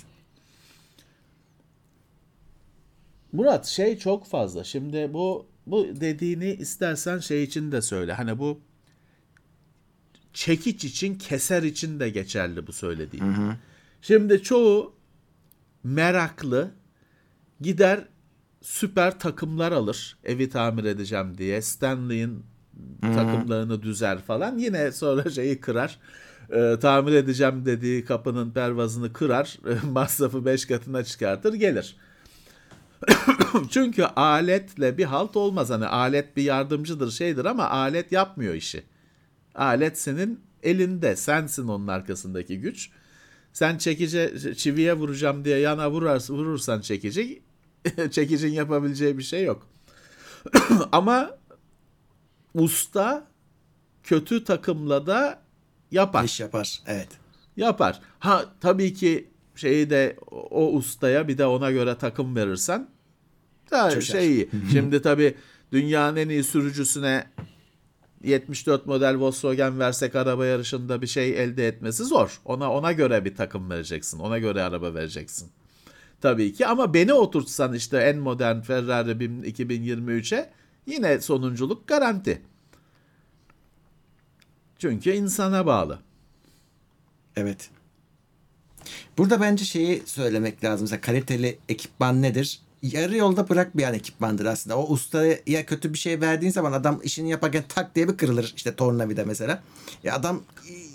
Murat 3.36 3.66
şey 3.66 3.98
çok 3.98 4.26
fazla. 4.26 4.64
Şimdi 4.64 5.10
bu 5.12 5.46
bu 5.66 5.86
dediğini 6.00 6.50
istersen 6.50 7.18
şey 7.18 7.42
için 7.42 7.72
de 7.72 7.82
söyle. 7.82 8.12
Hani 8.12 8.38
bu 8.38 8.60
çekiç 10.32 10.84
için, 10.84 11.18
keser 11.18 11.62
için 11.62 12.00
de 12.00 12.10
geçerli 12.10 12.66
bu 12.66 12.72
söylediğin. 12.72 13.24
Şimdi 14.02 14.42
çoğu 14.42 14.94
meraklı 15.84 16.70
gider 17.60 18.04
süper 18.62 19.18
takımlar 19.18 19.72
alır. 19.72 20.18
Evi 20.24 20.48
tamir 20.48 20.84
edeceğim 20.84 21.38
diye. 21.38 21.62
Stanley'in 21.62 22.44
takımlarını 23.00 23.82
düzer 23.82 24.18
falan. 24.18 24.58
Yine 24.58 24.92
sonra 24.92 25.30
şeyi 25.30 25.60
kırar. 25.60 25.98
Ee, 26.50 26.76
tamir 26.80 27.12
edeceğim 27.12 27.66
dediği 27.66 28.04
kapının 28.04 28.50
pervazını 28.50 29.12
kırar. 29.12 29.58
Masrafı 29.92 30.44
5 30.44 30.66
katına 30.66 31.04
çıkartır 31.04 31.54
gelir. 31.54 31.96
Çünkü 33.70 34.02
aletle 34.02 34.98
bir 34.98 35.04
halt 35.04 35.36
olmaz. 35.36 35.70
Hani 35.70 35.86
alet 35.86 36.36
bir 36.36 36.42
yardımcıdır 36.42 37.10
şeydir 37.10 37.44
ama 37.44 37.68
alet 37.70 38.12
yapmıyor 38.12 38.54
işi. 38.54 38.82
Alet 39.54 39.98
senin 39.98 40.40
elinde. 40.62 41.16
Sensin 41.16 41.68
onun 41.68 41.86
arkasındaki 41.86 42.60
güç. 42.60 42.90
Sen 43.52 43.78
çekici 43.78 44.54
çiviye 44.56 44.94
vuracağım 44.94 45.44
diye 45.44 45.58
yana 45.58 45.90
vurar, 45.90 46.22
vurursan 46.28 46.80
çekici 46.80 47.42
çekicin 48.10 48.52
yapabileceği 48.52 49.18
bir 49.18 49.22
şey 49.22 49.44
yok. 49.44 49.68
ama 50.92 51.38
usta 52.54 53.26
kötü 54.02 54.44
takımla 54.44 55.06
da 55.06 55.42
yapar. 55.90 56.24
İş 56.24 56.40
yapar. 56.40 56.82
Evet. 56.86 57.08
Yapar. 57.56 58.00
Ha 58.18 58.44
tabii 58.60 58.94
ki 58.94 59.30
şeyi 59.58 59.90
de 59.90 60.16
o 60.30 60.72
ustaya 60.72 61.28
bir 61.28 61.38
de 61.38 61.46
ona 61.46 61.70
göre 61.70 61.98
takım 61.98 62.36
verirsen 62.36 62.88
daha 63.70 63.90
Coşar. 63.90 64.14
şey 64.14 64.32
iyi. 64.32 64.50
Şimdi 64.72 65.02
tabii 65.02 65.34
dünyanın 65.72 66.16
en 66.16 66.28
iyi 66.28 66.44
sürücüsüne 66.44 67.26
74 68.24 68.86
model 68.86 69.16
Volkswagen 69.16 69.78
versek 69.78 70.14
araba 70.14 70.46
yarışında 70.46 71.02
bir 71.02 71.06
şey 71.06 71.42
elde 71.44 71.68
etmesi 71.68 72.04
zor. 72.04 72.40
Ona 72.44 72.72
ona 72.72 72.92
göre 72.92 73.24
bir 73.24 73.34
takım 73.34 73.70
vereceksin. 73.70 74.18
Ona 74.18 74.38
göre 74.38 74.62
araba 74.62 74.94
vereceksin. 74.94 75.50
Tabii 76.20 76.52
ki 76.52 76.66
ama 76.66 76.94
beni 76.94 77.12
oturtsan 77.12 77.74
işte 77.74 77.98
en 77.98 78.18
modern 78.18 78.60
Ferrari 78.60 79.20
1000 79.20 79.42
2023'e 79.42 80.50
yine 80.86 81.20
sonunculuk 81.20 81.88
garanti. 81.88 82.42
Çünkü 84.78 85.10
insana 85.10 85.66
bağlı. 85.66 85.98
Evet. 87.36 87.70
Burada 89.18 89.40
bence 89.40 89.64
şeyi 89.64 90.02
söylemek 90.06 90.64
lazım. 90.64 90.84
Mesela 90.84 91.00
kaliteli 91.00 91.58
ekipman 91.68 92.22
nedir? 92.22 92.60
Yarı 92.82 93.16
yolda 93.16 93.48
bırakmayan 93.48 93.94
ekipmandır 93.94 94.44
aslında. 94.44 94.78
O 94.78 94.88
ustaya 94.88 95.66
kötü 95.66 95.92
bir 95.92 95.98
şey 95.98 96.20
verdiğin 96.20 96.52
zaman 96.52 96.72
adam 96.72 97.00
işini 97.04 97.30
yaparken 97.30 97.64
tak 97.68 97.94
diye 97.94 98.08
bir 98.08 98.16
kırılır. 98.16 98.52
İşte 98.56 98.74
tornavida 98.76 99.24
mesela. 99.24 99.62
Ya 100.04 100.14
adam 100.14 100.42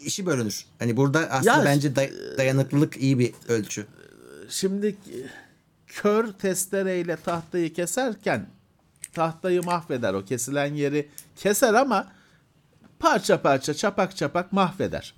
işi 0.06 0.26
bölünür. 0.26 0.66
Hani 0.80 0.98
burada 0.98 1.20
aslında 1.20 1.58
Ya- 1.58 1.66
bence 1.66 1.96
day- 1.96 2.38
dayanıklılık 2.38 2.98
iyi 2.98 3.20
bir 3.20 3.34
ölçü. 3.48 3.86
Şimdi 4.50 4.96
kör 5.88 6.28
testereyle 6.34 7.16
tahtayı 7.16 7.74
keserken 7.74 8.46
tahtayı 9.14 9.64
mahveder. 9.64 10.14
O 10.14 10.26
kesilen 10.26 10.74
yeri 10.74 11.10
keser 11.36 11.74
ama 11.74 12.08
parça 13.00 13.42
parça 13.42 13.74
çapak 13.74 14.18
çapak 14.18 14.54
mahveder. 14.54 15.14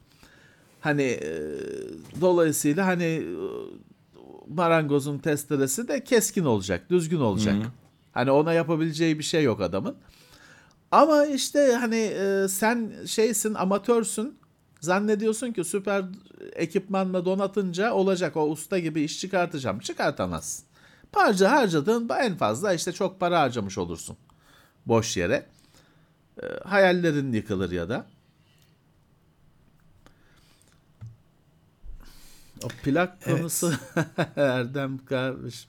Hani 0.84 1.01
e, 1.03 1.31
dolayısıyla 2.22 2.88
hani 2.88 3.03
e, 3.03 3.23
marangozun 4.47 5.18
testeresi 5.18 5.88
de 5.88 6.03
keskin 6.03 6.45
olacak, 6.45 6.89
düzgün 6.89 7.19
olacak. 7.19 7.55
Hani 8.11 8.31
ona 8.31 8.53
yapabileceği 8.53 9.19
bir 9.19 9.23
şey 9.23 9.43
yok 9.43 9.61
adamın. 9.61 9.95
Ama 10.91 11.26
işte 11.26 11.73
hani 11.80 11.95
e, 11.95 12.47
sen 12.49 12.91
şeysin 13.05 13.53
amatörsün 13.53 14.38
zannediyorsun 14.80 15.51
ki 15.51 15.64
süper 15.64 16.05
ekipmanla 16.55 17.26
donatınca 17.26 17.93
olacak 17.93 18.38
o 18.38 18.49
usta 18.49 18.80
gibi 18.80 19.01
iş 19.01 19.19
çıkartacağım. 19.19 19.80
Çıkartamazsın. 19.80 20.65
Parça 21.11 21.51
harcadığın 21.51 22.10
en 22.19 22.35
fazla 22.35 22.73
işte 22.73 22.91
çok 22.91 23.19
para 23.19 23.41
harcamış 23.41 23.77
olursun 23.77 24.18
boş 24.85 25.18
yere. 25.18 25.45
E, 26.43 26.45
hayallerin 26.64 27.34
yıkılır 27.34 27.72
ya 27.72 27.89
da. 27.89 28.05
O 32.64 32.68
plak 32.84 33.23
konusu 33.26 33.72
Erdem 34.35 35.06
kardeş. 35.06 35.68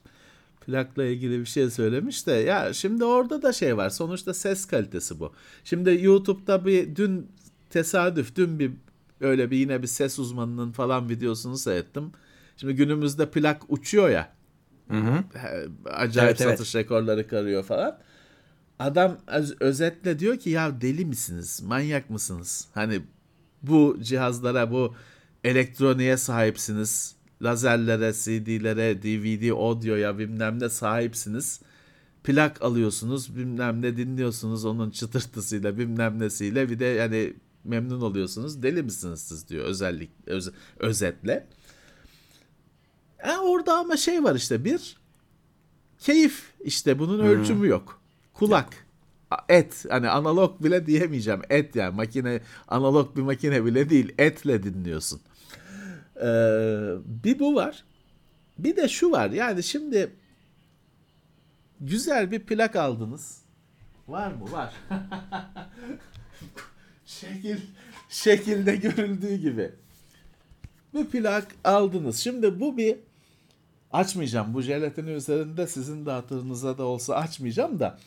plakla 0.67 1.05
ilgili 1.05 1.41
bir 1.41 1.45
şey 1.47 1.71
söylemiş 1.71 2.27
de 2.27 2.33
ya 2.33 2.73
şimdi 2.75 3.05
orada 3.05 3.43
da 3.43 3.53
şey 3.53 3.77
var. 3.77 3.91
Sonuçta 3.91 4.35
ses 4.35 4.65
kalitesi 4.67 5.21
bu. 5.21 5.33
Şimdi 5.65 5.99
YouTube'da 6.03 6.67
bir 6.67 6.97
dün 6.97 7.29
tesadüf 7.71 8.37
dün 8.37 8.59
bir 8.59 8.73
öyle 9.21 9.51
bir 9.51 9.57
yine 9.57 9.83
bir 9.83 9.87
ses 9.87 10.19
uzmanının 10.19 10.73
falan 10.73 11.09
videosunu 11.09 11.57
seyrettim. 11.57 12.13
Şimdi 12.57 12.75
günümüzde 12.75 13.31
plak 13.31 13.63
uçuyor 13.69 14.09
ya. 14.09 14.33
Hı 14.91 14.97
hı. 14.97 15.25
Acayip 15.91 16.31
Evet, 16.31 16.41
evet. 16.41 16.59
satış 16.59 16.75
rekorları 16.75 17.29
kırıyor 17.29 17.63
falan. 17.65 17.99
Adam 18.79 19.17
öz- 19.27 19.57
özetle 19.61 20.19
diyor 20.19 20.37
ki 20.39 20.51
ya 20.51 20.81
deli 20.81 21.05
misiniz? 21.05 21.63
Manyak 21.67 22.11
mısınız? 22.11 22.69
Hani 22.75 23.01
bu 23.63 23.97
cihazlara, 24.03 24.71
bu 24.71 24.95
elektroniğe 25.45 26.17
sahipsiniz. 26.17 27.15
Lazerlere, 27.43 28.13
CD'lere, 28.13 29.03
DVD, 29.03 29.51
audio'ya 29.51 30.19
bilmem 30.19 30.61
ne 30.61 30.69
sahipsiniz. 30.69 31.61
Plak 32.25 32.63
alıyorsunuz, 32.63 33.37
bilmem 33.37 33.83
ne 33.83 33.97
dinliyorsunuz 33.97 34.65
onun 34.65 34.91
çıtırtısıyla, 34.91 35.79
bilmem 35.79 36.19
nesiyle. 36.19 36.71
Bir 36.71 36.79
de 36.79 36.85
yani 36.85 37.35
memnun 37.65 38.01
oluyorsunuz. 38.01 38.63
Deli 38.63 38.83
misiniz 38.83 39.21
siz 39.21 39.49
diyor 39.49 39.65
özellik 39.65 40.11
öz- 40.27 40.53
özetle. 40.79 41.47
Ha, 43.23 43.41
orada 43.43 43.79
ama 43.79 43.97
şey 43.97 44.25
var 44.25 44.35
işte 44.35 44.65
bir 44.65 44.97
keyif 45.99 46.43
işte 46.61 46.99
bunun 46.99 47.19
ölçümü 47.19 47.69
yok. 47.69 48.01
Kulak. 48.33 48.87
Et 49.49 49.85
hani 49.91 50.09
analog 50.09 50.63
bile 50.65 50.87
diyemeyeceğim. 50.87 51.43
Et 51.51 51.77
yani 51.77 51.97
makine 51.97 52.41
analog 52.69 53.17
bir 53.17 53.23
makine 53.23 53.65
bile 53.65 53.91
değil. 53.91 54.13
Etle 54.19 54.63
dinliyorsun. 54.63 55.21
Ee, 56.25 56.95
bir 57.25 57.39
bu 57.39 57.55
var. 57.55 57.85
Bir 58.59 58.77
de 58.77 58.89
şu 58.89 59.11
var. 59.11 59.31
Yani 59.31 59.63
şimdi 59.63 60.13
güzel 61.81 62.31
bir 62.31 62.41
plak 62.41 62.77
aldınız. 62.77 63.43
Var 64.09 64.33
mı? 64.33 64.53
Var. 64.53 64.75
Şekil 67.07 67.59
şekilde 68.09 68.77
görüldüğü 68.77 69.37
gibi. 69.37 69.73
Bir 70.95 71.07
plak 71.07 71.47
aldınız. 71.65 72.19
Şimdi 72.19 72.61
bu 72.61 72.77
bir 72.77 72.97
açmayacağım. 73.93 74.55
Bu 74.55 74.63
jelatini 74.63 75.11
üzerinde 75.11 75.67
sizin 75.67 76.07
de 76.07 76.11
hatırınıza 76.11 76.79
da 76.79 76.85
olsa 76.85 77.15
açmayacağım 77.15 77.81
da. 77.81 77.99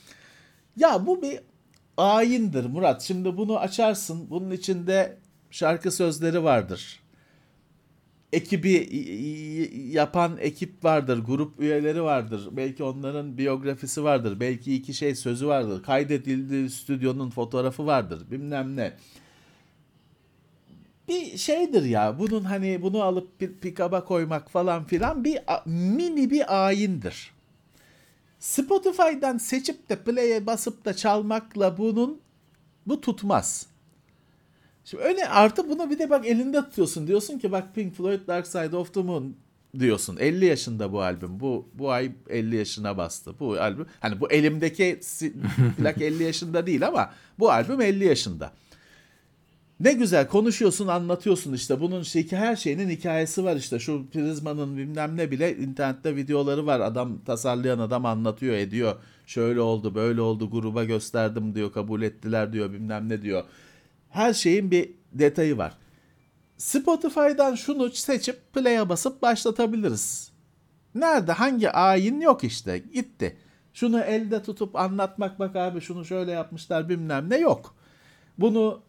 Ya 0.77 1.05
bu 1.05 1.21
bir 1.21 1.39
ayindir 1.97 2.65
Murat. 2.65 3.01
Şimdi 3.01 3.37
bunu 3.37 3.59
açarsın. 3.59 4.29
Bunun 4.29 4.51
içinde 4.51 5.17
şarkı 5.51 5.91
sözleri 5.91 6.43
vardır. 6.43 7.06
Ekibi 8.33 8.89
yapan 9.91 10.37
ekip 10.37 10.83
vardır. 10.83 11.19
Grup 11.19 11.59
üyeleri 11.59 12.03
vardır. 12.03 12.49
Belki 12.51 12.83
onların 12.83 13.37
biyografisi 13.37 14.03
vardır. 14.03 14.39
Belki 14.39 14.75
iki 14.75 14.93
şey 14.93 15.15
sözü 15.15 15.47
vardır. 15.47 15.83
Kaydedildiği 15.83 16.69
stüdyonun 16.69 17.29
fotoğrafı 17.29 17.85
vardır. 17.85 18.31
Bilmem 18.31 18.75
ne 18.75 18.93
bir 21.07 21.37
şeydir 21.37 21.83
ya. 21.83 22.19
Bunun 22.19 22.43
hani 22.43 22.81
bunu 22.81 23.01
alıp 23.03 23.39
pick-up'a 23.39 24.05
koymak 24.05 24.51
falan 24.51 24.83
filan 24.83 25.23
bir 25.23 25.39
mini 25.65 26.29
bir 26.29 26.65
ayindir. 26.65 27.31
Spotify'dan 28.39 29.37
seçip 29.37 29.89
de 29.89 30.03
play'e 30.03 30.45
basıp 30.45 30.85
da 30.85 30.93
çalmakla 30.93 31.77
bunun 31.77 32.21
bu 32.87 33.01
tutmaz. 33.01 33.67
Şimdi 34.89 35.03
öyle 35.03 35.29
artı 35.29 35.69
bunu 35.69 35.89
bir 35.89 35.99
de 35.99 36.09
bak 36.09 36.25
elinde 36.25 36.61
tutuyorsun. 36.61 37.07
Diyorsun 37.07 37.39
ki 37.39 37.51
bak 37.51 37.75
Pink 37.75 37.95
Floyd 37.95 38.27
Dark 38.27 38.47
Side 38.47 38.75
of 38.75 38.93
the 38.93 39.01
Moon 39.01 39.35
diyorsun. 39.79 40.17
50 40.17 40.45
yaşında 40.45 40.91
bu 40.91 41.01
albüm. 41.01 41.39
Bu 41.39 41.69
bu 41.73 41.91
ay 41.91 42.11
50 42.29 42.55
yaşına 42.55 42.97
bastı. 42.97 43.39
Bu 43.39 43.53
albüm 43.53 43.85
hani 43.99 44.21
bu 44.21 44.31
elimdeki 44.31 44.99
plak 45.77 46.01
50 46.01 46.23
yaşında 46.23 46.67
değil 46.67 46.87
ama 46.87 47.11
bu 47.39 47.51
albüm 47.51 47.81
50 47.81 48.05
yaşında. 48.05 48.51
Ne 49.79 49.93
güzel 49.93 50.27
konuşuyorsun, 50.27 50.87
anlatıyorsun 50.87 51.53
işte. 51.53 51.79
Bunun 51.79 52.01
işte 52.01 52.25
her 52.29 52.55
şeyinin 52.55 52.89
hikayesi 52.89 53.43
var 53.43 53.55
işte. 53.55 53.79
Şu 53.79 54.05
prizmanın 54.13 54.77
bilmem 54.77 55.17
ne 55.17 55.31
bile 55.31 55.57
internette 55.57 56.15
videoları 56.15 56.65
var. 56.65 56.79
Adam 56.79 57.19
tasarlayan 57.25 57.79
adam 57.79 58.05
anlatıyor, 58.05 58.55
ediyor. 58.55 58.95
Şöyle 59.25 59.61
oldu, 59.61 59.95
böyle 59.95 60.21
oldu, 60.21 60.49
gruba 60.51 60.83
gösterdim 60.83 61.55
diyor, 61.55 61.71
kabul 61.71 62.01
ettiler 62.01 62.53
diyor, 62.53 62.73
bilmem 62.73 63.09
ne 63.09 63.21
diyor. 63.21 63.43
Her 64.09 64.33
şeyin 64.33 64.71
bir 64.71 64.91
detayı 65.13 65.57
var. 65.57 65.77
Spotify'dan 66.57 67.55
şunu 67.55 67.89
seçip 67.91 68.53
play'e 68.53 68.89
basıp 68.89 69.21
başlatabiliriz. 69.21 70.31
Nerede? 70.95 71.31
Hangi 71.31 71.71
ayin 71.71 72.21
yok 72.21 72.43
işte. 72.43 72.77
Gitti. 72.77 73.37
Şunu 73.73 73.99
elde 73.99 74.43
tutup 74.43 74.75
anlatmak 74.75 75.39
bak 75.39 75.55
abi 75.55 75.81
şunu 75.81 76.05
şöyle 76.05 76.31
yapmışlar 76.31 76.89
bilmem 76.89 77.29
ne 77.29 77.37
yok. 77.37 77.75
Bunu 78.37 78.81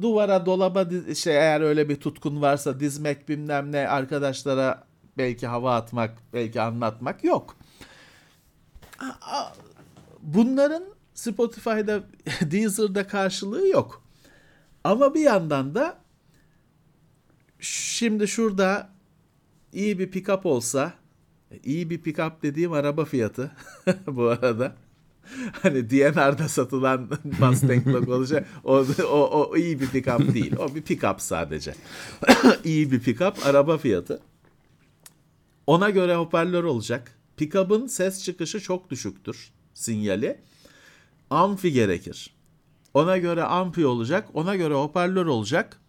duvara 0.00 0.46
dolaba 0.46 0.86
şey 1.14 1.36
eğer 1.36 1.60
öyle 1.60 1.88
bir 1.88 1.96
tutkun 1.96 2.42
varsa 2.42 2.80
dizmek 2.80 3.28
bilmem 3.28 3.72
ne 3.72 3.88
arkadaşlara 3.88 4.84
belki 5.18 5.46
hava 5.46 5.74
atmak 5.74 6.18
belki 6.32 6.60
anlatmak 6.60 7.24
yok. 7.24 7.56
Bunların 10.22 10.84
Spotify'da 11.14 12.00
Deezer'da 12.40 13.06
karşılığı 13.06 13.68
yok. 13.68 14.01
Ama 14.84 15.14
bir 15.14 15.20
yandan 15.20 15.74
da 15.74 15.98
şimdi 17.60 18.28
şurada 18.28 18.92
iyi 19.72 19.98
bir 19.98 20.10
pick-up 20.10 20.48
olsa 20.48 20.92
iyi 21.64 21.90
bir 21.90 22.02
pick-up 22.02 22.32
dediğim 22.42 22.72
araba 22.72 23.04
fiyatı 23.04 23.50
bu 24.06 24.28
arada 24.28 24.76
hani 25.62 25.90
DNR'da 25.90 26.48
satılan 26.48 27.10
Mustang 27.40 27.86
logolu 27.86 28.26
şey 28.26 28.40
o, 28.64 28.86
o, 29.04 29.48
o 29.48 29.56
iyi 29.56 29.80
bir 29.80 29.86
pick-up 29.86 30.34
değil. 30.34 30.56
O 30.56 30.74
bir 30.74 30.82
pick-up 30.82 31.14
sadece. 31.18 31.74
iyi 32.64 32.92
bir 32.92 33.00
pick-up 33.00 33.44
araba 33.44 33.78
fiyatı. 33.78 34.20
Ona 35.66 35.90
göre 35.90 36.16
hoparlör 36.16 36.64
olacak. 36.64 37.18
Pick-up'ın 37.36 37.86
ses 37.86 38.24
çıkışı 38.24 38.60
çok 38.60 38.90
düşüktür 38.90 39.52
sinyali. 39.74 40.38
Amfi 41.30 41.72
gerekir. 41.72 42.34
Ona 42.94 43.18
göre 43.18 43.42
amfi 43.42 43.86
olacak. 43.86 44.28
Ona 44.34 44.56
göre 44.56 44.74
hoparlör 44.74 45.26
olacak. 45.26 45.80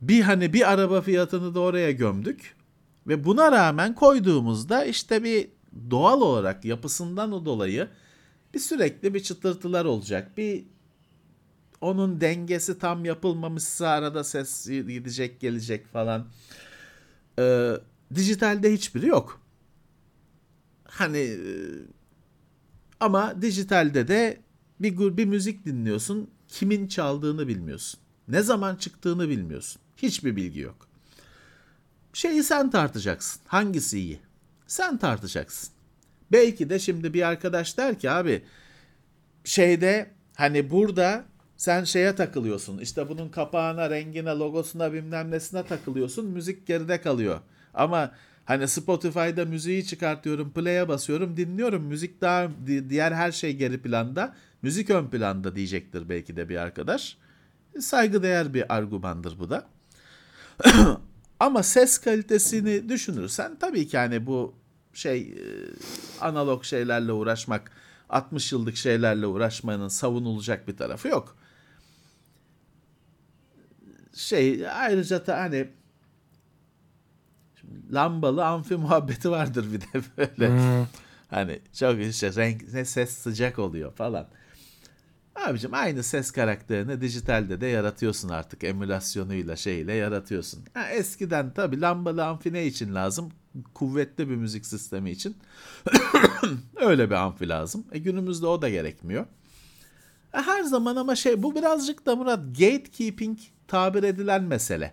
Bir 0.00 0.22
hani 0.22 0.52
bir 0.52 0.72
araba 0.72 1.00
fiyatını 1.00 1.54
da 1.54 1.60
oraya 1.60 1.90
gömdük. 1.90 2.56
Ve 3.06 3.24
buna 3.24 3.52
rağmen 3.52 3.94
koyduğumuzda 3.94 4.84
işte 4.84 5.24
bir 5.24 5.48
doğal 5.90 6.20
olarak 6.20 6.64
yapısından 6.64 7.32
o 7.32 7.44
dolayı 7.44 7.88
bir 8.54 8.58
sürekli 8.58 9.14
bir 9.14 9.20
çıtırtılar 9.20 9.84
olacak. 9.84 10.36
Bir 10.36 10.64
onun 11.80 12.20
dengesi 12.20 12.78
tam 12.78 13.04
yapılmamışsa 13.04 13.88
arada 13.88 14.24
ses 14.24 14.66
gidecek 14.66 15.40
gelecek 15.40 15.86
falan. 15.86 16.26
Ee, 17.38 17.72
dijitalde 18.14 18.72
hiçbiri 18.72 19.06
yok. 19.06 19.40
Hani 20.84 21.18
e, 21.18 21.38
ama 23.00 23.42
dijitalde 23.42 24.08
de 24.08 24.40
bir 24.80 25.16
bir 25.16 25.24
müzik 25.24 25.66
dinliyorsun, 25.66 26.30
kimin 26.48 26.86
çaldığını 26.88 27.48
bilmiyorsun. 27.48 28.00
Ne 28.28 28.42
zaman 28.42 28.76
çıktığını 28.76 29.28
bilmiyorsun. 29.28 29.82
Hiçbir 29.96 30.36
bilgi 30.36 30.60
yok. 30.60 30.88
Şeyi 32.12 32.42
sen 32.42 32.70
tartacaksın. 32.70 33.42
Hangisi 33.46 33.98
iyi? 33.98 34.20
Sen 34.66 34.98
tartacaksın. 34.98 35.70
Belki 36.32 36.70
de 36.70 36.78
şimdi 36.78 37.14
bir 37.14 37.22
arkadaş 37.22 37.78
der 37.78 37.98
ki 37.98 38.10
abi 38.10 38.42
şeyde 39.44 40.10
hani 40.34 40.70
burada 40.70 41.24
sen 41.56 41.84
şeye 41.84 42.14
takılıyorsun. 42.14 42.78
İşte 42.78 43.08
bunun 43.08 43.28
kapağına, 43.28 43.90
rengine, 43.90 44.30
logosuna 44.30 44.92
bilmem 44.92 45.30
nesine 45.30 45.62
takılıyorsun. 45.66 46.26
Müzik 46.26 46.66
geride 46.66 47.00
kalıyor. 47.00 47.40
Ama 47.74 48.12
hani 48.44 48.68
Spotify'da 48.68 49.44
müziği 49.44 49.86
çıkartıyorum, 49.86 50.52
play'e 50.52 50.88
basıyorum, 50.88 51.36
dinliyorum. 51.36 51.82
Müzik 51.82 52.20
daha 52.20 52.48
di- 52.66 52.90
diğer 52.90 53.12
her 53.12 53.32
şey 53.32 53.56
geri 53.56 53.82
planda. 53.82 54.34
Müzik 54.66 54.90
ön 54.90 55.06
planda 55.06 55.56
diyecektir 55.56 56.08
belki 56.08 56.36
de 56.36 56.48
bir 56.48 56.56
arkadaş. 56.56 57.16
Saygıdeğer 57.80 58.54
bir 58.54 58.74
argümandır 58.74 59.38
bu 59.38 59.50
da. 59.50 59.66
Ama 61.40 61.62
ses 61.62 61.98
kalitesini 61.98 62.88
düşünürsen 62.88 63.56
tabii 63.60 63.88
ki 63.88 63.98
hani 63.98 64.26
bu 64.26 64.54
şey 64.92 65.20
e, 65.20 65.44
analog 66.20 66.64
şeylerle 66.64 67.12
uğraşmak 67.12 67.70
60 68.10 68.52
yıllık 68.52 68.76
şeylerle 68.76 69.26
uğraşmanın 69.26 69.88
savunulacak 69.88 70.68
bir 70.68 70.76
tarafı 70.76 71.08
yok. 71.08 71.36
Şey 74.14 74.68
ayrıca 74.68 75.26
da 75.26 75.38
hani 75.38 75.68
lambalı 77.92 78.46
amfi 78.46 78.76
muhabbeti 78.76 79.30
vardır 79.30 79.72
bir 79.72 79.80
de 79.80 80.02
böyle. 80.16 80.86
Hani 81.30 81.60
çok 81.72 82.00
işte 82.00 82.34
renk 82.34 82.72
ne 82.72 82.84
ses 82.84 83.10
sıcak 83.10 83.58
oluyor 83.58 83.92
falan. 83.92 84.28
Abicim 85.44 85.74
aynı 85.74 86.02
ses 86.02 86.30
karakterini 86.30 87.00
dijitalde 87.00 87.60
de 87.60 87.66
yaratıyorsun 87.66 88.28
artık 88.28 88.64
emülasyonuyla 88.64 89.56
şeyle 89.56 89.92
yaratıyorsun. 89.92 90.64
Ha, 90.74 90.90
eskiden 90.90 91.54
tabii 91.54 91.80
lambalı 91.80 92.24
amfi 92.24 92.52
ne 92.52 92.66
için 92.66 92.94
lazım? 92.94 93.32
kuvvetli 93.74 94.28
bir 94.28 94.36
müzik 94.36 94.66
sistemi 94.66 95.10
için 95.10 95.36
öyle 96.76 97.10
bir 97.10 97.14
amfi 97.14 97.48
lazım. 97.48 97.84
E 97.92 97.98
günümüzde 97.98 98.46
o 98.46 98.62
da 98.62 98.68
gerekmiyor. 98.68 99.26
E 100.34 100.38
her 100.38 100.62
zaman 100.62 100.96
ama 100.96 101.16
şey 101.16 101.42
bu 101.42 101.54
birazcık 101.54 102.06
da 102.06 102.16
Murat 102.16 102.40
gatekeeping 102.58 103.38
tabir 103.68 104.02
edilen 104.02 104.42
mesele. 104.42 104.92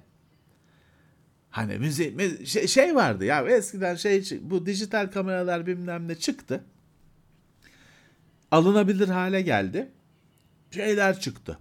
Hani 1.49 1.77
müzik 1.77 2.47
şey, 2.47 2.67
şey 2.67 2.95
vardı 2.95 3.25
ya 3.25 3.47
eskiden 3.47 3.95
şey 3.95 4.39
bu 4.41 4.65
dijital 4.65 5.11
kameralar 5.11 5.67
bilmem 5.67 6.07
ne 6.07 6.15
çıktı. 6.15 6.63
Alınabilir 8.51 9.07
hale 9.07 9.41
geldi. 9.41 9.91
Şeyler 10.73 11.19
çıktı. 11.19 11.57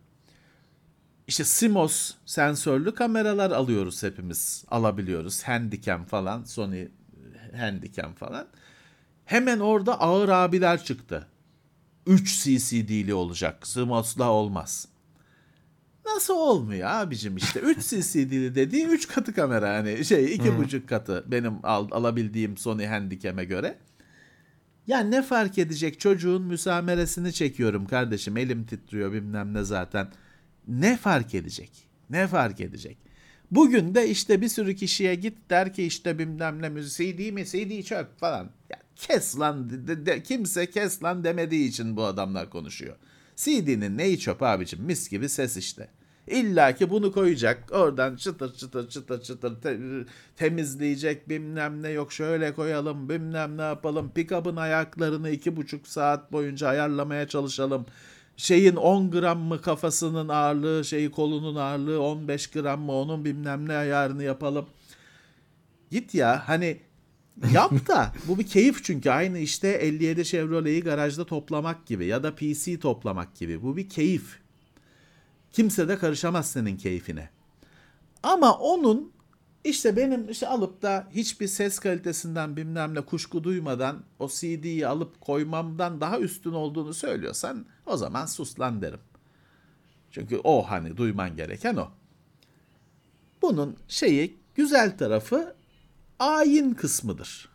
İşte 1.26 1.44
CMOS 1.44 2.14
sensörlü 2.26 2.94
kameralar 2.94 3.51
alıyoruz 3.51 4.02
hepimiz. 4.02 4.64
Alabiliyoruz. 4.68 5.43
Handycam 5.43 6.05
falan, 6.05 6.44
Sony 6.44 6.89
Handycam 7.56 8.14
falan. 8.14 8.48
Hemen 9.24 9.59
orada 9.59 10.01
ağır 10.01 10.28
abiler 10.28 10.84
çıktı. 10.84 11.28
3 12.06 12.43
CCD'li 12.44 13.14
olacak. 13.14 13.64
CMOS'la 13.64 14.30
olmaz. 14.30 14.89
Nasıl 16.06 16.34
olmuyor 16.34 16.89
abicim 16.90 17.36
işte 17.36 17.60
3 17.60 17.78
CCD'li 17.89 18.55
dediği 18.55 18.86
3 18.86 19.09
katı 19.09 19.34
kamera 19.34 19.74
hani 19.74 20.05
şey 20.05 20.36
2,5 20.36 20.86
katı 20.86 21.24
benim 21.26 21.55
al, 21.62 21.89
alabildiğim 21.90 22.56
Sony 22.56 22.86
Handycam'e 22.86 23.44
göre. 23.44 23.78
Ya 24.87 25.01
ne 25.01 25.23
fark 25.23 25.59
edecek 25.59 26.01
çocuğun 26.01 26.43
müsameresini 26.43 27.33
çekiyorum 27.33 27.87
kardeşim 27.87 28.37
elim 28.37 28.67
titriyor 28.67 29.13
bilmem 29.13 29.55
ne 29.55 29.65
zaten. 29.65 30.09
Ne 30.69 30.97
fark 30.97 31.35
edecek? 31.35 31.71
Ne 32.11 32.27
fark 32.27 32.61
edecek? 32.61 32.99
Bugün 33.51 33.95
de 33.95 34.09
işte 34.09 34.41
bir 34.41 34.49
sürü 34.49 34.77
kişiye 34.77 35.15
git 35.15 35.51
der 35.51 35.73
ki 35.75 35.85
işte 35.85 36.19
bilmem 36.19 36.63
ne 36.63 36.83
CD 36.83 37.33
mi 37.33 37.47
CD 37.47 37.83
çöp 37.83 38.19
falan. 38.19 38.51
Ya 38.71 38.79
kes 38.97 39.39
lan 39.39 39.71
de, 39.71 40.07
de, 40.07 40.23
kimse 40.23 40.71
kes 40.71 41.03
lan 41.03 41.25
demediği 41.25 41.69
için 41.69 41.97
bu 41.97 42.05
adamlar 42.05 42.51
konuşuyor. 42.51 42.97
CD'nin 43.37 43.99
neyi 43.99 44.19
çöp 44.19 44.43
abicim 44.43 44.83
mis 44.85 45.09
gibi 45.09 45.29
ses 45.29 45.57
işte. 45.57 45.89
İlla 46.33 46.75
ki 46.75 46.91
bunu 46.91 47.13
koyacak 47.13 47.73
oradan 47.73 48.17
çıtır 48.17 48.55
çıtır 48.55 48.89
çıtır 48.89 49.23
çıtır 49.23 49.61
te, 49.61 49.79
temizleyecek 50.37 51.29
bilmem 51.29 51.83
ne 51.83 51.89
yok 51.89 52.13
şöyle 52.13 52.55
koyalım 52.55 53.09
bilmem 53.09 53.57
ne 53.57 53.63
yapalım 53.63 54.13
pick-up'ın 54.15 54.57
ayaklarını 54.57 55.31
iki 55.31 55.57
buçuk 55.57 55.89
saat 55.89 56.33
boyunca 56.33 56.69
ayarlamaya 56.69 57.29
çalışalım 57.29 57.87
şeyin 58.37 58.77
10 58.77 59.11
gram 59.11 59.39
mı 59.39 59.61
kafasının 59.61 60.29
ağırlığı, 60.29 60.85
şeyi 60.85 61.11
kolunun 61.11 61.57
ağırlığı 61.57 62.03
15 62.03 62.47
gram 62.47 62.81
mı 62.81 62.93
onun 62.93 63.25
bilmem 63.25 63.69
ne 63.69 63.77
ayarını 63.77 64.25
yapalım. 64.25 64.67
Git 65.91 66.15
ya 66.15 66.49
hani 66.49 66.81
yap 67.53 67.89
da 67.89 68.13
bu 68.29 68.39
bir 68.39 68.47
keyif 68.47 68.85
çünkü 68.85 69.11
aynı 69.11 69.39
işte 69.39 69.69
57 69.69 70.25
Chevrolet'i 70.25 70.85
garajda 70.85 71.25
toplamak 71.25 71.87
gibi 71.87 72.07
ya 72.07 72.23
da 72.23 72.35
PC 72.35 72.79
toplamak 72.79 73.35
gibi. 73.35 73.63
Bu 73.63 73.77
bir 73.77 73.89
keyif. 73.89 74.41
Kimse 75.53 75.89
de 75.89 75.99
karışamaz 75.99 76.51
senin 76.51 76.77
keyfine. 76.77 77.31
Ama 78.23 78.59
onun 78.59 79.12
işte 79.65 79.97
benim 79.97 80.31
işte 80.31 80.49
alıp 80.49 80.83
da 80.83 81.09
hiçbir 81.11 81.47
ses 81.47 81.79
kalitesinden 81.79 82.57
bilmem 82.57 82.95
ne 82.95 83.01
kuşku 83.01 83.45
duymadan 83.45 84.05
o 84.19 84.29
CD'yi 84.29 84.87
alıp 84.87 85.20
koymamdan 85.20 86.01
daha 86.01 86.19
üstün 86.19 86.53
olduğunu 86.53 86.95
söylüyorsan 86.95 87.66
o 87.87 87.97
zaman 87.97 88.27
sus 88.27 88.61
lan 88.61 88.83
derim. 88.83 89.01
Çünkü 90.11 90.41
o 90.45 90.62
hani 90.62 90.97
duyman 90.97 91.37
gereken 91.37 91.77
o. 91.77 91.89
Bunun 93.43 93.77
şeyi 93.89 94.37
güzel 94.55 94.99
tarafı 94.99 95.55
ayin 96.19 96.74
kısmıdır. 96.74 97.49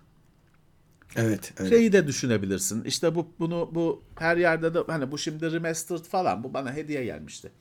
Evet, 1.15 1.53
evet. 1.59 1.69
Şeyi 1.69 1.93
de 1.93 2.07
düşünebilirsin. 2.07 2.83
İşte 2.83 3.15
bu 3.15 3.27
bunu 3.39 3.69
bu 3.71 4.03
her 4.19 4.37
yerde 4.37 4.73
de 4.73 4.79
hani 4.87 5.11
bu 5.11 5.17
şimdi 5.17 5.51
remastered 5.51 6.03
falan 6.03 6.43
bu 6.43 6.53
bana 6.53 6.73
hediye 6.73 7.05
gelmişti. 7.05 7.51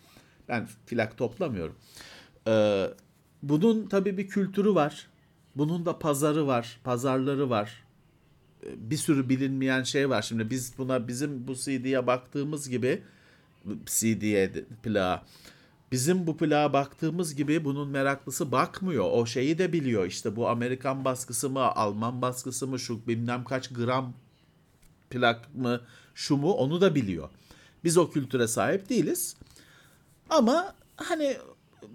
Ben 0.48 0.68
plak 0.86 1.18
toplamıyorum. 1.18 1.76
Ee, 2.48 2.86
bunun 3.42 3.86
tabii 3.88 4.18
bir 4.18 4.28
kültürü 4.28 4.74
var. 4.74 5.06
Bunun 5.56 5.86
da 5.86 5.98
pazarı 5.98 6.46
var, 6.46 6.80
pazarları 6.84 7.50
var. 7.50 7.84
Bir 8.76 8.96
sürü 8.96 9.28
bilinmeyen 9.28 9.82
şey 9.82 10.10
var. 10.10 10.22
Şimdi 10.22 10.50
biz 10.50 10.78
buna 10.78 11.08
bizim 11.08 11.48
bu 11.48 11.54
CD'ye 11.54 12.06
baktığımız 12.06 12.68
gibi 12.68 13.02
CD'ye 13.86 14.52
plağa 14.82 15.22
bizim 15.92 16.26
bu 16.26 16.36
plağa 16.36 16.72
baktığımız 16.72 17.34
gibi 17.34 17.64
bunun 17.64 17.88
meraklısı 17.88 18.52
bakmıyor. 18.52 19.04
O 19.12 19.26
şeyi 19.26 19.58
de 19.58 19.72
biliyor. 19.72 20.06
İşte 20.06 20.36
bu 20.36 20.48
Amerikan 20.48 21.04
baskısı 21.04 21.50
mı, 21.50 21.60
Alman 21.60 22.22
baskısı 22.22 22.66
mı, 22.66 22.78
şu 22.78 23.06
bilmem 23.06 23.44
kaç 23.44 23.68
gram 23.68 24.14
plak 25.10 25.54
mı, 25.54 25.80
şu 26.14 26.36
mu 26.36 26.52
onu 26.52 26.80
da 26.80 26.94
biliyor. 26.94 27.28
Biz 27.84 27.98
o 27.98 28.10
kültüre 28.10 28.48
sahip 28.48 28.88
değiliz. 28.88 29.36
Ama 30.30 30.74
hani 30.96 31.36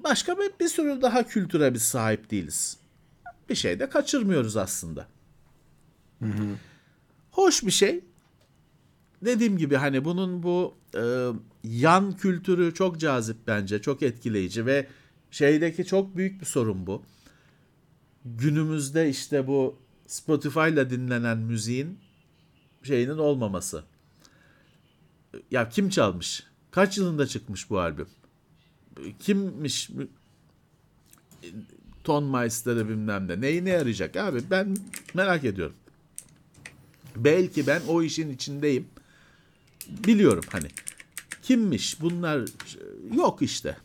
başka 0.04 0.38
bir, 0.38 0.52
bir 0.60 0.68
sürü 0.68 1.02
daha 1.02 1.28
kültüre 1.28 1.74
biz 1.74 1.82
sahip 1.82 2.32
değiliz. 2.32 2.78
Bir 3.50 3.56
şey 3.56 3.80
de 3.80 3.90
kaçırmıyoruz 3.90 4.58
aslında. 4.58 5.08
Hı 6.20 6.26
hı. 6.26 6.56
Hoş 7.32 7.66
bir 7.66 7.72
şey. 7.72 8.04
Dediğim 9.22 9.58
gibi 9.58 9.76
hani 9.76 10.06
bunun 10.06 10.44
bu 10.44 10.76
e, 10.96 11.28
yan 11.64 12.18
kültürü 12.18 12.74
çok 12.74 13.00
cazip 13.00 13.38
bence, 13.48 13.82
çok 13.82 14.04
etkileyici 14.04 14.66
ve 14.66 14.88
şeydeki 15.32 15.86
çok 15.86 16.18
büyük 16.18 16.42
bir 16.42 16.46
sorun 16.46 16.88
bu. 16.88 17.04
Günümüzde 18.26 19.10
işte 19.10 19.48
bu 19.48 19.80
Spotify'la 20.08 20.90
dinlenen 20.90 21.38
müziğin 21.38 22.00
şeyinin 22.84 23.18
olmaması. 23.18 23.84
Ya 25.52 25.70
kim 25.70 25.90
çalmış? 25.90 26.44
Kaç 26.72 26.98
yılında 26.98 27.28
çıkmış 27.28 27.70
bu 27.70 27.80
albüm? 27.80 28.08
Kimmiş 29.20 29.90
ton 32.04 32.24
meister'ı 32.24 32.90
bilmem 32.90 33.28
ne. 33.28 33.42
Neyine 33.42 33.70
yarayacak 33.70 34.16
abi? 34.16 34.42
Ben 34.52 34.78
merak 35.14 35.44
ediyorum. 35.44 35.76
Belki 37.16 37.68
ben 37.68 37.82
o 37.88 38.04
işin 38.04 38.30
içindeyim. 38.30 38.88
Biliyorum 39.88 40.44
hani. 40.52 40.68
Kimmiş? 41.42 42.02
Bunlar 42.02 42.50
yok 43.16 43.42
işte. 43.42 43.78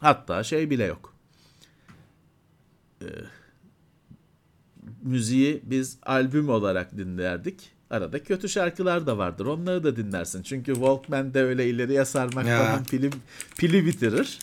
Hatta 0.00 0.44
şey 0.44 0.70
bile 0.70 0.84
yok. 0.84 1.14
Ee, 3.02 3.06
müziği 5.02 5.60
biz 5.64 5.98
albüm 6.02 6.48
olarak 6.48 6.96
dinlerdik. 6.96 7.72
Arada 7.90 8.22
kötü 8.22 8.48
şarkılar 8.48 9.06
da 9.06 9.18
vardır. 9.18 9.46
Onları 9.46 9.84
da 9.84 9.96
dinlersin. 9.96 10.42
Çünkü 10.42 10.74
Walkman'de 10.74 11.42
öyle 11.42 11.68
ileriye 11.68 12.04
sarmak 12.04 12.46
ya. 12.46 12.58
falan 12.58 12.84
pili, 12.84 13.10
pili 13.58 13.86
bitirir. 13.86 14.38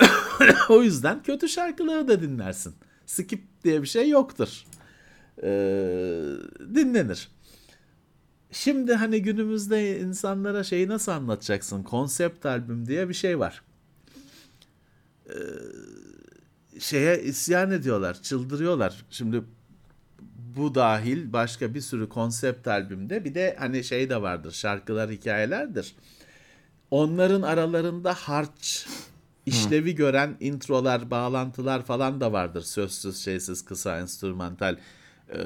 o 0.68 0.82
yüzden 0.82 1.22
kötü 1.22 1.48
şarkıları 1.48 2.08
da 2.08 2.22
dinlersin. 2.22 2.74
Skip 3.06 3.42
diye 3.64 3.82
bir 3.82 3.86
şey 3.86 4.08
yoktur. 4.08 4.64
Ee, 5.42 5.48
dinlenir. 6.74 7.28
Şimdi 8.52 8.94
hani 8.94 9.22
günümüzde 9.22 10.00
insanlara 10.00 10.64
şeyi 10.64 10.88
nasıl 10.88 11.12
anlatacaksın? 11.12 11.82
Konsept 11.82 12.46
albüm 12.46 12.86
diye 12.86 13.08
bir 13.08 13.14
şey 13.14 13.38
var. 13.38 13.62
Ee, 15.28 15.34
şeye 16.78 17.22
isyan 17.22 17.70
ediyorlar, 17.70 18.22
çıldırıyorlar. 18.22 19.04
Şimdi 19.10 19.42
bu 20.56 20.74
dahil 20.74 21.32
başka 21.32 21.74
bir 21.74 21.80
sürü 21.80 22.08
konsept 22.08 22.68
albümde 22.68 23.24
bir 23.24 23.34
de 23.34 23.56
hani 23.58 23.84
şey 23.84 24.10
de 24.10 24.22
vardır 24.22 24.52
şarkılar 24.52 25.10
hikayelerdir. 25.10 25.94
Onların 26.90 27.42
aralarında 27.42 28.14
harç 28.14 28.86
işlevi 29.46 29.94
gören 29.94 30.36
introlar, 30.40 31.10
bağlantılar 31.10 31.84
falan 31.84 32.20
da 32.20 32.32
vardır. 32.32 32.62
Sözsüz, 32.62 33.24
şeysiz, 33.24 33.64
kısa, 33.64 33.98
enstrümantal. 33.98 34.76
Ee, 35.34 35.38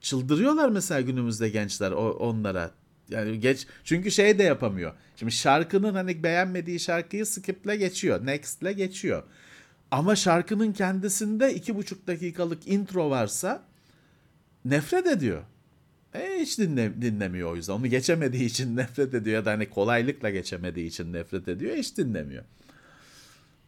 çıldırıyorlar 0.00 0.68
mesela 0.68 1.00
günümüzde 1.00 1.48
gençler 1.48 1.90
o, 1.90 2.10
onlara. 2.10 2.70
Yani 3.08 3.40
geç 3.40 3.66
çünkü 3.84 4.10
şey 4.10 4.38
de 4.38 4.42
yapamıyor. 4.42 4.92
Şimdi 5.16 5.32
şarkının 5.32 5.94
hani 5.94 6.22
beğenmediği 6.22 6.80
şarkıyı 6.80 7.26
skiple 7.26 7.76
geçiyor. 7.76 8.26
Next'le 8.26 8.76
geçiyor. 8.76 9.22
Ama 9.90 10.16
şarkının 10.16 10.72
kendisinde 10.72 11.54
iki 11.54 11.76
buçuk 11.76 12.06
dakikalık 12.06 12.68
intro 12.68 13.10
varsa 13.10 13.62
nefret 14.70 15.06
ediyor. 15.06 15.42
E 16.14 16.38
hiç 16.40 16.58
dinle, 16.58 17.02
dinlemiyor 17.02 17.52
o 17.52 17.56
yüzden. 17.56 17.72
Onu 17.72 17.86
geçemediği 17.86 18.44
için 18.44 18.76
nefret 18.76 19.14
ediyor 19.14 19.36
ya 19.36 19.44
da 19.44 19.50
hani 19.50 19.70
kolaylıkla 19.70 20.30
geçemediği 20.30 20.86
için 20.86 21.12
nefret 21.12 21.48
ediyor. 21.48 21.76
Hiç 21.76 21.96
dinlemiyor. 21.96 22.44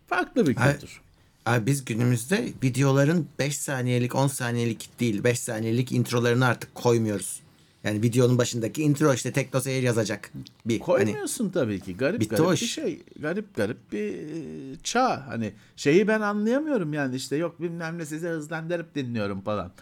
Farklı 0.06 0.46
bir 0.46 0.54
kültür. 0.54 1.00
Abi 1.46 1.66
biz 1.66 1.84
günümüzde 1.84 2.48
videoların 2.62 3.28
5 3.38 3.58
saniyelik 3.58 4.14
10 4.14 4.26
saniyelik 4.26 5.00
değil 5.00 5.24
5 5.24 5.40
saniyelik 5.40 5.92
introlarını 5.92 6.46
artık 6.46 6.74
koymuyoruz. 6.74 7.40
Yani 7.84 8.02
videonun 8.02 8.38
başındaki 8.38 8.82
intro 8.82 9.14
işte 9.14 9.32
Tekno 9.32 9.60
Seyir 9.60 9.82
yazacak. 9.82 10.30
Bir, 10.66 10.80
hani 10.80 10.86
Koymuyorsun 10.86 11.44
hani, 11.44 11.52
tabii 11.52 11.80
ki. 11.80 11.96
Garip 11.96 12.30
garip 12.30 12.52
bir 12.52 12.56
şey. 12.56 13.02
Garip 13.20 13.56
garip 13.56 13.92
bir 13.92 14.12
e, 14.12 14.76
çağ. 14.82 15.26
Hani 15.26 15.52
şeyi 15.76 16.08
ben 16.08 16.20
anlayamıyorum 16.20 16.92
yani 16.92 17.16
işte 17.16 17.36
yok 17.36 17.62
bilmem 17.62 17.98
ne 17.98 18.06
size 18.06 18.28
hızlandırıp 18.28 18.94
dinliyorum 18.94 19.40
falan. 19.40 19.72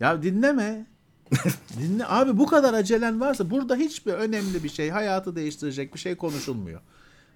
Ya 0.00 0.22
dinleme. 0.22 0.86
Dinle 1.78 2.06
abi 2.06 2.38
bu 2.38 2.46
kadar 2.46 2.74
acelen 2.74 3.20
varsa 3.20 3.50
burada 3.50 3.76
hiçbir 3.76 4.12
önemli 4.12 4.64
bir 4.64 4.68
şey, 4.68 4.90
hayatı 4.90 5.36
değiştirecek 5.36 5.94
bir 5.94 5.98
şey 5.98 6.14
konuşulmuyor. 6.14 6.80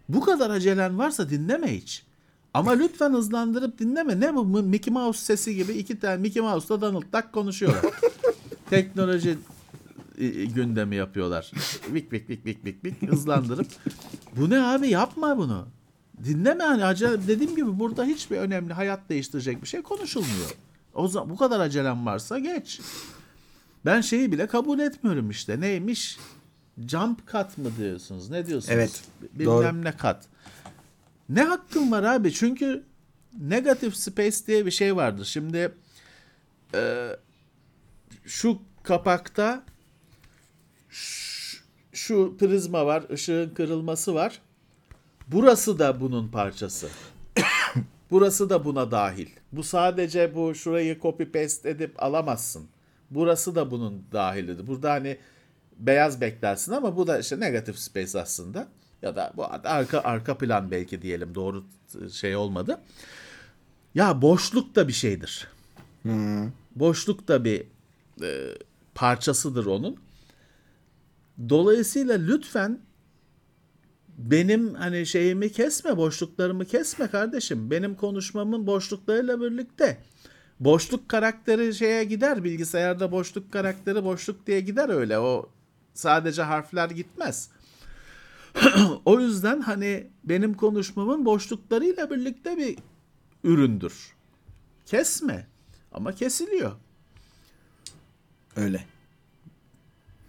Bu 0.09 0.21
kadar 0.21 0.51
acelen 0.51 0.99
varsa 0.99 1.31
dinleme 1.31 1.77
hiç. 1.77 2.07
Ama 2.55 2.71
lütfen 2.73 3.13
hızlandırıp 3.13 3.79
dinleme. 3.79 4.21
Ne 4.21 4.35
bu 4.35 4.45
Mickey 4.45 4.95
Mouse 4.95 5.21
sesi 5.21 5.55
gibi 5.55 5.73
iki 5.73 6.01
tane 6.01 6.17
Mickey 6.17 6.43
Mouse'la 6.43 6.81
Donald 6.81 7.03
Duck 7.13 7.33
konuşuyorlar. 7.33 7.85
Teknoloji 8.71 9.39
gündemi 10.55 10.97
yapıyorlar. 10.97 11.53
Vik 11.93 12.13
vik 12.13 12.29
vik 12.31 12.47
vik 12.47 12.65
vik 12.65 12.85
vik 12.85 13.11
hızlandırıp. 13.11 13.67
Bu 14.37 14.51
ne 14.51 14.61
abi 14.61 14.89
yapma 14.89 15.39
bunu. 15.39 15.69
Dinleme 16.25 16.65
hani 16.65 16.85
acele 16.85 17.29
dediğim 17.29 17.57
gibi 17.57 17.79
burada 17.79 18.05
hiçbir 18.05 18.37
önemli 18.37 18.73
hayat 18.73 19.09
değiştirecek 19.09 19.63
bir 19.63 19.69
şey 19.69 19.83
konuşulmuyor. 19.83 20.57
O 20.95 21.09
zaman 21.09 21.31
bu 21.31 21.37
kadar 21.37 21.61
acelem 21.61 22.07
varsa 22.07 22.39
geç. 22.39 22.81
Ben 23.85 24.01
şeyi 24.01 24.33
bile 24.33 24.47
kabul 24.47 24.79
etmiyorum 24.79 25.31
işte. 25.31 25.61
Neymiş? 25.61 26.19
Jump 26.89 27.33
cut 27.33 27.59
mı 27.59 27.71
diyorsunuz? 27.79 28.31
Ne 28.31 28.47
diyorsunuz? 28.47 28.75
Evet, 28.75 29.03
Bilmem 29.33 29.47
doğru. 29.47 29.85
ne 29.85 29.97
kat. 29.97 30.25
Ne 31.29 31.43
hakkım 31.43 31.93
var 31.93 32.03
abi? 32.03 32.33
Çünkü 32.33 32.85
negative 33.41 33.95
space 33.95 34.47
diye 34.47 34.67
bir 34.67 34.71
şey 34.71 34.97
vardır. 34.97 35.25
Şimdi 35.25 35.75
e, 36.75 37.09
şu 38.25 38.59
kapakta 38.83 39.63
ş- 40.91 41.59
şu 41.93 42.37
prizma 42.41 42.87
var, 42.87 43.05
ışığın 43.13 43.51
kırılması 43.51 44.15
var. 44.15 44.41
Burası 45.29 45.79
da 45.79 46.01
bunun 46.01 46.29
parçası. 46.29 46.89
Burası 48.13 48.51
da 48.51 48.65
buna 48.65 48.91
dahil. 48.91 49.29
Bu 49.53 49.63
sadece 49.63 50.35
bu 50.35 50.55
şurayı 50.55 51.01
copy 51.01 51.25
paste 51.25 51.71
edip 51.71 52.03
alamazsın. 52.03 52.69
Burası 53.11 53.55
da 53.55 53.71
bunun 53.71 54.05
dahilidir. 54.13 54.67
Burada 54.67 54.93
hani 54.93 55.19
beyaz 55.79 56.21
beklersin 56.21 56.73
ama 56.73 56.97
bu 56.97 57.07
da 57.07 57.19
işte 57.19 57.41
negative 57.41 57.77
space 57.77 58.21
aslında. 58.21 58.69
Ya 59.03 59.17
da 59.17 59.33
bu 59.37 59.45
arka 59.65 60.01
arka 60.01 60.39
plan 60.39 60.71
belki 60.71 61.03
diyelim 61.03 61.35
doğru 61.35 61.65
şey 62.13 62.37
olmadı. 62.37 62.81
Ya 63.95 64.23
boşluk 64.23 64.75
da 64.75 64.89
bir 64.89 64.93
şeydir. 64.93 65.49
Boşluk 66.77 67.29
da 67.29 67.45
bir 67.45 67.65
e, 68.23 68.49
parçasıdır 68.95 69.67
onun. 69.67 69.97
Dolayısıyla 71.49 72.15
lütfen 72.15 72.81
benim 74.31 74.75
hani 74.75 75.07
şeyimi 75.07 75.53
kesme, 75.53 75.97
boşluklarımı 75.97 76.65
kesme 76.65 77.07
kardeşim. 77.07 77.71
Benim 77.71 77.95
konuşmamın 77.95 78.67
boşluklarıyla 78.67 79.41
birlikte. 79.41 79.99
Boşluk 80.61 81.09
karakteri 81.09 81.75
şeye 81.75 82.05
gider 82.05 82.45
bilgisayarda 82.45 83.13
boşluk 83.13 83.53
karakteri 83.53 84.05
boşluk 84.05 84.47
diye 84.47 84.61
gider 84.61 84.89
öyle. 84.89 85.19
O 85.19 85.51
sadece 85.95 86.43
harfler 86.43 86.91
gitmez. 86.91 87.49
o 89.05 89.21
yüzden 89.21 89.61
hani 89.61 90.07
benim 90.25 90.55
konuşmamın 90.55 91.25
boşluklarıyla 91.25 92.11
birlikte 92.11 92.57
bir 92.57 92.79
üründür. 93.45 94.13
Kesme. 94.87 95.47
Ama 95.93 96.13
kesiliyor. 96.13 96.73
Öyle. 98.57 98.85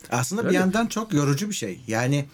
Aslında 0.10 0.42
bir 0.42 0.48
Öyle. 0.48 0.58
yandan 0.58 0.88
çok 0.88 1.14
yorucu 1.14 1.50
bir 1.50 1.56
şey. 1.56 1.82
Yani 1.88 2.26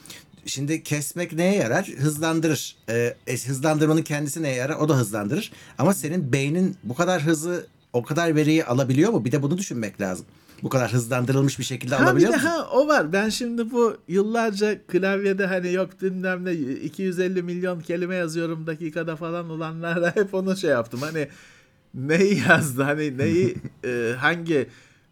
şimdi 0.46 0.84
kesmek 0.84 1.34
neye 1.34 1.56
yarar? 1.56 1.88
Hızlandırır. 1.88 2.76
Ee, 2.90 3.16
e, 3.28 3.38
hızlandırmanın 3.48 4.02
kendisi 4.02 4.44
neye 4.44 4.56
yarar? 4.56 4.76
O 4.76 4.90
da 4.90 4.98
hızlandırır. 4.98 5.52
Ama 5.78 5.94
senin 5.94 6.34
beynin 6.34 6.76
bu 6.84 6.96
kadar 6.96 7.22
hızı, 7.22 7.68
o 7.94 8.04
kadar 8.04 8.36
veriyi 8.36 8.66
alabiliyor 8.66 9.12
mu? 9.12 9.26
Bir 9.26 9.32
de 9.32 9.42
bunu 9.44 9.58
düşünmek 9.58 10.02
lazım. 10.02 10.26
Bu 10.64 10.70
kadar 10.70 10.94
hızlandırılmış 10.94 11.60
bir 11.60 11.64
şekilde 11.64 11.96
Ha 11.96 12.04
alabiliyor 12.04 12.34
musun? 12.34 12.48
ha 12.48 12.68
o 12.74 12.88
var. 12.88 13.14
Ben 13.14 13.30
şimdi 13.30 13.72
bu 13.72 13.98
yıllarca 14.08 14.78
klavyede 14.88 15.46
hani 15.46 15.74
yok 15.74 16.02
bilmem 16.02 16.46
ne 16.46 16.54
250 16.54 17.44
milyon 17.44 17.80
kelime 17.80 18.16
yazıyorum 18.16 18.68
dakikada 18.68 19.16
falan 19.16 19.50
olanlarla 19.50 20.12
hep 20.16 20.34
onu 20.34 20.58
şey 20.58 20.70
yaptım. 20.70 21.02
Hani 21.02 21.28
neyi 21.94 22.42
yazdı 22.48 22.84
hani 22.84 23.18
neyi 23.18 23.56
e, 23.86 24.14
hangi 24.18 24.68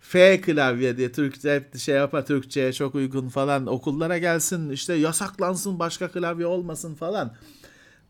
F 0.07 0.41
klavye 0.41 0.97
diye 0.97 1.11
Türkçe 1.11 1.55
hep 1.55 1.77
şey 1.77 1.95
yapar 1.95 2.25
Türkçe'ye 2.25 2.73
çok 2.73 2.95
uygun 2.95 3.29
falan 3.29 3.67
okullara 3.67 4.17
gelsin 4.17 4.69
işte 4.69 4.93
yasaklansın 4.93 5.79
başka 5.79 6.07
klavye 6.07 6.45
olmasın 6.45 6.95
falan. 6.95 7.35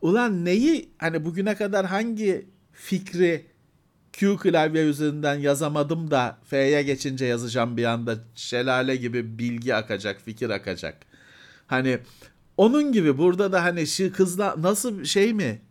Ulan 0.00 0.44
neyi 0.44 0.90
hani 0.98 1.24
bugüne 1.24 1.54
kadar 1.54 1.86
hangi 1.86 2.46
fikri 2.72 3.46
Q 4.12 4.36
klavye 4.36 4.84
üzerinden 4.84 5.34
yazamadım 5.34 6.10
da 6.10 6.38
F'ye 6.44 6.82
geçince 6.82 7.24
yazacağım 7.24 7.76
bir 7.76 7.84
anda 7.84 8.16
şelale 8.34 8.96
gibi 8.96 9.38
bilgi 9.38 9.74
akacak, 9.74 10.20
fikir 10.20 10.50
akacak. 10.50 10.96
Hani 11.66 11.98
onun 12.56 12.92
gibi 12.92 13.18
burada 13.18 13.52
da 13.52 13.64
hani 13.64 13.86
şu 13.86 14.12
kızla 14.12 14.54
nasıl 14.58 15.04
şey 15.04 15.34
mi? 15.34 15.62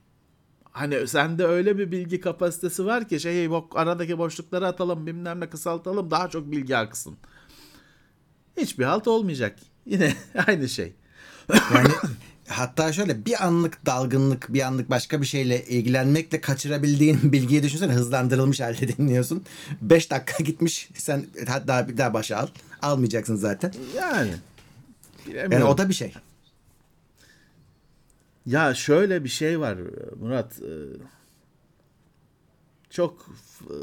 Hani 0.77 1.07
sende 1.07 1.45
öyle 1.45 1.77
bir 1.77 1.91
bilgi 1.91 2.21
kapasitesi 2.21 2.85
var 2.85 3.07
ki 3.07 3.19
şey 3.19 3.49
bok 3.49 3.77
aradaki 3.77 4.17
boşlukları 4.17 4.67
atalım 4.67 5.07
bilmem 5.07 5.39
ne 5.39 5.49
kısaltalım 5.49 6.11
daha 6.11 6.29
çok 6.29 6.51
bilgi 6.51 6.77
aksın. 6.77 7.17
Hiçbir 8.57 8.85
halt 8.85 9.07
olmayacak. 9.07 9.55
Yine 9.85 10.13
aynı 10.47 10.69
şey. 10.69 10.93
Yani 11.73 11.89
hatta 12.47 12.93
şöyle 12.93 13.25
bir 13.25 13.45
anlık 13.45 13.85
dalgınlık, 13.85 14.53
bir 14.53 14.61
anlık 14.61 14.89
başka 14.89 15.21
bir 15.21 15.25
şeyle 15.25 15.65
ilgilenmekle 15.65 16.41
kaçırabildiğin 16.41 17.19
bilgiyi 17.31 17.63
düşünsene 17.63 17.93
hızlandırılmış 17.93 18.59
halde 18.59 18.87
dinliyorsun. 18.97 19.43
5 19.81 20.11
dakika 20.11 20.43
gitmiş. 20.43 20.89
Sen 20.93 21.25
hatta 21.47 21.87
bir 21.87 21.97
daha 21.97 22.13
başa 22.13 22.37
al. 22.37 22.47
Almayacaksın 22.81 23.35
zaten. 23.35 23.73
Yani. 23.95 24.31
Yani 25.33 25.63
o 25.63 25.77
da 25.77 25.89
bir 25.89 25.93
şey. 25.93 26.13
Ya 28.47 28.73
şöyle 28.73 29.23
bir 29.23 29.29
şey 29.29 29.59
var 29.59 29.77
Murat. 30.19 30.61
e, 30.61 30.71
Çok 32.89 33.29
e, 33.61 33.75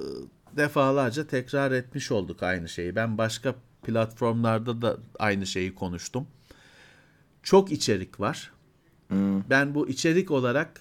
defalarca 0.56 1.26
tekrar 1.26 1.72
etmiş 1.72 2.12
olduk 2.12 2.42
aynı 2.42 2.68
şeyi. 2.68 2.96
Ben 2.96 3.18
başka 3.18 3.54
platformlarda 3.82 4.82
da 4.82 4.96
aynı 5.18 5.46
şeyi 5.46 5.74
konuştum. 5.74 6.26
Çok 7.42 7.72
içerik 7.72 8.20
var. 8.20 8.52
Ben 9.50 9.74
bu 9.74 9.88
içerik 9.88 10.30
olarak 10.30 10.80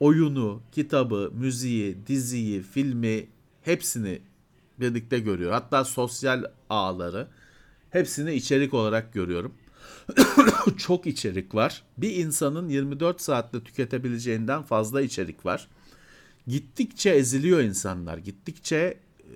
oyunu, 0.00 0.62
kitabı, 0.72 1.30
müziği, 1.34 2.06
diziyi, 2.06 2.62
filmi 2.62 3.26
hepsini 3.62 4.22
birlikte 4.80 5.18
görüyor. 5.18 5.52
Hatta 5.52 5.84
sosyal 5.84 6.44
ağları 6.70 7.28
hepsini 7.90 8.32
içerik 8.34 8.74
olarak 8.74 9.12
görüyorum 9.12 9.54
çok 10.76 11.06
içerik 11.06 11.54
var. 11.54 11.82
Bir 11.98 12.16
insanın 12.16 12.68
24 12.68 13.20
saatte 13.20 13.64
tüketebileceğinden 13.64 14.62
fazla 14.62 15.02
içerik 15.02 15.46
var. 15.46 15.68
Gittikçe 16.46 17.10
eziliyor 17.10 17.60
insanlar. 17.60 18.18
Gittikçe 18.18 18.76
e, 18.76 19.34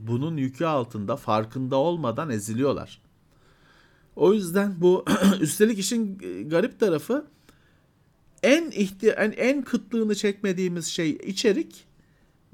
bunun 0.00 0.36
yükü 0.36 0.64
altında 0.64 1.16
farkında 1.16 1.76
olmadan 1.76 2.30
eziliyorlar. 2.30 3.02
O 4.16 4.34
yüzden 4.34 4.74
bu 4.80 5.04
üstelik 5.40 5.78
işin 5.78 6.18
e, 6.22 6.42
garip 6.42 6.80
tarafı 6.80 7.26
en 8.42 8.70
ihti 8.70 9.08
en, 9.08 9.30
en 9.30 9.62
kıtlığını 9.62 10.14
çekmediğimiz 10.14 10.86
şey 10.86 11.10
içerik 11.10 11.86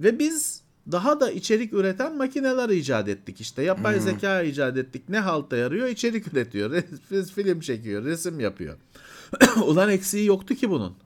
ve 0.01 0.19
biz 0.19 0.66
daha 0.93 1.21
da 1.21 1.31
içerik 1.31 1.73
üreten 1.73 2.17
makineler 2.17 2.69
icat 2.69 3.09
ettik 3.09 3.41
işte. 3.41 3.63
Yapay 3.63 4.01
zeka 4.01 4.43
icat 4.43 4.77
ettik. 4.77 5.09
Ne 5.09 5.19
halta 5.19 5.57
yarıyor? 5.57 5.89
İçerik 5.89 6.33
üretiyor. 6.33 6.83
Film 7.35 7.61
çekiyor, 7.61 8.05
resim 8.05 8.41
yapıyor. 8.41 8.77
Ulan 9.67 9.91
eksiği 9.91 10.27
yoktu 10.27 10.55
ki 10.55 10.71
bunun. 10.71 10.97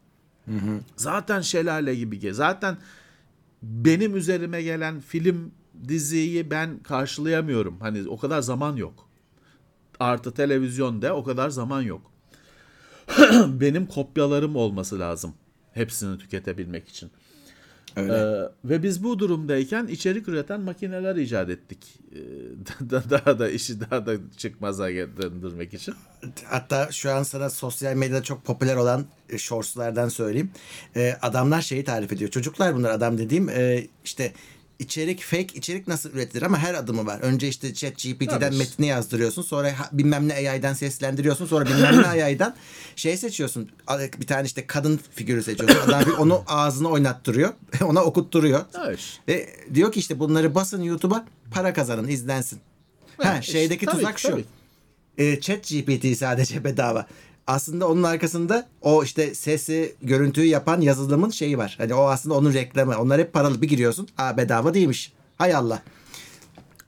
Zaten 0.96 1.40
şelale 1.40 1.94
gibi. 1.94 2.34
Zaten 2.34 2.76
benim 3.62 4.16
üzerime 4.16 4.62
gelen 4.62 5.00
film 5.00 5.52
diziyi 5.88 6.50
ben 6.50 6.78
karşılayamıyorum. 6.78 7.80
Hani 7.80 8.08
o 8.08 8.18
kadar 8.18 8.42
zaman 8.42 8.76
yok. 8.76 9.08
Artı 10.00 10.34
televizyonda 10.34 11.16
o 11.16 11.24
kadar 11.24 11.50
zaman 11.50 11.82
yok. 11.82 12.10
benim 13.46 13.86
kopyalarım 13.86 14.56
olması 14.56 14.98
lazım. 14.98 15.34
Hepsini 15.72 16.18
tüketebilmek 16.18 16.88
için. 16.88 17.10
Öyle. 17.96 18.12
Ee, 18.12 18.48
ve 18.64 18.82
biz 18.82 19.04
bu 19.04 19.18
durumdayken 19.18 19.86
içerik 19.86 20.28
üreten 20.28 20.60
makineler 20.60 21.16
icat 21.16 21.50
ettik. 21.50 21.78
Ee, 22.12 22.18
da- 22.90 23.10
daha 23.10 23.38
da 23.38 23.50
işi 23.50 23.80
daha 23.80 24.06
da 24.06 24.12
çıkmaza 24.36 24.88
döndürmek 24.88 25.74
için. 25.74 25.94
Hatta 26.44 26.88
şu 26.92 27.12
an 27.12 27.22
sana 27.22 27.50
sosyal 27.50 27.94
medyada 27.94 28.22
çok 28.22 28.44
popüler 28.44 28.76
olan 28.76 29.04
e, 29.30 29.38
shortslardan 29.38 30.08
söyleyeyim. 30.08 30.50
E, 30.96 31.16
adamlar 31.22 31.62
şeyi 31.62 31.84
tarif 31.84 32.12
ediyor. 32.12 32.30
Çocuklar 32.30 32.74
bunlar 32.74 32.90
adam 32.90 33.18
dediğim 33.18 33.48
e, 33.48 33.86
işte 34.04 34.32
içerik 34.80 35.22
fake 35.22 35.46
içerik 35.54 35.88
nasıl 35.88 36.10
üretilir 36.10 36.42
ama 36.42 36.58
her 36.58 36.74
adımı 36.74 37.06
var. 37.06 37.20
Önce 37.20 37.48
işte 37.48 37.74
chat 37.74 37.92
GPT'den 37.98 38.40
Tabii. 38.40 38.56
metni 38.56 38.86
yazdırıyorsun. 38.86 39.42
Sonra 39.42 39.74
bilmem 39.92 40.28
ne 40.28 40.34
AI'den 40.34 40.74
seslendiriyorsun. 40.74 41.46
Sonra 41.46 41.66
bilmem 41.66 42.02
ne 42.02 42.06
AI'den 42.24 42.54
şey 42.96 43.16
seçiyorsun. 43.16 43.70
Bir 44.20 44.26
tane 44.26 44.46
işte 44.46 44.66
kadın 44.66 45.00
figürü 45.14 45.42
seçiyorsun. 45.42 45.78
Adam 45.88 46.06
bir 46.06 46.12
onu 46.12 46.42
ağzını 46.46 46.88
oynattırıyor. 46.88 47.52
Ona 47.84 48.04
okutturuyor. 48.04 48.60
Evet. 48.86 49.20
Ve 49.28 49.56
diyor 49.74 49.92
ki 49.92 50.00
işte 50.00 50.18
bunları 50.18 50.54
basın 50.54 50.82
YouTube'a 50.82 51.24
para 51.50 51.72
kazanın 51.72 52.08
izlensin. 52.08 52.60
ha 53.18 53.42
şeydeki 53.42 53.74
işte, 53.74 53.86
tabii, 53.86 53.96
tuzak 53.96 54.18
şu. 54.18 54.28
tabii. 54.28 54.44
E, 55.18 55.40
chat 55.40 55.68
GPT 55.68 56.18
sadece 56.18 56.64
bedava. 56.64 57.06
Aslında 57.50 57.88
onun 57.88 58.02
arkasında 58.02 58.68
o 58.82 59.04
işte 59.04 59.34
sesi, 59.34 59.94
görüntüyü 60.02 60.46
yapan 60.46 60.80
yazılımın 60.80 61.30
şeyi 61.30 61.58
var. 61.58 61.74
Hani 61.78 61.94
o 61.94 62.02
aslında 62.02 62.34
onun 62.34 62.54
reklamı. 62.54 62.98
Onlar 62.98 63.20
hep 63.20 63.32
paralı 63.32 63.62
bir 63.62 63.68
giriyorsun. 63.68 64.08
Aa 64.18 64.36
bedava 64.36 64.74
değilmiş. 64.74 65.12
Hay 65.38 65.54
Allah. 65.54 65.82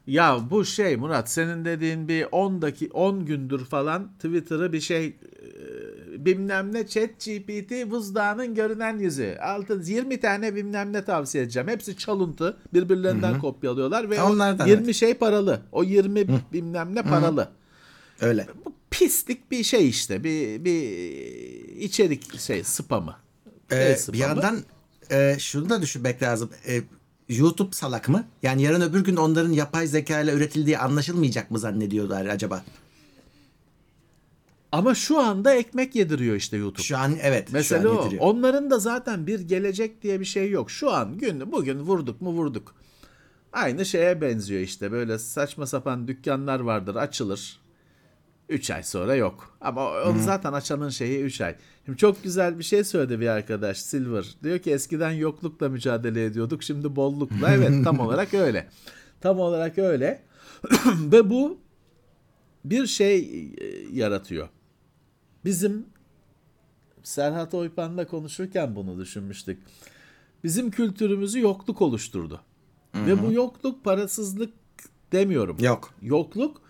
Ya 0.06 0.39
bu 0.51 0.64
şey 0.64 0.97
Murat 0.97 1.30
senin 1.30 1.64
dediğin 1.64 2.09
bir 2.09 2.26
10 2.32 2.62
daki 2.62 2.90
10 2.93 3.24
gündür 3.24 3.64
falan 3.64 4.09
Twitter'ı 4.12 4.72
bir 4.72 4.80
şey 4.80 5.06
e, 5.06 5.14
bilmem 6.24 6.74
ne 6.74 6.86
chat 6.86 7.10
GPT 7.10 7.90
buzdağının 7.90 8.55
görünen 8.55 8.98
yüzü. 8.98 9.39
Altı 9.43 9.80
20 9.84 10.20
tane 10.20 10.55
bilmem 10.55 10.93
ne 10.93 11.05
tavsiye 11.05 11.44
edeceğim. 11.44 11.68
Hepsi 11.68 11.97
çalıntı. 11.97 12.56
Birbirlerinden 12.74 13.39
kopyalıyorlar 13.39 14.10
ve 14.10 14.22
Onlardan, 14.22 14.66
o 14.66 14.70
20 14.70 14.84
evet. 14.84 14.94
şey 14.94 15.14
paralı. 15.14 15.60
O 15.72 15.84
20 15.84 16.26
bilmem 16.52 16.94
ne 16.94 17.02
paralı. 17.02 17.48
Öyle. 18.20 18.47
Bu 18.64 18.72
pislik 18.93 19.51
bir 19.51 19.64
şey 19.64 19.89
işte. 19.89 20.24
Bir 20.24 20.64
bir 20.64 20.82
içerik 21.78 22.40
şey 22.40 22.64
spamı. 22.64 23.16
Ee, 23.70 23.77
El 23.77 23.93
bir 23.93 23.97
spamı. 23.98 24.19
yandan 24.19 24.59
e, 25.10 25.36
şunu 25.39 25.70
da 25.70 25.82
düşünmek 25.82 26.23
lazım. 26.23 26.51
E, 26.69 26.82
YouTube 27.28 27.73
salak 27.73 28.09
mı? 28.09 28.24
Yani 28.43 28.62
yarın 28.62 28.81
öbür 28.81 29.05
gün 29.05 29.16
onların 29.16 29.52
yapay 29.52 29.86
zeka 29.86 30.20
ile 30.20 30.32
üretildiği 30.32 30.78
anlaşılmayacak 30.78 31.51
mı 31.51 31.59
zannediyorlar 31.59 32.27
acaba? 32.27 32.64
ama 34.73 34.94
şu 34.94 35.19
anda 35.20 35.55
ekmek 35.55 35.94
yediriyor 35.94 36.36
işte 36.36 36.56
YouTube. 36.56 36.82
Şu 36.82 36.98
an 36.98 37.16
evet. 37.23 37.48
Mesela 37.52 37.82
şu 37.82 37.90
an 37.90 37.97
o. 37.97 38.02
getiriyor. 38.02 38.23
Onların 38.23 38.70
da 38.70 38.78
zaten 38.78 39.27
bir 39.27 39.40
gelecek 39.40 40.02
diye 40.02 40.20
bir 40.20 40.24
şey 40.24 40.51
yok. 40.51 40.70
Şu 40.70 40.90
an 40.90 41.19
gün 41.19 41.52
bugün 41.52 41.81
vurduk 41.81 42.20
mu 42.20 42.31
vurduk. 42.31 42.74
Aynı 43.52 43.86
şeye 43.86 44.20
benziyor 44.20 44.60
işte. 44.60 44.93
Böyle 44.93 45.19
saçma 45.19 45.66
sapan 45.66 46.09
dükkanlar 46.09 46.60
vardır 46.60 46.94
açılır. 46.94 47.60
3 48.52 48.70
ay 48.70 48.82
sonra 48.82 49.14
yok. 49.14 49.56
Ama 49.60 50.02
onu 50.02 50.18
zaten 50.18 50.52
açanın 50.52 50.88
şeyi 50.88 51.22
3 51.22 51.40
ay. 51.40 51.56
Şimdi 51.84 51.98
çok 51.98 52.22
güzel 52.22 52.58
bir 52.58 52.64
şey 52.64 52.84
söyledi 52.84 53.20
bir 53.20 53.26
arkadaş 53.28 53.78
Silver. 53.78 54.34
Diyor 54.42 54.58
ki 54.58 54.70
eskiden 54.70 55.10
yoklukla 55.10 55.68
mücadele 55.68 56.24
ediyorduk. 56.24 56.62
Şimdi 56.62 56.96
bollukla. 56.96 57.50
Evet 57.54 57.84
tam 57.84 57.98
olarak 57.98 58.34
öyle. 58.34 58.68
Tam 59.20 59.40
olarak 59.40 59.78
öyle. 59.78 60.22
Ve 61.12 61.30
bu 61.30 61.58
bir 62.64 62.86
şey 62.86 63.18
e, 63.18 63.66
yaratıyor. 63.92 64.48
Bizim 65.44 65.86
Serhat 67.02 67.54
Oypan'la 67.54 68.06
konuşurken 68.06 68.76
bunu 68.76 68.98
düşünmüştük. 68.98 69.62
Bizim 70.44 70.70
kültürümüzü 70.70 71.40
yokluk 71.40 71.82
oluşturdu. 71.82 72.40
Ve 72.94 73.22
bu 73.22 73.32
yokluk 73.32 73.84
parasızlık 73.84 74.52
demiyorum. 75.12 75.56
Yok. 75.60 75.94
Yokluk 76.02 76.61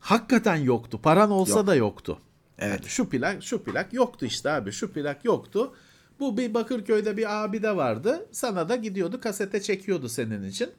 hakikaten 0.00 0.56
yoktu. 0.56 1.00
Paran 1.02 1.30
olsa 1.30 1.58
Yok. 1.58 1.66
da 1.66 1.74
yoktu. 1.74 2.18
Evet. 2.58 2.80
Yani 2.80 2.88
şu 2.88 3.08
plak, 3.08 3.42
şu 3.42 3.64
plak 3.64 3.92
yoktu 3.92 4.26
işte 4.26 4.50
abi. 4.50 4.72
Şu 4.72 4.92
plak 4.92 5.24
yoktu. 5.24 5.74
Bu 6.20 6.36
bir 6.36 6.54
Bakırköy'de 6.54 7.16
bir 7.16 7.44
abi 7.44 7.62
de 7.62 7.76
vardı. 7.76 8.26
Sana 8.32 8.68
da 8.68 8.76
gidiyordu 8.76 9.20
kasete 9.20 9.62
çekiyordu 9.62 10.08
senin 10.08 10.44
için. 10.48 10.70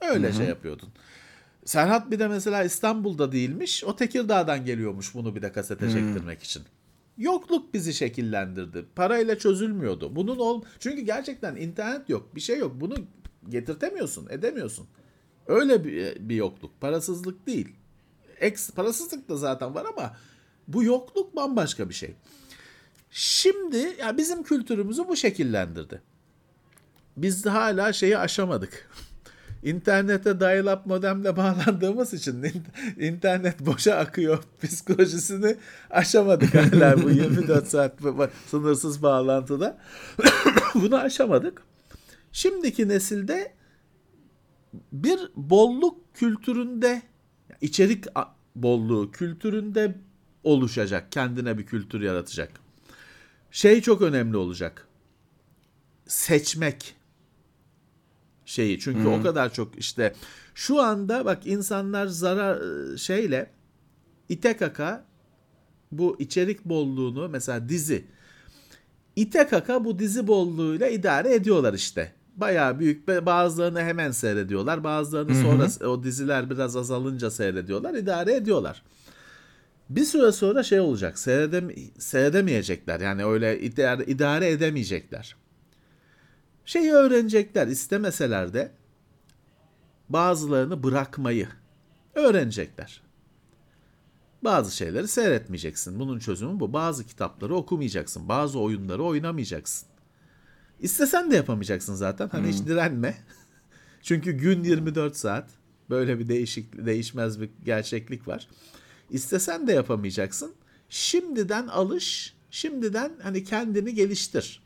Öyle 0.00 0.32
şey 0.32 0.46
yapıyordun. 0.46 0.88
Serhat 1.64 2.10
bir 2.10 2.18
de 2.18 2.28
mesela 2.28 2.64
İstanbul'da 2.64 3.32
değilmiş. 3.32 3.84
O 3.84 3.96
Tekirdağ'dan 3.96 4.64
geliyormuş 4.64 5.14
bunu 5.14 5.36
bir 5.36 5.42
de 5.42 5.52
kasete 5.52 5.90
çektirmek 5.90 6.42
için. 6.42 6.62
Yokluk 7.18 7.74
bizi 7.74 7.94
şekillendirdi. 7.94 8.84
Parayla 8.96 9.38
çözülmüyordu. 9.38 10.16
Bunun 10.16 10.38
ol 10.38 10.62
çünkü 10.78 11.00
gerçekten 11.00 11.56
internet 11.56 12.08
yok, 12.08 12.34
bir 12.34 12.40
şey 12.40 12.58
yok. 12.58 12.72
Bunu 12.80 12.94
getirtemiyorsun, 13.48 14.26
edemiyorsun. 14.30 14.86
Öyle 15.46 15.84
bir, 15.84 16.28
bir 16.28 16.34
yokluk. 16.36 16.80
Parasızlık 16.80 17.46
değil. 17.46 17.68
Eks, 18.44 18.70
parasızlık 18.70 19.28
da 19.28 19.36
zaten 19.36 19.74
var 19.74 19.86
ama 19.96 20.16
bu 20.68 20.84
yokluk 20.84 21.36
bambaşka 21.36 21.88
bir 21.88 21.94
şey. 21.94 22.14
Şimdi 23.10 23.96
ya 24.00 24.16
bizim 24.16 24.42
kültürümüzü 24.42 25.08
bu 25.08 25.16
şekillendirdi. 25.16 26.02
Biz 27.16 27.44
de 27.44 27.50
hala 27.50 27.92
şeyi 27.92 28.18
aşamadık. 28.18 28.90
İnternete 29.62 30.30
dial-up 30.30 30.86
modemle 30.86 31.36
bağlandığımız 31.36 32.14
için 32.14 32.42
in- 32.42 32.64
internet 32.98 33.60
boşa 33.60 33.96
akıyor 33.96 34.44
psikolojisini 34.62 35.56
aşamadık 35.90 36.54
hala 36.54 37.02
bu 37.02 37.10
24 37.10 37.68
saat 37.68 37.98
sınırsız 38.46 39.02
bağlantıda. 39.02 39.78
Bunu 40.74 40.96
aşamadık. 40.96 41.62
Şimdiki 42.32 42.88
nesilde 42.88 43.52
bir 44.92 45.30
bolluk 45.36 46.14
kültüründe 46.14 47.02
içerik 47.60 48.04
bolluğu 48.54 49.10
kültüründe 49.10 49.98
oluşacak. 50.44 51.12
Kendine 51.12 51.58
bir 51.58 51.66
kültür 51.66 52.00
yaratacak. 52.00 52.50
Şey 53.50 53.80
çok 53.80 54.02
önemli 54.02 54.36
olacak. 54.36 54.88
Seçmek 56.06 56.96
şeyi. 58.44 58.78
Çünkü 58.78 59.08
o 59.08 59.22
kadar 59.22 59.52
çok 59.52 59.78
işte 59.78 60.14
şu 60.54 60.80
anda 60.80 61.24
bak 61.24 61.46
insanlar 61.46 62.06
zarar 62.06 62.58
şeyle 62.96 63.50
ite 64.28 64.56
kaka 64.56 65.04
bu 65.92 66.16
içerik 66.18 66.64
bolluğunu 66.64 67.28
mesela 67.28 67.68
dizi 67.68 68.04
ite 69.16 69.46
kaka 69.46 69.84
bu 69.84 69.98
dizi 69.98 70.26
bolluğuyla 70.26 70.88
idare 70.88 71.34
ediyorlar 71.34 71.74
işte. 71.74 72.12
Bayağı 72.36 72.78
büyük 72.78 73.08
bazılarını 73.08 73.80
hemen 73.80 74.10
seyrediyorlar. 74.10 74.84
Bazılarını 74.84 75.34
sonra 75.34 75.88
o 75.88 76.02
diziler 76.02 76.50
biraz 76.50 76.76
azalınca 76.76 77.30
seyrediyorlar. 77.30 77.94
idare 77.94 78.34
ediyorlar. 78.34 78.82
Bir 79.90 80.04
süre 80.04 80.32
sonra 80.32 80.62
şey 80.62 80.80
olacak. 80.80 81.18
Seyredem 81.18 81.70
seyredemeyecekler. 81.98 83.00
Yani 83.00 83.24
öyle 83.24 83.60
idare, 83.60 84.04
idare 84.04 84.50
edemeyecekler. 84.50 85.36
Şeyi 86.64 86.92
öğrenecekler 86.92 87.66
istemeseler 87.66 88.54
de 88.54 88.70
bazılarını 90.08 90.82
bırakmayı 90.82 91.48
öğrenecekler. 92.14 93.02
Bazı 94.44 94.76
şeyleri 94.76 95.08
seyretmeyeceksin. 95.08 96.00
Bunun 96.00 96.18
çözümü 96.18 96.60
bu. 96.60 96.72
Bazı 96.72 97.06
kitapları 97.06 97.54
okumayacaksın. 97.54 98.28
Bazı 98.28 98.58
oyunları 98.58 99.02
oynamayacaksın. 99.02 99.88
İstesen 100.80 101.30
de 101.30 101.36
yapamayacaksın 101.36 101.94
zaten. 101.94 102.28
Hani 102.28 102.48
hiç 102.48 102.66
direnme. 102.66 103.14
Çünkü 104.02 104.32
gün 104.32 104.64
24 104.64 105.16
saat. 105.16 105.50
Böyle 105.90 106.18
bir 106.18 106.28
değişik 106.28 106.86
değişmez 106.86 107.40
bir 107.40 107.50
gerçeklik 107.64 108.28
var. 108.28 108.48
İstesen 109.10 109.66
de 109.66 109.72
yapamayacaksın. 109.72 110.54
Şimdiden 110.88 111.66
alış. 111.66 112.34
Şimdiden 112.50 113.12
hani 113.22 113.44
kendini 113.44 113.94
geliştir. 113.94 114.62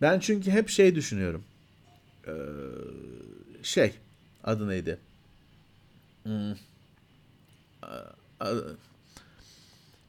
Ben 0.00 0.20
çünkü 0.20 0.50
hep 0.50 0.68
şey 0.68 0.94
düşünüyorum. 0.94 1.44
Ee, 2.26 2.32
şey 3.62 3.94
adı 4.44 4.68
neydi? 4.68 4.98
Hmm. 6.22 6.52
A- 8.40 8.54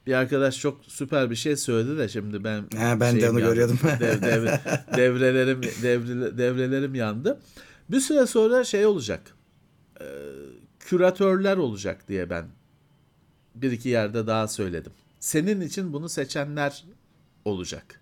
Bir 0.06 0.12
arkadaş 0.12 0.58
çok 0.60 0.80
süper 0.84 1.30
bir 1.30 1.36
şey 1.36 1.56
söyledi 1.56 1.98
de 1.98 2.08
şimdi 2.08 2.44
ben 2.44 2.64
Ha, 2.76 3.00
ben 3.00 3.20
de 3.20 3.30
onu 3.30 3.40
yandı. 3.40 3.50
görüyordum. 3.50 3.78
Dev- 3.82 4.22
dev- 4.22 4.58
devrelerim 4.96 5.60
devre- 5.60 6.38
devrelerim 6.38 6.94
yandı. 6.94 7.40
Bir 7.90 8.00
süre 8.00 8.26
sonra 8.26 8.64
şey 8.64 8.86
olacak. 8.86 9.20
Ee, 10.00 10.04
küratörler 10.80 11.56
olacak 11.56 12.08
diye 12.08 12.30
ben 12.30 12.46
bir 13.54 13.72
iki 13.72 13.88
yerde 13.88 14.26
daha 14.26 14.48
söyledim. 14.48 14.92
Senin 15.20 15.60
için 15.60 15.92
bunu 15.92 16.08
seçenler 16.08 16.84
olacak. 17.44 18.00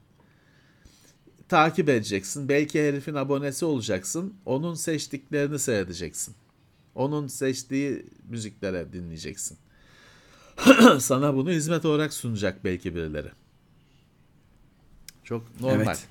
Takip 1.49 1.89
edeceksin. 1.89 2.49
Belki 2.49 2.83
herifin 2.89 3.15
abonesi 3.15 3.65
olacaksın. 3.65 4.35
Onun 4.47 4.75
seçtiklerini 4.75 5.59
seyredeceksin. 5.59 6.35
Onun 6.95 7.27
seçtiği 7.27 8.07
müziklere 8.29 8.93
dinleyeceksin. 8.93 9.59
Sana 10.99 11.35
bunu 11.35 11.51
hizmet 11.51 11.85
olarak 11.85 12.12
sunacak 12.12 12.65
belki 12.65 12.95
birileri. 12.95 13.28
Çok 15.24 15.61
normal. 15.61 15.85
Evet. 15.87 16.09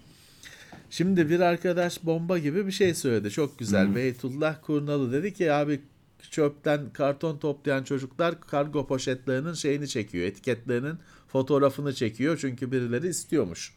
Şimdi 0.90 1.30
bir 1.30 1.40
arkadaş 1.40 2.06
bomba 2.06 2.38
gibi 2.38 2.68
bir 2.68 2.72
şey 2.72 2.94
söyledi. 2.94 3.32
Çok 3.32 3.60
güzel. 3.60 3.96
Beytullah 3.96 4.62
Kurnalı 4.62 5.12
dedi 5.12 5.34
ki 5.34 5.54
abi 5.54 5.82
çöpten 6.30 6.90
karton 6.94 7.38
toplayan 7.38 7.84
çocuklar 7.84 8.42
kargo 8.42 8.88
poşetlerinin 8.88 9.54
şeyini 9.54 9.88
çekiyor. 9.88 10.26
Etiketlerinin 10.26 11.00
fotoğrafını 11.28 11.94
çekiyor. 11.94 12.38
Çünkü 12.42 12.72
birileri 12.72 13.08
istiyormuş. 13.08 13.74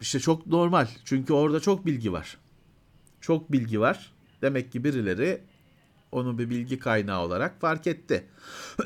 İşte 0.00 0.20
çok 0.20 0.46
normal. 0.46 0.86
Çünkü 1.04 1.32
orada 1.32 1.60
çok 1.60 1.86
bilgi 1.86 2.12
var. 2.12 2.38
Çok 3.20 3.52
bilgi 3.52 3.80
var. 3.80 4.12
Demek 4.42 4.72
ki 4.72 4.84
birileri 4.84 5.40
onu 6.12 6.38
bir 6.38 6.50
bilgi 6.50 6.78
kaynağı 6.78 7.20
olarak 7.20 7.60
fark 7.60 7.86
etti. 7.86 8.24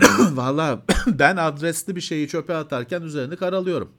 Vallahi 0.30 0.80
ben 1.06 1.36
adresli 1.36 1.96
bir 1.96 2.00
şeyi 2.00 2.28
çöpe 2.28 2.54
atarken 2.54 3.02
üzerini 3.02 3.36
karalıyorum. 3.36 3.92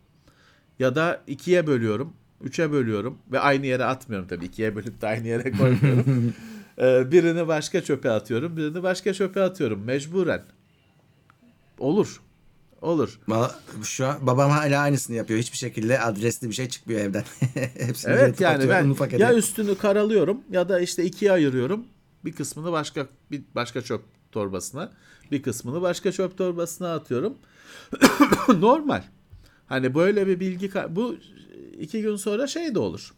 Ya 0.80 0.95
da 0.95 1.22
ikiye 1.27 1.68
bölüyorum, 1.68 2.14
üçe 2.41 2.72
bölüyorum 2.72 3.18
ve 3.31 3.39
aynı 3.39 3.65
yere 3.65 3.85
atmıyorum 3.85 4.27
tabii. 4.27 4.45
ikiye 4.45 4.76
bölüp 4.76 5.02
de 5.02 5.07
aynı 5.07 5.27
yere 5.27 5.52
koymuyorum. 5.52 6.34
Ee, 6.80 7.11
birini 7.11 7.47
başka 7.47 7.84
çöpe 7.84 8.11
atıyorum, 8.11 8.57
birini 8.57 8.84
başka 8.84 9.14
çöpe 9.14 9.41
atıyorum 9.41 9.84
mecburen. 9.84 10.43
Olur. 11.80 12.22
Olur. 12.81 13.19
Valla 13.27 13.56
Şu 13.84 14.07
an 14.07 14.18
babam 14.22 14.52
hala 14.52 14.81
aynısını 14.81 15.15
yapıyor. 15.15 15.39
Hiçbir 15.39 15.57
şekilde 15.57 15.99
adresli 15.99 16.49
bir 16.49 16.53
şey 16.53 16.69
çıkmıyor 16.69 17.02
evden. 17.02 17.23
Hepsini 17.77 18.14
Evet 18.14 18.41
yani 18.41 18.69
ben 18.69 18.95
ya 19.18 19.34
üstünü 19.34 19.77
karalıyorum 19.77 20.41
ya 20.52 20.69
da 20.69 20.80
işte 20.80 21.03
ikiye 21.03 21.31
ayırıyorum. 21.31 21.85
Bir 22.26 22.31
kısmını 22.31 22.72
başka 22.72 23.07
bir 23.31 23.43
başka 23.56 23.81
çöp 23.81 24.02
torbasına, 24.31 24.91
bir 25.31 25.43
kısmını 25.43 25.81
başka 25.81 26.11
çöp 26.11 26.38
torbasına 26.38 26.93
atıyorum. 26.93 27.38
Normal. 28.60 29.03
Hani 29.68 29.95
böyle 29.95 30.27
bir 30.27 30.39
bilgi 30.39 30.72
bu 30.89 31.18
iki 31.80 32.02
gün 32.02 32.15
sonra 32.15 32.47
şey 32.47 32.76
de 32.76 32.80
olur. 32.80 33.14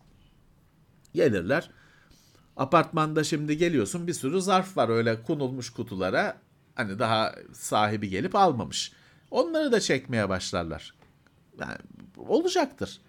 Gelirler. 1.14 1.70
Apartmanda 2.58 3.24
şimdi 3.24 3.58
geliyorsun 3.58 4.08
bir 4.08 4.14
sürü 4.14 4.42
zarf 4.42 4.78
var 4.78 4.90
öyle 4.90 5.24
konulmuş 5.24 5.70
kutulara. 5.70 6.38
Hani 6.76 7.00
daha 7.00 7.36
sahibi 7.54 8.10
gelip 8.10 8.36
almamış. 8.36 8.92
Onları 9.32 9.72
da 9.72 9.80
çekmeye 9.80 10.30
başlarlar. 10.30 10.94
Yani 11.60 11.78
olacaktır. 12.18 13.02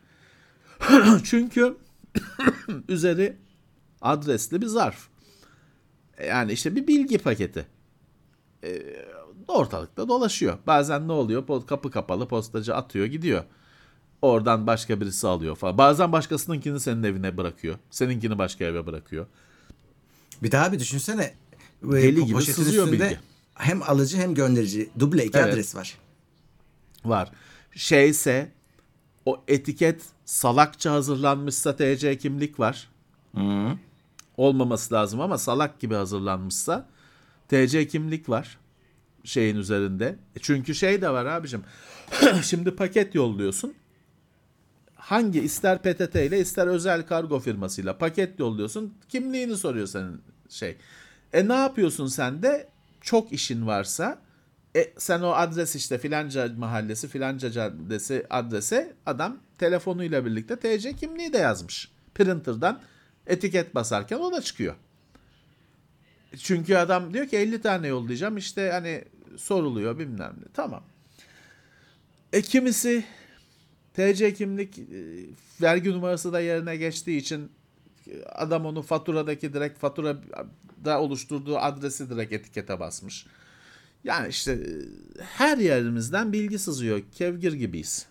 Çünkü 1.25 1.77
üzeri 2.89 3.37
adresli 4.01 4.62
bir 4.62 4.66
zarf. 4.66 5.09
Yani 6.27 6.53
işte 6.53 6.77
bir 6.77 6.86
bilgi 6.86 7.19
paketi. 7.19 7.66
Ee, 8.65 8.82
ortalıkta 9.49 10.09
dolaşıyor. 10.09 10.59
Bazen 10.66 11.09
ne 11.09 11.12
oluyor? 11.12 11.66
Kapı 11.66 11.90
kapalı 11.90 12.28
postacı 12.28 12.74
atıyor 12.74 13.07
gidiyor. 13.07 13.45
Oradan 14.23 14.66
başka 14.66 15.01
birisi 15.01 15.27
alıyor 15.28 15.57
falan. 15.57 15.78
Bazen 15.78 16.12
başkasınınkini 16.12 16.81
senin 16.81 17.03
evine 17.03 17.36
bırakıyor. 17.36 17.77
Seninkini 17.90 18.39
başka 18.39 18.65
eve 18.65 18.86
bırakıyor. 18.86 19.27
Bir 20.43 20.51
daha 20.53 20.73
bir 20.73 20.78
düşünsene. 20.81 21.35
e, 21.82 21.93
Deli 21.93 22.24
gibi 22.27 22.43
sızıyor 22.43 22.93
bilgi. 22.93 23.19
Hem 23.55 23.82
alıcı 23.82 24.16
hem 24.16 24.35
gönderici. 24.35 24.90
Duble 24.99 25.24
iki 25.24 25.39
Evet. 25.39 25.53
adres 25.55 25.77
var. 25.77 25.99
Var. 27.05 27.31
Şeyse 27.74 28.53
o 29.27 29.43
etiket 29.49 30.03
salakça 30.24 30.93
hazırlanmışsa 30.93 31.77
TC 31.77 32.19
kimlik 32.19 32.61
var. 32.61 32.89
Olmaması 34.39 34.94
lazım 34.94 35.20
ama 35.20 35.39
salak 35.39 35.81
gibi 35.81 35.94
hazırlanmışsa 35.94 36.89
TC 37.48 37.89
kimlik 37.89 38.28
var 38.28 38.59
şeyin 39.24 39.56
üzerinde. 39.56 40.16
E 40.36 40.39
Çünkü 40.40 40.74
şey 40.74 41.02
de 41.02 41.10
var 41.10 41.27
abicim. 41.27 41.62
Şimdi 42.43 42.77
paket 42.77 43.15
yolluyorsun. 43.15 43.74
Hangi 44.94 45.40
ister 45.40 45.82
PTT 45.82 46.15
ile 46.15 46.40
ister 46.40 46.66
özel 46.66 47.06
kargo 47.06 47.40
firmasıyla 47.40 47.98
paket 47.98 48.39
yolluyorsun. 48.39 48.94
Kimliğini 49.09 49.56
soruyor 49.56 49.86
senin 49.86 50.23
şey. 50.48 50.77
E 51.32 51.48
ne 51.48 51.55
yapıyorsun 51.55 52.06
sen 52.06 52.43
de? 52.43 52.69
Çok 53.01 53.32
işin 53.32 53.66
varsa 53.66 54.19
e, 54.77 54.93
sen 54.98 55.20
o 55.20 55.31
adres 55.31 55.77
işte 55.77 55.98
filanca 55.98 56.48
mahallesi 56.56 57.09
filanca 57.09 57.51
caddesi 57.51 58.27
adrese 58.31 58.97
adam 59.06 59.36
telefonuyla 59.59 60.24
birlikte 60.24 60.56
TC 60.56 60.97
kimliği 60.97 61.32
de 61.32 61.39
yazmış. 61.39 61.90
Printer'dan 62.15 62.81
etiket 63.29 63.75
basarken 63.75 64.19
o 64.19 64.33
da 64.33 64.43
çıkıyor. 64.43 64.75
Çünkü 66.37 66.75
adam 66.77 67.15
diyor 67.15 67.27
ki 67.29 67.37
50 67.37 67.61
tane 67.61 67.89
yollayacağım 67.89 68.37
işte 68.37 68.71
hani 68.73 69.05
soruluyor 69.37 69.99
bilmem 69.99 70.35
ne. 70.41 70.45
Tamam. 70.55 70.83
E 72.33 72.43
kimisi 72.43 73.05
TC 73.95 74.35
kimlik 74.35 74.79
e, 74.79 74.85
vergi 75.61 75.91
numarası 75.91 76.33
da 76.33 76.41
yerine 76.41 76.77
geçtiği 76.77 77.19
için 77.19 77.51
e, 78.07 78.25
adam 78.25 78.67
onu 78.67 78.83
faturadaki 78.83 79.53
direkt 79.53 79.79
faturada 79.79 81.01
oluşturduğu 81.01 81.59
adresi 81.59 82.11
direkt 82.11 82.33
etikete 82.33 82.81
basmış. 82.81 83.27
Yani 84.05 84.29
işte 84.29 84.53
e, 84.53 84.69
her 85.23 85.59
yerimizden 85.59 86.33
bilgi 86.33 86.59
sızıyor. 86.59 87.03
Kevgir 87.15 87.53
gibiyiz. 87.53 88.07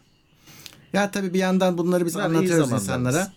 Ya 0.94 1.11
tabii 1.11 1.34
bir 1.34 1.39
yandan 1.39 1.77
bunları 1.77 2.06
biz 2.06 2.15
Yani 2.15 2.26
anlatıyoruz 2.26 2.72
insanlara. 2.72 3.31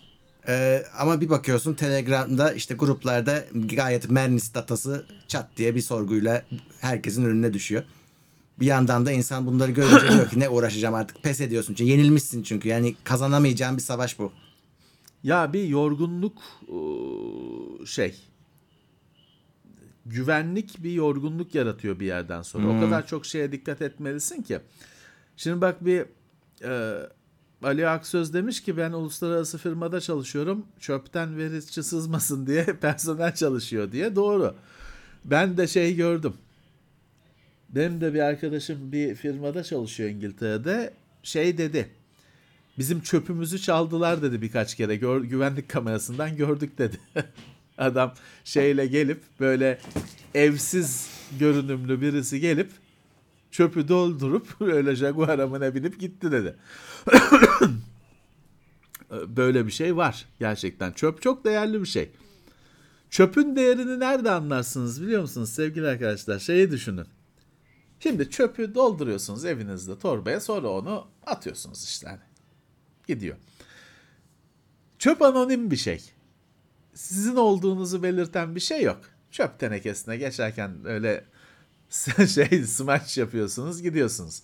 Ee, 0.49 0.83
ama 0.99 1.21
bir 1.21 1.31
bakıyorsun 1.31 1.75
Telegram'da 1.75 2.53
işte 2.53 2.75
gruplarda 2.75 3.45
gayet 3.55 4.11
Mernis 4.11 4.55
datası 4.55 5.07
çat 5.29 5.49
diye 5.57 5.75
bir 5.75 5.81
sorguyla 5.81 6.45
herkesin 6.81 7.25
önüne 7.25 7.53
düşüyor. 7.53 7.83
Bir 8.61 8.67
yandan 8.67 9.07
da 9.07 9.13
insan 9.13 9.47
bunları 9.47 9.71
görünce 9.71 10.13
diyor 10.13 10.29
ki 10.29 10.41
ne 10.41 10.49
uğraşacağım 10.49 10.95
artık 10.95 11.23
pes 11.23 11.41
ediyorsun. 11.41 11.75
Çünkü 11.75 11.91
yenilmişsin 11.91 12.43
çünkü 12.43 12.69
yani 12.69 12.97
kazanamayacağın 13.05 13.77
bir 13.77 13.83
savaş 13.83 14.19
bu. 14.19 14.33
Ya 15.23 15.53
bir 15.53 15.65
yorgunluk 15.69 16.39
ıı, 16.69 17.87
şey 17.87 18.15
güvenlik 20.07 20.85
bir 20.85 20.93
yorgunluk 20.93 21.55
yaratıyor 21.55 22.01
bir 22.01 22.07
yerden 22.07 22.43
sonra. 22.43 22.77
O 22.77 22.81
kadar 22.81 23.07
çok 23.07 23.27
şeye 23.27 23.53
dikkat 23.53 23.83
etmelisin 23.83 24.43
ki. 24.43 24.61
Şimdi 25.37 25.61
bak 25.61 25.85
bir 25.85 26.05
e, 26.65 27.03
Ali 27.63 27.89
Aksöz 27.89 28.35
demiş 28.35 28.63
ki 28.63 28.77
ben 28.77 28.93
uluslararası 28.93 29.59
firmada 29.59 30.01
çalışıyorum. 30.01 30.67
Çöpten 30.81 31.39
verici 31.39 31.83
sızmasın 31.83 32.47
diye 32.47 32.65
personel 32.81 33.35
çalışıyor 33.35 33.93
diye. 33.93 34.17
Doğru. 34.17 34.55
Ben 35.25 35.57
de 35.57 35.67
şey 35.67 35.97
gördüm. 35.97 36.35
Benim 37.69 38.01
de 38.01 38.15
bir 38.15 38.21
arkadaşım 38.21 38.93
bir 38.93 39.15
firmada 39.15 39.63
çalışıyor 39.63 40.11
İngiltere'de. 40.11 40.93
Şey 41.23 41.59
dedi. 41.59 41.89
Bizim 42.79 43.01
çöpümüzü 43.01 43.59
çaldılar 43.59 44.23
dedi 44.23 44.43
birkaç 44.43 44.75
kere. 44.75 44.97
Gör, 44.97 45.21
güvenlik 45.21 45.69
kamerasından 45.69 46.37
gördük 46.37 46.79
dedi. 46.79 46.97
Adam 47.79 48.15
şeyle 48.45 48.87
gelip 48.87 49.23
böyle 49.41 49.79
evsiz 50.35 51.11
görünümlü 51.39 52.01
birisi 52.01 52.41
gelip 52.41 52.71
çöpü 53.51 53.89
doldurup 53.89 54.49
öyle 54.61 54.97
Jaguar'a 54.97 55.75
binip 55.75 56.01
gitti 56.01 56.33
dedi. 56.33 56.57
böyle 59.11 59.67
bir 59.67 59.73
şey 59.73 59.97
var 59.97 60.27
gerçekten. 60.39 60.93
Çöp 60.93 61.23
çok 61.23 61.45
değerli 61.45 61.81
bir 61.81 61.87
şey. 61.87 62.11
Çöpün 63.11 63.57
değerini 63.57 64.01
nerede 64.01 64.31
anlarsınız 64.31 65.03
biliyor 65.03 65.23
musunuz 65.23 65.51
sevgili 65.51 65.87
arkadaşlar? 65.87 66.39
Şeyi 66.39 66.71
düşünün. 66.71 67.07
Şimdi 68.01 68.31
çöpü 68.31 68.75
dolduruyorsunuz 68.75 69.45
evinizde 69.45 69.99
torbaya 69.99 70.41
sonra 70.41 70.69
onu 70.69 71.07
atıyorsunuz 71.27 71.85
işte 71.85 72.09
hani. 72.09 72.21
Gidiyor. 73.07 73.37
Çöp 74.99 75.23
anonim 75.23 75.71
bir 75.71 75.77
şey. 75.77 76.11
Sizin 76.95 77.37
olduğunuzu 77.37 78.03
belirten 78.03 78.55
bir 78.55 78.61
şey 78.61 78.83
yok. 78.83 79.01
Çöp 79.31 79.59
tenekesine 79.59 80.17
geçerken 80.17 80.85
öyle 80.85 81.25
şey 82.35 82.65
smaç 82.65 83.19
yapıyorsunuz 83.19 83.83
gidiyorsunuz. 83.83 84.43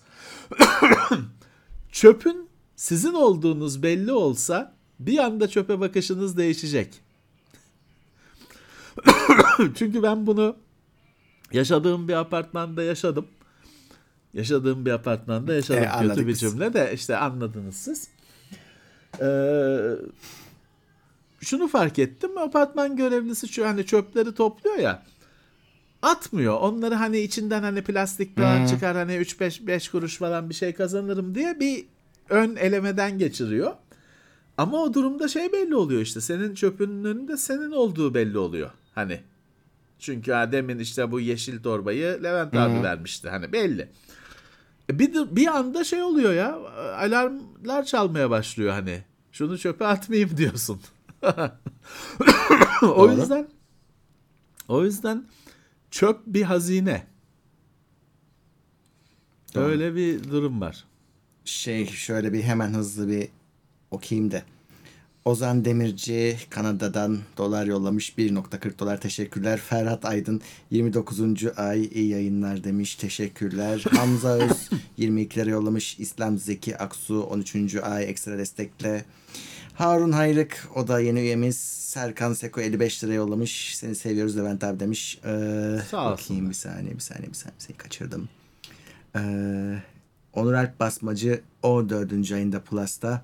Çöpün 1.91 2.49
sizin 2.75 3.13
olduğunuz 3.13 3.83
belli 3.83 4.11
olsa 4.11 4.75
bir 4.99 5.17
anda 5.17 5.47
çöpe 5.47 5.79
bakışınız 5.79 6.37
değişecek. 6.37 7.01
Çünkü 9.75 10.03
ben 10.03 10.27
bunu 10.27 10.55
yaşadığım 11.51 12.07
bir 12.07 12.13
apartmanda 12.13 12.83
yaşadım. 12.83 13.27
Yaşadığım 14.33 14.85
bir 14.85 14.91
apartmanda 14.91 15.53
yaşadım. 15.53 15.83
E, 15.83 16.07
Kötü 16.07 16.21
bir 16.21 16.27
biz. 16.27 16.39
cümle 16.39 16.73
de 16.73 16.91
işte 16.93 17.17
anladınız 17.17 17.75
siz. 17.75 18.07
Ee, 19.21 19.95
şunu 21.41 21.67
fark 21.67 21.99
ettim. 21.99 22.37
Apartman 22.37 22.95
görevlisi 22.95 23.47
şu 23.47 23.67
hani 23.67 23.85
çöpleri 23.85 24.33
topluyor 24.35 24.77
ya. 24.77 25.03
Atmıyor. 26.01 26.57
Onları 26.61 26.95
hani 26.95 27.19
içinden 27.19 27.63
hani 27.63 27.81
plastik 27.83 28.37
falan 28.37 28.65
çıkar 28.65 28.95
hani 28.95 29.11
3-5 29.11 29.67
5 29.67 29.89
kuruş 29.89 30.17
falan 30.17 30.49
bir 30.49 30.55
şey 30.55 30.73
kazanırım 30.73 31.35
diye 31.35 31.59
bir 31.59 31.85
ön 32.29 32.55
elemeden 32.55 33.17
geçiriyor. 33.17 33.73
Ama 34.57 34.77
o 34.77 34.93
durumda 34.93 35.27
şey 35.27 35.51
belli 35.53 35.75
oluyor 35.75 36.01
işte. 36.01 36.21
Senin 36.21 36.55
çöpünün 36.55 37.03
önünde 37.03 37.37
senin 37.37 37.71
olduğu 37.71 38.13
belli 38.13 38.37
oluyor. 38.37 38.71
Hani 38.95 39.19
çünkü 39.99 40.31
ha, 40.31 40.51
demin 40.51 40.79
işte 40.79 41.11
bu 41.11 41.19
yeşil 41.19 41.63
torbayı 41.63 42.23
Levent 42.23 42.55
abi 42.55 42.83
vermişti. 42.83 43.29
Hani 43.29 43.53
belli. 43.53 43.89
E 44.89 44.99
Bir, 44.99 45.13
bir 45.35 45.47
anda 45.47 45.83
şey 45.83 46.03
oluyor 46.03 46.33
ya 46.33 46.55
alarmlar 46.97 47.85
çalmaya 47.85 48.29
başlıyor 48.29 48.73
hani. 48.73 49.03
Şunu 49.31 49.57
çöpe 49.57 49.85
atmayayım 49.85 50.37
diyorsun. 50.37 50.81
o 52.81 53.11
yüzden 53.11 53.47
o 54.67 54.83
yüzden 54.83 55.25
çöp 55.91 56.19
bir 56.27 56.43
hazine. 56.43 57.03
Öyle 59.55 59.95
bir 59.95 60.23
durum 60.23 60.61
var. 60.61 60.83
Şey 61.45 61.87
şöyle 61.87 62.33
bir 62.33 62.43
hemen 62.43 62.73
hızlı 62.73 63.07
bir 63.07 63.27
okuyayım 63.91 64.31
da. 64.31 64.43
Ozan 65.25 65.65
Demirci 65.65 66.37
Kanada'dan 66.49 67.19
dolar 67.37 67.65
yollamış 67.65 68.09
1.40 68.17 68.79
dolar 68.79 69.01
teşekkürler. 69.01 69.59
Ferhat 69.59 70.05
Aydın 70.05 70.41
29. 70.71 71.19
ay 71.57 71.89
iyi 71.93 72.07
yayınlar 72.07 72.63
demiş 72.63 72.95
teşekkürler. 72.95 73.83
Hamza 73.91 74.33
Öz 74.33 74.69
22 74.97 75.39
lira 75.39 75.49
yollamış. 75.49 75.99
İslam 75.99 76.37
Zeki 76.37 76.77
Aksu 76.77 77.21
13. 77.21 77.75
ay 77.75 78.09
ekstra 78.09 78.37
destekle. 78.37 79.05
Harun 79.77 80.11
Hayrık 80.11 80.67
o 80.75 80.87
da 80.87 80.99
yeni 80.99 81.19
üyemiz. 81.19 81.57
Serkan 81.57 82.33
Seko 82.33 82.61
55 82.61 83.03
lira 83.03 83.13
yollamış. 83.13 83.75
Seni 83.77 83.95
seviyoruz 83.95 84.37
Levent 84.37 84.63
abi 84.63 84.79
demiş. 84.79 85.19
Ee, 85.25 85.79
Sağ 85.91 86.11
olsun. 86.13 86.25
Bakayım 86.35 86.49
bir 86.49 86.53
saniye 86.55 86.93
bir 86.95 86.99
saniye 86.99 87.27
bir 87.29 87.33
saniye 87.33 87.55
seni 87.59 87.77
kaçırdım. 87.77 88.29
Ee, 89.15 89.81
Onur 90.33 90.53
Alp 90.53 90.79
Basmacı 90.79 91.41
14. 91.63 92.31
ayında 92.31 92.61
Plus'ta. 92.61 93.21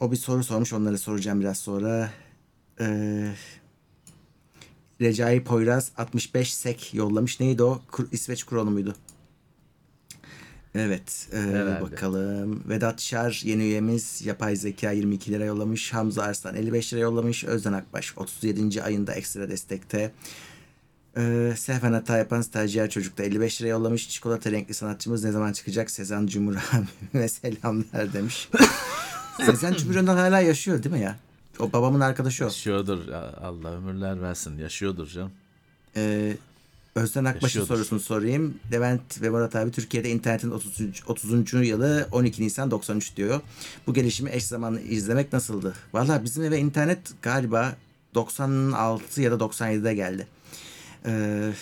O 0.00 0.12
bir 0.12 0.16
soru 0.16 0.44
sormuş 0.44 0.72
onları 0.72 0.98
soracağım 0.98 1.40
biraz 1.40 1.58
sonra. 1.58 2.10
Ee, 2.80 3.32
Recai 5.00 5.44
Poyraz 5.44 5.92
65 5.96 6.54
sek 6.54 6.94
yollamış. 6.94 7.40
Neydi 7.40 7.62
o? 7.62 7.82
Kur- 7.92 8.08
İsveç 8.12 8.44
kuronu 8.44 8.70
muydu? 8.70 8.94
Evet. 10.78 11.28
e, 11.32 11.36
Herhalde. 11.38 11.82
bakalım. 11.82 12.62
Vedat 12.68 13.00
Şar 13.00 13.40
yeni 13.44 13.62
üyemiz. 13.62 14.22
Yapay 14.26 14.56
zeka 14.56 14.90
22 14.90 15.32
lira 15.32 15.44
yollamış. 15.44 15.92
Hamza 15.94 16.22
Arslan 16.22 16.56
55 16.56 16.92
lira 16.92 17.00
yollamış. 17.00 17.44
Özden 17.44 17.72
Akbaş 17.72 18.12
37. 18.18 18.82
ayında 18.82 19.12
ekstra 19.14 19.50
destekte. 19.50 20.12
Ee, 21.16 21.52
sehven 21.56 21.92
hata 21.92 22.16
yapan 22.18 22.40
stajyer 22.42 22.90
çocuk 22.90 23.18
da 23.18 23.22
55 23.22 23.62
lira 23.62 23.68
yollamış. 23.68 24.08
Çikolata 24.08 24.50
renkli 24.50 24.74
sanatçımız 24.74 25.24
ne 25.24 25.30
zaman 25.32 25.52
çıkacak? 25.52 25.90
Sezen 25.90 26.26
Cumhur 26.26 26.56
abime 26.72 27.28
selamlar 27.28 28.12
demiş. 28.12 28.48
Sezen 29.46 29.72
Cumhur 29.74 29.94
Önder 29.96 30.14
hala 30.16 30.40
yaşıyor 30.40 30.82
değil 30.82 30.94
mi 30.94 31.00
ya? 31.00 31.16
O 31.58 31.72
babamın 31.72 32.00
arkadaşı 32.00 32.44
o. 32.44 32.46
Yaşıyordur. 32.46 33.08
Allah 33.42 33.72
ömürler 33.76 34.22
versin. 34.22 34.58
Yaşıyordur 34.58 35.06
canım. 35.06 35.32
Ee, 35.96 36.36
Özden 36.98 37.24
Akbaş'ın 37.24 37.64
sorusunu 37.64 38.00
sorayım. 38.00 38.54
Levent 38.72 39.22
ve 39.22 39.30
Murat 39.30 39.56
abi 39.56 39.70
Türkiye'de 39.70 40.10
internetin 40.10 40.50
30. 40.50 40.80
30. 41.06 41.52
yılı 41.52 42.08
12 42.12 42.42
Nisan 42.42 42.70
93 42.70 43.16
diyor. 43.16 43.40
Bu 43.86 43.94
gelişimi 43.94 44.30
eş 44.30 44.44
zamanlı 44.44 44.80
izlemek 44.80 45.32
nasıldı? 45.32 45.74
Valla 45.92 46.24
bizim 46.24 46.44
eve 46.44 46.58
internet 46.58 46.98
galiba 47.22 47.76
96 48.14 49.22
ya 49.22 49.30
da 49.30 49.34
97'de 49.34 49.94
geldi. 49.94 50.26
Ee, 51.06 51.52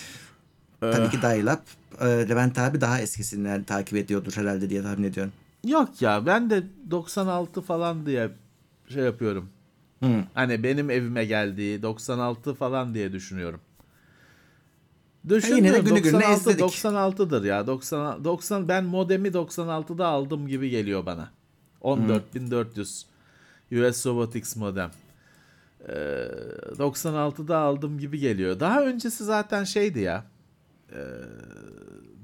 tabii 0.79 1.09
ki 1.09 1.21
dial-up. 1.21 1.59
Ee, 2.01 2.05
Levent 2.05 2.57
abi 2.59 2.81
daha 2.81 3.01
eskisinden 3.01 3.63
takip 3.63 3.97
ediyordur 3.97 4.33
herhalde 4.35 4.69
diye 4.69 4.81
tahmin 4.83 5.03
ediyorum. 5.03 5.33
Yok 5.67 6.01
ya 6.01 6.25
ben 6.25 6.49
de 6.49 6.63
96 6.91 7.61
falan 7.61 8.05
diye 8.05 8.29
şey 8.89 9.03
yapıyorum. 9.03 9.49
Hı. 10.03 10.23
Hani 10.33 10.63
benim 10.63 10.89
evime 10.89 11.25
geldiği 11.25 11.81
96 11.81 12.53
falan 12.53 12.93
diye 12.93 13.11
düşünüyorum. 13.11 13.59
Düşündüm 15.29 15.57
yine 15.57 15.73
de 15.73 15.79
günü 15.79 15.99
gününe 15.99 16.23
96 16.23 16.39
izledik. 16.39 16.65
96'dır 16.65 17.43
ya. 17.43 17.67
90 17.67 18.23
90 18.23 18.67
ben 18.67 18.83
modemi 18.83 19.27
96'da 19.27 20.07
aldım 20.07 20.47
gibi 20.47 20.69
geliyor 20.69 21.05
bana. 21.05 21.31
14400 21.81 23.05
US 23.71 24.05
Robotics 24.05 24.55
modem. 24.55 24.91
Ee, 25.89 25.93
96'da 26.77 27.57
aldım 27.57 27.99
gibi 27.99 28.19
geliyor. 28.19 28.59
Daha 28.59 28.83
öncesi 28.83 29.23
zaten 29.23 29.63
şeydi 29.63 29.99
ya. 29.99 30.23
Ee, 30.91 30.97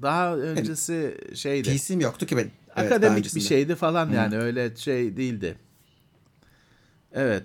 daha 0.02 0.36
öncesi 0.36 1.18
şeydi. 1.34 1.76
PC'm 1.76 2.00
yoktu 2.00 2.26
ki 2.26 2.36
benim. 2.36 2.52
Evet, 2.76 2.92
Akademik 2.92 3.34
bir 3.34 3.40
şeydi 3.40 3.74
falan 3.74 4.10
yani 4.10 4.38
öyle 4.38 4.76
şey 4.76 5.16
değildi. 5.16 5.56
Evet. 7.12 7.44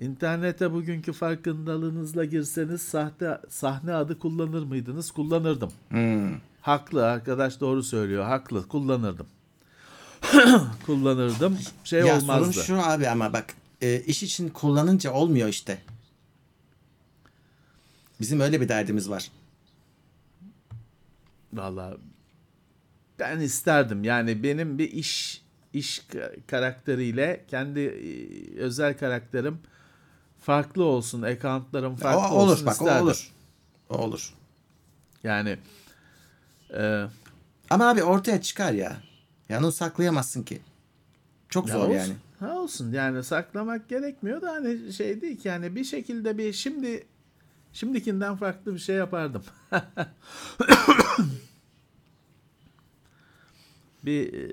İnternete 0.00 0.72
bugünkü 0.72 1.12
farkındalığınızla 1.12 2.24
girseniz 2.24 2.82
sahte 2.82 3.40
sahne 3.48 3.94
adı 3.94 4.18
kullanır 4.18 4.62
mıydınız? 4.62 5.10
Kullanırdım. 5.10 5.72
Hmm. 5.88 6.34
Haklı 6.60 7.06
arkadaş 7.06 7.60
doğru 7.60 7.82
söylüyor. 7.82 8.24
Haklı 8.24 8.68
kullanırdım. 8.68 9.26
kullanırdım. 10.86 11.58
Şey 11.84 12.00
ya 12.00 12.18
olmazdı. 12.18 12.52
sorun 12.52 12.66
şu 12.66 12.82
abi 12.90 13.08
ama 13.08 13.32
bak 13.32 13.46
e, 13.80 14.00
iş 14.00 14.22
için 14.22 14.48
kullanınca 14.48 15.12
olmuyor 15.12 15.48
işte. 15.48 15.78
Bizim 18.20 18.40
öyle 18.40 18.60
bir 18.60 18.68
derdimiz 18.68 19.10
var. 19.10 19.30
Vallahi 21.52 21.96
ben 23.18 23.40
isterdim. 23.40 24.04
Yani 24.04 24.42
benim 24.42 24.78
bir 24.78 24.90
iş 24.92 25.42
iş 25.72 25.98
ka- 25.98 26.46
karakteriyle 26.46 27.44
kendi 27.48 27.80
e, 27.80 28.58
özel 28.58 28.98
karakterim 28.98 29.58
farklı 30.40 30.84
olsun. 30.84 31.22
Accountlarım 31.22 31.92
O, 31.92 31.96
farklı 31.96 32.36
olur 32.36 32.52
olsun 32.52 32.66
bak 32.66 32.72
isterdim. 32.72 32.96
o 32.96 33.02
olur. 33.02 33.32
O 33.90 33.96
olur. 33.96 34.34
Yani 35.24 35.58
e, 36.74 37.04
Ama 37.70 37.88
abi 37.88 38.02
ortaya 38.02 38.42
çıkar 38.42 38.72
ya. 38.72 38.96
Yani 39.48 39.64
onu 39.64 39.72
saklayamazsın 39.72 40.42
ki. 40.42 40.60
Çok 41.48 41.68
ya 41.68 41.74
zor 41.74 41.80
olsun, 41.80 41.94
yani. 41.94 42.12
Ha 42.40 42.58
olsun 42.58 42.92
yani 42.92 43.24
saklamak 43.24 43.88
gerekmiyor 43.88 44.42
da 44.42 44.50
hani 44.50 44.92
şey 44.92 45.20
değil 45.20 45.38
ki 45.38 45.48
yani 45.48 45.76
bir 45.76 45.84
şekilde 45.84 46.38
bir 46.38 46.52
şimdi 46.52 47.06
şimdikinden 47.72 48.36
farklı 48.36 48.74
bir 48.74 48.78
şey 48.78 48.96
yapardım. 48.96 49.44
bir 54.04 54.32
e, 54.34 54.48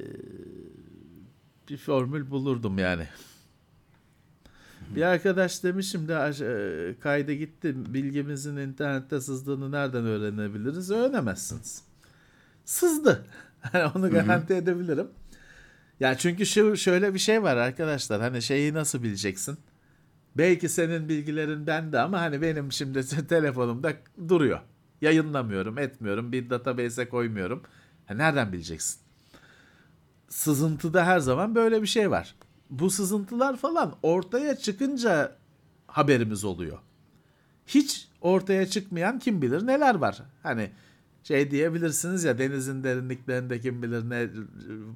bir 1.69 1.77
formül 1.77 2.29
bulurdum 2.31 2.79
yani. 2.79 3.07
Bir 4.89 5.01
arkadaş 5.01 5.63
demişim 5.63 6.07
de 6.07 6.13
e, 6.13 6.99
kayda 6.99 7.33
gitti 7.33 7.93
bilgimizin 7.93 8.57
internette 8.57 9.21
sızdığını 9.21 9.71
nereden 9.71 10.05
öğrenebiliriz? 10.05 10.91
Öğrenemezsiniz. 10.91 11.81
Sızdı. 12.65 13.25
Onu 13.95 14.09
garanti 14.11 14.53
edebilirim. 14.53 15.07
Ya 15.99 16.17
çünkü 16.17 16.45
şu 16.45 16.77
şöyle 16.77 17.13
bir 17.13 17.19
şey 17.19 17.43
var 17.43 17.57
arkadaşlar. 17.57 18.21
Hani 18.21 18.41
şeyi 18.41 18.73
nasıl 18.73 19.03
bileceksin? 19.03 19.57
Belki 20.37 20.69
senin 20.69 21.09
bilgilerin 21.09 21.67
bende 21.67 21.99
ama 21.99 22.21
hani 22.21 22.41
benim 22.41 22.71
şimdi 22.71 23.05
te- 23.05 23.27
telefonumda 23.29 23.93
duruyor. 24.29 24.59
Yayınlamıyorum, 25.01 25.77
etmiyorum, 25.77 26.31
bir 26.31 26.49
database'e 26.49 27.09
koymuyorum. 27.09 27.63
Ha, 28.05 28.13
nereden 28.13 28.53
bileceksin? 28.53 28.99
Sızıntıda 30.29 31.05
her 31.05 31.19
zaman 31.19 31.55
böyle 31.55 31.81
bir 31.81 31.87
şey 31.87 32.11
var. 32.11 32.35
Bu 32.69 32.89
sızıntılar 32.89 33.57
falan 33.57 33.95
ortaya 34.03 34.57
çıkınca 34.57 35.35
haberimiz 35.87 36.43
oluyor. 36.43 36.77
Hiç 37.67 38.07
ortaya 38.21 38.67
çıkmayan 38.67 39.19
kim 39.19 39.41
bilir 39.41 39.67
neler 39.67 39.95
var. 39.95 40.21
Hani 40.43 40.71
şey 41.23 41.51
diyebilirsiniz 41.51 42.23
ya 42.23 42.37
denizin 42.37 42.83
derinliklerinde 42.83 43.59
kim 43.59 43.83
bilir 43.83 44.09
ne 44.09 44.29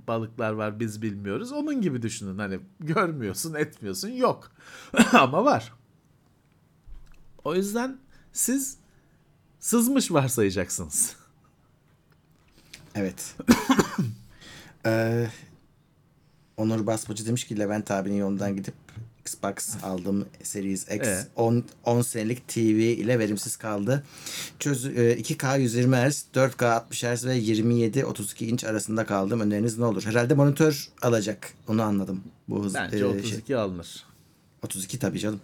balıklar 0.07 0.51
var 0.51 0.79
biz 0.79 1.01
bilmiyoruz. 1.01 1.51
Onun 1.51 1.81
gibi 1.81 2.01
düşünün 2.01 2.37
hani 2.37 2.59
görmüyorsun 2.79 3.53
etmiyorsun 3.53 4.09
yok 4.09 4.51
ama 5.13 5.45
var. 5.45 5.73
O 7.43 7.55
yüzden 7.55 7.97
siz 8.33 8.77
sızmış 9.59 10.11
varsayacaksınız. 10.11 11.15
Evet. 12.95 13.35
Ee, 14.85 15.27
Onur 16.59 16.87
Basmacı 16.87 17.25
demiş 17.25 17.43
ki 17.43 17.59
Levent 17.59 17.91
abinin 17.91 18.17
yolundan 18.17 18.55
gidip 18.55 18.73
Xbox 19.21 19.83
aldım 19.83 20.25
Series 20.43 20.81
X. 20.81 20.89
Evet. 20.91 21.27
10, 21.35 21.63
10 21.85 22.01
senelik 22.01 22.47
TV 22.47 22.59
ile 22.59 23.19
verimsiz 23.19 23.57
kaldı. 23.57 24.03
Çöz, 24.59 24.85
e, 24.85 25.17
2K 25.19 25.59
120 25.59 25.95
Hz, 25.95 26.25
4K 26.35 26.65
60 26.65 27.03
Hz 27.03 27.25
ve 27.25 27.37
27-32 27.37 28.45
inç 28.45 28.63
arasında 28.63 29.05
kaldım. 29.05 29.39
Öneriniz 29.39 29.77
ne 29.77 29.85
olur? 29.85 30.05
Herhalde 30.05 30.33
monitör 30.33 30.89
alacak. 31.01 31.53
Onu 31.67 31.83
anladım. 31.83 32.23
Bu 32.47 32.65
hız, 32.65 32.73
Bence 32.73 32.97
e, 32.97 33.05
32 33.05 33.47
şey. 33.47 33.55
alınır. 33.55 34.03
32 34.63 34.99
tabii 34.99 35.19
canım. 35.19 35.41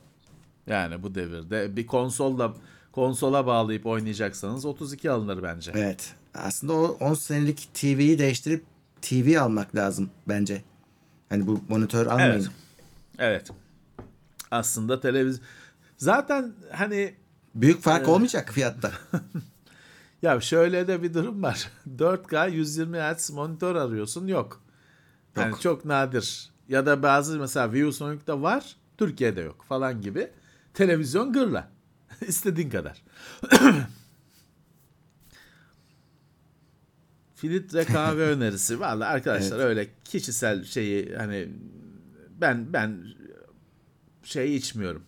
Yani 0.67 1.03
bu 1.03 1.15
devirde 1.15 1.75
bir 1.75 1.87
konsolla 1.87 2.53
konsola 2.91 3.45
bağlayıp 3.45 3.85
oynayacaksanız 3.85 4.65
32 4.65 5.11
alınır 5.11 5.43
bence. 5.43 5.71
Evet. 5.75 6.13
Aslında 6.33 6.73
o 6.73 6.97
10 6.99 7.13
senelik 7.13 7.69
TV'yi 7.73 8.19
değiştirip 8.19 8.63
TV 9.01 9.39
almak 9.39 9.75
lazım 9.75 10.09
bence. 10.27 10.61
Hani 11.29 11.47
bu 11.47 11.61
monitör 11.69 12.05
almayın. 12.05 12.31
Evet. 12.31 12.49
Evet. 13.19 13.49
Aslında 14.51 14.99
televizyon 14.99 15.45
zaten 15.97 16.53
hani 16.71 17.15
Büyük 17.55 17.81
fark 17.81 18.07
olmayacak 18.07 18.51
fiyatta. 18.53 18.91
ya 20.21 20.41
şöyle 20.41 20.87
de 20.87 21.03
bir 21.03 21.13
durum 21.13 21.43
var. 21.43 21.71
4K 21.97 22.51
120 22.51 22.97
Hz 22.97 23.31
monitör 23.31 23.75
arıyorsun 23.75 24.27
yok. 24.27 24.61
Yani 25.35 25.49
Yok. 25.49 25.61
çok 25.61 25.85
nadir. 25.85 26.49
Ya 26.69 26.85
da 26.85 27.03
bazı 27.03 27.39
mesela 27.39 27.73
ViewSonic'te 27.73 28.41
var, 28.41 28.75
Türkiye'de 28.97 29.41
yok 29.41 29.65
falan 29.67 30.01
gibi. 30.01 30.31
Televizyon 30.73 31.33
gırla. 31.33 31.69
İstediğin 32.27 32.69
kadar. 32.69 33.03
Filtre 37.49 37.85
kahve 37.85 38.21
önerisi. 38.31 38.79
Vallahi 38.79 39.09
arkadaşlar 39.09 39.59
öyle 39.59 39.87
kişisel 40.03 40.63
şeyi 40.63 41.15
hani 41.15 41.49
ben 42.41 42.73
ben 42.73 43.05
şey 44.23 44.55
içmiyorum. 44.55 45.03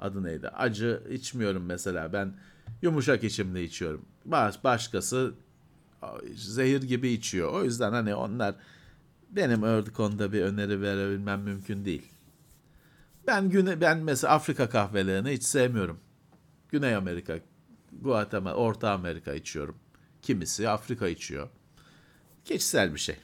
Adı 0.00 0.22
neydi? 0.22 0.48
Acı 0.48 1.02
içmiyorum 1.10 1.64
mesela. 1.64 2.12
Ben 2.12 2.34
yumuşak 2.82 3.24
içimli 3.24 3.62
içiyorum. 3.62 4.04
Baş, 4.24 4.64
başkası 4.64 5.34
zehir 6.34 6.82
gibi 6.82 7.08
içiyor. 7.08 7.52
O 7.52 7.64
yüzden 7.64 7.92
hani 7.92 8.14
onlar 8.14 8.54
benim 9.30 9.62
öyle 9.62 9.92
konuda 9.92 10.32
bir 10.32 10.42
öneri 10.42 10.82
verebilmem 10.82 11.40
mümkün 11.40 11.84
değil. 11.84 12.02
Ben 13.26 13.50
güne 13.50 13.80
ben 13.80 13.98
mesela 13.98 14.34
Afrika 14.34 14.68
kahvelerini 14.68 15.30
hiç 15.30 15.42
sevmiyorum. 15.42 16.00
Güney 16.68 16.94
Amerika, 16.94 17.38
Guatemala, 18.00 18.54
Orta 18.54 18.90
Amerika 18.90 19.34
içiyorum. 19.34 19.76
Kimisi 20.24 20.68
Afrika 20.68 21.08
içiyor. 21.08 21.48
Kişisel 22.44 22.94
bir 22.94 22.98
şey. 23.00 23.16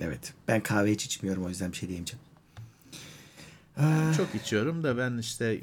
Evet. 0.00 0.34
Ben 0.48 0.62
kahve 0.62 0.92
hiç 0.92 1.06
içmiyorum 1.06 1.44
o 1.44 1.48
yüzden 1.48 1.72
bir 1.72 1.76
şey 1.76 1.88
diyemeyeceğim. 1.88 2.24
Çok 4.16 4.34
içiyorum 4.34 4.82
da 4.82 4.98
ben 4.98 5.18
işte 5.18 5.60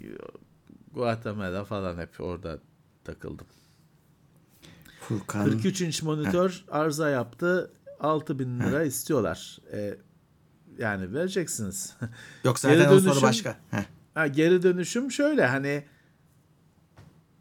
Guatemala 0.94 1.66
falan 1.66 1.98
hep 1.98 2.10
orada 2.20 2.60
takıldım. 3.04 3.48
Furkan. 5.02 5.46
43 5.46 5.82
inç 5.82 6.04
monitör 6.04 6.66
arıza 6.72 7.10
yaptı. 7.10 7.72
6000 8.00 8.60
lira 8.60 8.84
istiyorlar. 8.84 9.60
E, 9.74 9.98
yani 10.78 11.14
vereceksiniz. 11.14 11.96
Yok 12.44 12.58
Geri 12.62 12.78
zaten 12.78 12.92
o 12.92 13.00
soru 13.00 13.10
dönüşüm- 13.10 13.22
başka. 13.22 13.58
Heh. 13.72 13.84
Ha, 14.14 14.28
geri 14.28 14.64
dönüşüm 14.64 15.12
şöyle 15.12 15.46
hani 15.46 15.84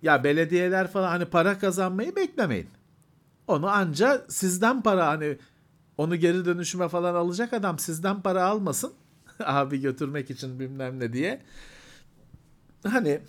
ya 0.02 0.24
belediyeler 0.24 0.88
falan 0.90 1.08
hani 1.08 1.24
para 1.24 1.58
kazanmayı 1.58 2.16
beklemeyin. 2.16 2.68
Onu 3.46 3.68
anca 3.68 4.24
sizden 4.28 4.82
para 4.82 5.06
hani 5.06 5.38
onu 5.98 6.16
geri 6.16 6.44
dönüşüme 6.44 6.88
falan 6.88 7.14
alacak 7.14 7.52
adam 7.52 7.78
sizden 7.78 8.20
para 8.22 8.44
almasın. 8.44 8.92
Abi 9.44 9.80
götürmek 9.80 10.30
için 10.30 10.60
bilmem 10.60 11.00
ne 11.00 11.12
diye. 11.12 11.42
Hani 12.86 13.20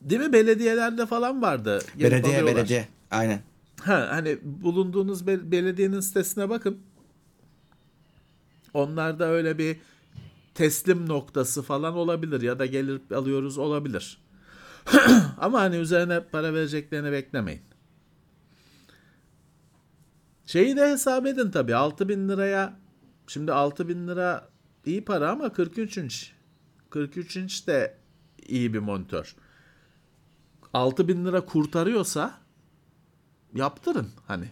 değil 0.00 0.20
mi 0.20 0.32
belediyelerde 0.32 1.06
falan 1.06 1.42
vardı. 1.42 1.82
Belediye 1.94 2.32
alıyorlar. 2.32 2.56
belediye. 2.56 2.88
Aynen. 3.10 3.40
Ha, 3.80 4.08
hani 4.10 4.38
bulunduğunuz 4.42 5.26
bel- 5.26 5.50
belediyenin 5.50 6.00
sitesine 6.00 6.48
bakın. 6.48 6.78
Onlarda 8.74 9.24
öyle 9.26 9.58
bir 9.58 9.76
teslim 10.54 11.08
noktası 11.08 11.62
falan 11.62 11.96
olabilir 11.96 12.40
ya 12.40 12.58
da 12.58 12.66
gelip 12.66 13.12
alıyoruz 13.12 13.58
olabilir. 13.58 14.21
Ama 15.38 15.60
hani 15.60 15.76
üzerine 15.76 16.24
para 16.24 16.54
vereceklerini 16.54 17.12
beklemeyin. 17.12 17.62
Şeyi 20.46 20.76
de 20.76 20.90
hesap 20.90 21.26
edin 21.26 21.50
tabii 21.50 21.74
6000 21.76 22.28
liraya 22.28 22.78
şimdi 23.26 23.52
6000 23.52 24.08
lira 24.08 24.48
iyi 24.86 25.04
para 25.04 25.30
ama 25.30 25.52
43 25.52 25.98
inç 25.98 26.32
43 26.90 27.36
inç 27.36 27.66
de 27.66 27.96
iyi 28.46 28.74
bir 28.74 28.78
monitör. 28.78 29.36
6000 30.72 31.24
lira 31.24 31.40
kurtarıyorsa 31.40 32.34
yaptırın 33.54 34.08
hani. 34.26 34.48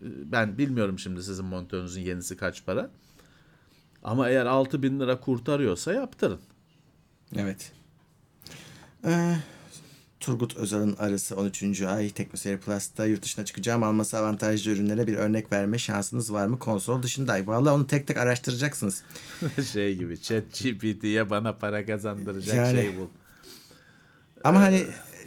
Ben 0.00 0.58
bilmiyorum 0.58 0.98
şimdi 0.98 1.22
sizin 1.22 1.44
monitörünüzün 1.44 2.00
yenisi 2.00 2.36
kaç 2.36 2.66
para. 2.66 2.90
Ama 4.02 4.28
eğer 4.28 4.46
6000 4.46 5.00
lira 5.00 5.20
kurtarıyorsa 5.20 5.92
yaptırın. 5.92 6.40
Evet. 7.36 7.72
Ee, 9.04 9.36
Turgut 10.20 10.56
Özal'ın 10.56 10.96
arısı 10.98 11.36
13. 11.36 11.82
ay 11.82 12.10
Teknoseyir 12.10 12.58
Plus'ta 12.58 13.06
yurt 13.06 13.22
dışına 13.22 13.44
çıkacağım. 13.44 13.82
Alması 13.82 14.18
avantajlı 14.18 14.70
ürünlere 14.70 15.06
bir 15.06 15.14
örnek 15.16 15.52
verme 15.52 15.78
şansınız 15.78 16.32
var 16.32 16.46
mı? 16.46 16.58
Konsol 16.58 17.02
dışında. 17.02 17.46
Vallahi 17.46 17.74
onu 17.74 17.86
tek 17.86 18.06
tek 18.06 18.16
araştıracaksınız. 18.16 19.02
şey 19.72 19.96
gibi 19.96 20.20
chat 20.20 20.42
GPT'ye 20.62 21.30
bana 21.30 21.52
para 21.56 21.86
kazandıracak 21.86 22.56
Yani- 22.56 22.80
şey 22.80 22.96
bul. 22.98 23.06
Ama 24.44 24.60
hani 24.60 24.86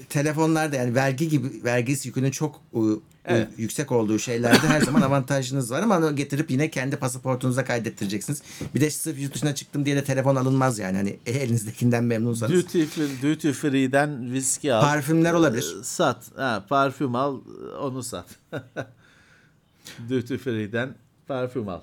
telefonlarda 0.10 0.76
yani 0.76 0.96
vergi 0.96 1.30
gibi 1.30 1.64
vergisi 1.64 2.08
yükünün 2.08 2.32
çok 2.32 2.62
ıı, 2.76 3.00
Evet. 3.26 3.48
yüksek 3.58 3.92
olduğu 3.92 4.20
şeylerde 4.20 4.68
her 4.68 4.82
zaman 4.82 5.02
avantajınız 5.02 5.72
var 5.72 5.82
ama 5.82 6.12
getirip 6.12 6.52
yine 6.52 6.70
kendi 6.70 6.96
pasaportunuza 6.96 7.66
kaydettireceksiniz. 7.66 8.42
Bir 8.76 8.82
de 8.82 8.90
sırf 8.90 9.20
yurt 9.20 9.34
dışına 9.34 9.56
çıktım 9.56 9.86
diye 9.86 9.96
de 9.96 10.04
telefon 10.04 10.36
alınmaz 10.36 10.80
yani. 10.80 10.98
Hani 10.98 11.20
elinizdekinden 11.26 12.04
memnunsanız. 12.04 12.54
Duty, 12.54 12.84
free, 12.84 13.22
duty 13.22 13.52
free'den 13.52 14.34
viski 14.34 14.74
al. 14.74 14.82
Parfümler 14.82 15.34
olabilir. 15.34 15.76
Ee, 15.80 15.84
Sat. 15.84 16.32
Ha, 16.38 16.66
parfüm 16.70 17.16
al 17.16 17.42
onu 17.82 18.04
sat. 18.04 18.26
duty 20.10 20.36
free'den 20.36 20.96
parfüm 21.28 21.70
al. 21.70 21.82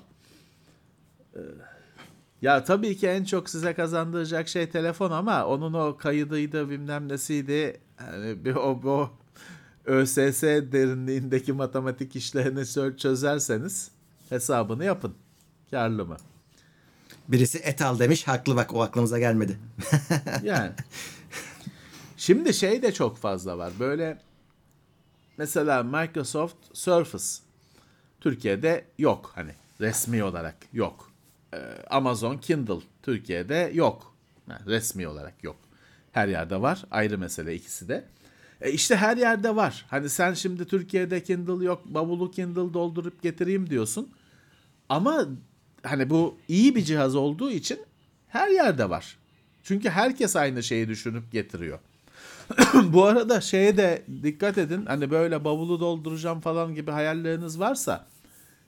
Ee, 1.35 1.39
Ya 2.41 2.63
tabii 2.63 2.97
ki 2.97 3.07
en 3.07 3.23
çok 3.23 3.49
size 3.49 3.73
kazandıracak 3.73 4.47
şey 4.47 4.69
telefon 4.69 5.11
ama 5.11 5.45
onun 5.45 5.73
o 5.73 5.97
kaydıydı 5.97 6.69
bilmem 6.69 7.09
nesiydi. 7.09 7.79
Yani 7.99 8.45
bir 8.45 8.55
o, 8.55 8.81
o 8.85 9.09
ÖSS 9.85 10.43
derinliğindeki 10.43 11.53
matematik 11.53 12.15
işlerini 12.15 12.59
çö- 12.59 12.97
çözerseniz 12.97 13.91
hesabını 14.29 14.85
yapın. 14.85 15.15
Karlı 15.71 16.05
mı? 16.05 16.17
Birisi 17.27 17.57
et 17.57 17.81
al 17.81 17.99
demiş. 17.99 18.27
Haklı 18.27 18.55
bak 18.55 18.73
o 18.73 18.81
aklımıza 18.81 19.19
gelmedi. 19.19 19.57
Yani. 20.43 20.71
Şimdi 22.17 22.53
şey 22.53 22.81
de 22.81 22.93
çok 22.93 23.17
fazla 23.17 23.57
var. 23.57 23.73
Böyle 23.79 24.17
mesela 25.37 25.83
Microsoft 25.83 26.55
Surface 26.73 27.25
Türkiye'de 28.21 28.85
yok 28.97 29.31
hani 29.35 29.51
resmi 29.81 30.23
olarak 30.23 30.55
yok. 30.73 31.11
Ee, 31.53 31.57
Amazon 31.89 32.37
Kindle 32.37 32.79
Türkiye'de 33.03 33.71
yok. 33.73 34.15
Yani 34.49 34.65
resmi 34.65 35.07
olarak 35.07 35.43
yok. 35.43 35.55
Her 36.11 36.27
yerde 36.27 36.61
var. 36.61 36.85
Ayrı 36.91 37.17
mesele 37.17 37.55
ikisi 37.55 37.87
de. 37.89 38.05
E 38.61 38.71
işte 38.71 38.95
her 38.95 39.17
yerde 39.17 39.55
var. 39.55 39.85
Hani 39.89 40.09
sen 40.09 40.33
şimdi 40.33 40.65
Türkiye'de 40.65 41.23
Kindle 41.23 41.65
yok, 41.65 41.85
bavulu 41.85 42.31
Kindle 42.31 42.73
doldurup 42.73 43.21
getireyim 43.21 43.69
diyorsun. 43.69 44.09
Ama 44.89 45.25
hani 45.83 46.09
bu 46.09 46.37
iyi 46.47 46.75
bir 46.75 46.83
cihaz 46.83 47.15
olduğu 47.15 47.51
için 47.51 47.79
her 48.27 48.49
yerde 48.49 48.89
var. 48.89 49.17
Çünkü 49.63 49.89
herkes 49.89 50.35
aynı 50.35 50.63
şeyi 50.63 50.87
düşünüp 50.87 51.31
getiriyor. 51.31 51.79
Bu 52.83 53.05
arada 53.05 53.41
şeye 53.41 53.77
de 53.77 54.03
dikkat 54.23 54.57
edin. 54.57 54.85
Hani 54.85 55.11
böyle 55.11 55.43
bavulu 55.43 55.79
dolduracağım 55.79 56.41
falan 56.41 56.75
gibi 56.75 56.91
hayalleriniz 56.91 57.59
varsa 57.59 58.07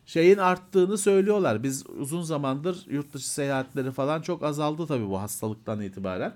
şeyin 0.05 0.37
arttığını 0.37 0.97
söylüyorlar. 0.97 1.63
Biz 1.63 1.85
uzun 1.87 2.21
zamandır 2.21 2.85
yurt 2.89 3.13
dışı 3.13 3.29
seyahatleri 3.29 3.91
falan 3.91 4.21
çok 4.21 4.43
azaldı 4.43 4.87
tabii 4.87 5.09
bu 5.09 5.21
hastalıktan 5.21 5.81
itibaren. 5.81 6.33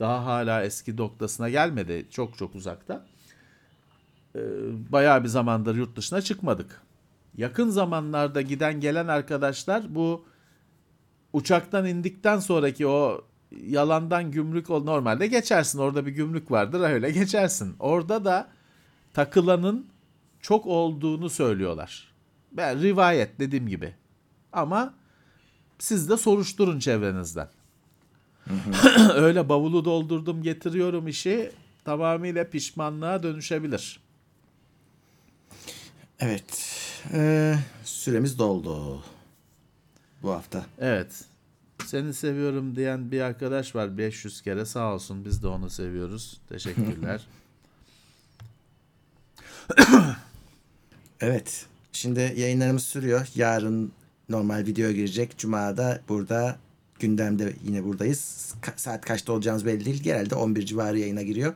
Daha 0.00 0.24
hala 0.24 0.64
eski 0.64 0.96
noktasına 0.96 1.48
gelmedi. 1.48 2.06
Çok 2.10 2.38
çok 2.38 2.54
uzakta. 2.54 3.06
Ee, 4.36 4.40
bayağı 4.92 5.22
bir 5.22 5.28
zamandır 5.28 5.76
yurt 5.76 5.96
dışına 5.96 6.20
çıkmadık. 6.20 6.82
Yakın 7.36 7.68
zamanlarda 7.68 8.42
giden 8.42 8.80
gelen 8.80 9.08
arkadaşlar 9.08 9.94
bu 9.94 10.24
uçaktan 11.32 11.86
indikten 11.86 12.38
sonraki 12.38 12.86
o 12.86 13.24
yalandan 13.50 14.30
gümrük 14.30 14.70
ol 14.70 14.84
normalde 14.84 15.26
geçersin. 15.26 15.78
Orada 15.78 16.06
bir 16.06 16.12
gümrük 16.12 16.50
vardır 16.50 16.80
öyle 16.80 17.10
geçersin. 17.10 17.76
Orada 17.78 18.24
da 18.24 18.48
takılanın 19.14 19.86
çok 20.40 20.66
olduğunu 20.66 21.30
söylüyorlar. 21.30 22.14
Ben 22.52 22.82
rivayet 22.82 23.40
dediğim 23.40 23.68
gibi. 23.68 23.94
Ama 24.52 24.94
siz 25.78 26.10
de 26.10 26.16
soruşturun 26.16 26.78
çevrenizden. 26.78 27.48
öyle 29.14 29.48
bavulu 29.48 29.84
doldurdum 29.84 30.42
getiriyorum 30.42 31.08
işi 31.08 31.52
tamamıyla 31.84 32.44
pişmanlığa 32.44 33.22
dönüşebilir. 33.22 34.00
Evet. 36.20 36.74
Ee, 37.12 37.54
süremiz 37.84 38.38
doldu. 38.38 39.02
Bu 40.22 40.30
hafta. 40.30 40.66
Evet. 40.78 41.24
Seni 41.86 42.14
seviyorum 42.14 42.76
diyen 42.76 43.10
bir 43.10 43.20
arkadaş 43.20 43.74
var 43.74 43.98
500 43.98 44.42
kere 44.42 44.64
sağ 44.64 44.94
olsun 44.94 45.24
biz 45.24 45.42
de 45.42 45.46
onu 45.46 45.70
seviyoruz. 45.70 46.40
Teşekkürler. 46.48 47.26
Evet. 51.20 51.66
Şimdi 51.92 52.34
yayınlarımız 52.36 52.82
sürüyor. 52.82 53.26
Yarın 53.34 53.92
normal 54.28 54.66
video 54.66 54.90
girecek. 54.90 55.38
Cuma'da 55.38 56.00
burada 56.08 56.58
gündemde 57.00 57.52
yine 57.64 57.84
buradayız. 57.84 58.54
Ka- 58.62 58.72
saat 58.76 59.04
kaçta 59.04 59.32
olacağımız 59.32 59.66
belli 59.66 59.84
değil. 59.84 60.02
Genelde 60.02 60.34
11 60.34 60.66
civarı 60.66 60.98
yayına 60.98 61.22
giriyor. 61.22 61.54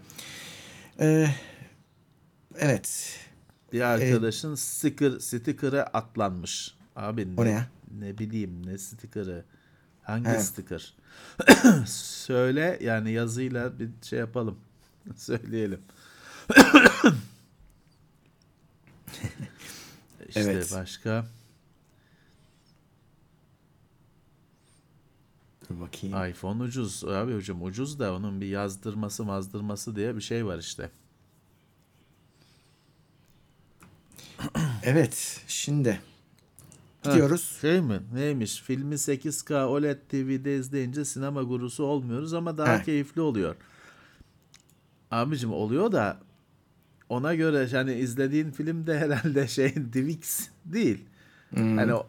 Ee, 1.01 1.28
evet. 2.59 3.19
bir 3.73 3.81
arkadaşın 3.81 4.55
sticker 4.55 5.19
sticker'ı 5.19 5.82
atlanmış. 5.82 6.74
Abi 6.97 7.28
O 7.36 7.44
ne, 7.44 7.48
ne 7.48 7.51
ya? 7.51 7.66
ne 8.01 8.19
bileyim 8.19 8.66
ne 8.66 8.78
sticker'ı. 8.78 9.44
Hangi 10.02 10.28
He. 10.28 10.40
sticker? 10.40 10.94
Söyle 11.86 12.78
yani 12.82 13.12
yazıyla 13.12 13.78
bir 13.78 13.89
şey 14.02 14.19
yapalım. 14.19 14.59
Söyleyelim. 15.16 15.81
işte 20.28 20.40
Evet. 20.40 20.73
başka. 20.74 21.27
Dur 25.72 25.80
bakayım. 25.80 26.30
iPhone 26.30 26.62
ucuz 26.62 27.04
abi 27.04 27.34
hocam 27.34 27.62
ucuz 27.62 27.98
da 27.98 28.14
onun 28.14 28.40
bir 28.40 28.46
yazdırması 28.46 29.24
mazdırması 29.24 29.96
diye 29.96 30.16
bir 30.16 30.20
şey 30.20 30.46
var 30.46 30.58
işte. 30.58 30.90
Evet 34.82 35.40
şimdi 35.46 36.00
gidiyoruz. 37.02 37.58
Şey 37.60 37.80
mi? 37.80 38.00
Neymiş? 38.14 38.62
Filmi 38.62 38.94
8K 38.94 39.64
OLED 39.64 39.98
TV'de 40.08 40.56
izleyince 40.56 41.04
sinema 41.04 41.42
gurusu 41.42 41.84
olmuyoruz 41.84 42.34
ama 42.34 42.58
daha 42.58 42.78
Heh. 42.78 42.84
keyifli 42.84 43.20
oluyor. 43.20 43.56
Abicim 45.10 45.52
oluyor 45.52 45.92
da 45.92 46.20
ona 47.08 47.34
göre 47.34 47.68
yani 47.72 47.94
izlediğin 47.94 48.50
film 48.50 48.86
de 48.86 48.98
herhalde 48.98 49.48
şey 49.48 49.74
DivX 49.92 50.48
değil. 50.64 51.04
Hani 51.54 51.94
o 51.94 52.06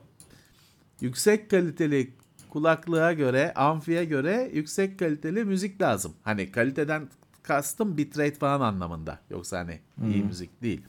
yüksek 1.01 1.49
kaliteli 1.49 2.13
kulaklığa 2.53 3.13
göre, 3.13 3.53
amfiye 3.53 4.05
göre 4.05 4.49
yüksek 4.53 4.99
kaliteli 4.99 5.45
müzik 5.45 5.81
lazım. 5.81 6.13
Hani 6.23 6.51
kaliteden 6.51 7.09
kastım 7.43 7.97
bitrate 7.97 8.35
falan 8.35 8.61
anlamında. 8.61 9.19
Yoksa 9.29 9.59
hani 9.59 9.79
iyi 10.09 10.23
müzik 10.23 10.61
değil. 10.63 10.81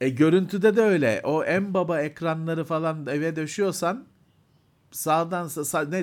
E 0.00 0.08
görüntüde 0.08 0.76
de 0.76 0.80
öyle. 0.82 1.20
O 1.24 1.44
en 1.44 1.74
baba 1.74 2.00
ekranları 2.00 2.64
falan 2.64 3.06
eve 3.06 3.36
döşüyorsan 3.36 4.04
sağdan 4.90 5.46
sa- 5.46 5.60
sa- 5.64 5.90
ne 5.90 6.02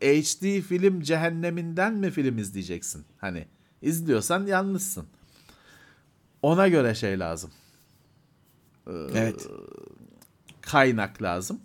HD 0.00 0.60
film 0.60 1.00
cehenneminden 1.00 1.94
mi 1.94 2.10
film 2.10 2.38
izleyeceksin? 2.38 3.04
Hani 3.18 3.46
izliyorsan 3.82 4.46
yanlışsın. 4.46 5.06
Ona 6.42 6.68
göre 6.68 6.94
şey 6.94 7.18
lazım. 7.18 7.50
Evet. 9.14 9.46
Kaynak 10.60 11.22
lazım. 11.22 11.60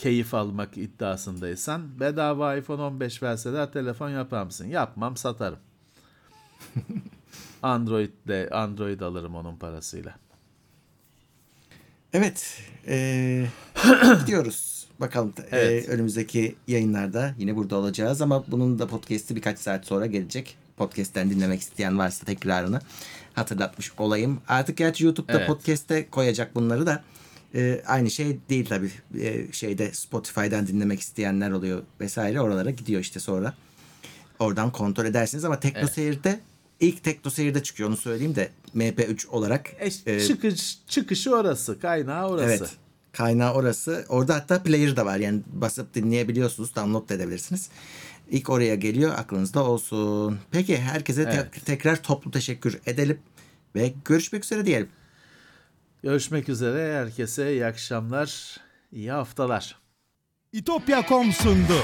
Keyif 0.00 0.34
almak 0.34 0.78
iddiasındaysan 0.78 2.00
bedava 2.00 2.56
iPhone 2.56 2.82
15 2.82 3.22
verseler 3.22 3.72
telefon 3.72 4.10
yapar 4.10 4.42
mısın? 4.44 4.66
Yapmam 4.66 5.16
satarım. 5.16 5.58
Android'de 7.62 8.48
Android 8.52 9.00
alırım 9.00 9.34
onun 9.34 9.56
parasıyla. 9.56 10.14
Evet. 12.12 12.58
eee, 12.86 13.48
gidiyoruz. 14.20 14.86
Bakalım 15.00 15.32
eee, 15.38 15.44
Evet. 15.50 15.88
önümüzdeki 15.88 16.56
yayınlarda 16.68 17.34
yine 17.38 17.56
burada 17.56 17.76
olacağız 17.76 18.22
ama 18.22 18.44
bunun 18.48 18.78
da 18.78 18.86
podcast'i 18.86 19.36
birkaç 19.36 19.58
saat 19.58 19.86
sonra 19.86 20.06
gelecek. 20.06 20.56
Podcast'ten 20.76 21.30
dinlemek 21.30 21.60
isteyen 21.60 21.98
varsa 21.98 22.26
tekrarını 22.26 22.80
hatırlatmış 23.34 23.92
olayım. 23.98 24.40
Artık 24.48 24.76
gerçi 24.76 25.04
YouTube'da 25.04 25.38
Evet. 25.38 25.46
podcast'te 25.46 26.10
koyacak 26.10 26.54
bunları 26.54 26.86
da 26.86 27.02
eee, 27.54 27.82
aynı 27.86 28.10
şey 28.10 28.38
değil 28.48 28.66
tabii. 28.68 28.90
Eee, 29.14 29.46
şeyde 29.52 29.92
Spotify'dan 29.92 30.66
dinlemek 30.66 31.00
isteyenler 31.00 31.50
oluyor 31.50 31.82
vesaire 32.00 32.40
oralara 32.40 32.70
gidiyor 32.70 33.00
işte 33.00 33.20
sonra. 33.20 33.54
Oradan 34.38 34.72
kontrol 34.72 35.04
edersiniz 35.04 35.44
ama 35.44 35.60
Tekno 35.60 35.88
Seyir'de 35.88 36.40
ilk 36.80 37.04
Tekno 37.04 37.30
Seyir'de 37.30 37.62
çıkıyor 37.62 37.88
onu 37.88 37.96
söyleyeyim 37.96 38.34
de 38.34 38.50
MP3 38.74 39.26
olarak. 39.28 39.70
E, 39.78 39.90
eee, 40.06 40.26
çıkış, 40.26 40.78
çıkışı 40.88 41.34
orası, 41.36 41.80
kaynağı 41.80 42.28
orası. 42.28 42.44
Evet. 42.46 42.70
Kaynağı 43.12 43.54
orası. 43.54 44.04
Orada 44.08 44.34
hatta 44.34 44.62
player 44.62 44.96
da 44.96 45.06
var. 45.06 45.16
Yani 45.18 45.40
basıp 45.52 45.94
dinleyebiliyorsunuz. 45.94 46.76
Download 46.76 47.08
da 47.08 47.14
edebilirsiniz. 47.14 47.68
İlk 48.30 48.50
oraya 48.50 48.74
geliyor. 48.74 49.12
Aklınızda 49.16 49.64
olsun. 49.64 50.38
Peki 50.50 50.78
herkese 50.78 51.24
te- 51.24 51.30
Evet. 51.30 51.66
tekrar 51.66 52.02
toplu 52.02 52.30
teşekkür 52.30 52.78
edelim. 52.86 53.18
Ve 53.74 53.92
görüşmek 54.04 54.44
üzere 54.44 54.66
diyelim. 54.66 54.88
Görüşmek 56.02 56.48
üzere. 56.48 57.00
Herkese 57.00 57.52
iyi 57.52 57.66
akşamlar, 57.66 58.56
iyi 58.92 59.10
haftalar. 59.10 59.76
İtopya.com 60.52 61.32
sundu. 61.32 61.82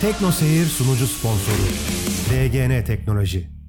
Tekno 0.00 0.32
Seyir 0.32 0.66
sunucu 0.66 1.06
sponsoru 1.06 1.62
DGN 2.30 2.84
Teknoloji. 2.84 3.59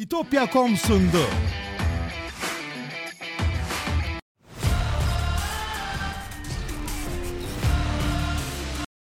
İtopya.com 0.00 0.76
sundu. 0.76 1.26